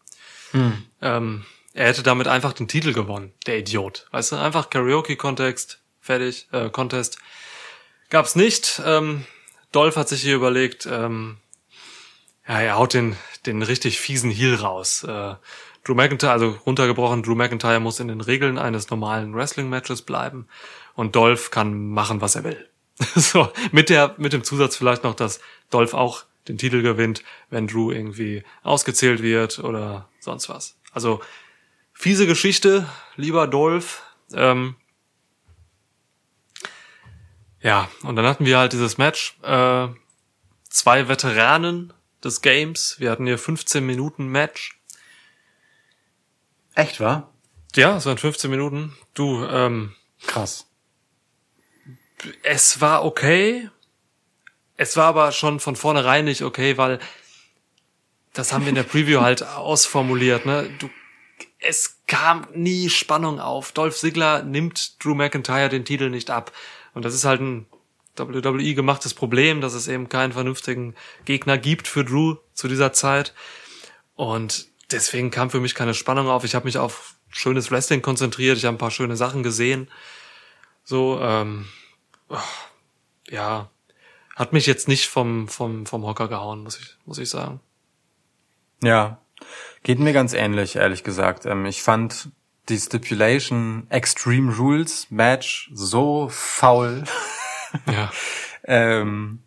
Ähm, 1.01 1.45
er 1.73 1.87
hätte 1.87 2.03
damit 2.03 2.27
einfach 2.27 2.53
den 2.53 2.69
Titel 2.69 2.93
gewonnen, 2.93 3.33
der 3.45 3.59
Idiot. 3.59 4.07
Weißt 4.11 4.31
du, 4.31 4.37
einfach 4.37 4.69
Karaoke-Kontext, 4.69 5.79
fertig, 5.99 6.47
äh, 6.51 6.69
Contest. 6.69 7.17
Gab's 8.09 8.35
nicht. 8.35 8.81
Ähm, 8.85 9.25
Dolph 9.71 9.97
hat 9.97 10.09
sich 10.09 10.21
hier 10.21 10.35
überlegt, 10.35 10.85
ähm, 10.85 11.37
ja, 12.47 12.61
er 12.61 12.77
haut 12.77 12.93
den, 12.93 13.15
den 13.45 13.61
richtig 13.61 13.99
fiesen 13.99 14.31
Heel 14.31 14.55
raus. 14.55 15.03
Äh, 15.03 15.35
Drew 15.83 15.95
McIntyre, 15.95 16.31
also 16.31 16.57
runtergebrochen, 16.65 17.23
Drew 17.23 17.35
McIntyre 17.35 17.79
muss 17.79 17.99
in 17.99 18.07
den 18.07 18.21
Regeln 18.21 18.57
eines 18.57 18.89
normalen 18.89 19.35
Wrestling-Matches 19.35 20.01
bleiben 20.01 20.47
und 20.95 21.15
Dolph 21.15 21.51
kann 21.51 21.89
machen, 21.89 22.21
was 22.21 22.35
er 22.35 22.43
will. 22.43 22.69
so, 23.15 23.51
mit 23.71 23.89
der, 23.89 24.15
mit 24.17 24.33
dem 24.33 24.43
Zusatz 24.43 24.75
vielleicht 24.75 25.03
noch, 25.03 25.15
dass 25.15 25.39
Dolph 25.69 25.93
auch 25.93 26.23
den 26.47 26.57
Titel 26.57 26.81
gewinnt, 26.81 27.23
wenn 27.49 27.67
Drew 27.67 27.91
irgendwie 27.91 28.43
ausgezählt 28.63 29.21
wird 29.21 29.59
oder 29.59 30.07
sonst 30.19 30.47
was. 30.49 30.77
Also, 30.91 31.21
fiese 31.93 32.27
Geschichte, 32.27 32.87
lieber 33.15 33.47
Dolph. 33.47 34.03
Ähm, 34.33 34.75
ja, 37.65 37.89
und 38.03 38.15
dann 38.15 38.27
hatten 38.27 38.45
wir 38.45 38.59
halt 38.59 38.73
dieses 38.73 38.99
Match. 38.99 39.39
Äh, 39.41 39.87
zwei 40.69 41.07
Veteranen 41.07 41.93
des 42.23 42.41
Games. 42.41 42.97
Wir 42.99 43.09
hatten 43.09 43.25
hier 43.25 43.39
15 43.39 43.83
Minuten 43.83 44.27
Match. 44.27 44.79
Echt, 46.75 46.99
wahr? 46.99 47.33
Ja, 47.75 47.97
es 47.97 48.05
waren 48.05 48.19
15 48.19 48.51
Minuten. 48.51 48.95
Du, 49.15 49.43
ähm, 49.45 49.95
Krass. 50.27 50.67
es 52.43 52.81
war 52.81 53.03
okay. 53.03 53.67
Es 54.77 54.95
war 54.95 55.07
aber 55.07 55.31
schon 55.31 55.59
von 55.59 55.75
vornherein 55.75 56.25
nicht 56.25 56.43
okay, 56.43 56.77
weil 56.77 56.99
das 58.33 58.53
haben 58.53 58.65
wir 58.65 58.69
in 58.69 58.75
der 58.75 58.83
Preview 58.83 59.21
halt 59.21 59.41
ausformuliert, 59.55 60.45
ne? 60.45 60.69
Du, 60.77 60.87
es 61.57 62.01
kam 62.05 62.47
nie 62.53 62.91
Spannung 62.91 63.39
auf. 63.39 63.71
Dolph 63.71 63.97
Ziggler 63.97 64.43
nimmt 64.43 65.03
Drew 65.03 65.15
McIntyre 65.15 65.69
den 65.69 65.83
Titel 65.83 66.11
nicht 66.11 66.29
ab. 66.29 66.51
Und 66.95 67.05
das 67.05 67.13
ist 67.13 67.25
halt 67.25 67.41
ein 67.41 67.67
WWE 68.17 68.73
gemachtes 68.73 69.13
Problem, 69.13 69.61
dass 69.61 69.73
es 69.73 69.87
eben 69.87 70.09
keinen 70.09 70.33
vernünftigen 70.33 70.95
Gegner 71.25 71.57
gibt 71.57 71.87
für 71.87 72.03
Drew 72.03 72.37
zu 72.53 72.67
dieser 72.67 72.93
Zeit. 72.93 73.33
Und 74.15 74.67
deswegen 74.91 75.29
kam 75.29 75.49
für 75.49 75.59
mich 75.59 75.75
keine 75.75 75.93
Spannung 75.93 76.27
auf. 76.27 76.43
Ich 76.43 76.55
habe 76.55 76.65
mich 76.65 76.77
auf 76.77 77.15
schönes 77.29 77.69
Wrestling 77.69 78.01
konzentriert. 78.01 78.57
Ich 78.57 78.65
habe 78.65 78.75
ein 78.75 78.79
paar 78.79 78.91
schöne 78.91 79.17
Sachen 79.17 79.43
gesehen. 79.43 79.91
So, 80.83 81.19
ähm, 81.21 81.67
ja, 83.29 83.69
hat 84.35 84.53
mich 84.53 84.65
jetzt 84.65 84.87
nicht 84.87 85.07
vom, 85.07 85.47
vom, 85.47 85.85
vom 85.85 86.05
Hocker 86.05 86.27
gehauen, 86.27 86.63
muss 86.63 86.79
ich, 86.79 86.97
muss 87.05 87.17
ich 87.17 87.29
sagen. 87.29 87.59
Ja. 88.81 89.19
Geht 89.83 89.99
mir 89.99 90.13
ganz 90.13 90.33
ähnlich, 90.33 90.77
ehrlich 90.77 91.03
gesagt. 91.03 91.45
Ähm, 91.45 91.65
ich 91.65 91.83
fand 91.83 92.29
die 92.69 92.79
Stipulation 92.79 93.87
Extreme 93.89 94.55
Rules 94.55 95.07
Match 95.09 95.69
so 95.73 96.29
faul. 96.29 97.03
Ja. 97.87 98.11
ähm, 98.63 99.43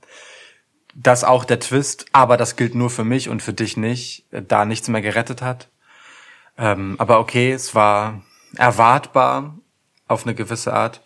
dass 0.94 1.24
auch 1.24 1.44
der 1.44 1.60
Twist, 1.60 2.06
aber 2.12 2.36
das 2.36 2.56
gilt 2.56 2.74
nur 2.74 2.90
für 2.90 3.04
mich 3.04 3.28
und 3.28 3.42
für 3.42 3.52
dich 3.52 3.76
nicht, 3.76 4.24
da 4.30 4.64
nichts 4.64 4.88
mehr 4.88 5.00
gerettet 5.00 5.42
hat. 5.42 5.68
Ähm, 6.56 6.96
aber 6.98 7.20
okay, 7.20 7.52
es 7.52 7.74
war 7.74 8.22
erwartbar 8.56 9.56
auf 10.08 10.24
eine 10.24 10.34
gewisse 10.34 10.72
Art. 10.72 11.02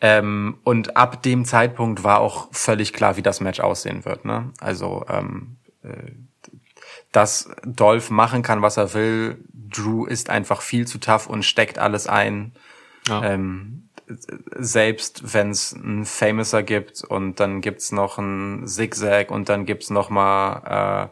Ähm, 0.00 0.58
und 0.62 0.96
ab 0.96 1.22
dem 1.24 1.44
Zeitpunkt 1.44 2.04
war 2.04 2.20
auch 2.20 2.48
völlig 2.52 2.92
klar, 2.92 3.16
wie 3.16 3.22
das 3.22 3.40
Match 3.40 3.58
aussehen 3.58 4.04
wird. 4.04 4.24
Ne? 4.24 4.52
Also, 4.60 5.04
ähm, 5.08 5.56
äh, 5.82 6.12
dass 7.18 7.50
Dolph 7.64 8.10
machen 8.10 8.42
kann, 8.42 8.62
was 8.62 8.76
er 8.76 8.94
will. 8.94 9.44
Drew 9.52 10.06
ist 10.06 10.30
einfach 10.30 10.62
viel 10.62 10.86
zu 10.86 10.98
tough 10.98 11.26
und 11.26 11.44
steckt 11.44 11.78
alles 11.78 12.06
ein. 12.06 12.52
Ja. 13.08 13.24
Ähm, 13.24 13.88
selbst 14.56 15.34
wenn 15.34 15.50
es 15.50 15.74
einen 15.74 16.04
Famouser 16.04 16.62
gibt 16.62 17.02
und 17.02 17.40
dann 17.40 17.60
gibt's 17.60 17.90
noch 17.90 18.18
einen 18.18 18.68
Zigzag 18.68 19.32
und 19.32 19.48
dann 19.48 19.66
gibt's 19.66 19.90
noch 19.90 20.10
mal 20.10 21.10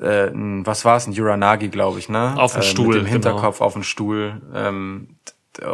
äh, 0.00 0.02
äh, 0.02 0.30
ein, 0.30 0.64
was 0.64 0.86
war's, 0.86 1.06
ein 1.06 1.12
Uranagi, 1.12 1.68
glaube 1.68 1.98
ich, 1.98 2.08
ne? 2.08 2.34
Auf 2.38 2.54
dem 2.54 2.62
äh, 2.62 2.64
Stuhl, 2.64 2.86
Mit 2.86 2.94
dem 2.94 3.04
genau. 3.04 3.12
Hinterkopf 3.12 3.60
auf 3.60 3.74
dem 3.74 3.82
Stuhl. 3.82 4.40
Ähm, 4.54 5.16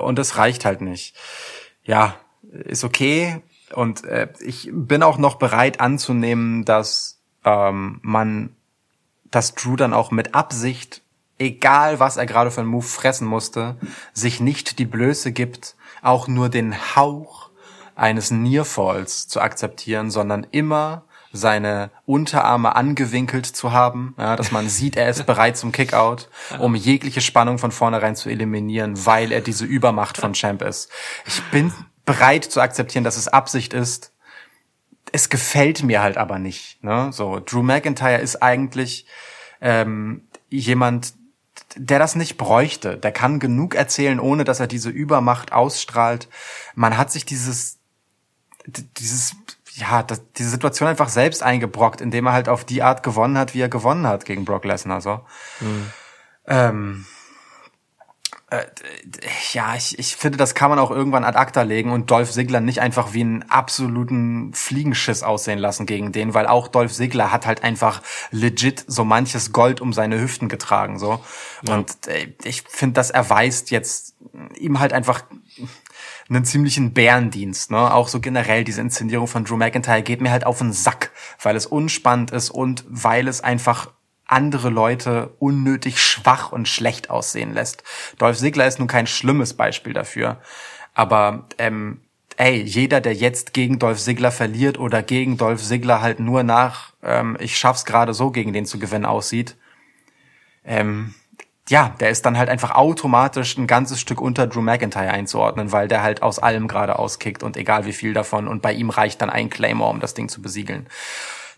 und 0.02 0.18
das 0.18 0.36
reicht 0.36 0.64
halt 0.64 0.80
nicht. 0.80 1.14
Ja, 1.84 2.16
ist 2.42 2.82
okay. 2.82 3.40
Und 3.72 4.04
äh, 4.04 4.28
ich 4.40 4.68
bin 4.72 5.04
auch 5.04 5.16
noch 5.16 5.36
bereit 5.36 5.80
anzunehmen, 5.80 6.64
dass 6.64 7.20
ähm, 7.44 8.00
man, 8.02 8.56
dass 9.30 9.54
Drew 9.54 9.76
dann 9.76 9.94
auch 9.94 10.10
mit 10.10 10.34
Absicht, 10.34 11.02
egal 11.38 12.00
was 12.00 12.16
er 12.16 12.26
gerade 12.26 12.50
für 12.50 12.60
einen 12.60 12.70
Move 12.70 12.86
fressen 12.86 13.26
musste, 13.26 13.76
sich 14.12 14.40
nicht 14.40 14.78
die 14.78 14.86
Blöße 14.86 15.32
gibt, 15.32 15.76
auch 16.02 16.28
nur 16.28 16.48
den 16.48 16.74
Hauch 16.96 17.50
eines 17.94 18.30
Nearfalls 18.30 19.28
zu 19.28 19.40
akzeptieren, 19.40 20.10
sondern 20.10 20.46
immer 20.50 21.04
seine 21.32 21.90
Unterarme 22.06 22.74
angewinkelt 22.74 23.46
zu 23.46 23.72
haben, 23.72 24.14
ja, 24.18 24.36
dass 24.36 24.50
man 24.50 24.68
sieht, 24.68 24.96
er 24.96 25.10
ist 25.10 25.26
bereit 25.26 25.56
zum 25.56 25.72
Kickout, 25.72 26.28
um 26.58 26.74
jegliche 26.74 27.20
Spannung 27.20 27.58
von 27.58 27.70
vornherein 27.70 28.16
zu 28.16 28.30
eliminieren, 28.30 29.04
weil 29.04 29.32
er 29.32 29.40
diese 29.40 29.66
Übermacht 29.66 30.16
von 30.16 30.32
Champ 30.32 30.62
ist. 30.62 30.90
Ich 31.26 31.42
bin 31.50 31.72
bereit 32.04 32.44
zu 32.44 32.60
akzeptieren, 32.60 33.04
dass 33.04 33.16
es 33.16 33.28
Absicht 33.28 33.74
ist. 33.74 34.12
Es 35.12 35.28
gefällt 35.28 35.82
mir 35.82 36.02
halt 36.02 36.18
aber 36.18 36.38
nicht. 36.38 36.82
Ne? 36.82 37.10
So, 37.12 37.40
Drew 37.40 37.62
McIntyre 37.62 38.18
ist 38.18 38.42
eigentlich 38.42 39.06
ähm, 39.60 40.28
jemand, 40.48 41.14
der 41.76 41.98
das 41.98 42.14
nicht 42.14 42.36
bräuchte. 42.36 42.96
Der 42.96 43.12
kann 43.12 43.40
genug 43.40 43.74
erzählen, 43.74 44.20
ohne 44.20 44.44
dass 44.44 44.60
er 44.60 44.66
diese 44.66 44.90
Übermacht 44.90 45.52
ausstrahlt. 45.52 46.28
Man 46.74 46.96
hat 46.96 47.10
sich 47.10 47.24
dieses, 47.24 47.78
dieses, 48.66 49.34
ja, 49.74 50.02
das, 50.02 50.22
diese 50.32 50.50
Situation 50.50 50.88
einfach 50.88 51.08
selbst 51.08 51.42
eingebrockt, 51.42 52.00
indem 52.00 52.26
er 52.26 52.32
halt 52.32 52.48
auf 52.48 52.64
die 52.64 52.82
Art 52.82 53.02
gewonnen 53.02 53.38
hat, 53.38 53.54
wie 53.54 53.60
er 53.60 53.68
gewonnen 53.68 54.06
hat 54.06 54.24
gegen 54.24 54.44
Brock 54.44 54.64
Lesnar. 54.64 55.00
So. 55.00 55.20
Ähm, 56.46 57.06
äh, 57.06 57.17
ja, 59.52 59.74
ich, 59.74 59.98
ich 59.98 60.16
finde, 60.16 60.38
das 60.38 60.54
kann 60.54 60.70
man 60.70 60.78
auch 60.78 60.90
irgendwann 60.90 61.24
ad 61.24 61.36
acta 61.36 61.62
legen 61.62 61.90
und 61.90 62.10
Dolph 62.10 62.30
Ziggler 62.30 62.60
nicht 62.60 62.80
einfach 62.80 63.12
wie 63.12 63.20
einen 63.20 63.42
absoluten 63.42 64.54
Fliegenschiss 64.54 65.22
aussehen 65.22 65.58
lassen 65.58 65.84
gegen 65.84 66.12
den, 66.12 66.32
weil 66.32 66.46
auch 66.46 66.68
Dolph 66.68 66.92
Ziggler 66.92 67.30
hat 67.30 67.46
halt 67.46 67.62
einfach 67.62 68.00
legit 68.30 68.84
so 68.86 69.04
manches 69.04 69.52
Gold 69.52 69.82
um 69.82 69.92
seine 69.92 70.18
Hüften 70.18 70.48
getragen, 70.48 70.98
so. 70.98 71.22
Und 71.68 72.06
äh, 72.06 72.32
ich 72.42 72.62
finde, 72.62 72.94
das 72.94 73.10
erweist 73.10 73.70
jetzt 73.70 74.16
ihm 74.56 74.80
halt 74.80 74.94
einfach 74.94 75.24
einen 76.30 76.44
ziemlichen 76.44 76.94
Bärendienst, 76.94 77.70
ne? 77.70 77.92
Auch 77.92 78.08
so 78.08 78.20
generell 78.20 78.64
diese 78.64 78.80
Inszenierung 78.80 79.26
von 79.26 79.44
Drew 79.44 79.56
McIntyre 79.56 80.02
geht 80.02 80.22
mir 80.22 80.30
halt 80.30 80.46
auf 80.46 80.58
den 80.58 80.72
Sack, 80.72 81.10
weil 81.42 81.56
es 81.56 81.66
unspannend 81.66 82.30
ist 82.30 82.50
und 82.50 82.84
weil 82.88 83.28
es 83.28 83.42
einfach 83.42 83.90
andere 84.28 84.68
Leute 84.68 85.34
unnötig 85.38 86.00
schwach 86.00 86.52
und 86.52 86.68
schlecht 86.68 87.10
aussehen 87.10 87.52
lässt. 87.52 87.82
Dolph 88.18 88.38
Ziggler 88.38 88.66
ist 88.66 88.78
nun 88.78 88.88
kein 88.88 89.06
schlimmes 89.06 89.54
Beispiel 89.54 89.92
dafür, 89.92 90.38
aber 90.94 91.48
ähm, 91.58 92.02
ey, 92.36 92.62
jeder, 92.62 93.00
der 93.00 93.14
jetzt 93.14 93.52
gegen 93.52 93.78
Dolph 93.78 93.98
Ziggler 93.98 94.30
verliert 94.30 94.78
oder 94.78 95.02
gegen 95.02 95.36
Dolph 95.36 95.62
Ziggler 95.62 96.00
halt 96.00 96.20
nur 96.20 96.44
nach, 96.44 96.92
ähm, 97.02 97.36
ich 97.40 97.58
schaff's 97.58 97.84
gerade 97.84 98.14
so 98.14 98.30
gegen 98.30 98.52
den 98.52 98.66
zu 98.66 98.78
gewinnen 98.78 99.06
aussieht, 99.06 99.56
ähm, 100.64 101.14
ja, 101.68 101.94
der 102.00 102.10
ist 102.10 102.24
dann 102.24 102.38
halt 102.38 102.48
einfach 102.48 102.74
automatisch 102.74 103.56
ein 103.58 103.66
ganzes 103.66 104.00
Stück 104.00 104.20
unter 104.20 104.46
Drew 104.46 104.62
McIntyre 104.62 105.10
einzuordnen, 105.10 105.72
weil 105.72 105.88
der 105.88 106.02
halt 106.02 106.22
aus 106.22 106.38
allem 106.38 106.66
gerade 106.66 106.98
auskickt 106.98 107.42
und 107.42 107.56
egal 107.56 107.84
wie 107.84 107.92
viel 107.92 108.14
davon 108.14 108.48
und 108.48 108.62
bei 108.62 108.72
ihm 108.72 108.90
reicht 108.90 109.20
dann 109.20 109.30
ein 109.30 109.50
Claymore, 109.50 109.90
um 109.90 110.00
das 110.00 110.14
Ding 110.14 110.28
zu 110.28 110.40
besiegeln. 110.40 110.86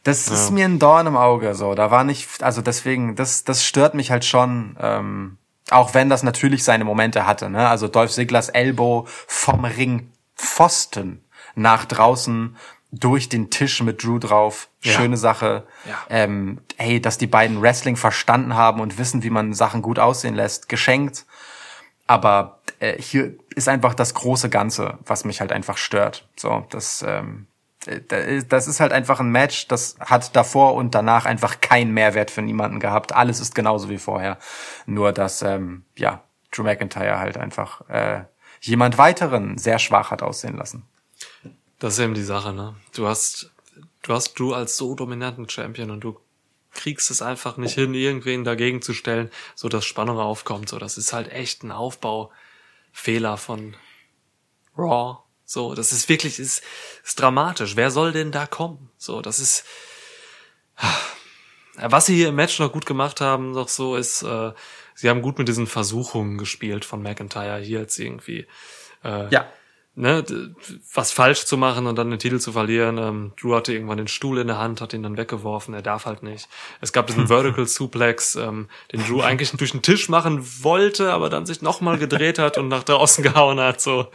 Das 0.02 0.28
ist 0.28 0.50
mir 0.50 0.64
ein 0.64 0.78
Dorn 0.78 1.06
im 1.06 1.16
Auge, 1.16 1.54
so. 1.54 1.74
Da 1.74 1.90
war 1.90 2.04
nicht, 2.04 2.42
also 2.42 2.62
deswegen, 2.62 3.16
das, 3.16 3.44
das 3.44 3.64
stört 3.64 3.94
mich 3.94 4.10
halt 4.10 4.24
schon, 4.24 4.76
ähm, 4.80 5.36
auch 5.70 5.92
wenn 5.94 6.08
das 6.08 6.22
natürlich 6.22 6.64
seine 6.64 6.84
Momente 6.84 7.26
hatte, 7.26 7.50
ne? 7.50 7.68
Also 7.68 7.86
Dolph 7.86 8.10
Ziglers 8.10 8.48
Elbow 8.48 9.06
vom 9.26 9.64
Ring 9.64 10.10
Pfosten 10.36 11.22
nach 11.54 11.84
draußen 11.84 12.56
durch 12.92 13.28
den 13.28 13.50
Tisch 13.50 13.82
mit 13.82 14.02
Drew 14.02 14.18
drauf. 14.18 14.68
Ja. 14.82 14.92
Schöne 14.92 15.16
Sache. 15.16 15.64
Ja. 15.84 15.98
Ähm, 16.08 16.60
hey, 16.76 17.00
dass 17.00 17.18
die 17.18 17.26
beiden 17.26 17.60
Wrestling 17.60 17.96
verstanden 17.96 18.54
haben 18.54 18.80
und 18.80 18.98
wissen, 18.98 19.22
wie 19.22 19.30
man 19.30 19.52
Sachen 19.52 19.82
gut 19.82 19.98
aussehen 19.98 20.34
lässt, 20.34 20.68
geschenkt. 20.68 21.26
Aber 22.06 22.60
äh, 22.80 23.00
hier 23.00 23.34
ist 23.54 23.68
einfach 23.68 23.94
das 23.94 24.14
große 24.14 24.48
Ganze, 24.48 24.98
was 25.04 25.24
mich 25.24 25.40
halt 25.40 25.52
einfach 25.52 25.76
stört. 25.76 26.26
So, 26.36 26.66
das, 26.70 27.04
ähm, 27.06 27.46
äh, 27.46 27.49
das 28.08 28.68
ist 28.68 28.80
halt 28.80 28.92
einfach 28.92 29.20
ein 29.20 29.30
Match, 29.30 29.66
das 29.68 29.96
hat 30.00 30.36
davor 30.36 30.74
und 30.74 30.94
danach 30.94 31.24
einfach 31.24 31.60
keinen 31.60 31.92
Mehrwert 31.92 32.30
für 32.30 32.42
niemanden 32.42 32.78
gehabt. 32.78 33.12
Alles 33.12 33.40
ist 33.40 33.54
genauso 33.54 33.88
wie 33.88 33.98
vorher. 33.98 34.38
Nur, 34.86 35.12
dass, 35.12 35.40
ähm, 35.42 35.84
ja, 35.96 36.22
Drew 36.50 36.62
McIntyre 36.62 37.18
halt 37.18 37.38
einfach 37.38 37.88
äh, 37.88 38.24
jemand 38.60 38.98
weiteren 38.98 39.56
sehr 39.56 39.78
schwach 39.78 40.10
hat 40.10 40.22
aussehen 40.22 40.56
lassen. 40.56 40.84
Das 41.78 41.94
ist 41.94 42.00
eben 42.00 42.14
die 42.14 42.22
Sache, 42.22 42.52
ne? 42.52 42.74
Du 42.94 43.06
hast, 43.06 43.50
du 44.02 44.12
hast 44.12 44.38
Drew 44.38 44.52
als 44.52 44.76
so 44.76 44.94
dominanten 44.94 45.48
Champion 45.48 45.90
und 45.90 46.00
du 46.00 46.20
kriegst 46.72 47.10
es 47.10 47.22
einfach 47.22 47.56
nicht 47.56 47.74
hin, 47.74 47.94
irgendwen 47.94 48.44
dagegen 48.44 48.82
zu 48.82 48.92
stellen, 48.92 49.30
so 49.54 49.68
dass 49.68 49.86
Spannung 49.86 50.18
aufkommt. 50.18 50.68
So, 50.68 50.78
das 50.78 50.98
ist 50.98 51.12
halt 51.12 51.32
echt 51.32 51.62
ein 51.62 51.72
Aufbaufehler 51.72 53.38
von 53.38 53.74
Raw. 54.76 55.18
So, 55.50 55.74
das 55.74 55.90
ist 55.90 56.08
wirklich, 56.08 56.38
ist, 56.38 56.62
ist 57.04 57.20
dramatisch. 57.20 57.74
Wer 57.74 57.90
soll 57.90 58.12
denn 58.12 58.30
da 58.30 58.46
kommen? 58.46 58.88
So, 58.96 59.20
das 59.20 59.40
ist, 59.40 59.64
was 61.74 62.06
sie 62.06 62.14
hier 62.14 62.28
im 62.28 62.36
Match 62.36 62.60
noch 62.60 62.70
gut 62.70 62.86
gemacht 62.86 63.20
haben, 63.20 63.52
doch 63.54 63.68
so 63.68 63.96
ist, 63.96 64.22
äh, 64.22 64.52
sie 64.94 65.10
haben 65.10 65.22
gut 65.22 65.38
mit 65.38 65.48
diesen 65.48 65.66
Versuchungen 65.66 66.38
gespielt 66.38 66.84
von 66.84 67.02
McIntyre 67.02 67.58
hier 67.58 67.80
jetzt 67.80 67.98
irgendwie. 67.98 68.46
Äh, 69.02 69.28
Ja. 69.30 69.52
Ne, 70.00 70.24
was 70.94 71.12
falsch 71.12 71.44
zu 71.44 71.56
machen 71.56 71.86
und 71.86 71.96
dann 71.96 72.10
den 72.10 72.18
Titel 72.18 72.38
zu 72.38 72.52
verlieren. 72.52 72.98
Ähm, 72.98 73.32
Drew 73.40 73.54
hatte 73.54 73.72
irgendwann 73.72 73.98
den 73.98 74.08
Stuhl 74.08 74.38
in 74.38 74.46
der 74.46 74.58
Hand, 74.58 74.80
hat 74.80 74.94
ihn 74.94 75.02
dann 75.02 75.16
weggeworfen, 75.16 75.74
er 75.74 75.82
darf 75.82 76.06
halt 76.06 76.22
nicht. 76.22 76.48
Es 76.80 76.92
gab 76.92 77.06
diesen 77.06 77.26
Vertical 77.28 77.66
Suplex, 77.66 78.36
ähm, 78.36 78.68
den 78.92 79.04
Drew 79.04 79.20
eigentlich 79.20 79.50
durch 79.52 79.72
den 79.72 79.82
Tisch 79.82 80.08
machen 80.08 80.44
wollte, 80.62 81.12
aber 81.12 81.28
dann 81.28 81.46
sich 81.46 81.60
nochmal 81.62 81.98
gedreht 81.98 82.38
hat 82.38 82.56
und 82.56 82.68
nach 82.68 82.82
draußen 82.82 83.22
gehauen 83.22 83.60
hat, 83.60 83.80
so. 83.80 84.08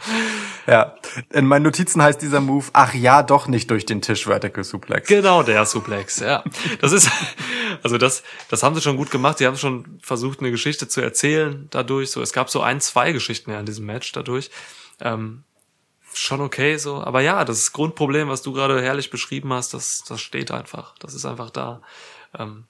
Ja. 0.66 0.96
In 1.32 1.46
meinen 1.46 1.62
Notizen 1.62 2.02
heißt 2.02 2.20
dieser 2.20 2.40
Move, 2.40 2.66
ach 2.72 2.92
ja, 2.92 3.22
doch 3.22 3.46
nicht 3.46 3.70
durch 3.70 3.86
den 3.86 4.02
Tisch 4.02 4.26
Vertical 4.26 4.64
Suplex. 4.64 5.08
Genau 5.08 5.42
der 5.44 5.64
Suplex, 5.64 6.18
ja. 6.18 6.42
Das 6.80 6.92
ist, 6.92 7.10
also 7.82 7.96
das, 7.96 8.24
das 8.48 8.62
haben 8.62 8.74
sie 8.74 8.80
schon 8.80 8.96
gut 8.96 9.10
gemacht. 9.10 9.38
Sie 9.38 9.46
haben 9.46 9.56
schon 9.56 9.98
versucht, 10.02 10.40
eine 10.40 10.50
Geschichte 10.50 10.88
zu 10.88 11.00
erzählen 11.00 11.68
dadurch. 11.70 12.10
So, 12.10 12.20
es 12.20 12.32
gab 12.32 12.50
so 12.50 12.60
ein, 12.60 12.80
zwei 12.80 13.12
Geschichten 13.12 13.52
ja 13.52 13.60
in 13.60 13.66
diesem 13.66 13.86
Match 13.86 14.10
dadurch. 14.10 14.50
Ähm, 15.00 15.44
schon 16.18 16.40
okay, 16.40 16.76
so. 16.76 17.02
Aber 17.02 17.20
ja, 17.20 17.44
das 17.44 17.72
Grundproblem, 17.72 18.28
was 18.28 18.42
du 18.42 18.52
gerade 18.52 18.82
herrlich 18.82 19.10
beschrieben 19.10 19.52
hast, 19.52 19.74
das, 19.74 20.04
das 20.08 20.20
steht 20.20 20.50
einfach. 20.50 20.94
Das 20.98 21.14
ist 21.14 21.24
einfach 21.24 21.50
da. 21.50 21.82
Ähm, 22.38 22.64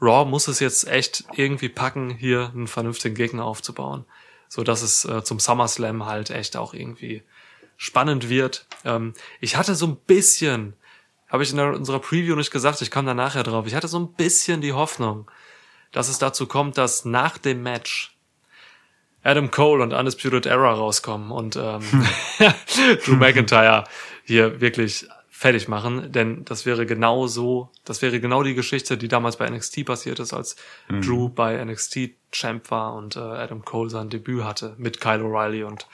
Raw 0.00 0.28
muss 0.28 0.48
es 0.48 0.60
jetzt 0.60 0.88
echt 0.88 1.24
irgendwie 1.34 1.68
packen, 1.68 2.10
hier 2.10 2.50
einen 2.54 2.66
vernünftigen 2.66 3.14
Gegner 3.14 3.44
aufzubauen, 3.44 4.04
so 4.48 4.62
dass 4.62 4.82
es 4.82 5.04
äh, 5.04 5.22
zum 5.22 5.38
SummerSlam 5.38 6.06
halt 6.06 6.30
echt 6.30 6.56
auch 6.56 6.72
irgendwie 6.72 7.22
spannend 7.76 8.28
wird. 8.28 8.66
Ähm, 8.84 9.14
ich 9.40 9.56
hatte 9.56 9.74
so 9.74 9.86
ein 9.86 9.96
bisschen, 9.96 10.74
habe 11.28 11.42
ich 11.42 11.52
in 11.52 11.60
unserer 11.60 11.98
Preview 11.98 12.34
nicht 12.34 12.50
gesagt, 12.50 12.80
ich 12.80 12.90
kam 12.90 13.06
da 13.06 13.14
nachher 13.14 13.42
drauf, 13.42 13.66
ich 13.66 13.74
hatte 13.74 13.88
so 13.88 13.98
ein 13.98 14.12
bisschen 14.14 14.60
die 14.60 14.72
Hoffnung, 14.72 15.30
dass 15.92 16.08
es 16.08 16.18
dazu 16.18 16.46
kommt, 16.46 16.78
dass 16.78 17.04
nach 17.04 17.36
dem 17.36 17.62
Match 17.62 18.16
Adam 19.22 19.50
Cole 19.50 19.82
und 19.82 19.92
Undisputed 19.92 20.46
Era 20.46 20.72
rauskommen 20.72 21.30
und 21.30 21.56
ähm, 21.56 21.82
Drew 23.04 23.16
McIntyre 23.16 23.84
hier 24.24 24.60
wirklich 24.60 25.06
fertig 25.28 25.68
machen, 25.68 26.12
denn 26.12 26.44
das 26.44 26.66
wäre 26.66 26.84
genau 26.84 27.26
so, 27.26 27.70
das 27.86 28.02
wäre 28.02 28.20
genau 28.20 28.42
die 28.42 28.54
Geschichte, 28.54 28.98
die 28.98 29.08
damals 29.08 29.38
bei 29.38 29.48
NXT 29.48 29.86
passiert 29.86 30.18
ist, 30.18 30.34
als 30.34 30.56
Drew 30.88 31.30
bei 31.30 31.64
NXT 31.64 32.10
Champ 32.30 32.70
war 32.70 32.92
und 32.94 33.16
äh, 33.16 33.20
Adam 33.20 33.64
Cole 33.64 33.88
sein 33.88 34.10
Debüt 34.10 34.44
hatte 34.44 34.74
mit 34.76 35.00
Kyle 35.00 35.22
O'Reilly 35.22 35.64
und 35.64 35.86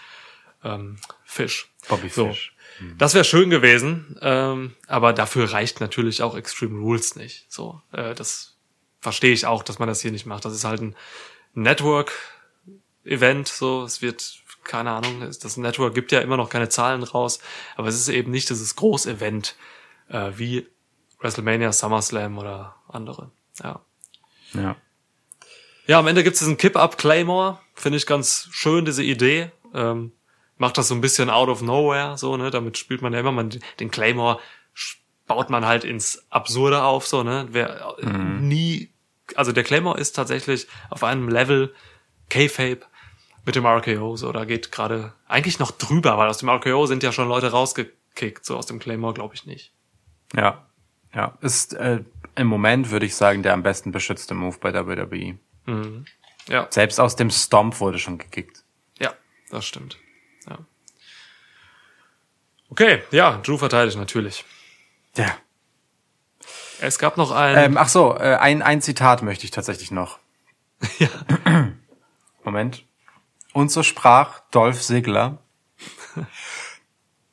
ähm, 0.64 0.96
Fish. 1.24 1.70
Bobby 1.88 2.08
So. 2.08 2.28
Fish. 2.28 2.56
Das 2.98 3.14
wäre 3.14 3.24
schön 3.24 3.48
gewesen, 3.48 4.18
ähm, 4.20 4.74
aber 4.86 5.12
dafür 5.12 5.52
reicht 5.52 5.80
natürlich 5.80 6.22
auch 6.22 6.36
Extreme 6.36 6.80
Rules 6.80 7.16
nicht. 7.16 7.46
So, 7.48 7.80
äh, 7.92 8.14
das 8.14 8.56
verstehe 9.00 9.32
ich 9.32 9.46
auch, 9.46 9.62
dass 9.62 9.78
man 9.78 9.88
das 9.88 10.00
hier 10.00 10.10
nicht 10.10 10.26
macht. 10.26 10.44
Das 10.44 10.52
ist 10.52 10.64
halt 10.64 10.82
ein 10.82 10.96
Network-Event. 13.06 13.48
So, 13.48 13.84
es 13.84 14.02
wird 14.02 14.42
keine 14.64 14.90
Ahnung. 14.90 15.20
Das 15.20 15.56
Network 15.56 15.94
gibt 15.94 16.12
ja 16.12 16.20
immer 16.20 16.36
noch 16.36 16.50
keine 16.50 16.68
Zahlen 16.68 17.02
raus, 17.02 17.38
aber 17.76 17.88
es 17.88 17.94
ist 17.94 18.08
eben 18.08 18.30
nicht 18.32 18.50
dieses 18.50 18.74
Groß-Event 18.76 19.54
äh, 20.08 20.32
wie 20.34 20.66
WrestleMania, 21.20 21.72
SummerSlam 21.72 22.36
oder 22.38 22.76
andere. 22.88 23.30
Ja. 23.62 23.80
Ja. 24.52 24.76
Ja, 25.86 26.00
am 26.00 26.08
Ende 26.08 26.24
gibt 26.24 26.34
es 26.34 26.40
diesen 26.40 26.56
Kip-Up 26.56 26.98
Claymore. 26.98 27.60
Finde 27.74 27.98
ich 27.98 28.06
ganz 28.06 28.48
schön, 28.50 28.84
diese 28.84 29.04
Idee. 29.04 29.52
Ähm, 29.72 30.12
macht 30.58 30.78
das 30.78 30.88
so 30.88 30.94
ein 30.96 31.00
bisschen 31.00 31.30
out 31.30 31.48
of 31.48 31.62
nowhere, 31.62 32.18
so, 32.18 32.36
ne? 32.36 32.50
Damit 32.50 32.76
spielt 32.76 33.02
man 33.02 33.12
ja 33.12 33.20
immer, 33.20 33.30
man, 33.30 33.56
den 33.78 33.90
Claymore 33.90 34.40
baut 35.28 35.48
man 35.48 35.64
halt 35.64 35.84
ins 35.84 36.26
Absurde 36.30 36.82
auf, 36.82 37.06
so, 37.06 37.22
ne? 37.22 37.46
Wer 37.50 37.96
äh, 37.98 38.06
nie, 38.06 38.92
also 39.36 39.52
der 39.52 39.62
Claymore 39.62 40.00
ist 40.00 40.12
tatsächlich 40.16 40.66
auf 40.90 41.04
einem 41.04 41.28
Level 41.28 41.72
K-Fape 42.30 42.80
mit 43.46 43.54
dem 43.54 43.64
RKO, 43.64 44.16
so, 44.16 44.32
da 44.32 44.44
geht 44.44 44.72
gerade 44.72 45.12
eigentlich 45.26 45.58
noch 45.60 45.70
drüber, 45.70 46.18
weil 46.18 46.28
aus 46.28 46.38
dem 46.38 46.48
RKO 46.50 46.86
sind 46.86 47.02
ja 47.04 47.12
schon 47.12 47.28
Leute 47.28 47.52
rausgekickt, 47.52 48.44
so 48.44 48.56
aus 48.56 48.66
dem 48.66 48.78
Claymore 48.80 49.14
glaube 49.14 49.34
ich 49.34 49.46
nicht. 49.46 49.72
Ja. 50.34 50.66
Ja. 51.14 51.38
Ist 51.40 51.72
äh, 51.74 52.02
im 52.34 52.48
Moment, 52.48 52.90
würde 52.90 53.06
ich 53.06 53.14
sagen, 53.14 53.42
der 53.42 53.54
am 53.54 53.62
besten 53.62 53.92
beschützte 53.92 54.34
Move 54.34 54.58
bei 54.60 54.74
WWE. 54.74 55.38
Ja, 56.48 56.66
Selbst 56.70 57.00
aus 57.00 57.16
dem 57.16 57.30
Stomp 57.30 57.80
wurde 57.80 57.98
schon 57.98 58.18
gekickt. 58.18 58.62
ja, 58.98 59.12
das 59.50 59.64
stimmt. 59.64 59.96
Ja. 60.48 60.58
Okay, 62.68 63.02
ja, 63.12 63.38
Drew 63.38 63.56
verteidigt 63.58 63.96
natürlich. 63.96 64.44
Ja. 65.16 65.36
Es 66.80 66.98
gab 66.98 67.16
noch 67.16 67.30
ein, 67.30 67.56
Ähm, 67.56 67.76
ach 67.78 67.88
so, 67.88 68.14
äh, 68.16 68.36
ein, 68.36 68.62
ein 68.62 68.82
Zitat 68.82 69.22
möchte 69.22 69.44
ich 69.44 69.50
tatsächlich 69.50 69.90
noch. 69.90 70.18
ja, 70.98 71.08
Moment. 72.44 72.84
Und 73.56 73.70
so 73.70 73.82
sprach 73.82 74.40
Dolph 74.50 74.82
Ziggler. 74.82 75.38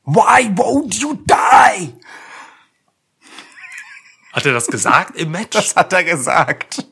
Why 0.06 0.48
won't 0.56 0.96
you 1.02 1.16
die? 1.16 1.94
hat 4.32 4.46
er 4.46 4.54
das 4.54 4.68
gesagt 4.68 5.18
im 5.18 5.32
Match? 5.32 5.50
Das 5.52 5.76
hat 5.76 5.92
er 5.92 6.06
gesagt. 6.06 6.88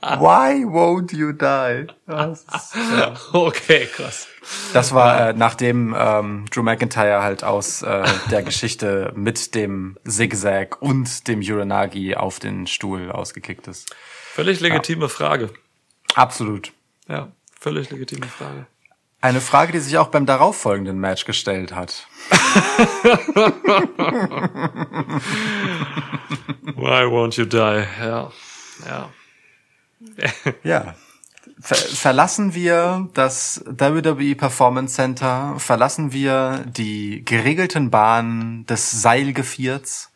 Why 0.00 0.64
won't 0.64 1.14
you 1.14 1.32
die? 1.32 1.86
Ist- 2.32 2.74
Okay, 3.34 3.86
krass. 3.86 4.26
das 4.72 4.92
war 4.94 5.28
äh, 5.28 5.32
nachdem 5.34 5.94
ähm, 5.96 6.46
Drew 6.50 6.62
McIntyre 6.62 7.22
halt 7.22 7.44
aus 7.44 7.82
äh, 7.82 8.04
der 8.30 8.42
Geschichte 8.42 9.12
mit 9.16 9.54
dem 9.54 9.98
Zigzag 10.06 10.80
und 10.80 11.28
dem 11.28 11.40
Uranagi 11.40 12.14
auf 12.16 12.38
den 12.40 12.66
Stuhl 12.66 13.10
ausgekickt 13.10 13.66
ist. 13.68 13.94
Völlig 14.32 14.60
legitime 14.60 15.08
Frage. 15.10 15.50
Absolut. 16.14 16.72
Ja, 17.08 17.32
völlig 17.58 17.90
legitime 17.90 18.26
Frage. 18.26 18.66
Eine 19.20 19.40
Frage, 19.40 19.72
die 19.72 19.78
sich 19.80 19.96
auch 19.96 20.08
beim 20.08 20.26
darauffolgenden 20.26 20.98
Match 20.98 21.24
gestellt 21.24 21.74
hat. 21.74 22.06
Why 26.76 27.06
won't 27.06 27.38
you 27.38 27.46
die? 27.46 27.56
Ja, 28.00 28.30
ja. 28.86 29.08
Ja. 30.62 30.94
Ver 31.60 31.76
verlassen 31.76 32.54
wir 32.54 33.08
das 33.14 33.64
WWE 33.66 34.34
Performance 34.34 34.94
Center, 34.96 35.54
verlassen 35.58 36.12
wir 36.12 36.64
die 36.66 37.24
geregelten 37.24 37.90
Bahnen 37.90 38.66
des 38.66 38.90
Seilgevierts 38.90 40.12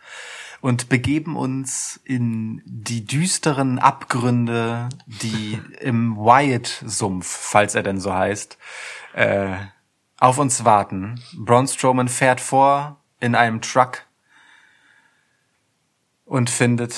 und 0.61 0.89
begeben 0.89 1.37
uns 1.37 2.01
in 2.05 2.63
die 2.65 3.05
düsteren 3.05 3.79
Abgründe, 3.79 4.89
die 5.07 5.61
im 5.81 6.17
Wyatt-Sumpf, 6.17 7.27
falls 7.27 7.75
er 7.75 7.83
denn 7.83 8.01
so 8.01 8.13
heißt, 8.13 8.59
äh, 9.13 9.57
auf 10.19 10.39
uns 10.39 10.65
warten. 10.65 11.21
Braun 11.37 11.69
Strowman 11.69 12.09
fährt 12.09 12.41
vor 12.41 13.01
in 13.21 13.35
einem 13.35 13.61
Truck 13.61 14.03
und 16.25 16.51
findet, 16.51 16.97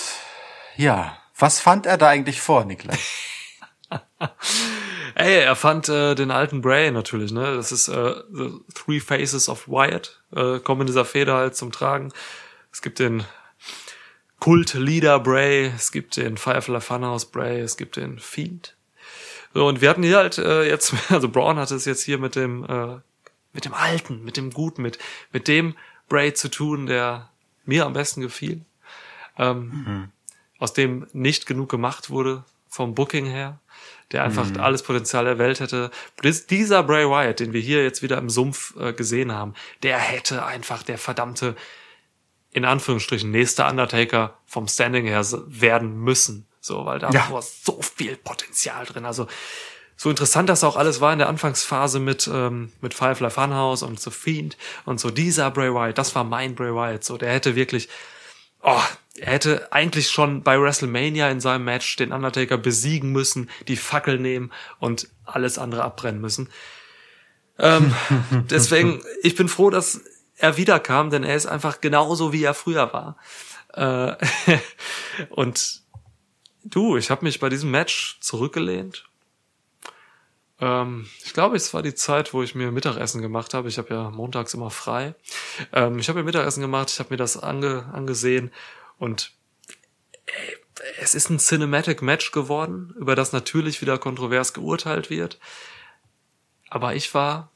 ja, 0.77 1.17
was 1.39 1.61
fand 1.61 1.87
er 1.87 1.99
da 1.99 2.09
eigentlich 2.09 2.41
vor, 2.41 2.65
Niklas? 2.65 2.99
Ey, 5.15 5.41
er 5.41 5.57
fand 5.57 5.89
äh, 5.89 6.15
den 6.15 6.31
alten 6.31 6.63
Bray 6.63 6.91
natürlich, 6.91 7.33
ne? 7.33 7.57
Das 7.57 7.73
ist 7.73 7.89
äh, 7.89 8.15
The 8.33 8.53
Three 8.75 9.01
Faces 9.01 9.49
of 9.49 9.69
Wyatt, 9.69 10.23
äh, 10.35 10.61
kommen 10.61 10.83
in 10.83 10.87
dieser 10.87 11.05
Feder 11.05 11.37
halt 11.37 11.57
zum 11.57 11.73
Tragen. 11.73 12.13
Es 12.73 12.81
gibt 12.81 12.99
den 13.01 13.25
Kult-Leader 14.41 15.21
Bray, 15.21 15.67
es 15.75 15.93
gibt 15.93 16.17
den 16.17 16.37
Firefly 16.37 16.81
Funhouse 16.81 17.27
Bray, 17.31 17.61
es 17.61 17.77
gibt 17.77 17.97
den 17.97 18.19
Fiend. 18.19 18.75
So, 19.55 19.67
und 19.67 19.81
wir 19.81 19.91
hatten 19.91 20.03
hier 20.03 20.17
halt 20.19 20.39
äh, 20.39 20.65
jetzt, 20.69 20.95
also 21.11 21.29
Braun 21.29 21.57
hatte 21.59 21.75
es 21.75 21.85
jetzt 21.85 22.03
hier 22.03 22.19
mit 22.19 22.35
dem, 22.37 22.65
äh, 22.65 22.97
mit 23.53 23.65
dem 23.65 23.75
Alten, 23.75 24.25
mit 24.25 24.37
dem 24.37 24.51
Guten, 24.51 24.83
mit, 24.83 24.99
mit 25.33 25.47
dem 25.49 25.77
Bray 26.09 26.33
zu 26.35 26.49
tun, 26.51 26.87
der 26.87 27.31
mir 27.65 27.85
am 27.87 27.93
besten 27.93 28.21
gefiel. 28.21 28.63
Ähm, 29.39 30.11
Aus 30.59 30.73
dem 30.73 31.07
nicht 31.13 31.47
genug 31.47 31.69
gemacht 31.71 32.11
wurde 32.11 32.45
vom 32.69 32.95
Booking 32.95 33.27
her, 33.27 33.59
der 34.13 34.25
einfach 34.25 34.47
alles 34.59 34.83
Potenzial 34.83 35.25
der 35.25 35.39
Welt 35.39 35.61
hätte. 35.61 35.91
Dies- 36.23 36.47
Dieser 36.47 36.83
Bray 36.83 37.07
Wyatt, 37.09 37.41
den 37.41 37.53
wir 37.53 37.61
hier 37.61 37.83
jetzt 37.83 38.03
wieder 38.03 38.19
im 38.19 38.29
Sumpf 38.31 38.75
äh, 38.79 38.93
gesehen 38.93 39.33
haben, 39.33 39.55
der 39.83 39.99
hätte 39.99 40.45
einfach 40.45 40.83
der 40.83 40.99
verdammte 40.99 41.57
in 42.53 42.65
Anführungsstrichen 42.65 43.31
nächste 43.31 43.65
Undertaker 43.65 44.39
vom 44.47 44.67
Standing 44.69 45.07
her 45.07 45.25
werden 45.47 45.97
müssen. 45.99 46.47
So, 46.61 46.85
weil 46.85 46.99
da 46.99 47.11
Ja. 47.11 47.31
war 47.31 47.43
so 47.43 47.81
viel 47.81 48.17
Potenzial 48.17 48.85
drin. 48.85 49.05
Also 49.07 49.27
so 49.97 50.09
interessant 50.11 50.49
das 50.49 50.65
auch 50.65 50.77
alles 50.77 51.01
war 51.01 51.13
in 51.13 51.19
der 51.19 51.29
Anfangsphase 51.29 52.01
mit 52.01 52.29
ähm, 52.33 52.73
mit 52.81 52.95
Firefly 52.95 53.31
Funhouse 53.31 53.83
und 53.83 54.01
The 54.01 54.11
Fiend 54.11 54.57
und 54.87 54.99
so 54.99 55.11
dieser 55.11 55.51
Bray 55.51 55.73
Wyatt, 55.75 55.99
das 55.99 56.15
war 56.15 56.25
mein 56.25 56.55
Bray 56.55 56.75
Wyatt. 56.75 57.05
So, 57.05 57.19
der 57.19 57.31
hätte 57.33 57.55
wirklich, 57.55 57.89
oh, 58.63 58.81
er 59.19 59.33
hätte 59.33 59.73
eigentlich 59.73 60.09
schon 60.09 60.43
bei 60.43 60.59
WrestleMania 60.61 61.31
in 61.31 61.41
seinem 61.41 61.65
Match 61.65 61.97
den 61.97 62.13
Undertaker 62.13 62.57
besiegen 62.57 63.13
müssen, 63.13 63.51
die 63.69 63.77
Fackel 63.77 64.19
nehmen 64.19 64.51
und 64.79 65.09
alles 65.27 65.59
andere 65.59 65.85
abbrennen 65.85 66.21
müssen. 66.21 66.49
Ähm, 67.59 67.95
deswegen, 68.51 69.03
ich 69.23 69.35
bin 69.35 69.49
froh, 69.49 69.69
dass 69.71 70.01
er 70.41 70.57
wiederkam, 70.57 71.11
denn 71.11 71.25
er 71.25 71.37
ist 71.37 71.47
einfach 71.47 71.81
genauso, 71.81 72.33
wie 72.33 72.45
er 72.45 72.55
früher 72.55 72.93
war. 72.93 73.17
Äh, 73.75 74.17
und 75.31 75.83
du, 76.65 76.97
ich 76.97 77.11
habe 77.11 77.25
mich 77.25 77.41
bei 77.41 77.49
diesem 77.49 77.71
Match 77.71 78.19
zurückgelehnt. 78.21 79.05
Ähm, 80.61 81.07
ich 81.25 81.33
glaube, 81.33 81.57
es 81.57 81.73
war 81.73 81.83
die 81.83 81.95
Zeit, 81.95 82.33
wo 82.35 82.43
ich 82.43 82.55
mir 82.55 82.71
Mittagessen 82.71 83.23
gemacht 83.23 83.55
habe. 83.55 83.69
Ich 83.69 83.79
habe 83.79 83.95
ja 83.95 84.11
montags 84.11 84.55
immer 84.55 84.71
frei. 84.71 85.15
Ähm, 85.73 85.99
ich 85.99 86.09
habe 86.09 86.19
mir 86.19 86.25
Mittagessen 86.25 86.61
gemacht, 86.61 86.91
ich 86.91 86.99
habe 86.99 87.11
mir 87.11 87.17
das 87.17 87.37
ange 87.37 87.89
angesehen 87.93 88.53
und 88.99 89.33
ey, 90.27 90.57
es 90.99 91.15
ist 91.15 91.31
ein 91.31 91.39
Cinematic 91.39 92.03
Match 92.03 92.33
geworden, 92.33 92.95
über 92.99 93.15
das 93.15 93.33
natürlich 93.33 93.81
wieder 93.81 93.99
kontrovers 93.99 94.55
geurteilt 94.55 95.11
wird. 95.11 95.39
Aber 96.69 96.95
ich 96.95 97.13
war, 97.15 97.51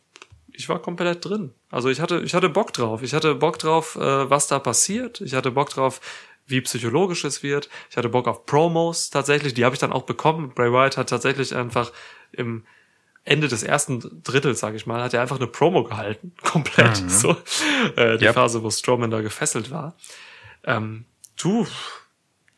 ich 0.57 0.69
war 0.69 0.81
komplett 0.81 1.25
drin. 1.25 1.53
Also 1.71 1.89
ich 1.91 2.01
hatte, 2.01 2.21
ich 2.25 2.35
hatte 2.35 2.49
Bock 2.49 2.73
drauf. 2.73 3.03
Ich 3.03 3.13
hatte 3.15 3.35
Bock 3.35 3.59
drauf, 3.59 3.97
äh, 3.97 4.31
was 4.31 4.47
da 4.47 4.59
passiert. 4.59 5.21
Ich 5.21 5.35
hatte 5.35 5.51
Bock 5.51 5.71
drauf, 5.71 6.01
wie 6.47 6.61
psychologisch 6.61 7.25
es 7.25 7.43
wird. 7.43 7.69
Ich 7.91 7.97
hatte 7.97 8.09
Bock 8.09 8.29
auf 8.29 8.47
Promos 8.47 9.11
tatsächlich. 9.11 9.55
Die 9.55 9.65
habe 9.65 9.75
ich 9.75 9.81
dann 9.81 9.93
auch 9.93 10.03
bekommen. 10.05 10.53
Bray 10.55 10.73
Wyatt 10.73 10.97
hat 10.97 11.09
tatsächlich 11.09 11.55
einfach 11.55 11.93
im 12.33 12.65
Ende 13.25 13.49
des 13.49 13.63
ersten 13.63 14.23
Drittels, 14.23 14.61
sage 14.61 14.77
ich 14.77 14.87
mal, 14.87 15.03
hat 15.03 15.15
er 15.15 15.23
einfach 15.23 15.37
eine 15.37 15.47
Promo 15.47 15.85
gehalten, 15.85 16.33
komplett. 16.43 16.97
So 17.11 17.37
äh, 17.97 18.19
die 18.19 18.27
Yep. 18.27 18.35
Phase, 18.35 18.63
wo 18.63 18.71
Strowman 18.71 19.11
da 19.11 19.23
gefesselt 19.23 19.71
war. 19.71 19.97
Ähm, 20.65 21.07
du, 21.41 21.67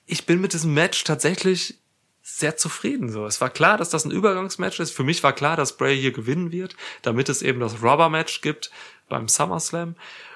ich 0.07 0.27
bin 0.27 0.41
mit 0.41 0.53
diesem 0.53 0.75
Match 0.75 1.05
tatsächlich 1.05 1.79
sehr 2.29 2.57
zufrieden. 2.57 3.09
So, 3.09 3.25
es 3.25 3.41
war 3.41 3.51
klar, 3.51 3.79
dass 3.79 3.91
das 3.91 4.05
ein 4.05 4.11
Übergangsmatch 4.11 4.81
ist. 4.81 4.91
Für 4.91 5.05
mich 5.05 5.23
war 5.23 5.33
klar, 5.33 5.57
dass 5.57 5.77
Bray 5.77 5.97
hier 5.97 6.11
gewinnen 6.11 6.51
wird, 6.51 6.77
damit 7.03 7.29
es 7.29 7.41
eben 7.41 7.61
das 7.61 7.85
Rubber-Match 7.85 8.41
gibt 8.41 8.73
beim 9.09 9.29
SummerSlam. 9.29 9.95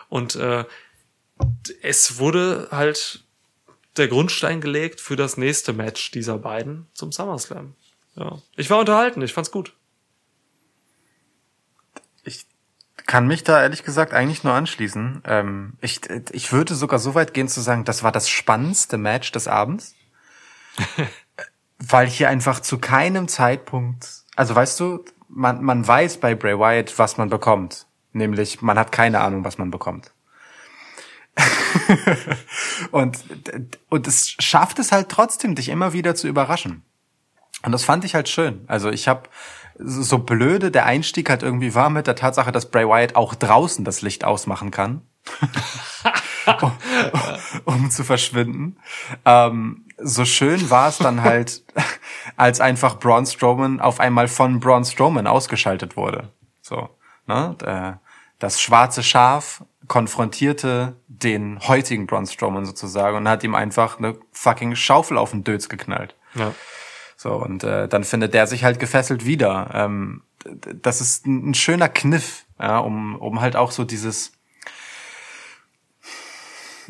Und 0.09 0.37
äh, 0.37 0.65
es 1.83 2.19
wurde 2.19 2.69
halt 2.71 3.25
der 3.97 4.07
Grundstein 4.07 4.61
gelegt 4.61 5.01
für 5.01 5.17
das 5.17 5.37
nächste 5.37 5.73
Match 5.73 6.13
dieser 6.13 6.39
beiden 6.39 6.87
zum 6.95 7.11
SummerSlam. 7.11 7.75
Ja. 8.15 8.41
Ich 8.57 8.71
war 8.71 8.79
unterhalten, 8.79 9.21
ich 9.21 9.33
fand's 9.33 9.51
gut. 9.51 9.75
Ich 12.23 12.47
kann 13.05 13.27
mich 13.27 13.43
da 13.43 13.61
ehrlich 13.61 13.83
gesagt 13.83 14.15
eigentlich 14.15 14.45
nur 14.45 14.55
anschließen. 14.55 15.23
Ähm, 15.27 15.73
ich, 15.81 16.03
ich 16.31 16.53
würde 16.53 16.77
sogar 16.77 17.01
so 17.01 17.17
weit 17.17 17.35
gehen 17.35 17.49
zu 17.49 17.61
sagen, 17.61 17.85
das 17.85 18.05
war 18.05 18.13
das 18.13 18.29
spannendste 18.29 18.97
Match 18.97 19.33
des 19.33 19.49
Abends. 19.49 19.97
weil 21.81 22.07
hier 22.07 22.29
einfach 22.29 22.61
zu 22.61 22.79
keinem 22.79 23.27
Zeitpunkt, 23.29 24.07
also 24.37 24.55
weißt 24.55 24.79
du, 24.81 25.05
man, 25.29 25.63
man 25.63 25.87
weiß 25.87 26.19
bei 26.19 26.35
Bray 26.35 26.59
Wyatt, 26.59 26.99
was 26.99 27.17
man 27.17 27.31
bekommt. 27.31 27.87
Nämlich, 28.13 28.61
man 28.61 28.79
hat 28.79 28.93
keine 28.93 29.21
Ahnung, 29.21 29.45
was 29.45 29.59
man 29.59 29.71
bekommt. 29.71 30.13
und, 32.91 33.19
und 33.89 34.07
es 34.07 34.35
schafft 34.41 34.79
es 34.79 34.93
halt 34.93 35.09
trotzdem, 35.09 35.55
dich 35.55 35.69
immer 35.69 35.93
wieder 35.93 36.15
zu 36.15 36.29
überraschen. 36.29 36.83
Und 37.63 37.73
das 37.73 37.85
fand 37.85 38.05
ich 38.05 38.15
halt 38.15 38.29
schön. 38.29 38.65
Also 38.67 38.91
ich 38.91 39.07
habe 39.07 39.29
so 39.79 40.19
blöde 40.19 40.71
der 40.71 40.87
Einstieg 40.87 41.31
halt 41.31 41.43
irgendwie 41.43 41.75
war 41.75 41.89
mit 41.89 42.07
der 42.07 42.17
Tatsache, 42.17 42.53
dass 42.53 42.71
Bray 42.71 42.87
Wyatt 42.87 43.17
auch 43.17 43.35
draußen 43.35 43.85
das 43.85 44.03
Licht 44.03 44.25
ausmachen 44.25 44.71
kann. 44.71 45.03
um, 46.63 46.73
um, 47.65 47.91
zu 47.91 48.05
verschwinden. 48.05 48.77
Ähm, 49.25 49.85
so 50.03 50.25
schön 50.25 50.71
war 50.71 50.89
es 50.89 50.99
dann 50.99 51.23
halt, 51.23 51.63
als 52.37 52.61
einfach 52.61 52.99
Braun 52.99 53.27
Strowman 53.27 53.81
auf 53.81 54.01
einmal 54.01 54.29
von 54.29 54.61
Braun 54.61 54.85
Strowman 54.85 55.27
ausgeschaltet 55.27 55.97
wurde. 55.97 56.29
So, 56.63 56.89
ne? 57.27 57.99
Das 58.39 58.61
schwarze 58.61 59.03
Schaf 59.03 59.63
konfrontierte 59.87 60.97
den 61.09 61.59
heutigen 61.67 62.07
Braun 62.07 62.27
Strowman 62.27 62.65
sozusagen 62.65 63.17
und 63.17 63.29
hat 63.29 63.45
ihm 63.45 63.55
einfach 63.55 63.99
eine 63.99 64.17
fucking 64.33 64.77
Schaufel 64.77 65.19
auf 65.19 65.33
den 65.33 65.45
Dötz 65.45 65.69
geknallt. 65.69 66.15
Ja. 66.35 66.55
So, 67.17 67.35
und 67.35 67.65
äh, 67.65 67.87
dann 67.89 68.05
findet 68.05 68.33
der 68.33 68.47
sich 68.47 68.65
halt 68.65 68.79
gefesselt 68.79 69.27
wieder. 69.27 69.71
Ähm, 69.75 70.23
das 70.45 71.01
ist 71.01 71.27
ein, 71.27 71.51
ein 71.51 71.55
schöner 71.55 71.89
Kniff, 71.89 72.47
ja, 72.59 72.79
um, 72.79 73.17
um 73.17 73.41
halt 73.41 73.57
auch 73.57 73.73
so 73.73 73.85
dieses 73.85 74.33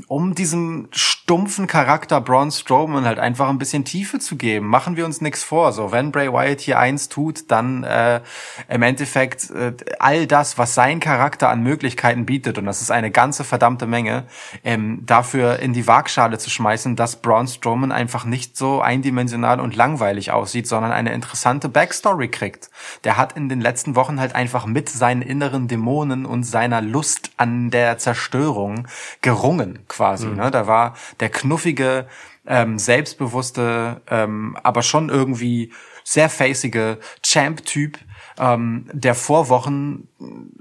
um 0.06 0.34
diesem 0.34 0.88
stumpfen 1.30 1.68
Charakter 1.68 2.20
Braun 2.20 2.50
Strowman 2.50 3.04
halt 3.04 3.20
einfach 3.20 3.48
ein 3.48 3.58
bisschen 3.58 3.84
Tiefe 3.84 4.18
zu 4.18 4.34
geben. 4.34 4.66
Machen 4.66 4.96
wir 4.96 5.04
uns 5.04 5.20
nichts 5.20 5.44
vor. 5.44 5.70
So, 5.72 5.92
wenn 5.92 6.10
Bray 6.10 6.32
Wyatt 6.32 6.60
hier 6.60 6.80
eins 6.80 7.08
tut, 7.08 7.52
dann 7.52 7.84
äh, 7.84 8.20
im 8.68 8.82
Endeffekt 8.82 9.48
äh, 9.50 9.72
all 10.00 10.26
das, 10.26 10.58
was 10.58 10.74
sein 10.74 10.98
Charakter 10.98 11.48
an 11.48 11.62
Möglichkeiten 11.62 12.26
bietet, 12.26 12.58
und 12.58 12.66
das 12.66 12.82
ist 12.82 12.90
eine 12.90 13.12
ganze 13.12 13.44
verdammte 13.44 13.86
Menge, 13.86 14.24
ähm, 14.64 15.06
dafür 15.06 15.60
in 15.60 15.72
die 15.72 15.86
Waagschale 15.86 16.36
zu 16.38 16.50
schmeißen, 16.50 16.96
dass 16.96 17.22
Braun 17.22 17.46
Strowman 17.46 17.92
einfach 17.92 18.24
nicht 18.24 18.56
so 18.56 18.80
eindimensional 18.80 19.60
und 19.60 19.76
langweilig 19.76 20.32
aussieht, 20.32 20.66
sondern 20.66 20.90
eine 20.90 21.12
interessante 21.12 21.68
Backstory 21.68 22.26
kriegt. 22.26 22.70
Der 23.04 23.16
hat 23.16 23.36
in 23.36 23.48
den 23.48 23.60
letzten 23.60 23.94
Wochen 23.94 24.18
halt 24.18 24.34
einfach 24.34 24.66
mit 24.66 24.88
seinen 24.88 25.22
inneren 25.22 25.68
Dämonen 25.68 26.26
und 26.26 26.42
seiner 26.42 26.80
Lust 26.80 27.30
an 27.36 27.70
der 27.70 27.98
Zerstörung 27.98 28.88
gerungen 29.22 29.78
quasi. 29.86 30.26
Mhm. 30.26 30.34
Ne? 30.34 30.50
Da 30.50 30.66
war 30.66 30.94
der 31.20 31.30
knuffige, 31.30 32.06
ähm, 32.46 32.78
selbstbewusste, 32.78 34.00
ähm, 34.08 34.56
aber 34.62 34.82
schon 34.82 35.08
irgendwie 35.08 35.72
sehr 36.04 36.28
facige 36.28 36.98
Champ-Typ, 37.22 37.98
ähm, 38.40 38.86
der 38.92 39.14
Vorwochen 39.14 40.08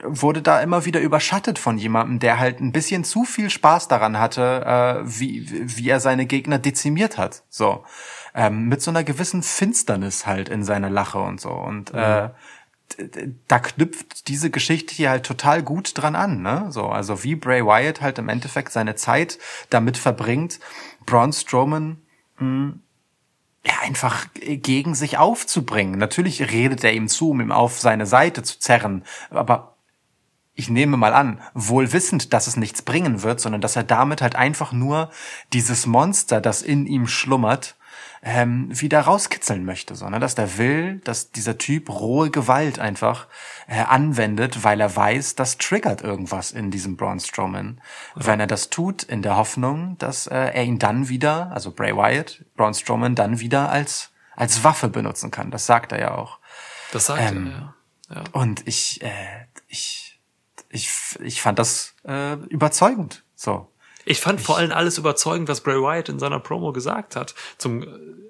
wurde 0.03 0.41
da 0.41 0.59
immer 0.61 0.83
wieder 0.83 0.99
überschattet 0.99 1.57
von 1.57 1.77
jemandem, 1.77 2.19
der 2.19 2.37
halt 2.37 2.59
ein 2.59 2.73
bisschen 2.73 3.05
zu 3.05 3.23
viel 3.23 3.49
Spaß 3.49 3.87
daran 3.87 4.19
hatte, 4.19 4.65
äh, 4.65 5.01
wie, 5.05 5.47
wie 5.49 5.89
er 5.89 6.01
seine 6.01 6.25
Gegner 6.25 6.59
dezimiert 6.59 7.17
hat. 7.17 7.43
So. 7.49 7.85
Ähm, 8.35 8.67
mit 8.67 8.81
so 8.81 8.91
einer 8.91 9.03
gewissen 9.03 9.43
Finsternis 9.43 10.25
halt 10.25 10.49
in 10.49 10.63
seiner 10.63 10.89
Lache 10.89 11.19
und 11.19 11.39
so. 11.39 11.51
Und 11.51 11.93
mhm. 11.93 12.29
Da 13.47 13.59
knüpft 13.59 14.27
diese 14.27 14.49
Geschichte 14.49 14.93
hier 14.93 15.09
halt 15.09 15.25
total 15.25 15.63
gut 15.63 15.91
dran 15.95 16.15
an, 16.15 16.41
ne? 16.41 16.67
So, 16.69 16.87
also 16.87 17.23
wie 17.23 17.35
Bray 17.35 17.65
Wyatt 17.65 18.01
halt 18.01 18.17
im 18.17 18.29
Endeffekt 18.29 18.71
seine 18.71 18.95
Zeit 18.95 19.37
damit 19.69 19.97
verbringt, 19.97 20.59
Braun 21.05 21.33
Strowman 21.33 22.01
mh, 22.37 22.39
hm, 22.39 22.81
ja, 23.65 23.73
einfach 23.81 24.27
gegen 24.33 24.95
sich 24.95 25.17
aufzubringen. 25.17 25.99
Natürlich 25.99 26.51
redet 26.51 26.83
er 26.83 26.93
ihm 26.93 27.07
zu, 27.07 27.31
um 27.31 27.41
ihm 27.41 27.51
auf 27.51 27.79
seine 27.79 28.05
Seite 28.05 28.41
zu 28.41 28.59
zerren, 28.59 29.03
aber 29.29 29.75
ich 30.55 30.69
nehme 30.69 30.97
mal 30.97 31.13
an, 31.13 31.39
wohl 31.53 31.93
wissend, 31.93 32.33
dass 32.33 32.47
es 32.47 32.57
nichts 32.57 32.81
bringen 32.81 33.23
wird, 33.23 33.39
sondern 33.39 33.61
dass 33.61 33.77
er 33.77 33.83
damit 33.83 34.21
halt 34.21 34.35
einfach 34.35 34.73
nur 34.73 35.09
dieses 35.53 35.85
Monster, 35.85 36.41
das 36.41 36.61
in 36.61 36.85
ihm 36.85 37.07
schlummert, 37.07 37.77
ähm, 38.21 38.67
wieder 38.69 39.01
rauskitzeln 39.01 39.65
möchte, 39.65 39.95
sondern 39.95 40.21
dass 40.21 40.35
der 40.35 40.57
will, 40.57 40.99
dass 41.03 41.31
dieser 41.31 41.57
Typ 41.57 41.89
rohe 41.89 42.29
Gewalt 42.29 42.79
einfach 42.79 43.27
äh, 43.67 43.81
anwendet, 43.81 44.63
weil 44.63 44.81
er 44.81 44.95
weiß, 44.95 45.35
das 45.35 45.57
triggert 45.57 46.01
irgendwas 46.01 46.51
in 46.51 46.71
diesem 46.71 46.97
Braun 46.97 47.19
Strowman. 47.19 47.81
Ja. 48.15 48.27
Wenn 48.27 48.39
er 48.39 48.47
das 48.47 48.69
tut, 48.69 49.03
in 49.03 49.21
der 49.21 49.37
Hoffnung, 49.37 49.97
dass 49.97 50.27
äh, 50.27 50.35
er 50.35 50.63
ihn 50.63 50.79
dann 50.79 51.09
wieder, 51.09 51.51
also 51.51 51.71
Bray 51.71 51.95
Wyatt, 51.95 52.43
Braun 52.55 52.73
Strowman 52.73 53.15
dann 53.15 53.39
wieder 53.39 53.69
als 53.69 54.11
als 54.39 54.63
Waffe 54.63 54.87
benutzen 54.87 55.31
kann. 55.31 55.51
Das 55.51 55.65
sagt 55.65 55.91
er 55.91 55.99
ja 55.99 56.15
auch. 56.15 56.39
Das 56.93 57.07
sagt 57.07 57.21
ähm, 57.21 57.47
er, 58.09 58.15
ja. 58.15 58.21
ja. 58.21 58.23
Und 58.31 58.65
ich, 58.67 59.01
äh, 59.03 59.45
ich, 59.67 60.17
ich, 60.69 60.89
ich 61.21 61.41
fand 61.41 61.59
das 61.59 61.93
äh, 62.05 62.35
überzeugend. 62.47 63.25
So. 63.35 63.69
Ich 64.09 64.19
fand 64.19 64.39
ich, 64.39 64.45
vor 64.45 64.57
allem 64.57 64.71
alles 64.71 64.97
überzeugend, 64.97 65.47
was 65.49 65.61
Bray 65.61 65.79
Wyatt 65.79 66.09
in 66.09 66.17
seiner 66.17 66.39
Promo 66.39 66.73
gesagt 66.73 67.15
hat. 67.15 67.35
Zum, 67.59 67.85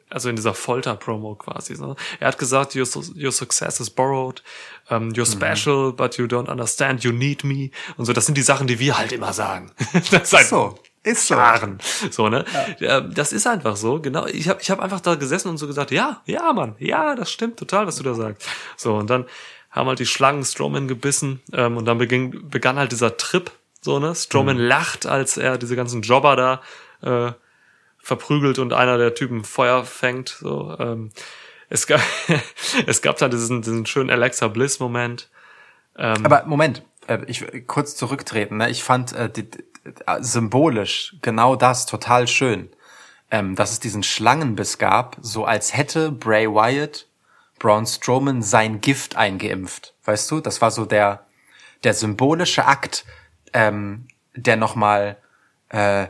also 0.10 0.28
in 0.28 0.36
dieser 0.36 0.54
Folter-Promo 0.54 1.36
quasi. 1.36 1.74
So. 1.76 1.96
Er 2.20 2.28
hat 2.28 2.38
gesagt, 2.38 2.76
your, 2.76 2.86
your 3.16 3.32
success 3.32 3.80
is 3.80 3.90
borrowed, 3.90 4.44
um, 4.90 5.12
you're 5.12 5.26
mhm. 5.26 5.32
special, 5.32 5.92
mhm. 5.92 5.96
but 5.96 6.18
you 6.18 6.26
don't 6.26 6.50
understand, 6.50 7.06
you 7.06 7.14
need 7.14 7.46
me. 7.46 7.72
Und 7.96 8.06
so, 8.06 8.12
das 8.12 8.26
sind 8.26 8.38
die 8.38 8.42
Sachen, 8.42 8.68
die 8.68 8.78
wir 8.80 8.98
halt 8.98 9.14
immer 9.14 9.32
sagen. 9.32 9.72
das 10.12 10.34
ist 10.34 10.50
so. 10.50 10.78
Ist 11.04 11.28
so. 11.28 11.36
Jahren. 11.36 11.78
So, 12.12 12.28
ne? 12.28 12.44
Ja. 12.80 13.00
Das 13.00 13.32
ist 13.32 13.48
einfach 13.48 13.78
so, 13.78 14.02
genau. 14.02 14.26
Ich 14.26 14.50
habe 14.50 14.62
ich 14.62 14.70
hab 14.70 14.82
einfach 14.82 15.00
da 15.00 15.16
gesessen 15.16 15.48
und 15.48 15.60
so 15.60 15.66
gesagt, 15.66 15.92
ja, 15.92 16.22
ja, 16.26 16.52
Mann, 16.52 16.76
ja, 16.80 17.16
das 17.16 17.32
stimmt 17.32 17.58
total, 17.58 17.88
was 17.88 17.96
du 17.96 18.04
da 18.04 18.16
sagst. 18.16 18.46
So, 18.76 18.96
und 18.96 19.10
dann 19.10 19.26
haben 19.72 19.88
halt 19.88 20.00
die 20.00 20.06
Schlangen 20.06 20.44
Strowman 20.44 20.90
gebissen 20.90 21.42
ähm, 21.54 21.78
und 21.78 21.86
dann 21.86 22.00
beging, 22.00 22.50
begann 22.50 22.78
halt 22.78 22.92
dieser 22.92 23.16
Trip 23.16 23.50
so, 23.82 24.00
ne? 24.00 24.14
Strowman 24.14 24.58
mhm. 24.58 24.64
lacht, 24.64 25.06
als 25.06 25.38
er 25.38 25.58
diese 25.58 25.76
ganzen 25.76 26.02
Jobber 26.02 26.36
da 26.36 26.62
äh, 27.02 27.34
verprügelt 27.98 28.60
und 28.60 28.74
einer 28.74 28.98
der 28.98 29.14
Typen 29.16 29.44
Feuer 29.44 29.86
fängt. 29.86 30.30
So, 30.30 30.76
ähm, 30.80 31.12
es 31.70 31.88
gab, 31.88 32.02
es 32.88 33.02
gab 33.02 33.18
da 33.18 33.30
diesen, 33.30 33.62
diesen 33.62 33.86
schönen 33.86 34.10
Alexa 34.10 34.48
Bliss-Moment. 34.48 35.30
Ähm, 35.98 36.26
Aber 36.26 36.46
Moment, 36.46 36.84
äh, 37.08 37.20
ich 37.28 37.46
kurz 37.68 37.96
zurücktreten. 37.96 38.58
Ne? 38.58 38.70
Ich 38.70 38.84
fand 38.84 39.14
äh, 39.14 39.30
die, 39.30 39.50
die, 39.50 39.64
symbolisch 40.20 41.16
genau 41.22 41.56
das 41.56 41.86
total 41.86 42.28
schön, 42.28 42.70
ähm, 43.32 43.56
dass 43.56 43.72
es 43.72 43.80
diesen 43.80 44.04
Schlangenbiss 44.04 44.78
gab, 44.78 45.18
so 45.22 45.46
als 45.46 45.76
hätte 45.76 46.12
Bray 46.12 46.48
Wyatt 46.48 47.06
Braun 47.60 47.86
Strowman 47.86 48.42
sein 48.42 48.80
Gift 48.80 49.18
eingeimpft. 49.18 49.94
Weißt 50.06 50.32
du, 50.32 50.40
das 50.40 50.62
war 50.62 50.72
so 50.72 50.86
der 50.86 51.26
der 51.84 51.94
symbolische 51.94 52.66
Akt, 52.66 53.06
ähm, 53.54 54.08
der 54.36 54.56
nochmal 54.56 55.18
äh, 55.70 56.08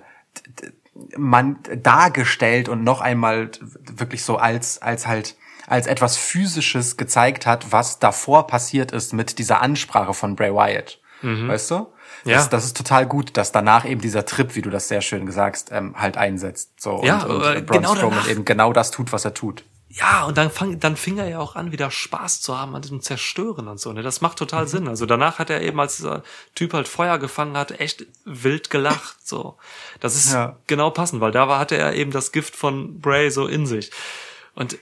man 1.17 1.59
dargestellt 1.77 2.69
und 2.69 2.83
noch 2.83 3.01
einmal 3.01 3.51
wirklich 3.61 4.23
so 4.23 4.37
als 4.37 4.81
als 4.81 5.07
halt 5.07 5.35
als 5.67 5.85
etwas 5.87 6.17
physisches 6.17 6.97
gezeigt 6.97 7.45
hat, 7.45 7.71
was 7.71 7.99
davor 7.99 8.47
passiert 8.47 8.91
ist 8.91 9.13
mit 9.13 9.37
dieser 9.37 9.61
Ansprache 9.61 10.13
von 10.13 10.35
Bray 10.35 10.51
Wyatt. 10.51 10.99
Mhm. 11.21 11.47
Weißt 11.47 11.71
du? 11.71 11.87
Das, 12.25 12.33
ja. 12.33 12.47
das 12.47 12.65
ist 12.65 12.75
total 12.75 13.05
gut, 13.05 13.37
dass 13.37 13.51
danach 13.51 13.85
eben 13.85 14.01
dieser 14.01 14.25
Trip, 14.25 14.55
wie 14.55 14.61
du 14.61 14.69
das 14.69 14.87
sehr 14.87 15.01
schön 15.01 15.25
gesagt, 15.25 15.65
ähm, 15.71 15.95
halt 15.95 16.17
einsetzt. 16.17 16.81
So 16.81 17.01
ja, 17.03 17.23
und, 17.23 17.41
und 17.41 17.65
Braun 17.65 17.81
genau 17.81 17.95
Strowman 17.95 18.29
eben 18.29 18.45
genau 18.45 18.73
das 18.73 18.91
tut, 18.91 19.13
was 19.13 19.25
er 19.25 19.33
tut. 19.33 19.63
Ja, 19.91 20.25
und 20.25 20.37
dann, 20.37 20.51
fang, 20.51 20.79
dann 20.79 20.95
fing 20.95 21.17
er 21.17 21.27
ja 21.27 21.39
auch 21.39 21.55
an, 21.55 21.71
wieder 21.71 21.89
Spaß 21.89 22.41
zu 22.41 22.55
haben 22.55 22.75
an 22.75 22.83
diesem 22.83 23.01
Zerstören 23.01 23.67
und 23.67 23.79
so. 23.79 23.91
Ne? 23.91 24.03
Das 24.03 24.21
macht 24.21 24.37
total 24.37 24.63
mhm. 24.63 24.67
Sinn. 24.67 24.87
Also 24.87 25.07
danach 25.07 25.39
hat 25.39 25.49
er 25.49 25.61
eben, 25.61 25.79
als 25.79 25.97
dieser 25.97 26.23
Typ 26.53 26.73
halt 26.73 26.87
Feuer 26.87 27.17
gefangen 27.17 27.57
hat, 27.57 27.79
echt 27.79 28.05
wild 28.23 28.69
gelacht. 28.69 29.15
So, 29.27 29.57
Das 29.99 30.15
ist 30.15 30.33
ja. 30.33 30.57
genau 30.67 30.91
passend, 30.91 31.21
weil 31.21 31.31
da 31.31 31.47
war, 31.47 31.57
hatte 31.57 31.75
er 31.75 31.95
eben 31.95 32.11
das 32.11 32.31
Gift 32.31 32.55
von 32.55 32.99
Bray 32.99 33.31
so 33.31 33.47
in 33.47 33.65
sich. 33.65 33.91
Und 34.53 34.77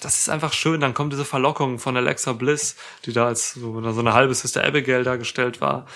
das 0.00 0.18
ist 0.18 0.28
einfach 0.28 0.52
schön. 0.52 0.80
Dann 0.80 0.94
kommt 0.94 1.12
diese 1.12 1.24
Verlockung 1.24 1.80
von 1.80 1.96
Alexa 1.96 2.32
Bliss, 2.32 2.76
die 3.04 3.12
da 3.12 3.26
als 3.26 3.54
so, 3.54 3.80
so 3.92 4.00
eine 4.00 4.12
halbe 4.12 4.34
Sister 4.34 4.64
Abigail 4.64 5.02
dargestellt 5.02 5.60
war. 5.60 5.86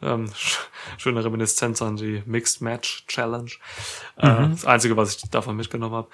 Ähm, 0.00 0.30
schöne 0.98 1.24
Reminiszenz 1.24 1.82
an 1.82 1.96
die 1.96 2.22
Mixed 2.26 2.60
Match 2.60 3.04
Challenge. 3.08 3.50
Äh, 4.18 4.28
mhm. 4.28 4.44
Äh, 4.44 4.48
das 4.50 4.64
Einzige, 4.64 4.96
was 4.96 5.16
ich 5.16 5.30
davon 5.30 5.56
mitgenommen 5.56 5.94
habe. 5.94 6.08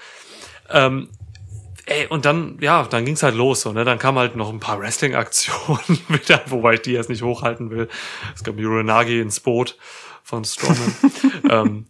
Ähm, 0.71 1.09
Ey, 1.87 2.07
und 2.07 2.25
dann, 2.25 2.59
ja, 2.61 2.85
dann 2.85 3.05
ging's 3.05 3.23
halt 3.23 3.35
los, 3.35 3.63
so, 3.63 3.73
ne? 3.73 3.85
Dann 3.85 3.99
kam 3.99 4.17
halt 4.17 4.37
noch 4.37 4.51
ein 4.51 4.61
paar 4.61 4.79
Wrestling-Aktionen 4.79 5.99
wieder, 6.09 6.43
wobei 6.47 6.75
ich 6.75 6.83
die 6.83 6.93
jetzt 6.93 7.11
nicht 7.11 7.23
hochhalten 7.23 7.71
will. 7.71 7.89
Es 8.35 8.45
gab 8.45 8.57
Uranagi 8.57 9.21
ins 9.21 9.41
Boot 9.41 9.77
von 10.23 10.45
Strowman. 10.45 10.95
ähm, 11.51 11.87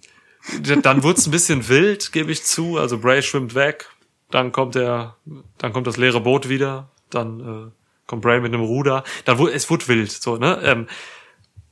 dann 0.83 1.03
wurde 1.03 1.19
es 1.19 1.27
ein 1.27 1.31
bisschen 1.31 1.69
wild, 1.69 2.13
gebe 2.13 2.33
ich 2.33 2.43
zu. 2.45 2.79
Also 2.79 2.99
Bray 2.99 3.23
schwimmt 3.23 3.55
weg, 3.55 3.91
dann 4.31 4.51
kommt 4.51 4.75
der, 4.75 5.17
dann 5.59 5.73
kommt 5.73 5.87
das 5.87 5.99
leere 5.99 6.21
Boot 6.21 6.49
wieder, 6.49 6.89
dann 7.11 7.41
äh, 7.41 7.71
kommt 8.07 8.23
Bray 8.23 8.41
mit 8.41 8.53
einem 8.53 8.65
Ruder. 8.65 9.05
Dann 9.27 9.39
wurde 9.39 9.53
es 9.53 9.69
wurde 9.69 9.87
wild, 9.89 10.11
so 10.11 10.37
ne. 10.37 10.59
Ähm, 10.65 10.87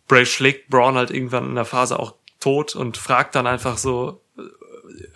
Bray 0.06 0.26
schlägt 0.26 0.68
Braun 0.68 0.96
halt 0.96 1.10
irgendwann 1.10 1.46
in 1.46 1.54
der 1.54 1.64
Phase 1.64 1.98
auch 1.98 2.14
tot 2.38 2.74
und 2.74 2.96
fragt 2.96 3.34
dann 3.34 3.46
einfach 3.46 3.78
so, 3.78 4.20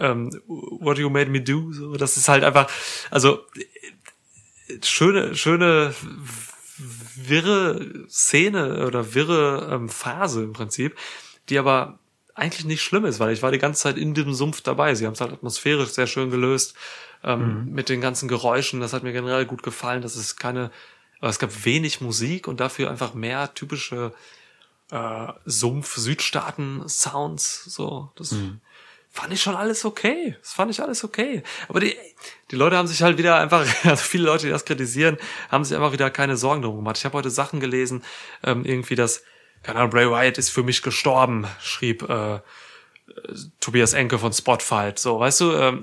ähm, 0.01 0.31
What 0.47 0.98
You 0.98 1.11
Made 1.11 1.31
Me 1.31 1.40
Do. 1.40 1.73
So, 1.73 1.97
das 1.97 2.16
ist 2.16 2.28
halt 2.28 2.44
einfach, 2.44 2.70
also 3.11 3.40
schöne, 4.82 5.35
schöne 5.35 5.94
wirre 7.16 8.06
Szene 8.09 8.86
oder 8.86 9.15
wirre 9.15 9.70
ähm, 9.73 9.89
Phase 9.89 10.43
im 10.43 10.52
Prinzip, 10.52 10.97
die 11.48 11.59
aber 11.59 11.98
eigentlich 12.35 12.65
nicht 12.65 12.82
schlimm 12.82 13.05
ist, 13.05 13.20
weil 13.20 13.32
ich 13.32 13.43
war 13.43 13.52
die 13.52 13.59
ganze 13.59 13.82
Zeit 13.82 13.97
in 13.97 14.15
diesem 14.15 14.35
Sumpf 14.35 14.61
dabei. 14.61 14.94
Sie 14.94 15.06
haben 15.06 15.12
es 15.12 15.20
halt 15.20 15.32
atmosphärisch 15.32 15.90
sehr 15.90 16.09
schön 16.09 16.31
gelöst 16.31 16.74
ähm, 17.23 17.69
mit 17.70 17.89
den 17.89 18.01
ganzen 18.01 18.28
Geräuschen. 18.28 18.81
Das 18.81 18.93
hat 18.93 19.05
mir 19.05 19.12
generell 19.12 19.47
gut 19.47 19.62
gefallen. 19.62 20.02
Das 20.02 20.16
ist 20.16 20.36
keine, 20.36 20.73
aber 21.20 21.28
es 21.28 21.39
gab 21.39 21.65
wenig 21.65 22.01
Musik 22.01 22.48
und 22.48 22.59
dafür 22.59 22.90
einfach 22.90 23.15
mehr 23.15 23.55
typische 23.55 24.12
äh, 24.90 25.28
Sumpf-Südstaaten-Sounds. 25.44 27.66
So, 27.66 28.11
das 28.16 28.35
fand 29.15 29.32
ich 29.32 29.41
schon 29.41 29.55
alles 29.55 29.85
okay. 29.85 30.36
Das 30.41 30.53
fand 30.53 30.73
ich 30.73 30.82
alles 30.82 31.05
okay. 31.05 31.45
Aber 31.69 31.78
die, 31.78 31.95
die 32.51 32.57
Leute 32.57 32.77
haben 32.77 32.89
sich 32.89 33.01
halt 33.01 33.16
wieder 33.16 33.39
einfach, 33.39 33.65
also 33.85 34.03
viele 34.03 34.24
Leute, 34.24 34.47
die 34.47 34.53
das 34.53 34.65
kritisieren, 34.65 35.19
haben 35.51 35.65
sich 35.65 35.77
einfach 35.77 35.93
wieder 35.93 36.11
keine 36.11 36.36
Sorgen 36.36 36.62
drum 36.62 36.74
gemacht. 36.74 36.99
Ich 36.99 37.05
habe 37.05 37.16
heute 37.16 37.31
Sachen 37.31 37.61
gelesen, 37.61 38.03
ähm, 38.43 38.65
irgendwie, 38.65 38.97
dass, 38.97 39.23
keine 39.62 39.78
Ahnung, 39.78 39.91
Bray 39.91 40.11
Wyatt 40.11 40.36
ist 40.36 40.51
für 40.51 40.65
mich 40.65 40.82
gestorben, 40.82 41.47
schrieb 41.61 42.03
äh, 42.09 42.35
äh, 42.35 42.41
Tobias 43.61 43.93
Enke 43.93 44.19
von 44.19 44.32
Spotfight. 44.32 44.99
So, 44.99 45.20
weißt 45.20 45.41
du, 45.43 45.53
ähm, 45.53 45.82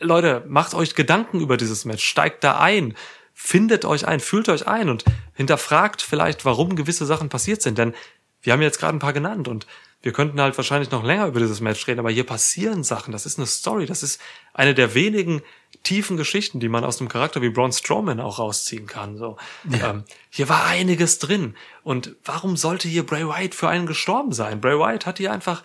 Leute, 0.00 0.44
macht 0.46 0.74
euch 0.74 0.94
Gedanken 0.94 1.40
über 1.40 1.56
dieses 1.56 1.86
Match, 1.86 2.04
steigt 2.04 2.44
da 2.44 2.60
ein, 2.60 2.94
findet 3.32 3.86
euch 3.86 4.06
ein, 4.06 4.20
fühlt 4.20 4.50
euch 4.50 4.66
ein 4.66 4.90
und 4.90 5.04
hinterfragt 5.32 6.02
vielleicht, 6.02 6.44
warum 6.44 6.76
gewisse 6.76 7.06
Sachen 7.06 7.30
passiert 7.30 7.62
sind. 7.62 7.78
Denn 7.78 7.94
wir 8.42 8.52
haben 8.52 8.60
jetzt 8.60 8.78
gerade 8.78 8.94
ein 8.94 9.00
paar 9.00 9.14
genannt 9.14 9.48
und 9.48 9.66
wir 10.02 10.12
könnten 10.12 10.40
halt 10.40 10.56
wahrscheinlich 10.56 10.90
noch 10.90 11.04
länger 11.04 11.26
über 11.26 11.40
dieses 11.40 11.60
Match 11.60 11.86
reden, 11.86 12.00
aber 12.00 12.10
hier 12.10 12.24
passieren 12.24 12.84
Sachen. 12.84 13.12
Das 13.12 13.26
ist 13.26 13.38
eine 13.38 13.46
Story. 13.46 13.84
Das 13.84 14.02
ist 14.02 14.20
eine 14.54 14.74
der 14.74 14.94
wenigen 14.94 15.42
tiefen 15.82 16.16
Geschichten, 16.16 16.58
die 16.58 16.68
man 16.68 16.84
aus 16.84 17.00
einem 17.00 17.08
Charakter 17.08 17.42
wie 17.42 17.50
Braun 17.50 17.72
Strowman 17.72 18.20
auch 18.20 18.38
rausziehen 18.38 18.86
kann. 18.86 19.16
So, 19.18 19.36
ähm, 19.70 20.04
hier 20.30 20.48
war 20.48 20.64
einiges 20.64 21.18
drin. 21.18 21.54
Und 21.82 22.16
warum 22.24 22.56
sollte 22.56 22.88
hier 22.88 23.04
Bray 23.04 23.26
Wyatt 23.26 23.54
für 23.54 23.68
einen 23.68 23.86
gestorben 23.86 24.32
sein? 24.32 24.60
Bray 24.60 24.78
Wyatt 24.78 25.06
hat 25.06 25.18
hier 25.18 25.32
einfach 25.32 25.62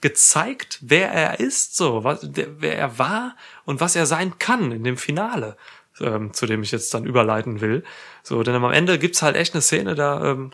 gezeigt, 0.00 0.78
wer 0.82 1.10
er 1.10 1.40
ist, 1.40 1.76
so, 1.76 2.04
was, 2.04 2.20
der, 2.22 2.60
wer 2.60 2.76
er 2.76 2.98
war 2.98 3.36
und 3.64 3.80
was 3.80 3.96
er 3.96 4.06
sein 4.06 4.38
kann 4.38 4.72
in 4.72 4.84
dem 4.84 4.96
Finale, 4.96 5.56
ähm, 6.00 6.32
zu 6.32 6.46
dem 6.46 6.62
ich 6.62 6.70
jetzt 6.70 6.92
dann 6.94 7.04
überleiten 7.04 7.60
will. 7.60 7.84
So, 8.22 8.42
denn 8.42 8.54
am 8.54 8.72
Ende 8.72 8.98
gibt's 8.98 9.22
halt 9.22 9.36
echt 9.36 9.54
eine 9.54 9.62
Szene, 9.62 9.94
da 9.94 10.32
ähm, 10.32 10.52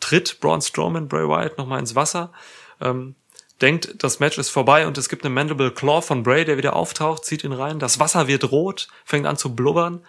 tritt 0.00 0.40
Braun 0.40 0.60
Strowman 0.60 1.08
Bray 1.08 1.28
Wyatt 1.28 1.58
nochmal 1.58 1.80
ins 1.80 1.94
Wasser, 1.94 2.32
ähm, 2.80 3.14
denkt, 3.60 4.02
das 4.02 4.20
Match 4.20 4.38
ist 4.38 4.50
vorbei 4.50 4.86
und 4.86 4.98
es 4.98 5.08
gibt 5.08 5.24
eine 5.24 5.34
Mandible 5.34 5.72
Claw 5.72 6.02
von 6.02 6.22
Bray, 6.22 6.44
der 6.44 6.56
wieder 6.56 6.74
auftaucht, 6.74 7.24
zieht 7.24 7.44
ihn 7.44 7.52
rein, 7.52 7.78
das 7.78 8.00
Wasser 8.00 8.26
wird 8.26 8.50
rot, 8.50 8.88
fängt 9.04 9.26
an 9.26 9.36
zu 9.36 9.54
blubbern 9.54 10.04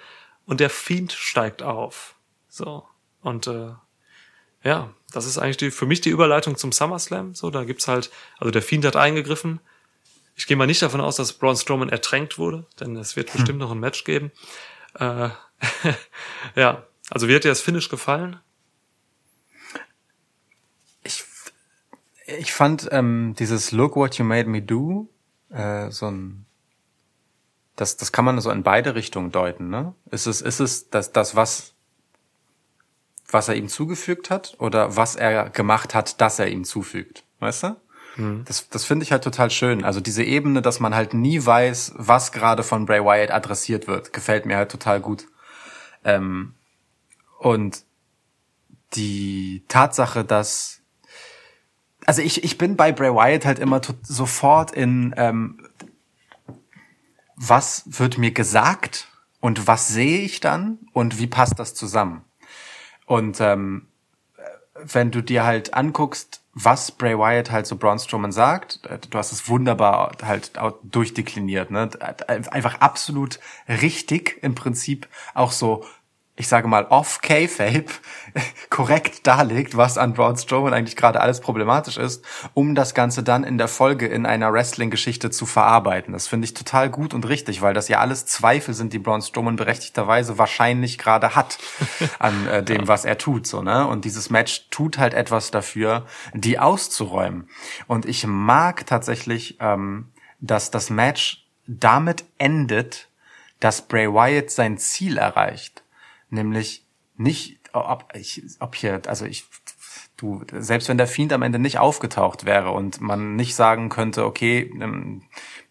und 0.45 0.59
der 0.59 0.69
Fiend 0.69 1.11
steigt 1.11 1.61
auf. 1.61 2.15
So. 2.49 2.87
Und 3.21 3.47
äh, 3.47 3.71
ja, 4.63 4.93
das 5.11 5.25
ist 5.25 5.37
eigentlich 5.37 5.57
die, 5.57 5.71
für 5.71 5.85
mich 5.85 6.01
die 6.01 6.09
Überleitung 6.09 6.57
zum 6.57 6.71
SummerSlam. 6.71 7.35
So, 7.35 7.49
da 7.51 7.63
gibt's 7.63 7.87
halt, 7.87 8.11
also 8.39 8.51
der 8.51 8.61
Fiend 8.61 8.85
hat 8.85 8.95
eingegriffen. 8.95 9.59
Ich 10.35 10.47
gehe 10.47 10.57
mal 10.57 10.65
nicht 10.65 10.81
davon 10.81 11.01
aus, 11.01 11.15
dass 11.15 11.33
Braun 11.33 11.55
Strowman 11.55 11.89
ertränkt 11.89 12.37
wurde, 12.37 12.65
denn 12.79 12.95
es 12.95 13.15
wird 13.15 13.31
bestimmt 13.31 13.59
noch 13.59 13.71
ein 13.71 13.79
Match 13.79 14.03
geben. 14.03 14.31
Äh, 14.95 15.29
ja, 16.55 16.83
also 17.09 17.27
wie 17.27 17.35
hat 17.35 17.43
dir 17.43 17.49
das 17.49 17.61
Finish 17.61 17.89
gefallen? 17.89 18.39
Ich, 21.03 21.23
ich 22.39 22.53
fand 22.53 22.89
ähm, 22.91 23.35
dieses 23.37 23.71
Look 23.71 23.95
What 23.95 24.15
You 24.17 24.25
Made 24.25 24.49
Me 24.49 24.61
Do 24.61 25.09
äh, 25.49 25.89
so 25.89 26.07
ein 26.07 26.45
das, 27.75 27.97
das 27.97 28.11
kann 28.11 28.25
man 28.25 28.39
so 28.39 28.51
in 28.51 28.63
beide 28.63 28.95
Richtungen 28.95 29.31
deuten, 29.31 29.69
ne? 29.69 29.95
Ist 30.11 30.27
es, 30.27 30.41
ist 30.41 30.59
es 30.59 30.89
das, 30.89 31.11
das 31.11 31.35
was, 31.35 31.73
was 33.29 33.49
er 33.49 33.55
ihm 33.55 33.67
zugefügt 33.67 34.29
hat 34.29 34.55
oder 34.59 34.95
was 34.95 35.15
er 35.15 35.49
gemacht 35.49 35.95
hat, 35.95 36.21
dass 36.21 36.37
er 36.39 36.49
ihm 36.49 36.65
zufügt? 36.65 37.23
Weißt 37.39 37.63
du? 37.63 37.75
Das, 38.45 38.69
das 38.69 38.85
finde 38.85 39.03
ich 39.03 39.11
halt 39.11 39.23
total 39.23 39.49
schön. 39.49 39.83
Also 39.83 39.99
diese 39.99 40.23
Ebene, 40.23 40.61
dass 40.61 40.79
man 40.79 40.93
halt 40.93 41.15
nie 41.15 41.43
weiß, 41.43 41.93
was 41.95 42.31
gerade 42.31 42.61
von 42.61 42.85
Bray 42.85 43.03
Wyatt 43.03 43.31
adressiert 43.31 43.87
wird, 43.87 44.13
gefällt 44.13 44.45
mir 44.45 44.57
halt 44.57 44.71
total 44.71 44.99
gut. 44.99 45.25
Ähm, 46.03 46.53
und 47.39 47.83
die 48.93 49.63
Tatsache, 49.67 50.23
dass 50.23 50.82
also 52.05 52.21
ich, 52.21 52.43
ich 52.43 52.57
bin 52.57 52.75
bei 52.75 52.91
Bray 52.91 53.13
Wyatt 53.13 53.45
halt 53.45 53.59
immer 53.59 53.81
sofort 54.01 54.71
in 54.71 55.13
ähm, 55.17 55.67
was 57.35 57.83
wird 57.85 58.17
mir 58.17 58.31
gesagt 58.31 59.07
und 59.39 59.67
was 59.67 59.89
sehe 59.89 60.21
ich 60.21 60.39
dann 60.39 60.79
und 60.93 61.19
wie 61.19 61.27
passt 61.27 61.59
das 61.59 61.73
zusammen? 61.73 62.23
Und 63.05 63.41
ähm, 63.41 63.87
wenn 64.75 65.11
du 65.11 65.21
dir 65.21 65.43
halt 65.43 65.73
anguckst, 65.73 66.41
was 66.53 66.91
Bray 66.91 67.17
Wyatt 67.17 67.51
halt 67.51 67.65
so 67.65 67.75
Braun 67.75 67.99
Strowman 67.99 68.31
sagt, 68.31 68.81
du 69.09 69.17
hast 69.17 69.31
es 69.31 69.49
wunderbar 69.49 70.11
halt 70.21 70.57
auch 70.57 70.77
durchdekliniert, 70.83 71.71
ne? 71.71 71.89
Einfach 72.27 72.79
absolut 72.79 73.39
richtig 73.67 74.39
im 74.43 74.53
Prinzip 74.53 75.07
auch 75.33 75.51
so, 75.51 75.83
ich 76.35 76.47
sage 76.47 76.67
mal, 76.67 76.85
off 76.85 77.21
K-Fape 77.21 77.85
korrekt 78.71 79.27
darlegt, 79.27 79.77
was 79.77 79.99
an 79.99 80.13
Braun 80.13 80.35
Strowman 80.35 80.73
eigentlich 80.73 80.95
gerade 80.95 81.21
alles 81.21 81.41
problematisch 81.41 81.97
ist, 81.97 82.25
um 82.55 82.73
das 82.73 82.95
Ganze 82.95 83.21
dann 83.21 83.43
in 83.43 83.59
der 83.59 83.67
Folge 83.67 84.07
in 84.07 84.25
einer 84.25 84.51
Wrestling-Geschichte 84.51 85.29
zu 85.29 85.45
verarbeiten. 85.45 86.11
Das 86.11 86.27
finde 86.27 86.45
ich 86.45 86.55
total 86.55 86.89
gut 86.89 87.13
und 87.13 87.27
richtig, 87.27 87.61
weil 87.61 87.75
das 87.75 87.87
ja 87.87 87.99
alles 87.99 88.25
Zweifel 88.25 88.73
sind, 88.73 88.93
die 88.93 88.99
Braun 88.99 89.21
Strowman 89.21 89.57
berechtigterweise 89.57 90.39
wahrscheinlich 90.39 90.97
gerade 90.97 91.35
hat 91.35 91.59
an 92.19 92.47
äh, 92.47 92.63
dem, 92.63 92.87
was 92.87 93.05
er 93.05 93.19
tut, 93.19 93.45
so, 93.45 93.61
ne? 93.61 93.85
Und 93.85 94.03
dieses 94.03 94.31
Match 94.31 94.69
tut 94.71 94.97
halt 94.97 95.13
etwas 95.13 95.51
dafür, 95.51 96.07
die 96.33 96.57
auszuräumen. 96.57 97.47
Und 97.85 98.07
ich 98.07 98.25
mag 98.25 98.87
tatsächlich, 98.87 99.57
ähm, 99.59 100.11
dass 100.39 100.71
das 100.71 100.89
Match 100.89 101.45
damit 101.67 102.25
endet, 102.39 103.07
dass 103.59 103.83
Bray 103.83 104.11
Wyatt 104.11 104.49
sein 104.49 104.79
Ziel 104.79 105.17
erreicht. 105.17 105.82
Nämlich 106.33 106.87
nicht, 107.15 107.59
ob, 107.73 108.11
ich, 108.15 108.43
ob 108.59 108.75
hier, 108.75 109.01
also 109.05 109.25
ich, 109.25 109.45
du, 110.17 110.43
selbst 110.51 110.89
wenn 110.89 110.97
der 110.97 111.05
Fiend 111.07 111.31
am 111.31 111.43
Ende 111.43 111.59
nicht 111.59 111.77
aufgetaucht 111.77 112.43
wäre 112.45 112.71
und 112.71 113.01
man 113.01 113.35
nicht 113.35 113.53
sagen 113.53 113.89
könnte, 113.89 114.25
okay, 114.25 114.71
ähm, 114.81 115.21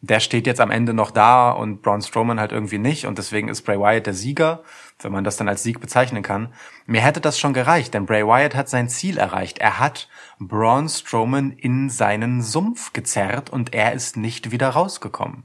der 0.01 0.21
steht 0.21 0.47
jetzt 0.47 0.61
am 0.61 0.71
Ende 0.71 0.95
noch 0.95 1.11
da 1.11 1.51
und 1.51 1.83
Braun 1.83 2.01
Strowman 2.01 2.39
halt 2.39 2.53
irgendwie 2.53 2.79
nicht 2.79 3.07
und 3.07 3.19
deswegen 3.19 3.49
ist 3.49 3.63
Bray 3.63 3.79
Wyatt 3.79 4.07
der 4.07 4.15
Sieger, 4.15 4.63
wenn 5.01 5.11
man 5.11 5.25
das 5.25 5.37
dann 5.37 5.49
als 5.49 5.65
Sieg 5.65 5.81
bezeichnen 5.81 6.23
kann. 6.23 6.55
Mir 6.87 7.01
hätte 7.01 7.21
das 7.21 7.41
schon 7.41 7.55
gereicht, 7.55 7.93
denn 7.95 8.07
Bray 8.07 8.25
Wyatt 8.25 8.55
hat 8.55 8.69
sein 8.69 8.89
Ziel 8.89 9.19
erreicht. 9.19 9.59
Er 9.59 9.81
hat 9.81 10.09
Braun 10.39 10.89
Strowman 10.89 11.51
in 11.51 11.91
seinen 11.91 12.41
Sumpf 12.41 12.93
gezerrt 12.93 13.51
und 13.51 13.75
er 13.75 13.93
ist 13.95 14.17
nicht 14.17 14.53
wieder 14.53 14.69
rausgekommen. 14.69 15.45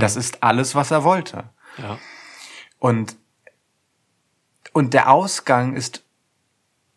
Das 0.00 0.16
ist 0.16 0.42
alles, 0.42 0.74
was 0.74 0.90
er 0.90 1.04
wollte. 1.04 1.50
Ja. 1.78 1.98
Und, 2.78 3.16
und 4.76 4.92
der 4.92 5.10
Ausgang 5.10 5.74
ist 5.74 6.02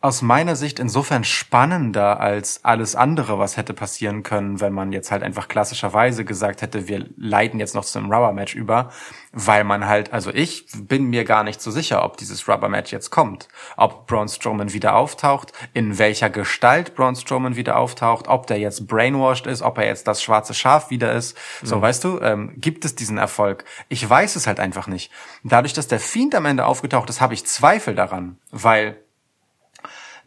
aus 0.01 0.21
meiner 0.21 0.55
Sicht 0.55 0.79
insofern 0.79 1.25
spannender 1.25 2.21
als 2.21 2.63
alles 2.63 2.95
andere, 2.95 3.37
was 3.37 3.57
hätte 3.57 3.73
passieren 3.73 4.23
können, 4.23 4.61
wenn 4.61 4.71
man 4.71 4.93
jetzt 4.93 5.11
halt 5.11 5.23
einfach 5.23 5.49
klassischerweise 5.49 6.23
gesagt 6.23 6.61
hätte, 6.61 6.87
wir 6.87 7.05
leiten 7.17 7.59
jetzt 7.59 7.75
noch 7.75 7.83
zu 7.83 7.99
einem 7.99 8.09
Rubber-Match 8.09 8.55
über, 8.55 8.91
weil 9.33 9.65
man 9.65 9.87
halt, 9.87 10.13
also 10.13 10.31
ich 10.33 10.67
bin 10.73 11.09
mir 11.09 11.25
gar 11.25 11.43
nicht 11.43 11.61
so 11.61 11.69
sicher, 11.69 12.05
ob 12.05 12.15
dieses 12.15 12.47
Rubber-Match 12.47 12.93
jetzt 12.93 13.09
kommt, 13.09 13.49
ob 13.75 14.07
Braun 14.07 14.29
Strowman 14.29 14.71
wieder 14.71 14.95
auftaucht, 14.95 15.51
in 15.73 15.97
welcher 15.97 16.29
Gestalt 16.29 16.95
Braun 16.95 17.17
Strowman 17.17 17.57
wieder 17.57 17.77
auftaucht, 17.77 18.29
ob 18.29 18.47
der 18.47 18.57
jetzt 18.57 18.87
brainwashed 18.87 19.47
ist, 19.47 19.61
ob 19.61 19.77
er 19.79 19.87
jetzt 19.87 20.07
das 20.07 20.23
schwarze 20.23 20.53
Schaf 20.53 20.89
wieder 20.91 21.11
ist, 21.11 21.37
so, 21.61 21.81
weißt 21.81 22.05
du, 22.05 22.21
ähm, 22.21 22.53
gibt 22.55 22.85
es 22.85 22.95
diesen 22.95 23.17
Erfolg? 23.17 23.65
Ich 23.89 24.09
weiß 24.09 24.37
es 24.37 24.47
halt 24.47 24.61
einfach 24.61 24.87
nicht. 24.87 25.11
Dadurch, 25.43 25.73
dass 25.73 25.89
der 25.89 25.99
Fiend 25.99 26.35
am 26.35 26.45
Ende 26.45 26.65
aufgetaucht 26.65 27.09
ist, 27.09 27.19
habe 27.19 27.33
ich 27.33 27.45
Zweifel 27.45 27.95
daran, 27.95 28.37
weil 28.51 28.97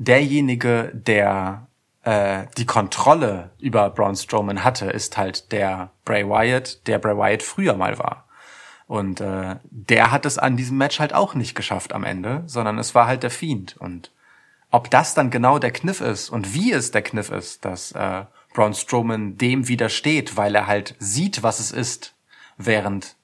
derjenige, 0.04 0.90
der 0.92 1.66
äh, 2.02 2.46
die 2.56 2.66
Kontrolle 2.66 3.50
über 3.58 3.90
Braun 3.90 4.16
Strowman 4.16 4.64
hatte, 4.64 4.86
ist 4.86 5.16
halt 5.16 5.52
der 5.52 5.90
Bray 6.04 6.28
Wyatt, 6.28 6.86
der 6.86 6.98
Bray 6.98 7.16
Wyatt 7.16 7.42
früher 7.42 7.74
mal 7.74 7.98
war. 7.98 8.26
Und 8.86 9.20
äh, 9.20 9.56
der 9.70 10.10
hat 10.10 10.26
es 10.26 10.38
an 10.38 10.56
diesem 10.56 10.76
Match 10.76 11.00
halt 11.00 11.14
auch 11.14 11.34
nicht 11.34 11.54
geschafft 11.54 11.92
am 11.94 12.04
Ende, 12.04 12.42
sondern 12.46 12.78
es 12.78 12.94
war 12.94 13.06
halt 13.06 13.22
der 13.22 13.30
Fiend. 13.30 13.76
Und 13.76 14.10
ob 14.70 14.90
das 14.90 15.14
dann 15.14 15.30
genau 15.30 15.58
der 15.58 15.70
Kniff 15.70 16.00
ist 16.00 16.28
und 16.30 16.54
wie 16.54 16.72
es 16.72 16.90
der 16.90 17.02
Kniff 17.02 17.30
ist, 17.30 17.64
dass 17.64 17.92
äh, 17.92 18.24
Braun 18.52 18.74
Strowman 18.74 19.38
dem 19.38 19.68
widersteht, 19.68 20.36
weil 20.36 20.54
er 20.54 20.66
halt 20.66 20.94
sieht, 20.98 21.42
was 21.42 21.58
es 21.58 21.70
ist, 21.70 22.14
während 22.58 23.16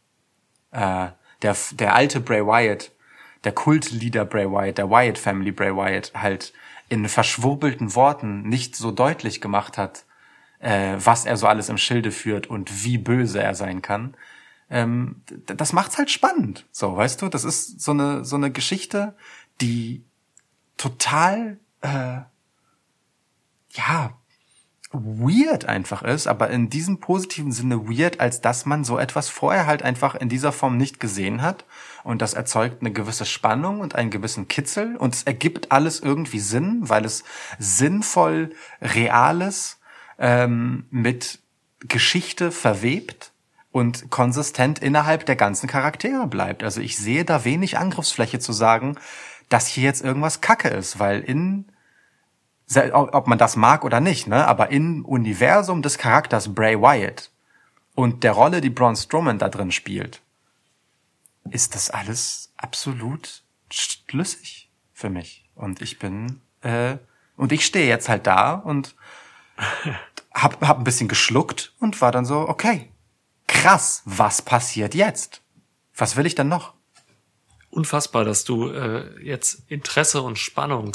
äh, 0.71 1.09
der, 1.43 1.57
der 1.73 1.95
alte 1.95 2.21
Bray 2.21 2.47
Wyatt, 2.47 2.93
der 3.45 3.53
Kultleader 3.53 4.25
Bray 4.25 4.51
Wyatt, 4.51 4.79
der 4.79 4.91
Wyatt 4.91 5.19
Family 5.19 5.53
Bray 5.53 5.75
Wyatt 5.75 6.13
halt 6.15 6.53
in 6.89 7.09
verschwurbelten 7.09 7.95
Worten 7.95 8.43
nicht 8.43 8.77
so 8.77 8.91
deutlich 8.91 9.41
gemacht 9.41 9.79
hat, 9.79 10.05
äh, 10.59 10.97
was 10.99 11.25
er 11.25 11.37
so 11.37 11.47
alles 11.47 11.69
im 11.69 11.79
Schilde 11.79 12.11
führt 12.11 12.47
und 12.47 12.85
wie 12.85 12.99
böse 12.99 13.43
er 13.43 13.55
sein 13.55 13.83
kann. 13.83 14.17
Ähm, 14.71 15.23
das 15.47 15.73
macht's 15.73 15.99
halt 15.99 16.11
spannend. 16.11 16.67
So, 16.73 16.97
weißt 16.97 17.23
du, 17.23 17.29
das 17.29 17.45
ist 17.45 17.81
so 17.81 17.93
eine 17.93 18.25
so 18.25 18.37
eine 18.37 18.51
Geschichte, 18.51 19.17
die 19.61 20.05
total, 20.77 21.59
äh, 21.81 22.21
ja, 23.71 24.13
weird 24.91 25.67
einfach 25.67 26.03
ist, 26.03 26.27
aber 26.27 26.49
in 26.51 26.71
diesem 26.71 26.99
positiven 26.99 27.53
Sinne 27.53 27.89
weird, 27.89 28.21
als 28.21 28.41
dass 28.41 28.65
man 28.65 28.85
so 28.85 28.99
etwas 28.99 29.29
vorher 29.29 29.67
halt 29.67 29.83
einfach 29.83 30.15
in 30.15 30.29
dieser 30.31 30.53
Form 30.53 30.79
nicht 30.79 30.99
gesehen 30.99 31.43
hat. 31.43 31.67
Und 32.05 32.23
das 32.23 32.35
erzeugt 32.35 32.81
eine 32.81 32.93
gewisse 32.93 33.27
Spannung 33.27 33.81
und 33.81 33.95
einen 33.95 34.11
gewissen 34.11 34.49
Kitzel 34.49 34.97
und 34.97 35.15
es 35.15 35.23
ergibt 35.25 35.73
alles 35.73 36.01
irgendwie 36.01 36.41
Sinn, 36.41 36.81
weil 36.83 37.05
es 37.05 37.25
sinnvoll 37.59 38.51
Reales 38.81 39.79
ähm, 40.19 40.87
mit 40.91 41.41
Geschichte 41.81 42.51
verwebt 42.51 43.33
und 43.71 44.11
konsistent 44.11 44.81
innerhalb 44.81 45.27
der 45.27 45.37
ganzen 45.37 45.69
Charaktere 45.69 46.27
bleibt. 46.27 46.65
Also 46.65 46.81
ich 46.81 46.97
sehe 46.97 47.25
da 47.25 47.45
wenig 47.45 47.79
Angriffsfläche 47.79 48.39
zu 48.39 48.53
sagen, 48.53 48.97
dass 49.49 49.67
hier 49.67 49.85
jetzt 49.85 50.03
irgendwas 50.03 50.41
Kacke 50.41 50.69
ist, 50.69 50.99
weil 50.99 51.21
in 51.21 51.67
ob 52.93 53.27
man 53.27 53.39
das 53.39 53.57
mag 53.57 53.83
oder 53.83 54.01
nicht, 54.01 54.27
ne? 54.27 54.47
Aber 54.47 54.71
im 54.71 55.03
Universum 55.07 55.81
des 55.81 55.97
Charakters 55.97 56.55
Bray 56.55 56.79
Wyatt 56.79 57.31
und 57.95 58.25
der 58.25 58.33
Rolle, 58.33 58.61
die 58.61 58.69
Braun 58.69 58.95
Strowman 58.95 59.39
da 59.39 59.49
drin 59.49 59.73
spielt, 59.73 60.21
ist 61.51 61.75
das 61.75 61.91
alles 61.91 62.53
absolut 62.57 63.43
schlüssig 63.71 64.71
für 64.93 65.11
mich. 65.11 65.49
Und 65.55 65.83
ich 65.83 65.99
bin 65.99 66.41
äh, 66.63 66.97
und 67.37 67.53
ich 67.53 67.65
stehe 67.65 67.87
jetzt 67.87 68.09
halt 68.09 68.27
da 68.27 68.53
und 68.53 68.95
hab, 70.35 70.61
hab 70.61 70.79
ein 70.79 70.85
bisschen 70.85 71.09
geschluckt 71.09 71.73
und 71.79 72.01
war 72.01 72.13
dann 72.13 72.25
so, 72.25 72.49
okay, 72.49 72.91
krass, 73.47 74.03
was 74.05 74.43
passiert 74.43 74.95
jetzt? 74.95 75.41
Was 75.97 76.17
will 76.17 76.27
ich 76.27 76.35
denn 76.35 76.49
noch? 76.49 76.75
Unfassbar, 77.71 78.25
dass 78.25 78.45
du 78.45 78.71
äh, 78.71 79.23
jetzt 79.23 79.63
Interesse 79.69 80.23
und 80.23 80.39
Spannung 80.39 80.93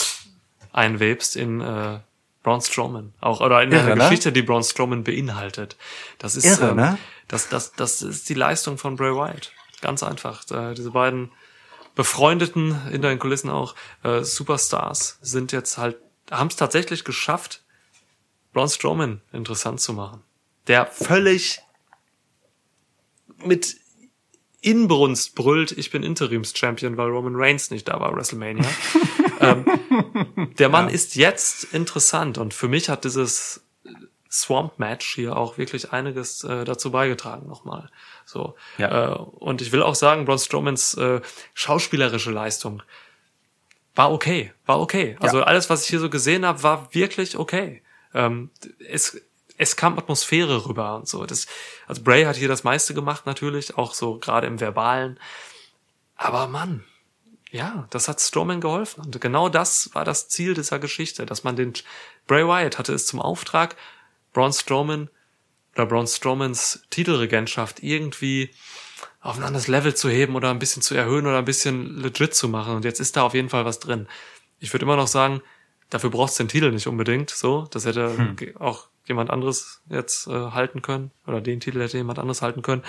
einwebst 0.71 1.35
in 1.35 1.61
äh, 1.61 1.99
Braun 2.41 2.61
Strowman. 2.61 3.13
Auch, 3.21 3.39
oder 3.39 3.63
in 3.63 3.71
Irre, 3.71 3.83
eine 3.83 3.95
ne? 3.95 4.03
Geschichte, 4.03 4.31
die 4.31 4.41
Braun 4.41 4.63
Strowman 4.63 5.03
beinhaltet. 5.03 5.77
Das 6.17 6.35
ist, 6.35 6.45
Irre, 6.45 6.71
ähm, 6.71 6.75
ne? 6.75 6.97
das, 7.29 7.47
das, 7.47 7.71
das 7.73 8.01
ist 8.01 8.27
die 8.27 8.33
Leistung 8.33 8.77
von 8.77 8.97
Bray 8.97 9.13
Wyatt. 9.15 9.53
Ganz 9.83 10.01
einfach. 10.01 10.49
Äh, 10.49 10.75
diese 10.75 10.91
beiden 10.91 11.29
befreundeten, 11.93 12.81
in 12.89 13.01
den 13.01 13.19
Kulissen 13.19 13.49
auch, 13.49 13.75
äh, 14.01 14.23
Superstars 14.23 15.19
sind 15.21 15.51
jetzt 15.51 15.77
halt, 15.77 15.97
haben 16.31 16.47
es 16.47 16.55
tatsächlich 16.55 17.03
geschafft, 17.03 17.63
Braun 18.53 18.69
Strowman 18.69 19.19
interessant 19.33 19.81
zu 19.81 19.91
machen. 19.91 20.23
Der 20.67 20.85
völlig 20.85 21.59
mit 23.43 23.75
Inbrunst 24.61 25.35
brüllt, 25.35 25.73
ich 25.73 25.91
bin 25.91 26.01
Interims-Champion, 26.01 26.95
weil 26.95 27.09
Roman 27.09 27.35
Reigns 27.35 27.69
nicht 27.69 27.89
da 27.89 27.99
war, 27.99 28.15
WrestleMania. 28.15 28.65
ähm, 29.41 29.65
der 30.57 30.69
Mann 30.69 30.87
ja. 30.87 30.95
ist 30.95 31.17
jetzt 31.17 31.65
interessant 31.73 32.37
und 32.37 32.53
für 32.53 32.69
mich 32.69 32.87
hat 32.87 33.03
dieses 33.03 33.65
Swamp 34.31 34.79
Match 34.79 35.13
hier 35.13 35.35
auch 35.35 35.57
wirklich 35.57 35.91
einiges 35.91 36.45
äh, 36.45 36.63
dazu 36.63 36.91
beigetragen 36.91 37.47
nochmal. 37.49 37.89
So 38.25 38.55
ja. 38.77 39.13
äh, 39.13 39.15
und 39.17 39.61
ich 39.61 39.71
will 39.71 39.83
auch 39.83 39.95
sagen, 39.95 40.25
Braun 40.25 40.39
Strowmans 40.39 40.95
äh, 40.95 41.21
schauspielerische 41.53 42.31
Leistung 42.31 42.83
war 43.95 44.11
okay, 44.11 44.53
war 44.65 44.79
okay. 44.79 45.17
Also 45.19 45.39
ja. 45.39 45.43
alles, 45.43 45.69
was 45.69 45.83
ich 45.83 45.89
hier 45.89 45.99
so 45.99 46.09
gesehen 46.09 46.45
habe, 46.45 46.63
war 46.63 46.93
wirklich 46.93 47.37
okay. 47.37 47.83
Ähm, 48.13 48.49
es 48.89 49.21
es 49.57 49.75
kam 49.75 49.97
Atmosphäre 49.97 50.65
rüber 50.65 50.95
und 50.95 51.07
so. 51.07 51.25
Das, 51.25 51.47
also 51.87 52.01
Bray 52.03 52.23
hat 52.23 52.35
hier 52.35 52.47
das 52.47 52.63
meiste 52.63 52.93
gemacht 52.93 53.25
natürlich, 53.25 53.77
auch 53.77 53.93
so 53.93 54.17
gerade 54.17 54.47
im 54.47 54.59
Verbalen. 54.59 55.19
Aber 56.15 56.47
Mann, 56.47 56.83
ja, 57.51 57.87
das 57.91 58.07
hat 58.07 58.19
Strowman 58.19 58.61
geholfen. 58.61 59.05
Und 59.05 59.21
genau 59.21 59.49
das 59.49 59.93
war 59.93 60.05
das 60.05 60.27
Ziel 60.27 60.53
dieser 60.53 60.79
Geschichte, 60.79 61.25
dass 61.25 61.43
man 61.43 61.55
den 61.55 61.73
Bray 62.25 62.47
Wyatt 62.47 62.79
hatte 62.79 62.93
es 62.93 63.05
zum 63.05 63.21
Auftrag, 63.21 63.75
Braun 64.33 64.53
Strowman 64.53 65.09
oder 65.75 65.85
Braun 65.85 66.07
Strowmans 66.07 66.83
Titelregentschaft 66.89 67.81
irgendwie 67.81 68.51
auf 69.21 69.37
ein 69.37 69.43
anderes 69.43 69.67
Level 69.67 69.95
zu 69.95 70.09
heben 70.09 70.35
oder 70.35 70.51
ein 70.51 70.59
bisschen 70.59 70.81
zu 70.81 70.95
erhöhen 70.95 71.25
oder 71.25 71.37
ein 71.37 71.45
bisschen 71.45 71.99
legit 71.99 72.35
zu 72.35 72.49
machen. 72.49 72.75
Und 72.75 72.85
jetzt 72.85 72.99
ist 72.99 73.15
da 73.15 73.23
auf 73.23 73.33
jeden 73.33 73.49
Fall 73.49 73.65
was 73.65 73.79
drin. 73.79 74.07
Ich 74.59 74.73
würde 74.73 74.85
immer 74.85 74.97
noch 74.97 75.07
sagen, 75.07 75.41
dafür 75.89 76.09
brauchst 76.09 76.37
du 76.39 76.43
den 76.43 76.49
Titel 76.49 76.71
nicht 76.71 76.87
unbedingt. 76.87 77.29
So, 77.29 77.67
das 77.71 77.85
hätte 77.85 78.17
hm. 78.17 78.37
auch 78.59 78.87
jemand 79.05 79.29
anderes 79.29 79.81
jetzt 79.89 80.27
äh, 80.27 80.31
halten 80.31 80.81
können 80.81 81.11
oder 81.27 81.41
den 81.41 81.59
Titel 81.59 81.81
hätte 81.81 81.97
jemand 81.97 82.19
anderes 82.19 82.41
halten 82.41 82.61
können. 82.61 82.83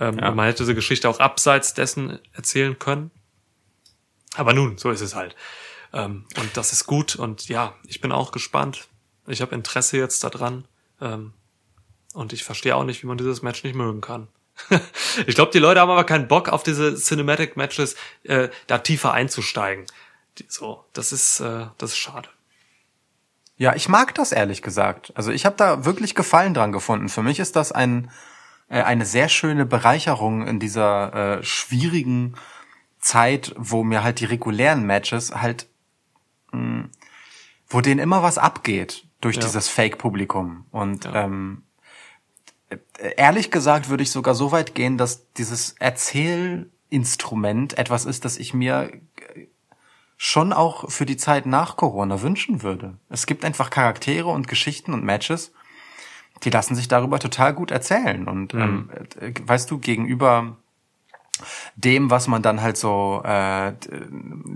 Ähm, 0.00 0.18
ja. 0.18 0.30
Man 0.32 0.46
hätte 0.46 0.62
diese 0.62 0.74
Geschichte 0.74 1.08
auch 1.08 1.20
abseits 1.20 1.74
dessen 1.74 2.18
erzählen 2.32 2.78
können. 2.78 3.10
Aber 4.34 4.52
nun, 4.52 4.78
so 4.78 4.90
ist 4.90 5.00
es 5.00 5.14
halt. 5.14 5.34
Ähm, 5.92 6.26
und 6.36 6.56
das 6.56 6.72
ist 6.72 6.86
gut. 6.86 7.16
Und 7.16 7.48
ja, 7.48 7.74
ich 7.86 8.00
bin 8.00 8.12
auch 8.12 8.32
gespannt. 8.32 8.88
Ich 9.26 9.40
habe 9.40 9.54
Interesse 9.54 9.96
jetzt 9.98 10.22
daran. 10.22 10.66
Ähm, 11.00 11.32
und 12.16 12.32
ich 12.32 12.44
verstehe 12.44 12.74
auch 12.74 12.84
nicht, 12.84 13.02
wie 13.02 13.06
man 13.06 13.18
dieses 13.18 13.42
Match 13.42 13.62
nicht 13.62 13.76
mögen 13.76 14.00
kann. 14.00 14.28
ich 15.26 15.34
glaube, 15.34 15.52
die 15.52 15.58
Leute 15.58 15.80
haben 15.80 15.90
aber 15.90 16.04
keinen 16.04 16.28
Bock 16.28 16.48
auf 16.48 16.62
diese 16.62 16.96
Cinematic 16.96 17.56
Matches, 17.56 17.94
äh, 18.22 18.48
da 18.66 18.78
tiefer 18.78 19.12
einzusteigen. 19.12 19.84
So, 20.48 20.82
das 20.94 21.12
ist, 21.12 21.40
äh, 21.40 21.66
das 21.76 21.90
ist 21.90 21.98
schade. 21.98 22.28
Ja, 23.58 23.74
ich 23.74 23.88
mag 23.88 24.14
das 24.14 24.32
ehrlich 24.32 24.62
gesagt. 24.62 25.12
Also 25.14 25.30
ich 25.30 25.44
habe 25.44 25.56
da 25.56 25.84
wirklich 25.84 26.14
Gefallen 26.14 26.54
dran 26.54 26.72
gefunden. 26.72 27.08
Für 27.10 27.22
mich 27.22 27.38
ist 27.38 27.54
das 27.54 27.70
ein, 27.70 28.10
äh, 28.68 28.82
eine 28.82 29.04
sehr 29.04 29.28
schöne 29.28 29.66
Bereicherung 29.66 30.46
in 30.46 30.58
dieser 30.58 31.38
äh, 31.38 31.42
schwierigen 31.42 32.34
Zeit, 32.98 33.54
wo 33.58 33.84
mir 33.84 34.02
halt 34.02 34.20
die 34.20 34.26
regulären 34.26 34.84
Matches 34.84 35.34
halt, 35.34 35.68
mh, 36.52 36.60
hm, 36.60 36.90
wo 37.68 37.80
denen 37.82 38.00
immer 38.00 38.22
was 38.22 38.38
abgeht 38.38 39.04
durch 39.20 39.36
ja. 39.36 39.42
dieses 39.42 39.68
Fake-Publikum. 39.68 40.66
Und 40.70 41.04
ja. 41.04 41.24
ähm, 41.24 41.62
ehrlich 43.16 43.50
gesagt 43.50 43.88
würde 43.88 44.02
ich 44.02 44.10
sogar 44.10 44.34
so 44.34 44.52
weit 44.52 44.74
gehen, 44.74 44.98
dass 44.98 45.32
dieses 45.34 45.74
Erzählinstrument 45.78 47.78
etwas 47.78 48.04
ist, 48.04 48.24
das 48.24 48.38
ich 48.38 48.54
mir 48.54 48.90
schon 50.16 50.52
auch 50.52 50.90
für 50.90 51.06
die 51.06 51.16
Zeit 51.16 51.46
nach 51.46 51.76
Corona 51.76 52.22
wünschen 52.22 52.62
würde. 52.62 52.96
Es 53.10 53.26
gibt 53.26 53.44
einfach 53.44 53.70
Charaktere 53.70 54.28
und 54.28 54.48
Geschichten 54.48 54.94
und 54.94 55.04
Matches, 55.04 55.52
die 56.42 56.50
lassen 56.50 56.74
sich 56.74 56.88
darüber 56.88 57.18
total 57.18 57.54
gut 57.54 57.70
erzählen. 57.70 58.26
Und 58.26 58.54
mhm. 58.54 58.60
ähm, 58.60 58.90
äh, 59.20 59.32
weißt 59.42 59.70
du, 59.70 59.78
gegenüber 59.78 60.56
dem, 61.74 62.10
was 62.10 62.28
man 62.28 62.42
dann 62.42 62.62
halt 62.62 62.78
so 62.78 63.22
äh, 63.24 63.74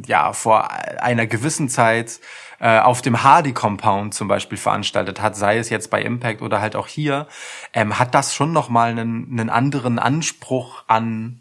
ja 0.07 0.33
vor 0.33 0.71
einer 0.71 1.27
gewissen 1.27 1.69
Zeit 1.69 2.21
äh, 2.61 2.79
auf 2.79 3.03
dem 3.03 3.23
Hardy 3.23 3.53
Compound 3.53 4.15
zum 4.15 4.29
Beispiel 4.29 4.59
veranstaltet 4.59 5.21
hat, 5.21 5.37
sei 5.37 5.59
es 5.59 5.71
jetzt 5.71 5.91
bei 5.91 6.03
Impact 6.03 6.43
oder 6.43 6.61
halt 6.61 6.77
auch 6.77 6.87
hier, 6.87 7.27
ähm, 7.73 7.99
hat 7.99 8.15
das 8.15 8.35
schon 8.35 8.53
noch 8.53 8.69
mal 8.69 8.91
einen, 8.91 9.29
einen 9.31 9.51
anderen 9.51 9.99
Anspruch 9.99 10.85
an 10.87 11.41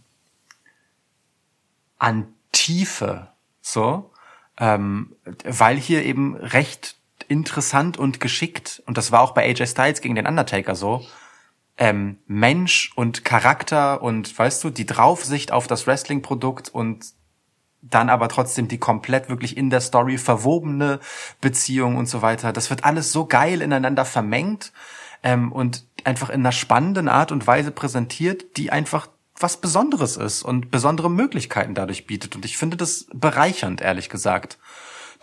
an 1.97 2.33
Tiefe, 2.53 3.27
so, 3.61 4.11
ähm, 4.57 5.13
weil 5.43 5.75
hier 5.75 6.05
eben 6.05 6.35
recht 6.35 6.95
interessant 7.27 7.97
und 7.97 8.21
geschickt 8.21 8.81
und 8.85 8.97
das 8.97 9.11
war 9.11 9.21
auch 9.21 9.31
bei 9.31 9.43
AJ 9.43 9.67
Styles 9.67 10.01
gegen 10.01 10.15
den 10.15 10.25
Undertaker 10.25 10.75
so 10.75 11.05
ähm, 11.79 12.17
Mensch 12.27 12.91
und 12.95 13.23
Charakter 13.23 14.01
und 14.01 14.37
weißt 14.37 14.63
du, 14.63 14.69
die 14.69 14.85
Draufsicht 14.85 15.51
auf 15.51 15.65
das 15.65 15.87
Wrestling-Produkt 15.87 16.69
und 16.69 17.05
dann 17.81 18.09
aber 18.09 18.27
trotzdem 18.27 18.67
die 18.67 18.77
komplett 18.77 19.29
wirklich 19.29 19.55
in 19.55 19.69
der 19.69 19.81
Story 19.81 20.17
verwobene 20.17 20.99
Beziehung 21.41 21.95
und 21.95 22.07
so 22.07 22.21
weiter. 22.21 22.51
Das 22.53 22.69
wird 22.69 22.83
alles 22.83 23.11
so 23.11 23.25
geil 23.25 23.61
ineinander 23.61 24.05
vermengt 24.05 24.73
ähm, 25.23 25.51
und 25.51 25.85
einfach 26.03 26.29
in 26.29 26.41
einer 26.41 26.51
spannenden 26.51 27.07
Art 27.07 27.31
und 27.31 27.47
Weise 27.47 27.71
präsentiert, 27.71 28.57
die 28.57 28.71
einfach 28.71 29.07
was 29.39 29.57
Besonderes 29.57 30.17
ist 30.17 30.43
und 30.43 30.69
besondere 30.69 31.09
Möglichkeiten 31.09 31.73
dadurch 31.73 32.05
bietet. 32.05 32.35
Und 32.35 32.43
ich 32.43 32.57
finde 32.57 32.75
das 32.75 33.07
bereichernd, 33.13 33.81
ehrlich 33.81 34.09
gesagt. 34.09 34.57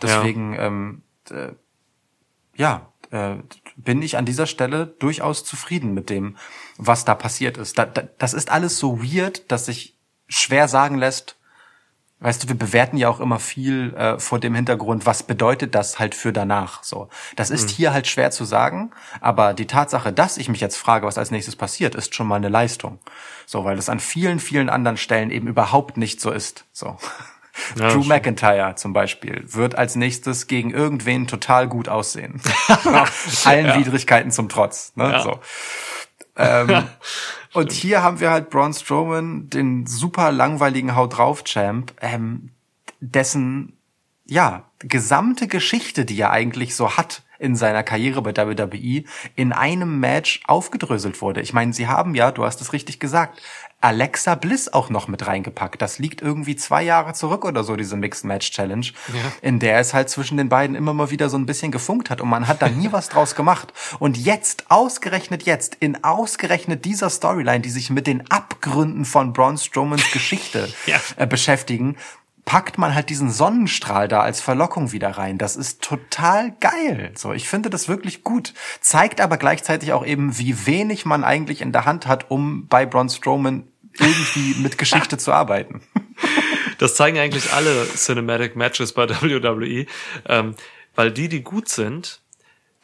Deswegen, 0.01 0.53
ja, 0.53 0.61
ähm, 0.65 1.01
äh, 1.29 1.49
ja 2.55 2.91
äh, 3.11 3.35
bin 3.75 4.01
ich 4.01 4.17
an 4.17 4.25
dieser 4.25 4.47
Stelle 4.47 4.87
durchaus 4.87 5.45
zufrieden 5.45 5.93
mit 5.93 6.09
dem, 6.09 6.35
was 6.77 7.05
da 7.05 7.13
passiert 7.13 7.57
ist. 7.57 7.77
Da, 7.77 7.85
da, 7.85 8.03
das 8.17 8.33
ist 8.33 8.49
alles 8.51 8.79
so 8.79 9.03
weird, 9.03 9.51
dass 9.51 9.67
sich 9.67 9.95
schwer 10.27 10.67
sagen 10.67 10.97
lässt, 10.97 11.37
Weißt 12.19 12.43
du, 12.43 12.47
wir 12.47 12.57
bewerten 12.57 12.97
ja 12.97 13.09
auch 13.09 13.19
immer 13.19 13.37
viel 13.37 13.93
äh, 13.93 14.17
vor 14.17 14.39
dem 14.39 14.55
Hintergrund, 14.55 15.05
was 15.05 15.21
bedeutet 15.21 15.75
das 15.75 15.99
halt 15.99 16.15
für 16.15 16.33
danach. 16.33 16.83
So, 16.83 17.09
das 17.35 17.51
ist 17.51 17.69
mhm. 17.69 17.73
hier 17.75 17.93
halt 17.93 18.07
schwer 18.07 18.31
zu 18.31 18.43
sagen, 18.43 18.89
aber 19.21 19.53
die 19.53 19.67
Tatsache, 19.67 20.11
dass 20.11 20.37
ich 20.37 20.49
mich 20.49 20.59
jetzt 20.59 20.77
frage, 20.77 21.05
was 21.05 21.19
als 21.19 21.29
nächstes 21.29 21.55
passiert, 21.55 21.93
ist 21.93 22.15
schon 22.15 22.25
mal 22.25 22.37
eine 22.37 22.49
Leistung. 22.49 22.97
So, 23.45 23.65
weil 23.65 23.77
es 23.77 23.87
an 23.87 23.99
vielen, 23.99 24.39
vielen 24.39 24.69
anderen 24.69 24.97
Stellen 24.97 25.29
eben 25.29 25.47
überhaupt 25.47 25.97
nicht 25.97 26.19
so 26.19 26.31
ist. 26.31 26.65
So. 26.73 26.97
Ja, 27.79 27.89
Drew 27.89 28.03
McIntyre 28.03 28.75
zum 28.75 28.93
Beispiel 28.93 29.43
wird 29.45 29.75
als 29.75 29.95
nächstes 29.95 30.47
gegen 30.47 30.71
irgendwen 30.71 31.27
total 31.27 31.67
gut 31.67 31.89
aussehen. 31.89 32.41
Allen 33.45 33.65
ja. 33.65 33.79
Widrigkeiten 33.79 34.31
zum 34.31 34.49
Trotz. 34.49 34.93
Ne? 34.95 35.11
Ja. 35.11 35.23
So. 35.23 35.39
Ähm, 36.37 36.83
und 37.53 37.71
hier 37.71 38.03
haben 38.03 38.19
wir 38.19 38.31
halt 38.31 38.49
Braun 38.49 38.73
Strowman, 38.73 39.49
den 39.49 39.85
super 39.85 40.31
langweiligen 40.31 40.95
Haut 40.95 41.17
drauf 41.17 41.43
Champ, 41.43 41.93
ähm, 42.01 42.51
dessen 42.99 43.73
ja, 44.25 44.65
gesamte 44.79 45.47
Geschichte, 45.47 46.05
die 46.05 46.19
er 46.19 46.31
eigentlich 46.31 46.75
so 46.75 46.97
hat 46.97 47.23
in 47.39 47.55
seiner 47.55 47.83
Karriere 47.83 48.21
bei 48.21 48.35
WWE, 48.35 49.03
in 49.35 49.53
einem 49.53 49.99
Match 49.99 50.41
aufgedröselt 50.47 51.21
wurde. 51.21 51.41
Ich 51.41 51.53
meine, 51.53 51.73
sie 51.73 51.87
haben 51.87 52.15
ja, 52.15 52.31
du 52.31 52.43
hast 52.43 52.61
es 52.61 52.73
richtig 52.73 52.99
gesagt, 52.99 53.41
Alexa 53.79 54.35
Bliss 54.35 54.73
auch 54.73 54.89
noch 54.89 55.07
mit 55.07 55.27
reingepackt. 55.27 55.81
Das 55.81 55.99
liegt 55.99 56.21
irgendwie 56.21 56.55
zwei 56.55 56.81
Jahre 56.81 57.13
zurück 57.13 57.45
oder 57.45 57.63
so, 57.63 57.75
diese 57.75 57.95
Mixed 57.95 58.25
Match 58.25 58.51
Challenge, 58.51 58.85
Ja. 59.09 59.31
in 59.41 59.59
der 59.59 59.79
es 59.79 59.93
halt 59.93 60.09
zwischen 60.09 60.37
den 60.37 60.49
beiden 60.49 60.75
immer 60.75 60.93
mal 60.93 61.11
wieder 61.11 61.29
so 61.29 61.37
ein 61.37 61.45
bisschen 61.45 61.71
gefunkt 61.71 62.09
hat 62.09 62.19
und 62.19 62.27
man 62.29 62.47
hat 62.47 62.61
da 62.61 62.69
nie 62.69 62.91
was 62.91 63.09
draus 63.09 63.35
gemacht. 63.35 63.71
Und 63.99 64.17
jetzt, 64.17 64.65
ausgerechnet 64.69 65.43
jetzt, 65.43 65.75
in 65.79 66.03
ausgerechnet 66.03 66.85
dieser 66.85 67.09
Storyline, 67.11 67.59
die 67.59 67.69
sich 67.69 67.89
mit 67.91 68.07
den 68.07 68.29
Abgründen 68.31 69.05
von 69.05 69.31
Braun 69.31 69.57
Strowmans 69.57 70.11
Geschichte 70.11 70.73
Ja. 70.87 70.99
äh, 71.15 71.27
beschäftigen, 71.27 71.97
packt 72.47 72.77
man 72.77 72.95
halt 72.95 73.09
diesen 73.09 73.29
Sonnenstrahl 73.29 74.07
da 74.07 74.21
als 74.21 74.39
Verlockung 74.39 74.93
wieder 74.93 75.09
rein. 75.09 75.37
Das 75.37 75.57
ist 75.57 75.81
total 75.81 76.53
geil. 76.61 77.11
So, 77.13 77.33
ich 77.33 77.49
finde 77.49 77.69
das 77.69 77.89
wirklich 77.89 78.23
gut. 78.23 78.53
Zeigt 78.79 79.19
aber 79.19 79.35
gleichzeitig 79.35 79.91
auch 79.91 80.05
eben, 80.05 80.37
wie 80.37 80.65
wenig 80.65 81.05
man 81.05 81.25
eigentlich 81.25 81.61
in 81.61 81.73
der 81.73 81.83
Hand 81.83 82.07
hat, 82.07 82.31
um 82.31 82.65
bei 82.67 82.85
Braun 82.85 83.09
Strowman 83.09 83.67
irgendwie 83.99 84.55
mit 84.61 84.77
Geschichte 84.77 85.17
zu 85.17 85.33
arbeiten. 85.33 85.81
Das 86.77 86.95
zeigen 86.95 87.19
eigentlich 87.19 87.51
alle 87.51 87.85
Cinematic 87.85 88.55
Matches 88.55 88.93
bei 88.93 89.09
WWE, 89.09 89.85
ähm, 90.29 90.55
weil 90.95 91.11
die, 91.11 91.27
die 91.27 91.43
gut 91.43 91.67
sind, 91.67 92.21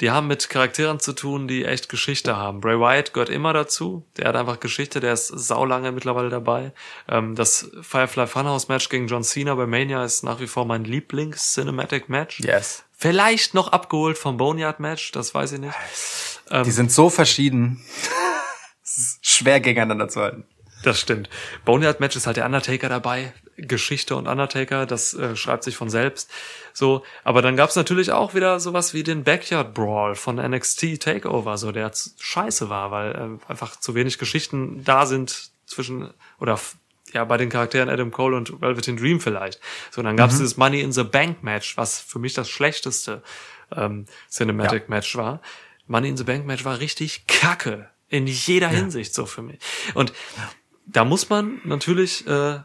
die 0.02 0.12
haben 0.12 0.28
mit 0.28 0.50
Charakteren 0.50 1.00
zu 1.00 1.14
tun, 1.14 1.48
die 1.48 1.66
echt 1.66 1.88
Geschichte 1.88 2.36
haben. 2.36 2.62
Bray 2.62 2.80
Wyatt 2.80 3.14
gehört 3.14 3.30
immer 3.30 3.54
dazu. 3.54 4.06
Der 4.18 4.28
hat 4.28 4.36
einfach 4.36 4.60
Geschichte, 4.60 5.00
der 5.00 5.14
ist 5.14 5.28
saulange 5.28 5.92
mittlerweile 5.92 6.30
dabei. 6.30 6.74
Ähm, 7.08 7.36
das 7.36 7.70
Firefly 7.82 8.28
Funhouse 8.28 8.68
Match 8.68 8.90
gegen 8.90 9.08
John 9.08 9.24
Cena 9.24 9.56
bei 9.56 9.68
Mania 9.68 10.04
ist 10.04 10.24
nach 10.24 10.40
wie 10.40 10.48
vor 10.48 10.66
mein 10.66 10.84
Lieblings-Cinematic 10.84 12.10
Match. 12.10 12.40
Yes. 12.40 12.84
Vielleicht 12.92 13.54
noch 13.54 13.72
abgeholt 13.72 14.18
vom 14.18 14.38
Boneyard 14.38 14.80
Match, 14.80 15.12
das 15.12 15.34
weiß 15.34 15.54
ich 15.54 15.60
nicht. 15.60 15.76
Die 16.66 16.72
sind 16.72 16.92
so 16.92 17.10
verschieden. 17.10 17.84
Schwer 19.22 19.60
gegeneinander 19.60 20.08
zu 20.08 20.22
halten. 20.22 20.46
Das 20.84 21.00
stimmt. 21.00 21.30
Boneyard 21.66 22.00
Match 22.00 22.16
ist 22.16 22.28
halt 22.28 22.38
der 22.38 22.46
Undertaker 22.46 22.90
dabei. 22.90 23.34
Geschichte 23.56 24.16
und 24.16 24.28
Undertaker, 24.28 24.86
das 24.86 25.14
äh, 25.14 25.36
schreibt 25.36 25.64
sich 25.64 25.76
von 25.76 25.90
selbst. 25.90 26.30
So, 26.74 27.04
aber 27.24 27.42
dann 27.42 27.56
gab's 27.56 27.76
natürlich 27.76 28.12
auch 28.12 28.34
wieder 28.34 28.60
sowas 28.60 28.94
wie 28.94 29.04
den 29.04 29.24
Backyard 29.24 29.74
Brawl 29.74 30.16
von 30.16 30.38
NXT 30.38 31.00
Takeover, 31.00 31.58
so 31.58 31.72
der 31.72 31.92
scheiße 32.20 32.70
war, 32.70 32.92
weil 32.92 33.12
äh, 33.12 33.52
einfach 33.52 33.80
zu 33.80 33.96
wenig 33.96 34.18
Geschichten 34.18 34.84
da 34.84 35.06
sind 35.06 35.52
zwischen 35.66 36.14
oder 36.40 36.60
ja 37.12 37.24
bei 37.26 37.38
den 37.38 37.50
Charakteren 37.50 37.90
Adam 37.90 38.12
Cole 38.12 38.36
und 38.36 38.62
Velveteen 38.62 38.98
Dream 38.98 39.20
vielleicht. 39.20 39.60
So, 39.92 40.02
dann 40.02 40.18
gab's 40.18 40.38
dieses 40.38 40.58
Money 40.58 40.82
in 40.82 40.92
the 40.92 41.04
Bank 41.04 41.44
Match, 41.44 41.78
was 41.78 42.00
für 42.00 42.20
mich 42.20 42.34
das 42.34 42.50
schlechteste 42.50 43.22
ähm, 43.76 44.06
Cinematic 44.30 44.90
Match 44.90 45.16
war. 45.16 45.42
Money 45.88 46.10
in 46.10 46.18
the 46.18 46.24
Bank 46.24 46.46
Match 46.46 46.66
war 46.66 46.80
richtig 46.80 47.28
kacke 47.28 47.90
in 48.10 48.28
jeder 48.28 48.70
Hinsicht 48.70 49.14
so 49.14 49.26
für 49.26 49.42
mich. 49.42 49.60
Und 49.94 50.14
da 50.86 51.06
muss 51.06 51.30
man 51.30 51.62
natürlich 51.64 52.28
äh, 52.28 52.60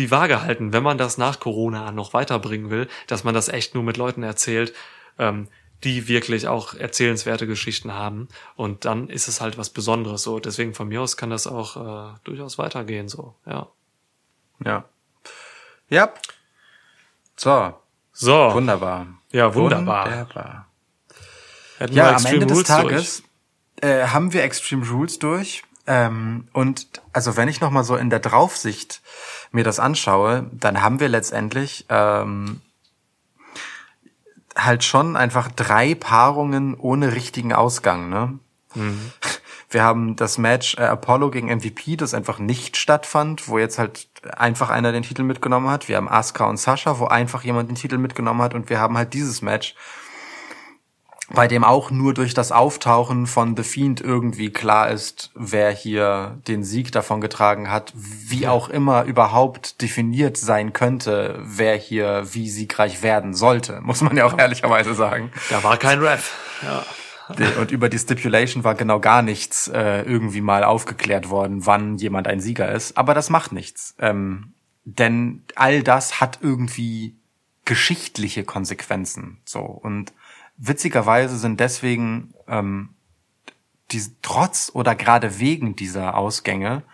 die 0.00 0.10
Waage 0.10 0.42
halten, 0.42 0.72
wenn 0.72 0.82
man 0.82 0.98
das 0.98 1.18
nach 1.18 1.40
Corona 1.40 1.92
noch 1.92 2.14
weiterbringen 2.14 2.70
will, 2.70 2.88
dass 3.06 3.22
man 3.22 3.34
das 3.34 3.48
echt 3.48 3.74
nur 3.74 3.84
mit 3.84 3.96
Leuten 3.96 4.22
erzählt, 4.22 4.72
ähm, 5.18 5.48
die 5.84 6.08
wirklich 6.08 6.48
auch 6.48 6.74
erzählenswerte 6.74 7.46
Geschichten 7.46 7.94
haben. 7.94 8.28
Und 8.56 8.84
dann 8.84 9.08
ist 9.08 9.28
es 9.28 9.40
halt 9.40 9.58
was 9.58 9.70
Besonderes. 9.70 10.22
So, 10.22 10.40
deswegen 10.40 10.74
von 10.74 10.88
mir 10.88 11.02
aus 11.02 11.16
kann 11.16 11.30
das 11.30 11.46
auch 11.46 11.76
äh, 11.76 12.18
durchaus 12.24 12.58
weitergehen. 12.58 13.08
So, 13.08 13.34
ja. 13.46 13.68
Ja. 14.64 14.84
Ja. 15.88 16.12
So, 17.36 17.74
So, 18.12 18.52
wunderbar. 18.52 19.06
Ja, 19.32 19.54
wunderbar. 19.54 20.06
Wunderbar. 20.06 20.66
hätten 21.78 21.94
Ja, 21.94 22.16
am 22.16 22.26
Ende 22.26 22.46
des 22.46 22.56
Rules 22.56 22.68
Tages 22.68 23.22
äh, 23.80 24.06
haben 24.06 24.32
wir 24.32 24.44
Extreme 24.44 24.86
Rules 24.86 25.18
durch. 25.18 25.62
Ähm, 25.86 26.48
und 26.52 26.88
also 27.12 27.36
wenn 27.36 27.48
ich 27.48 27.60
noch 27.60 27.70
mal 27.70 27.84
so 27.84 27.96
in 27.96 28.10
der 28.10 28.20
Draufsicht 28.20 29.02
mir 29.50 29.64
das 29.64 29.80
anschaue, 29.80 30.48
dann 30.52 30.82
haben 30.82 31.00
wir 31.00 31.08
letztendlich 31.08 31.86
ähm, 31.88 32.60
halt 34.56 34.84
schon 34.84 35.16
einfach 35.16 35.50
drei 35.50 35.94
Paarungen 35.94 36.74
ohne 36.74 37.14
richtigen 37.14 37.52
Ausgang. 37.52 38.08
Ne? 38.08 38.38
Wir 39.72 39.84
haben 39.84 40.16
das 40.16 40.36
Match 40.36 40.76
äh, 40.78 40.82
Apollo 40.82 41.30
gegen 41.30 41.46
MVP, 41.46 41.94
das 41.94 42.12
einfach 42.12 42.40
nicht 42.40 42.76
stattfand, 42.76 43.46
wo 43.46 43.56
jetzt 43.56 43.78
halt 43.78 44.08
einfach 44.36 44.68
einer 44.68 44.90
den 44.90 45.04
Titel 45.04 45.22
mitgenommen 45.22 45.70
hat. 45.70 45.88
Wir 45.88 45.96
haben 45.96 46.08
Asuka 46.08 46.44
und 46.46 46.56
Sascha, 46.56 46.98
wo 46.98 47.06
einfach 47.06 47.44
jemand 47.44 47.70
den 47.70 47.76
Titel 47.76 47.96
mitgenommen 47.96 48.42
hat. 48.42 48.54
Und 48.54 48.68
wir 48.68 48.80
haben 48.80 48.98
halt 48.98 49.14
dieses 49.14 49.42
Match, 49.42 49.76
bei 51.34 51.46
dem 51.46 51.64
auch 51.64 51.90
nur 51.90 52.14
durch 52.14 52.34
das 52.34 52.52
Auftauchen 52.52 53.26
von 53.26 53.56
The 53.56 53.62
Fiend 53.62 54.00
irgendwie 54.00 54.50
klar 54.50 54.90
ist, 54.90 55.30
wer 55.34 55.70
hier 55.70 56.38
den 56.48 56.64
Sieg 56.64 56.92
davon 56.92 57.20
getragen 57.20 57.70
hat, 57.70 57.92
wie 57.94 58.48
auch 58.48 58.68
immer 58.68 59.04
überhaupt 59.04 59.80
definiert 59.80 60.36
sein 60.36 60.72
könnte, 60.72 61.38
wer 61.42 61.76
hier 61.76 62.24
wie 62.32 62.50
siegreich 62.50 63.02
werden 63.02 63.34
sollte, 63.34 63.80
muss 63.82 64.00
man 64.00 64.16
ja 64.16 64.24
auch 64.24 64.38
ehrlicherweise 64.38 64.94
sagen. 64.94 65.30
Da 65.50 65.62
war 65.62 65.76
kein 65.76 66.00
Ref. 66.00 66.34
Ja. 66.62 66.84
Und 67.60 67.70
über 67.70 67.88
die 67.88 67.98
Stipulation 67.98 68.64
war 68.64 68.74
genau 68.74 68.98
gar 68.98 69.22
nichts 69.22 69.68
äh, 69.68 70.02
irgendwie 70.02 70.40
mal 70.40 70.64
aufgeklärt 70.64 71.30
worden, 71.30 71.64
wann 71.64 71.96
jemand 71.96 72.26
ein 72.26 72.40
Sieger 72.40 72.72
ist. 72.72 72.98
Aber 72.98 73.14
das 73.14 73.30
macht 73.30 73.52
nichts. 73.52 73.94
Ähm, 74.00 74.52
denn 74.84 75.44
all 75.54 75.84
das 75.84 76.20
hat 76.20 76.40
irgendwie 76.42 77.14
geschichtliche 77.64 78.42
Konsequenzen. 78.42 79.38
So. 79.44 79.60
Und 79.60 80.12
witzigerweise 80.60 81.38
sind 81.38 81.58
deswegen 81.58 82.34
ähm, 82.46 82.90
die, 83.90 84.02
trotz 84.22 84.70
oder 84.72 84.94
gerade 84.94 85.40
wegen 85.40 85.74
dieser 85.74 86.16
Ausgänge 86.16 86.84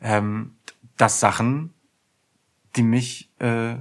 ähm, 0.00 0.56
das 0.96 1.20
Sachen, 1.20 1.72
die 2.76 2.82
mich 2.82 3.30
äh, 3.38 3.76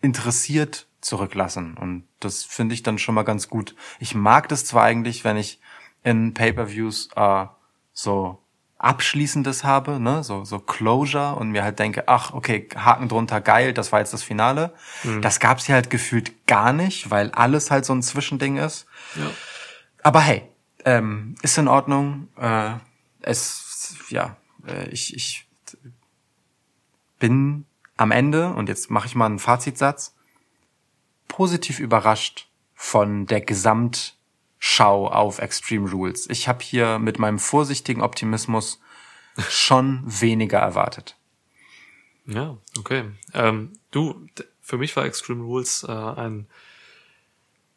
interessiert 0.00 0.86
zurücklassen. 1.00 1.76
Und 1.76 2.04
das 2.20 2.44
finde 2.44 2.74
ich 2.74 2.82
dann 2.82 2.98
schon 2.98 3.14
mal 3.14 3.22
ganz 3.22 3.48
gut. 3.48 3.74
Ich 3.98 4.14
mag 4.14 4.48
das 4.48 4.64
zwar 4.64 4.84
eigentlich, 4.84 5.24
wenn 5.24 5.36
ich 5.36 5.60
in 6.02 6.34
Pay-per-Views 6.34 7.10
äh, 7.16 7.46
so 7.92 8.42
Abschließendes 8.78 9.64
habe, 9.64 9.98
ne, 9.98 10.22
so, 10.22 10.44
so 10.44 10.58
Closure 10.58 11.36
und 11.36 11.50
mir 11.50 11.64
halt 11.64 11.78
denke, 11.78 12.08
ach, 12.08 12.34
okay, 12.34 12.68
Haken 12.76 13.08
drunter, 13.08 13.40
geil, 13.40 13.72
das 13.72 13.90
war 13.90 14.00
jetzt 14.00 14.12
das 14.12 14.22
Finale. 14.22 14.74
Das 15.22 15.40
gab's 15.40 15.64
hier 15.64 15.74
halt 15.74 15.88
gefühlt 15.88 16.46
gar 16.46 16.72
nicht, 16.74 17.10
weil 17.10 17.30
alles 17.30 17.70
halt 17.70 17.86
so 17.86 17.94
ein 17.94 18.02
Zwischending 18.02 18.58
ist. 18.58 18.86
Ja. 19.14 19.30
Aber 20.02 20.20
hey, 20.20 20.48
ähm, 20.84 21.36
ist 21.42 21.56
in 21.56 21.68
Ordnung. 21.68 22.28
Äh, 22.36 22.74
es, 23.22 23.96
ja, 24.08 24.36
äh, 24.66 24.88
ich, 24.90 25.16
ich 25.16 25.48
bin 27.18 27.64
am 27.96 28.10
Ende, 28.10 28.50
und 28.50 28.68
jetzt 28.68 28.90
mache 28.90 29.06
ich 29.06 29.14
mal 29.14 29.26
einen 29.26 29.38
Fazitsatz, 29.38 30.14
positiv 31.28 31.80
überrascht 31.80 32.48
von 32.74 33.26
der 33.26 33.40
Gesamtschau 34.66 35.08
auf 35.08 35.38
Extreme 35.38 35.90
Rules. 35.90 36.28
Ich 36.28 36.48
habe 36.48 36.62
hier 36.62 36.98
mit 36.98 37.18
meinem 37.18 37.38
vorsichtigen 37.38 38.02
Optimismus 38.02 38.80
schon 39.48 40.02
weniger 40.04 40.58
erwartet. 40.58 41.16
Ja, 42.26 42.56
okay. 42.78 43.04
Ähm, 43.32 43.72
du, 43.92 44.26
für 44.60 44.76
mich 44.76 44.96
war 44.96 45.04
Extreme 45.04 45.44
Rules 45.44 45.84
äh, 45.88 45.92
ein 45.92 46.48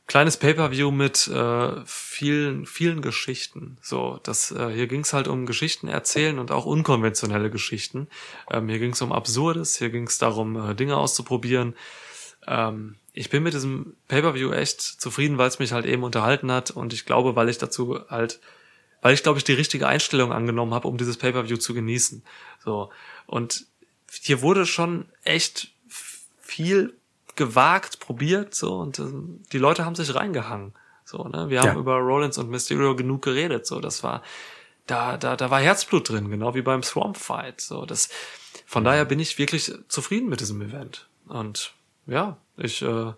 kleines 0.07 0.37
Pay-per-View 0.37 0.89
mit 0.89 1.27
äh, 1.27 1.85
vielen, 1.85 2.65
vielen 2.65 3.01
Geschichten. 3.01 3.77
So, 3.81 4.19
das 4.23 4.51
äh, 4.51 4.69
hier 4.69 4.87
ging 4.87 5.01
es 5.01 5.13
halt 5.13 5.27
um 5.27 5.45
Geschichten 5.45 5.87
erzählen 5.87 6.39
und 6.39 6.51
auch 6.51 6.65
unkonventionelle 6.65 7.51
Geschichten. 7.51 8.07
Ähm, 8.49 8.67
hier 8.67 8.79
ging 8.79 8.93
es 8.93 9.01
um 9.01 9.11
Absurdes, 9.11 9.77
hier 9.77 9.91
ging 9.91 10.07
es 10.07 10.17
darum, 10.17 10.71
äh, 10.71 10.73
Dinge 10.73 10.97
auszuprobieren. 10.97 11.75
Ähm, 12.47 12.95
ich 13.19 13.29
bin 13.29 13.43
mit 13.43 13.53
diesem 13.53 13.97
Pay-per-View 14.07 14.51
echt 14.53 14.79
zufrieden, 14.81 15.37
weil 15.37 15.49
es 15.49 15.59
mich 15.59 15.73
halt 15.73 15.85
eben 15.85 16.03
unterhalten 16.03 16.49
hat 16.51 16.71
und 16.71 16.93
ich 16.93 17.05
glaube, 17.05 17.35
weil 17.35 17.49
ich 17.49 17.57
dazu 17.57 17.99
halt, 18.09 18.39
weil 19.01 19.13
ich 19.13 19.23
glaube 19.23 19.37
ich 19.37 19.43
die 19.43 19.53
richtige 19.53 19.87
Einstellung 19.87 20.31
angenommen 20.31 20.73
habe, 20.73 20.87
um 20.87 20.97
dieses 20.97 21.17
Pay-per-View 21.17 21.57
zu 21.57 21.73
genießen. 21.73 22.23
So 22.63 22.91
und 23.27 23.65
hier 24.21 24.41
wurde 24.41 24.65
schon 24.65 25.05
echt 25.23 25.73
viel 26.39 26.93
gewagt, 27.35 27.99
probiert, 27.99 28.55
so, 28.55 28.77
und 28.77 28.99
ähm, 28.99 29.43
die 29.51 29.57
Leute 29.57 29.83
haben 29.85 29.95
sich 29.95 30.15
reingehangen. 30.15 30.73
So, 31.03 31.27
ne? 31.27 31.49
Wir 31.49 31.59
haben 31.61 31.73
Ja. 31.75 31.79
über 31.79 31.97
Rollins 31.97 32.37
und 32.37 32.49
Mysterio 32.49 32.95
genug 32.95 33.21
geredet. 33.21 33.65
So, 33.67 33.79
das 33.79 34.01
war, 34.03 34.23
da, 34.87 35.17
da, 35.17 35.35
da 35.35 35.49
war 35.49 35.59
Herzblut 35.59 36.07
drin, 36.09 36.29
genau 36.29 36.55
wie 36.55 36.61
beim 36.61 36.83
Swamp 36.83 37.17
Fight. 37.17 37.61
So, 37.61 37.85
das, 37.85 38.09
von 38.65 38.83
daher 38.83 39.05
bin 39.05 39.19
ich 39.19 39.37
wirklich 39.37 39.71
zufrieden 39.87 40.29
mit 40.29 40.39
diesem 40.39 40.61
Event. 40.61 41.07
Und 41.27 41.73
ja, 42.09 42.37
ich, 42.57 42.81
äh, 42.81 43.13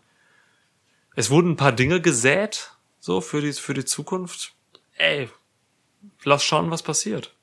es 1.16 1.30
wurden 1.30 1.52
ein 1.52 1.58
paar 1.58 1.72
Dinge 1.72 2.02
gesät, 2.02 2.72
so 3.00 3.22
für 3.22 3.42
die, 3.42 3.54
für 3.54 3.74
die 3.74 3.86
Zukunft. 3.86 4.54
Ey, 4.98 5.30
lass 6.24 6.44
schauen, 6.44 6.72
was 6.72 6.84
passiert. 6.84 7.36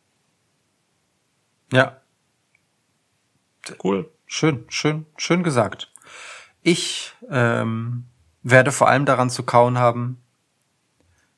Ja, 1.72 2.00
Cool. 3.82 4.10
Schön, 4.26 4.64
schön, 4.68 5.06
schön 5.16 5.42
gesagt. 5.42 5.92
Ich 6.62 7.12
ähm, 7.30 8.04
werde 8.42 8.72
vor 8.72 8.88
allem 8.88 9.04
daran 9.04 9.30
zu 9.30 9.42
kauen 9.42 9.78
haben, 9.78 10.22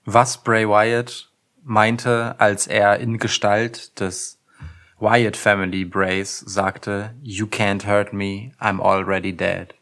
was 0.04 0.42
Bray 0.42 0.68
Wyatt 0.68 1.30
meinte, 1.62 2.34
als 2.38 2.66
er 2.66 2.98
in 2.98 3.18
Gestalt 3.18 4.00
des 4.00 4.40
Wyatt 4.98 5.36
Family 5.36 5.84
Brays 5.84 6.38
sagte, 6.38 7.14
You 7.22 7.46
can't 7.46 7.86
hurt 7.86 8.12
me, 8.12 8.52
I'm 8.60 8.80
already 8.80 9.32
dead. 9.32 9.74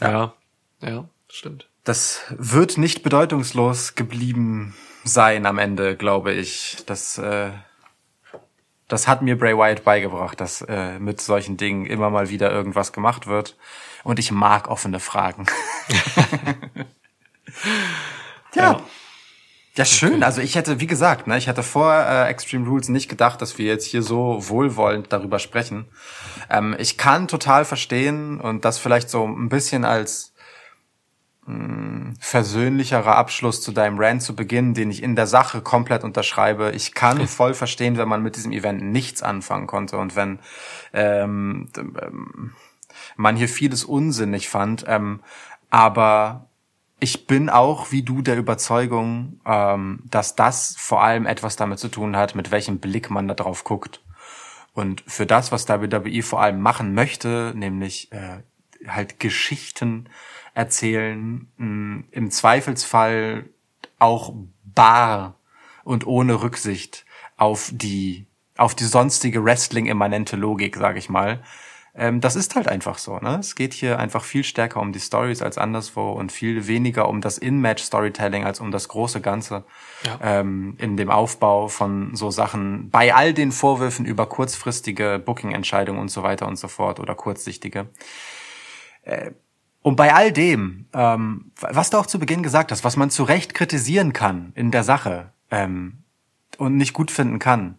Ja, 0.00 0.34
ja, 0.80 1.08
stimmt. 1.28 1.68
Das 1.84 2.22
wird 2.30 2.78
nicht 2.78 3.02
bedeutungslos 3.02 3.94
geblieben 3.94 4.74
sein 5.04 5.46
am 5.46 5.58
Ende, 5.58 5.96
glaube 5.96 6.32
ich. 6.32 6.78
Das, 6.86 7.18
äh, 7.18 7.50
das 8.88 9.06
hat 9.06 9.22
mir 9.22 9.38
Bray 9.38 9.56
Wyatt 9.56 9.84
beigebracht, 9.84 10.40
dass 10.40 10.62
äh, 10.62 10.98
mit 10.98 11.20
solchen 11.20 11.56
Dingen 11.56 11.86
immer 11.86 12.10
mal 12.10 12.30
wieder 12.30 12.50
irgendwas 12.50 12.92
gemacht 12.92 13.26
wird. 13.26 13.56
Und 14.02 14.18
ich 14.18 14.30
mag 14.30 14.68
offene 14.68 15.00
Fragen. 15.00 15.46
ja. 18.54 18.62
Ja, 18.62 18.80
schön. 19.84 20.22
Also 20.22 20.40
ich 20.40 20.54
hätte, 20.54 20.78
wie 20.80 20.86
gesagt, 20.86 21.26
ne, 21.26 21.36
ich 21.36 21.48
hatte 21.48 21.64
vor 21.64 21.92
äh, 21.92 22.28
Extreme 22.28 22.68
Rules 22.68 22.88
nicht 22.88 23.08
gedacht, 23.08 23.42
dass 23.42 23.58
wir 23.58 23.66
jetzt 23.66 23.86
hier 23.86 24.02
so 24.02 24.38
wohlwollend 24.48 25.12
darüber 25.12 25.40
sprechen. 25.40 25.86
Ähm, 26.48 26.76
ich 26.78 26.96
kann 26.96 27.26
total 27.26 27.64
verstehen 27.64 28.40
und 28.40 28.64
das 28.64 28.78
vielleicht 28.78 29.10
so 29.10 29.26
ein 29.26 29.48
bisschen 29.48 29.84
als 29.84 30.32
mh, 31.46 32.14
versöhnlicherer 32.20 33.16
Abschluss 33.16 33.62
zu 33.62 33.72
deinem 33.72 33.98
Rant 33.98 34.22
zu 34.22 34.36
Beginn, 34.36 34.74
den 34.74 34.92
ich 34.92 35.02
in 35.02 35.16
der 35.16 35.26
Sache 35.26 35.60
komplett 35.60 36.04
unterschreibe. 36.04 36.70
Ich 36.70 36.94
kann 36.94 37.26
voll 37.26 37.54
verstehen, 37.54 37.96
wenn 37.96 38.08
man 38.08 38.22
mit 38.22 38.36
diesem 38.36 38.52
Event 38.52 38.80
nichts 38.80 39.24
anfangen 39.24 39.66
konnte 39.66 39.98
und 39.98 40.14
wenn 40.14 40.38
ähm, 40.92 41.68
ähm, 41.76 42.52
man 43.16 43.34
hier 43.34 43.48
vieles 43.48 43.82
unsinnig 43.82 44.48
fand. 44.48 44.84
Ähm, 44.86 45.20
aber 45.70 46.48
ich 47.04 47.26
bin 47.26 47.50
auch 47.50 47.92
wie 47.92 48.02
du 48.02 48.22
der 48.22 48.38
Überzeugung, 48.38 49.38
ähm, 49.44 50.00
dass 50.04 50.36
das 50.36 50.74
vor 50.78 51.02
allem 51.02 51.26
etwas 51.26 51.54
damit 51.54 51.78
zu 51.78 51.88
tun 51.88 52.16
hat, 52.16 52.34
mit 52.34 52.50
welchem 52.50 52.78
Blick 52.78 53.10
man 53.10 53.28
da 53.28 53.34
drauf 53.34 53.62
guckt. 53.62 54.00
Und 54.72 55.04
für 55.06 55.26
das, 55.26 55.52
was 55.52 55.68
WWE 55.68 56.22
vor 56.22 56.40
allem 56.40 56.62
machen 56.62 56.94
möchte, 56.94 57.52
nämlich 57.54 58.10
äh, 58.10 58.38
halt 58.88 59.20
Geschichten 59.20 60.08
erzählen, 60.54 61.46
mh, 61.58 62.04
im 62.10 62.30
Zweifelsfall 62.30 63.50
auch 63.98 64.32
bar 64.64 65.38
und 65.84 66.06
ohne 66.06 66.42
Rücksicht 66.42 67.04
auf 67.36 67.68
die 67.70 68.26
auf 68.56 68.74
die 68.74 68.84
sonstige 68.84 69.44
Wrestling-immanente 69.44 70.36
Logik, 70.36 70.76
sag 70.76 70.96
ich 70.96 71.10
mal. 71.10 71.42
Ähm, 71.96 72.20
das 72.20 72.34
ist 72.34 72.56
halt 72.56 72.66
einfach 72.68 72.98
so. 72.98 73.18
Ne? 73.18 73.36
Es 73.38 73.54
geht 73.54 73.72
hier 73.72 73.98
einfach 74.00 74.24
viel 74.24 74.42
stärker 74.42 74.80
um 74.80 74.92
die 74.92 74.98
Stories 75.00 75.42
als 75.42 75.58
anderswo 75.58 76.10
und 76.10 76.32
viel 76.32 76.66
weniger 76.66 77.08
um 77.08 77.20
das 77.20 77.38
In-Match-Storytelling 77.38 78.44
als 78.44 78.58
um 78.60 78.70
das 78.72 78.88
große 78.88 79.20
Ganze 79.20 79.64
Ja. 80.04 80.18
ähm, 80.22 80.74
in 80.78 80.96
dem 80.96 81.10
Aufbau 81.10 81.68
von 81.68 82.16
so 82.16 82.30
Sachen. 82.32 82.90
Bei 82.90 83.14
all 83.14 83.32
den 83.32 83.52
Vorwürfen 83.52 84.06
über 84.06 84.26
kurzfristige 84.26 85.22
Booking-Entscheidungen 85.24 86.00
und 86.00 86.10
so 86.10 86.22
weiter 86.24 86.48
und 86.48 86.56
so 86.56 86.66
fort 86.68 86.98
oder 86.98 87.14
kurzsichtige. 87.14 87.86
Äh, 89.02 89.30
Und 89.82 89.96
bei 89.96 90.14
all 90.14 90.32
dem, 90.32 90.86
ähm, 90.94 91.52
was 91.60 91.90
du 91.90 91.98
auch 91.98 92.06
zu 92.06 92.18
Beginn 92.18 92.42
gesagt 92.42 92.72
hast, 92.72 92.84
was 92.84 92.96
man 92.96 93.10
zu 93.10 93.22
Recht 93.22 93.52
kritisieren 93.52 94.12
kann 94.14 94.52
in 94.54 94.70
der 94.70 94.82
Sache 94.82 95.32
ähm, 95.50 95.98
und 96.56 96.76
nicht 96.78 96.94
gut 96.94 97.10
finden 97.10 97.38
kann, 97.38 97.76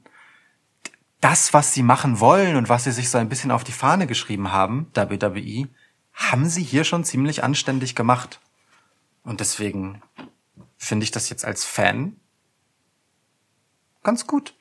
das, 1.25 1.53
was 1.53 1.73
sie 1.73 1.81
machen 1.81 2.19
wollen 2.19 2.55
und 2.55 2.69
was 2.69 2.83
sie 2.83 2.91
sich 2.91 3.09
so 3.09 3.17
ein 3.17 3.29
bisschen 3.29 3.49
auf 3.49 3.63
die 3.63 3.71
Fahne 3.71 4.05
geschrieben 4.05 4.51
haben, 4.51 4.91
WWE, 4.93 5.67
haben 6.13 6.47
sie 6.47 6.61
hier 6.61 6.83
schon 6.83 7.03
ziemlich 7.03 7.43
anständig 7.43 7.95
gemacht. 7.95 8.39
Und 9.23 9.39
deswegen 9.39 10.03
finde 10.77 11.03
ich 11.03 11.09
das 11.09 11.29
jetzt 11.29 11.43
als 11.43 11.65
Fan 11.65 12.15
ganz 14.03 14.27
gut. 14.27 14.53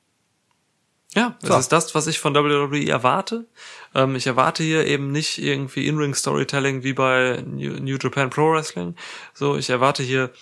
Ja, 1.14 1.36
das 1.42 1.50
So. 1.50 1.58
ist 1.58 1.68
das, 1.72 1.94
was 1.94 2.06
ich 2.06 2.18
von 2.18 2.34
WWE 2.34 2.88
erwarte. 2.88 3.46
Ähm, 3.94 4.16
ich 4.16 4.26
erwarte 4.26 4.62
hier 4.62 4.86
eben 4.86 5.12
nicht 5.12 5.36
irgendwie 5.36 5.86
In-Ring-Storytelling 5.86 6.82
wie 6.82 6.94
bei 6.94 7.44
New, 7.46 7.74
New 7.74 7.98
Japan 8.00 8.30
Pro 8.30 8.52
Wrestling. 8.52 8.96
So, 9.34 9.58
ich 9.58 9.68
erwarte 9.68 10.02
hier 10.02 10.32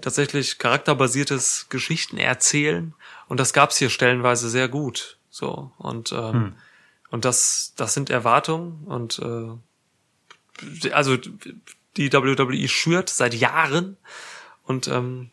tatsächlich 0.00 0.56
charakterbasiertes 0.58 1.66
Geschichtenerzählen 1.68 2.94
und 3.28 3.38
das 3.38 3.52
gab's 3.52 3.76
hier 3.76 3.90
stellenweise 3.90 4.48
sehr 4.48 4.68
gut. 4.68 5.17
So 5.38 5.70
und 5.78 6.10
ähm, 6.10 6.56
und 7.10 7.24
das 7.24 7.72
das 7.76 7.94
sind 7.94 8.10
Erwartungen 8.10 8.84
und 8.86 9.20
äh, 9.20 10.90
also 10.90 11.16
die 11.96 12.12
WWE 12.12 12.66
schürt 12.68 13.08
seit 13.08 13.34
Jahren 13.34 13.96
und 14.64 14.88
ähm, 14.88 15.30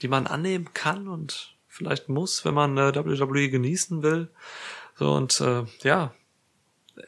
die 0.00 0.08
man 0.08 0.26
annehmen 0.26 0.72
kann 0.72 1.06
und 1.06 1.54
vielleicht 1.68 2.08
muss, 2.08 2.46
wenn 2.46 2.54
man 2.54 2.78
äh, 2.78 2.94
WWE 2.94 3.50
genießen 3.50 4.02
will. 4.02 4.30
So 4.94 5.12
und 5.12 5.38
äh, 5.42 5.64
ja, 5.82 6.14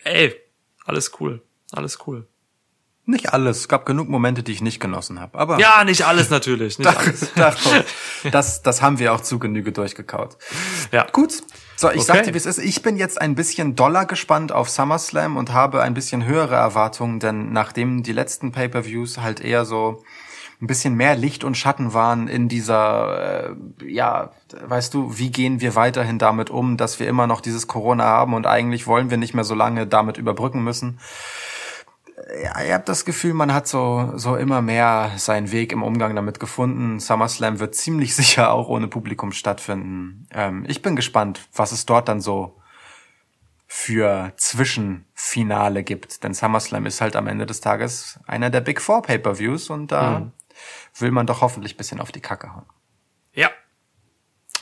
ey, 0.05 0.39
alles 0.85 1.19
cool, 1.19 1.41
alles 1.73 2.07
cool. 2.07 2.27
Nicht 3.09 3.33
alles. 3.33 3.61
Es 3.61 3.69
gab 3.69 3.87
genug 3.87 4.11
Momente, 4.11 4.43
die 4.43 4.53
ich 4.53 4.61
nicht 4.61 4.81
genossen 4.81 5.19
habe. 5.19 5.39
Aber 5.39 5.59
Ja, 5.59 5.83
nicht 5.83 6.07
alles 6.07 6.29
natürlich, 6.29 6.79
nicht 6.79 6.87
alles. 6.97 7.33
das, 8.31 8.61
das, 8.61 8.83
haben 8.83 8.99
wir 8.99 9.15
auch 9.15 9.23
zu 9.23 9.39
Genüge 9.39 9.73
durchgekaut. 9.73 10.37
Ja, 10.93 11.07
Gut. 11.11 11.43
So, 11.77 11.91
ich 11.91 12.03
sag 12.03 12.17
Okay. 12.17 12.27
dir, 12.27 12.35
wie 12.35 12.39
es 12.39 12.45
ist. 12.45 12.59
Ich 12.59 12.83
bin 12.83 12.97
jetzt 12.97 13.19
ein 13.21 13.35
bisschen 13.35 13.77
doller 13.77 14.05
gespannt 14.05 14.53
auf 14.53 14.69
SummerSlam 14.69 15.37
und 15.39 15.53
habe 15.53 15.81
ein 15.81 15.95
bisschen 15.95 16.27
höhere 16.27 16.57
Erwartungen, 16.57 17.19
denn 17.19 17.53
nachdem 17.53 18.03
die 18.03 18.13
letzten 18.13 18.53
Pay-per-Views 18.53 19.19
halt 19.19 19.41
eher 19.41 19.65
so 19.65 20.03
ein 20.61 20.67
bisschen 20.67 20.95
mehr 20.95 21.15
Licht 21.17 21.45
und 21.45 21.57
Schatten 21.57 21.95
waren 21.95 22.27
in 22.29 22.49
dieser, 22.49 23.51
äh, 23.51 23.55
ja, 23.87 24.33
weißt 24.67 24.93
du, 24.93 25.17
wie 25.17 25.31
gehen 25.31 25.61
wir 25.61 25.77
weiterhin 25.77 26.19
damit 26.19 26.51
um, 26.51 26.77
dass 26.77 26.99
wir 26.99 27.07
immer 27.09 27.29
noch 27.29 27.41
dieses 27.41 27.69
Corona 27.69 28.05
haben 28.05 28.35
und 28.35 28.47
eigentlich 28.47 28.89
wollen 28.89 29.09
wir 29.09 29.17
nicht 29.17 29.35
mehr 29.35 29.45
so 29.45 29.55
lange 29.55 29.87
damit 29.87 30.19
überbrücken 30.19 30.63
müssen. 30.65 30.99
Ja, 32.43 32.63
ihr 32.63 32.75
habt 32.75 32.89
das 32.89 33.05
Gefühl, 33.05 33.33
man 33.33 33.55
hat 33.55 33.67
so, 33.67 34.13
so 34.17 34.37
immer 34.37 34.61
mehr 34.61 35.13
seinen 35.17 35.51
Weg 35.51 35.73
im 35.73 35.83
Umgang 35.83 36.15
damit 36.15 36.39
gefunden. 36.41 37.01
SummerSlam 37.01 37.59
wird 37.59 37.75
ziemlich 37.75 38.15
sicher 38.17 38.53
auch 38.53 38.69
ohne 38.69 38.89
Publikum 38.89 39.33
stattfinden. 39.33 40.27
Ähm, 40.31 40.65
ich 40.69 40.83
bin 40.83 40.97
gespannt, 40.97 41.49
was 41.55 41.73
es 41.73 41.87
dort 41.87 42.09
dann 42.09 42.21
so 42.21 42.61
für 43.67 44.33
Zwischenfinale 44.37 45.83
gibt. 45.85 46.23
Denn 46.23 46.35
SummerSlam 46.35 46.87
ist 46.87 47.01
halt 47.01 47.17
am 47.17 47.27
Ende 47.27 47.47
des 47.47 47.61
Tages 47.61 48.19
einer 48.27 48.51
der 48.51 48.63
Big 48.63 48.81
Four 48.81 49.03
Pay-Per-Views 49.03 49.71
und 49.71 49.93
da 49.93 50.33
will 50.99 51.11
man 51.11 51.27
doch 51.27 51.41
hoffentlich 51.41 51.77
bisschen 51.77 52.01
auf 52.01 52.11
die 52.13 52.21
Kacke 52.21 52.55
hauen. 52.55 52.67
ja. 53.33 53.51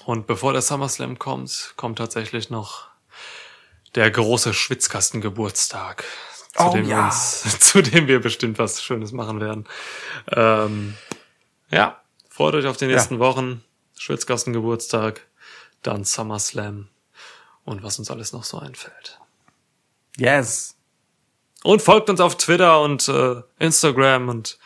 Und 0.04 0.28
bevor 0.28 0.52
der 0.52 0.62
SummerSlam 0.62 1.18
kommt, 1.18 1.74
kommt 1.76 1.98
tatsächlich 1.98 2.48
noch 2.48 2.90
der 3.96 4.08
große 4.08 4.54
Schwitzkastengeburtstag, 4.54 6.04
zu, 6.56 6.64
Oh, 6.64 6.72
dem 6.72 6.86
wir 6.86 6.96
ja. 6.96 7.06
uns, 7.06 7.58
zu 7.60 7.82
dem 7.82 8.06
wir 8.08 8.20
bestimmt 8.20 8.58
was 8.58 8.82
Schönes 8.82 9.12
machen 9.12 9.40
werden. 9.40 9.64
Ähm, 10.28 10.94
ja, 11.70 12.00
freut 12.28 12.54
euch 12.54 12.66
auf 12.66 12.76
die 12.76 12.86
nächsten 12.86 13.18
Wochen. 13.18 13.62
Schwitzkastengeburtstag, 13.98 15.26
dann 15.82 16.04
SummerSlam 16.04 16.88
und 17.64 17.82
was 17.82 17.98
uns 17.98 18.10
alles 18.10 18.32
noch 18.32 18.44
so 18.44 18.58
einfällt. 18.58 19.18
Yes. 20.16 20.76
Und 21.62 21.82
folgt 21.82 22.08
uns 22.10 22.20
auf 22.20 22.36
Twitter 22.36 22.80
und 22.80 23.08
äh, 23.08 23.42
Instagram 23.58 24.28
und 24.28 24.58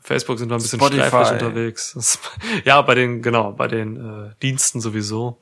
Facebook 0.00 0.38
sind 0.38 0.50
wir 0.50 0.56
ein 0.56 0.62
bisschen 0.62 0.78
Spotify. 0.78 1.06
streiflich 1.06 1.42
unterwegs. 1.42 2.18
ja, 2.64 2.82
bei 2.82 2.94
den, 2.94 3.22
genau, 3.22 3.52
bei 3.52 3.66
den 3.68 3.96
äh, 3.96 4.34
Diensten 4.42 4.80
sowieso. 4.80 5.40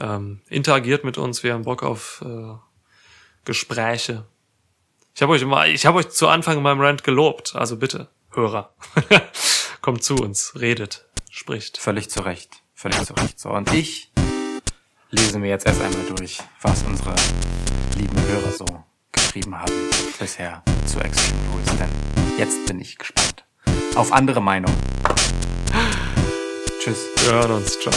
Ähm, 0.00 0.40
interagiert 0.48 1.04
mit 1.04 1.18
uns, 1.18 1.42
wir 1.42 1.52
haben 1.52 1.64
Bock 1.64 1.82
auf 1.82 2.24
äh, 2.24 2.54
Gespräche. 3.44 4.24
Ich 5.18 5.22
habe 5.22 5.32
euch 5.32 5.42
immer, 5.42 5.66
ich 5.66 5.84
habe 5.84 5.98
euch 5.98 6.10
zu 6.10 6.28
Anfang 6.28 6.58
in 6.58 6.62
meinem 6.62 6.80
Rant 6.80 7.02
gelobt, 7.02 7.56
also 7.56 7.76
bitte, 7.76 8.06
Hörer, 8.30 8.72
kommt 9.80 10.04
zu 10.04 10.14
uns, 10.14 10.52
redet, 10.60 11.08
spricht. 11.28 11.76
Völlig 11.76 12.08
zu 12.08 12.20
Recht. 12.20 12.62
Völlig 12.72 13.04
zu 13.04 13.14
Recht. 13.14 13.36
So, 13.36 13.50
und 13.50 13.74
ich 13.74 14.12
lese 15.10 15.40
mir 15.40 15.48
jetzt 15.48 15.66
erst 15.66 15.82
einmal 15.82 16.04
durch, 16.14 16.38
was 16.62 16.84
unsere 16.84 17.16
lieben 17.96 18.16
Hörer 18.28 18.52
so 18.52 18.64
geschrieben 19.10 19.58
haben 19.58 19.72
bisher 20.20 20.62
zu 20.86 21.00
Extreme 21.00 21.40
Rules. 21.52 21.76
Denn 21.76 22.38
jetzt 22.38 22.66
bin 22.66 22.80
ich 22.80 22.96
gespannt 22.96 23.44
auf 23.96 24.12
andere 24.12 24.40
Meinungen. 24.40 24.78
Tschüss. 26.78 27.08
Wir 27.24 27.32
hören 27.32 27.50
uns, 27.50 27.76
ciao. 27.80 27.92